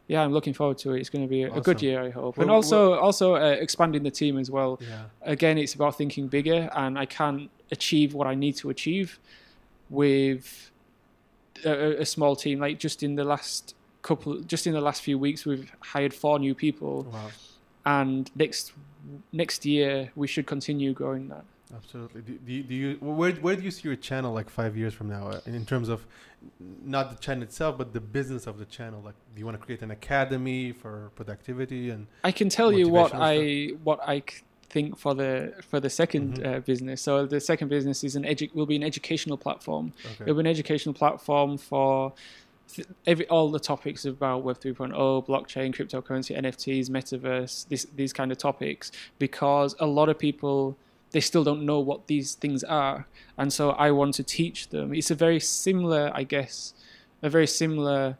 yeah, 0.08 0.22
I'm 0.22 0.32
looking 0.32 0.54
forward 0.54 0.78
to 0.78 0.94
it. 0.94 1.00
It's 1.00 1.10
going 1.10 1.22
to 1.22 1.28
be 1.28 1.42
a, 1.42 1.48
awesome. 1.48 1.58
a 1.58 1.62
good 1.62 1.82
year, 1.82 2.02
I 2.02 2.08
hope. 2.08 2.38
Well, 2.38 2.44
and 2.44 2.50
also, 2.50 2.92
well, 2.92 3.00
also 3.00 3.36
uh, 3.36 3.56
expanding 3.60 4.02
the 4.02 4.10
team 4.10 4.38
as 4.38 4.50
well. 4.50 4.80
Yeah. 4.80 5.04
Again, 5.22 5.58
it's 5.58 5.74
about 5.74 5.96
thinking 5.98 6.28
bigger, 6.28 6.70
and 6.74 6.98
I 6.98 7.04
can't 7.04 7.50
achieve 7.70 8.14
what 8.14 8.26
I 8.26 8.34
need 8.34 8.56
to 8.56 8.70
achieve 8.70 9.20
with 9.90 10.70
a, 11.64 12.00
a, 12.00 12.06
small 12.06 12.34
team. 12.34 12.58
Like 12.58 12.78
just 12.78 13.02
in 13.02 13.16
the 13.16 13.24
last 13.24 13.74
couple, 14.00 14.40
just 14.40 14.66
in 14.66 14.72
the 14.72 14.80
last 14.80 15.02
few 15.02 15.18
weeks, 15.18 15.44
we've 15.44 15.70
hired 15.80 16.14
four 16.14 16.38
new 16.38 16.54
people, 16.54 17.06
wow. 17.12 17.30
and 17.84 18.30
next 18.34 18.72
next 19.32 19.66
year 19.66 20.10
we 20.16 20.26
should 20.26 20.46
continue 20.46 20.94
growing 20.94 21.28
that. 21.28 21.44
Absolutely. 21.74 22.22
Do, 22.22 22.32
do, 22.38 22.52
you, 22.52 22.62
do 22.62 22.74
you 22.74 22.94
where 23.00 23.32
where 23.32 23.56
do 23.56 23.62
you 23.62 23.70
see 23.70 23.88
your 23.88 23.96
channel 23.96 24.32
like 24.32 24.48
five 24.48 24.76
years 24.76 24.94
from 24.94 25.08
now 25.08 25.28
uh, 25.28 25.40
in 25.46 25.66
terms 25.66 25.88
of 25.88 26.06
not 26.60 27.10
the 27.10 27.16
channel 27.16 27.42
itself 27.42 27.76
but 27.76 27.92
the 27.92 28.00
business 28.00 28.46
of 28.46 28.58
the 28.58 28.64
channel? 28.64 29.02
Like, 29.02 29.14
do 29.34 29.38
you 29.38 29.44
want 29.44 29.58
to 29.58 29.64
create 29.64 29.82
an 29.82 29.90
academy 29.90 30.72
for 30.72 31.10
productivity 31.14 31.90
and? 31.90 32.06
I 32.24 32.32
can 32.32 32.48
tell 32.48 32.72
you 32.72 32.88
what 32.88 33.12
I 33.14 33.72
what 33.84 34.00
I 34.06 34.22
think 34.70 34.98
for 34.98 35.14
the 35.14 35.54
for 35.68 35.80
the 35.80 35.88
2nd 35.88 36.38
mm-hmm. 36.38 36.46
uh, 36.46 36.60
business. 36.60 37.02
So 37.02 37.26
the 37.26 37.40
second 37.40 37.68
business 37.68 38.04
is 38.04 38.16
an 38.16 38.24
edu- 38.24 38.54
will 38.54 38.66
be 38.66 38.76
an 38.76 38.82
educational 38.82 39.36
platform. 39.36 39.92
Okay. 40.04 40.24
It'll 40.24 40.34
be 40.34 40.40
an 40.40 40.46
educational 40.46 40.94
platform 40.94 41.58
for 41.58 42.12
every 43.06 43.26
all 43.28 43.50
the 43.50 43.60
topics 43.60 44.04
about 44.04 44.42
Web 44.42 44.60
3.0, 44.60 45.26
blockchain, 45.26 45.74
cryptocurrency, 45.74 46.38
NFTs, 46.38 46.90
metaverse, 46.90 47.66
this, 47.68 47.86
these 47.96 48.12
kind 48.12 48.30
of 48.30 48.38
topics, 48.38 48.92
because 49.18 49.74
a 49.80 49.86
lot 49.86 50.08
of 50.08 50.18
people 50.18 50.76
they 51.10 51.20
still 51.20 51.44
don't 51.44 51.64
know 51.64 51.80
what 51.80 52.06
these 52.06 52.34
things 52.34 52.64
are, 52.64 53.06
and 53.36 53.52
so 53.52 53.70
I 53.70 53.90
want 53.90 54.14
to 54.14 54.22
teach 54.22 54.68
them. 54.68 54.94
It's 54.94 55.10
a 55.10 55.14
very 55.14 55.40
similar, 55.40 56.10
I 56.14 56.24
guess, 56.24 56.74
a 57.22 57.30
very 57.30 57.46
similar 57.46 58.18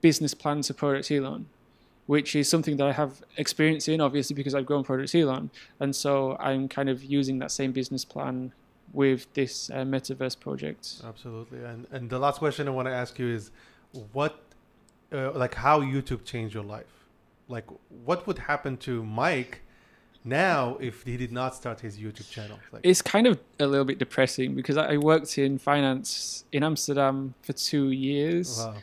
business 0.00 0.34
plan 0.34 0.60
to 0.62 0.74
Project 0.74 1.10
Elon 1.10 1.46
which 2.06 2.36
is 2.36 2.48
something 2.48 2.76
that 2.76 2.86
I 2.86 2.92
have 2.92 3.22
experience 3.36 3.88
in, 3.88 4.00
obviously, 4.00 4.34
because 4.34 4.54
I've 4.54 4.66
grown 4.66 4.84
Project 4.84 5.14
Elon. 5.14 5.50
And 5.80 5.94
so 5.94 6.36
I'm 6.38 6.68
kind 6.68 6.88
of 6.88 7.04
using 7.04 7.38
that 7.40 7.50
same 7.50 7.72
business 7.72 8.04
plan 8.04 8.52
with 8.92 9.32
this 9.34 9.70
uh, 9.70 9.78
metaverse 9.78 10.38
project. 10.38 11.02
Absolutely. 11.04 11.64
And, 11.64 11.86
and 11.90 12.08
the 12.08 12.18
last 12.18 12.38
question 12.38 12.68
I 12.68 12.70
want 12.70 12.86
to 12.86 12.94
ask 12.94 13.18
you 13.18 13.28
is 13.28 13.50
what, 14.12 14.38
uh, 15.12 15.32
like, 15.32 15.54
how 15.54 15.80
YouTube 15.80 16.24
changed 16.24 16.54
your 16.54 16.64
life? 16.64 16.86
Like, 17.48 17.66
what 18.04 18.26
would 18.26 18.38
happen 18.38 18.76
to 18.78 19.04
Mike? 19.04 19.62
Now 20.26 20.76
if 20.80 21.02
he 21.04 21.16
did 21.16 21.32
not 21.32 21.54
start 21.54 21.80
his 21.80 21.96
youtube 21.96 22.28
channel 22.30 22.58
like, 22.72 22.80
it's 22.84 23.00
kind 23.00 23.26
of 23.26 23.38
a 23.60 23.66
little 23.66 23.84
bit 23.84 23.98
depressing 23.98 24.54
because 24.54 24.76
i 24.76 24.96
worked 24.96 25.38
in 25.38 25.56
finance 25.56 26.44
in 26.52 26.62
amsterdam 26.62 27.34
for 27.42 27.52
two 27.52 27.90
years 27.90 28.58
wow. 28.58 28.74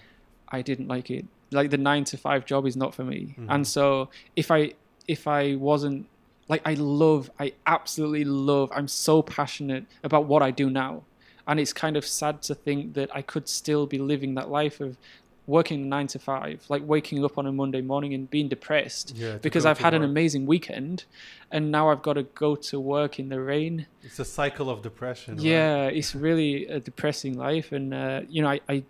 i 0.50 0.62
didn't 0.62 0.88
like 0.88 1.12
it 1.12 1.26
like 1.54 1.70
the 1.70 1.78
nine 1.78 2.04
to 2.06 2.18
five 2.18 2.46
job 2.46 2.66
is 2.66 2.76
not 2.76 2.94
for 2.94 3.04
me. 3.04 3.36
Mm-hmm. 3.38 3.52
And 3.52 3.68
so 3.68 4.10
if 4.36 4.52
I 4.52 4.74
if 5.08 5.28
I 5.28 5.56
wasn't 5.56 6.08
like 6.50 6.62
I 6.66 6.74
love, 6.74 7.32
I 7.40 7.54
absolutely 7.66 8.26
love, 8.26 8.72
I'm 8.76 8.88
so 8.88 9.22
passionate 9.22 9.86
about 10.04 10.26
what 10.26 10.42
I 10.42 10.52
do 10.52 10.70
now. 10.70 11.04
And 11.48 11.60
it's 11.60 11.74
kind 11.74 11.98
of 11.98 12.06
sad 12.06 12.42
to 12.44 12.56
think 12.56 12.94
that 12.94 13.14
I 13.14 13.22
could 13.22 13.48
still 13.48 13.86
be 13.86 13.98
living 13.98 14.36
that 14.36 14.50
life 14.50 14.80
of 14.80 14.98
working 15.46 15.90
nine 15.90 16.08
to 16.08 16.20
five, 16.20 16.64
like 16.70 16.82
waking 16.86 17.24
up 17.24 17.38
on 17.38 17.46
a 17.46 17.52
Monday 17.52 17.82
morning 17.82 18.14
and 18.14 18.30
being 18.30 18.48
depressed 18.48 19.14
yeah, 19.16 19.38
because 19.42 19.66
I've 19.66 19.78
had 19.78 19.94
work. 19.94 20.04
an 20.04 20.10
amazing 20.10 20.46
weekend 20.46 21.06
and 21.52 21.72
now 21.72 21.90
I've 21.90 22.02
got 22.02 22.14
to 22.14 22.24
go 22.24 22.56
to 22.56 22.80
work 22.80 23.20
in 23.20 23.30
the 23.30 23.42
rain. 23.42 23.88
It's 24.02 24.20
a 24.20 24.26
cycle 24.26 24.70
of 24.70 24.82
depression. 24.82 25.38
Yeah, 25.40 25.86
right? 25.86 25.96
it's 25.96 26.16
really 26.16 26.66
a 26.68 26.80
depressing 26.80 27.38
life. 27.38 27.72
And, 27.72 27.94
uh, 27.94 28.22
you 28.30 28.42
know, 28.42 28.50
I, 28.50 28.62
I 28.70 28.84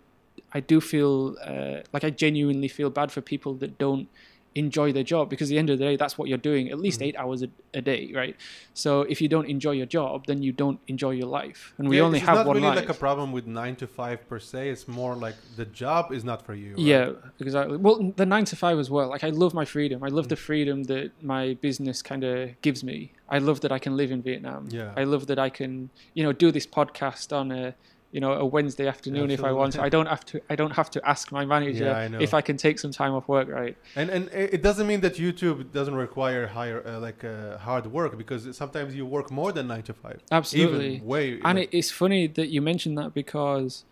I 0.52 0.60
do 0.60 0.80
feel 0.80 1.36
uh, 1.44 1.80
like 1.92 2.04
I 2.04 2.10
genuinely 2.10 2.68
feel 2.68 2.88
bad 2.88 3.10
for 3.10 3.20
people 3.20 3.54
that 3.54 3.76
don't 3.76 4.08
enjoy 4.54 4.92
their 4.92 5.02
job 5.02 5.28
because 5.28 5.48
at 5.48 5.54
the 5.54 5.58
end 5.58 5.68
of 5.70 5.78
the 5.78 5.84
day 5.84 5.96
that's 5.96 6.16
what 6.16 6.28
you're 6.28 6.38
doing 6.38 6.70
at 6.70 6.78
least 6.78 7.00
mm. 7.00 7.06
eight 7.06 7.16
hours 7.16 7.42
a, 7.42 7.48
a, 7.74 7.80
day 7.80 8.10
right 8.14 8.36
so 8.72 9.02
if 9.02 9.20
you 9.20 9.28
don't 9.28 9.46
enjoy 9.46 9.72
your 9.72 9.86
job 9.86 10.26
then 10.26 10.42
you 10.42 10.52
don't 10.52 10.78
enjoy 10.86 11.10
your 11.10 11.26
life 11.26 11.74
and 11.78 11.88
we 11.88 12.00
only 12.00 12.20
have 12.20 12.36
not 12.36 12.46
one 12.46 12.56
really 12.56 12.68
life. 12.68 12.76
like 12.76 12.88
a 12.88 12.94
problem 12.94 13.32
with 13.32 13.46
nine 13.46 13.74
to 13.74 13.86
five 13.86 14.26
per 14.28 14.38
se 14.38 14.70
it's 14.70 14.86
more 14.86 15.16
like 15.16 15.34
the 15.56 15.64
job 15.64 16.12
is 16.12 16.24
not 16.24 16.40
for 16.46 16.54
you 16.54 16.70
right? 16.70 16.78
yeah 16.78 17.10
exactly 17.40 17.76
well 17.76 18.12
the 18.16 18.26
nine 18.26 18.44
to 18.44 18.54
five 18.54 18.78
as 18.78 18.88
well 18.88 19.08
like 19.08 19.24
i 19.24 19.30
love 19.30 19.54
my 19.54 19.64
freedom 19.64 20.04
i 20.04 20.08
love 20.08 20.26
mm. 20.26 20.30
the 20.30 20.36
freedom 20.36 20.84
that 20.84 21.10
my 21.22 21.54
business 21.60 22.00
kind 22.00 22.22
of 22.22 22.60
gives 22.62 22.84
me 22.84 23.12
i 23.28 23.38
love 23.38 23.60
that 23.60 23.72
i 23.72 23.78
can 23.78 23.96
live 23.96 24.12
in 24.12 24.22
vietnam 24.22 24.68
yeah 24.70 24.92
i 24.96 25.02
love 25.02 25.26
that 25.26 25.38
i 25.38 25.50
can 25.50 25.90
you 26.14 26.22
know 26.22 26.32
do 26.32 26.52
this 26.52 26.66
podcast 26.66 27.36
on 27.36 27.50
a 27.50 27.74
you 28.14 28.20
know 28.20 28.32
a 28.34 28.46
Wednesday 28.46 28.86
afternoon 28.86 29.28
Absolutely. 29.28 29.34
if 29.34 29.50
I 29.50 29.52
want 29.60 29.72
to. 29.72 29.82
I 29.82 29.88
don't 29.88 30.06
have 30.06 30.24
to. 30.26 30.40
I 30.48 30.54
don't 30.54 30.70
have 30.80 30.88
to 30.96 31.00
ask 31.12 31.32
my 31.32 31.44
manager 31.44 31.86
yeah, 31.86 32.18
I 32.18 32.22
if 32.26 32.32
I 32.32 32.42
can 32.48 32.56
take 32.56 32.78
some 32.78 32.92
time 32.92 33.12
off 33.12 33.26
work, 33.26 33.48
right? 33.48 33.76
And 33.96 34.08
and 34.08 34.24
it 34.56 34.62
doesn't 34.62 34.86
mean 34.86 35.00
that 35.00 35.14
YouTube 35.16 35.72
doesn't 35.72 35.96
require 36.06 36.46
higher 36.46 36.78
uh, 36.86 37.00
like 37.00 37.24
uh, 37.24 37.58
hard 37.58 37.86
work 37.98 38.16
because 38.16 38.42
sometimes 38.56 38.94
you 38.94 39.04
work 39.04 39.32
more 39.32 39.50
than 39.56 39.66
nine 39.66 39.82
to 39.90 39.94
five. 40.02 40.20
Absolutely, 40.30 40.94
Even 40.94 41.06
way. 41.06 41.40
And 41.44 41.58
it's 41.78 41.90
funny 41.90 42.28
that 42.38 42.48
you 42.54 42.62
mentioned 42.62 42.96
that 42.98 43.12
because. 43.22 43.84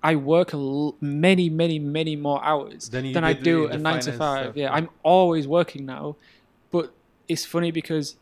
I 0.00 0.14
work 0.14 0.50
many, 1.00 1.50
many, 1.50 1.80
many 1.80 2.14
more 2.14 2.40
hours 2.50 2.88
than, 2.88 3.12
than 3.12 3.24
I 3.24 3.32
do 3.32 3.66
a 3.66 3.76
nine 3.76 3.98
to 4.02 4.12
five. 4.12 4.44
Stuff, 4.44 4.56
yeah, 4.56 4.72
I'm 4.72 4.88
always 5.02 5.48
working 5.48 5.86
now, 5.86 6.14
but 6.70 6.92
it's 7.26 7.44
funny 7.44 7.72
because 7.72 8.14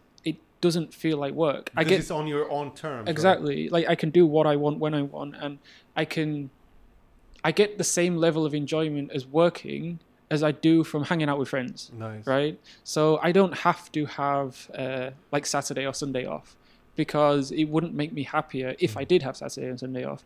doesn't 0.60 0.94
feel 0.94 1.18
like 1.18 1.34
work. 1.34 1.66
Because 1.66 1.86
I 1.86 1.88
get 1.88 2.00
it's 2.00 2.10
on 2.10 2.26
your 2.26 2.50
own 2.50 2.74
terms. 2.74 3.08
Exactly. 3.08 3.64
Right? 3.64 3.72
Like 3.72 3.88
I 3.88 3.94
can 3.94 4.10
do 4.10 4.26
what 4.26 4.46
I 4.46 4.56
want 4.56 4.78
when 4.78 4.94
I 4.94 5.02
want, 5.02 5.34
and 5.38 5.58
I 5.94 6.04
can. 6.04 6.50
I 7.44 7.52
get 7.52 7.78
the 7.78 7.84
same 7.84 8.16
level 8.16 8.44
of 8.44 8.54
enjoyment 8.54 9.12
as 9.12 9.24
working 9.24 10.00
as 10.30 10.42
I 10.42 10.50
do 10.50 10.82
from 10.82 11.04
hanging 11.04 11.28
out 11.28 11.38
with 11.38 11.48
friends. 11.48 11.90
Nice. 11.96 12.26
Right. 12.26 12.58
So 12.82 13.18
I 13.22 13.32
don't 13.32 13.56
have 13.58 13.92
to 13.92 14.06
have 14.06 14.70
uh, 14.76 15.10
like 15.30 15.46
Saturday 15.46 15.86
or 15.86 15.94
Sunday 15.94 16.26
off 16.26 16.56
because 16.96 17.52
it 17.52 17.64
wouldn't 17.64 17.94
make 17.94 18.12
me 18.12 18.24
happier 18.24 18.74
if 18.78 18.94
mm. 18.94 19.00
I 19.00 19.04
did 19.04 19.22
have 19.22 19.36
Saturday 19.36 19.68
and 19.68 19.78
Sunday 19.78 20.04
off. 20.04 20.24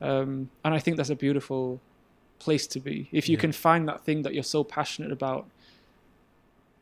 Um, 0.00 0.50
and 0.64 0.74
I 0.74 0.78
think 0.78 0.96
that's 0.96 1.10
a 1.10 1.16
beautiful 1.16 1.80
place 2.38 2.66
to 2.68 2.80
be. 2.80 3.08
If 3.12 3.28
you 3.28 3.36
yeah. 3.36 3.40
can 3.40 3.52
find 3.52 3.88
that 3.88 4.04
thing 4.04 4.22
that 4.22 4.34
you're 4.34 4.42
so 4.42 4.62
passionate 4.62 5.12
about 5.12 5.46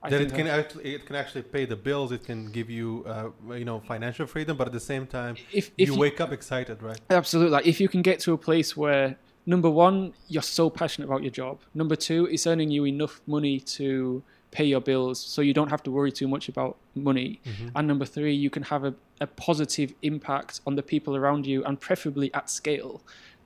that 0.08 0.20
it 0.20 0.32
can 0.32 0.46
actually 0.46 0.94
it 0.94 1.06
can 1.06 1.16
actually 1.16 1.42
pay 1.42 1.66
the 1.66 1.76
bills. 1.76 2.12
It 2.12 2.24
can 2.24 2.50
give 2.50 2.70
you 2.70 3.04
uh, 3.06 3.30
you 3.54 3.64
know 3.64 3.80
financial 3.80 4.26
freedom, 4.26 4.56
but 4.56 4.66
at 4.66 4.72
the 4.72 4.80
same 4.80 5.06
time, 5.06 5.36
if, 5.52 5.70
if 5.76 5.88
you, 5.88 5.94
you 5.94 6.00
wake 6.00 6.20
up 6.20 6.32
excited, 6.32 6.82
right? 6.82 7.00
Absolutely. 7.10 7.52
Like 7.52 7.66
if 7.66 7.80
you 7.80 7.88
can 7.88 8.02
get 8.02 8.20
to 8.20 8.32
a 8.32 8.38
place 8.38 8.76
where 8.76 9.16
number 9.46 9.68
one, 9.68 10.14
you're 10.28 10.42
so 10.42 10.70
passionate 10.70 11.06
about 11.06 11.22
your 11.22 11.30
job. 11.30 11.60
Number 11.74 11.96
two, 11.96 12.26
it's 12.26 12.46
earning 12.46 12.70
you 12.70 12.86
enough 12.86 13.20
money 13.26 13.60
to 13.60 14.22
pay 14.50 14.64
your 14.64 14.80
bills, 14.80 15.20
so 15.20 15.42
you 15.42 15.54
don't 15.54 15.70
have 15.70 15.82
to 15.84 15.90
worry 15.90 16.10
too 16.10 16.26
much 16.26 16.48
about 16.48 16.76
money. 16.94 17.40
Mm-hmm. 17.44 17.68
And 17.76 17.86
number 17.86 18.04
three, 18.04 18.34
you 18.34 18.50
can 18.50 18.64
have 18.64 18.84
a, 18.84 18.94
a 19.20 19.26
positive 19.26 19.94
impact 20.02 20.60
on 20.66 20.76
the 20.76 20.82
people 20.82 21.14
around 21.14 21.46
you, 21.46 21.64
and 21.64 21.78
preferably 21.78 22.32
at 22.34 22.50
scale. 22.50 23.02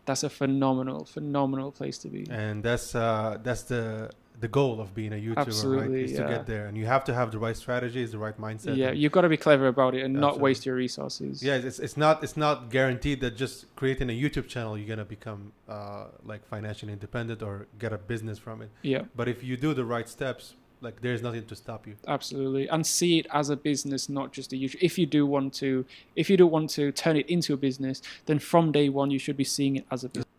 That's 0.07 0.23
a 0.23 0.31
phenomenal, 0.31 1.07
phenomenal 1.07 1.73
place 1.73 1.97
to 1.99 2.09
be. 2.09 2.27
And 2.31 2.63
that's 2.63 2.95
uh, 2.95 3.39
that's 3.43 3.63
the 3.63 4.11
the 4.45 4.49
goal 4.61 4.79
of 4.85 4.95
being 4.95 5.15
a 5.15 5.21
YouTuber, 5.27 5.47
Absolutely, 5.49 5.89
right? 5.89 6.05
Is 6.05 6.13
yeah. 6.13 6.23
to 6.23 6.29
get 6.35 6.47
there, 6.53 6.65
and 6.67 6.77
you 6.77 6.85
have 6.95 7.03
to 7.09 7.15
have 7.15 7.29
the 7.35 7.39
right 7.47 7.57
strategies, 7.65 8.09
the 8.17 8.19
right 8.27 8.39
mindset. 8.47 8.77
Yeah, 8.77 8.93
you've 9.01 9.17
got 9.17 9.23
to 9.23 9.31
be 9.37 9.41
clever 9.47 9.69
about 9.69 9.93
it 9.95 10.03
and 10.05 10.13
not 10.27 10.39
waste 10.39 10.63
your 10.67 10.77
resources. 10.87 11.43
yeah. 11.49 11.69
It's 11.69 11.79
it's 11.87 11.97
not 11.97 12.15
it's 12.25 12.37
not 12.47 12.57
guaranteed 12.77 13.19
that 13.23 13.33
just 13.45 13.57
creating 13.81 14.09
a 14.11 14.17
YouTube 14.25 14.47
channel 14.55 14.77
you're 14.79 14.93
gonna 14.95 15.11
become 15.19 15.41
uh, 15.77 16.05
like 16.31 16.43
financially 16.55 16.93
independent 16.99 17.39
or 17.49 17.55
get 17.79 17.91
a 17.99 18.01
business 18.13 18.39
from 18.39 18.57
it. 18.65 18.71
Yeah, 18.83 19.03
But 19.17 19.27
if 19.35 19.39
you 19.49 19.55
do 19.67 19.71
the 19.81 19.87
right 19.95 20.09
steps, 20.17 20.43
like 20.87 20.97
there's 21.05 21.23
nothing 21.23 21.47
to 21.53 21.57
stop 21.65 21.87
you. 21.89 21.95
absolutely. 22.17 22.65
And 22.75 22.81
see 22.99 23.13
it 23.21 23.27
as 23.41 23.47
a 23.57 23.57
business, 23.71 24.03
not 24.19 24.29
just 24.39 24.53
a 24.53 24.57
YouTube. 24.63 24.83
If 24.91 24.95
you 25.01 25.07
do 25.07 25.23
want 25.35 25.49
to, 25.63 25.87
if 26.21 26.29
you 26.29 26.37
do 26.37 26.47
want 26.47 26.69
to 26.79 26.93
turn 26.93 27.17
it 27.17 27.27
into 27.35 27.51
a 27.55 27.61
business, 27.69 27.97
then 28.27 28.39
from 28.51 28.65
day 28.79 28.89
one 29.01 29.09
you 29.11 29.19
should 29.25 29.39
be 29.45 29.49
seeing 29.57 29.77
it 29.77 29.87
as 29.91 30.05
a 30.05 30.09
business. 30.09 30.31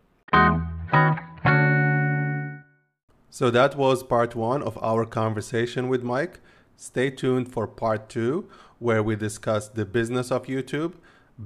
So 3.36 3.50
that 3.50 3.76
was 3.76 4.02
part 4.02 4.34
one 4.34 4.62
of 4.62 4.78
our 4.82 5.04
conversation 5.04 5.88
with 5.88 6.02
Mike. 6.02 6.40
Stay 6.78 7.10
tuned 7.10 7.52
for 7.52 7.66
part 7.66 8.08
two, 8.08 8.48
where 8.78 9.02
we 9.02 9.14
discuss 9.14 9.68
the 9.68 9.84
business 9.84 10.32
of 10.32 10.46
YouTube, 10.46 10.94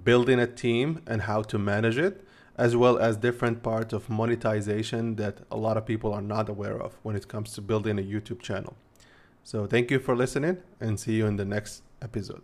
building 0.04 0.38
a 0.38 0.46
team, 0.46 1.02
and 1.04 1.22
how 1.22 1.42
to 1.42 1.58
manage 1.58 1.98
it, 1.98 2.24
as 2.56 2.76
well 2.76 2.96
as 2.96 3.16
different 3.16 3.64
parts 3.64 3.92
of 3.92 4.08
monetization 4.08 5.16
that 5.16 5.38
a 5.50 5.56
lot 5.56 5.76
of 5.76 5.84
people 5.84 6.14
are 6.14 6.22
not 6.22 6.48
aware 6.48 6.80
of 6.80 6.96
when 7.02 7.16
it 7.16 7.26
comes 7.26 7.54
to 7.54 7.60
building 7.60 7.98
a 7.98 8.02
YouTube 8.02 8.40
channel. 8.40 8.76
So 9.42 9.66
thank 9.66 9.90
you 9.90 9.98
for 9.98 10.14
listening 10.14 10.58
and 10.78 11.00
see 11.00 11.14
you 11.14 11.26
in 11.26 11.38
the 11.38 11.44
next 11.44 11.82
episode. 12.00 12.42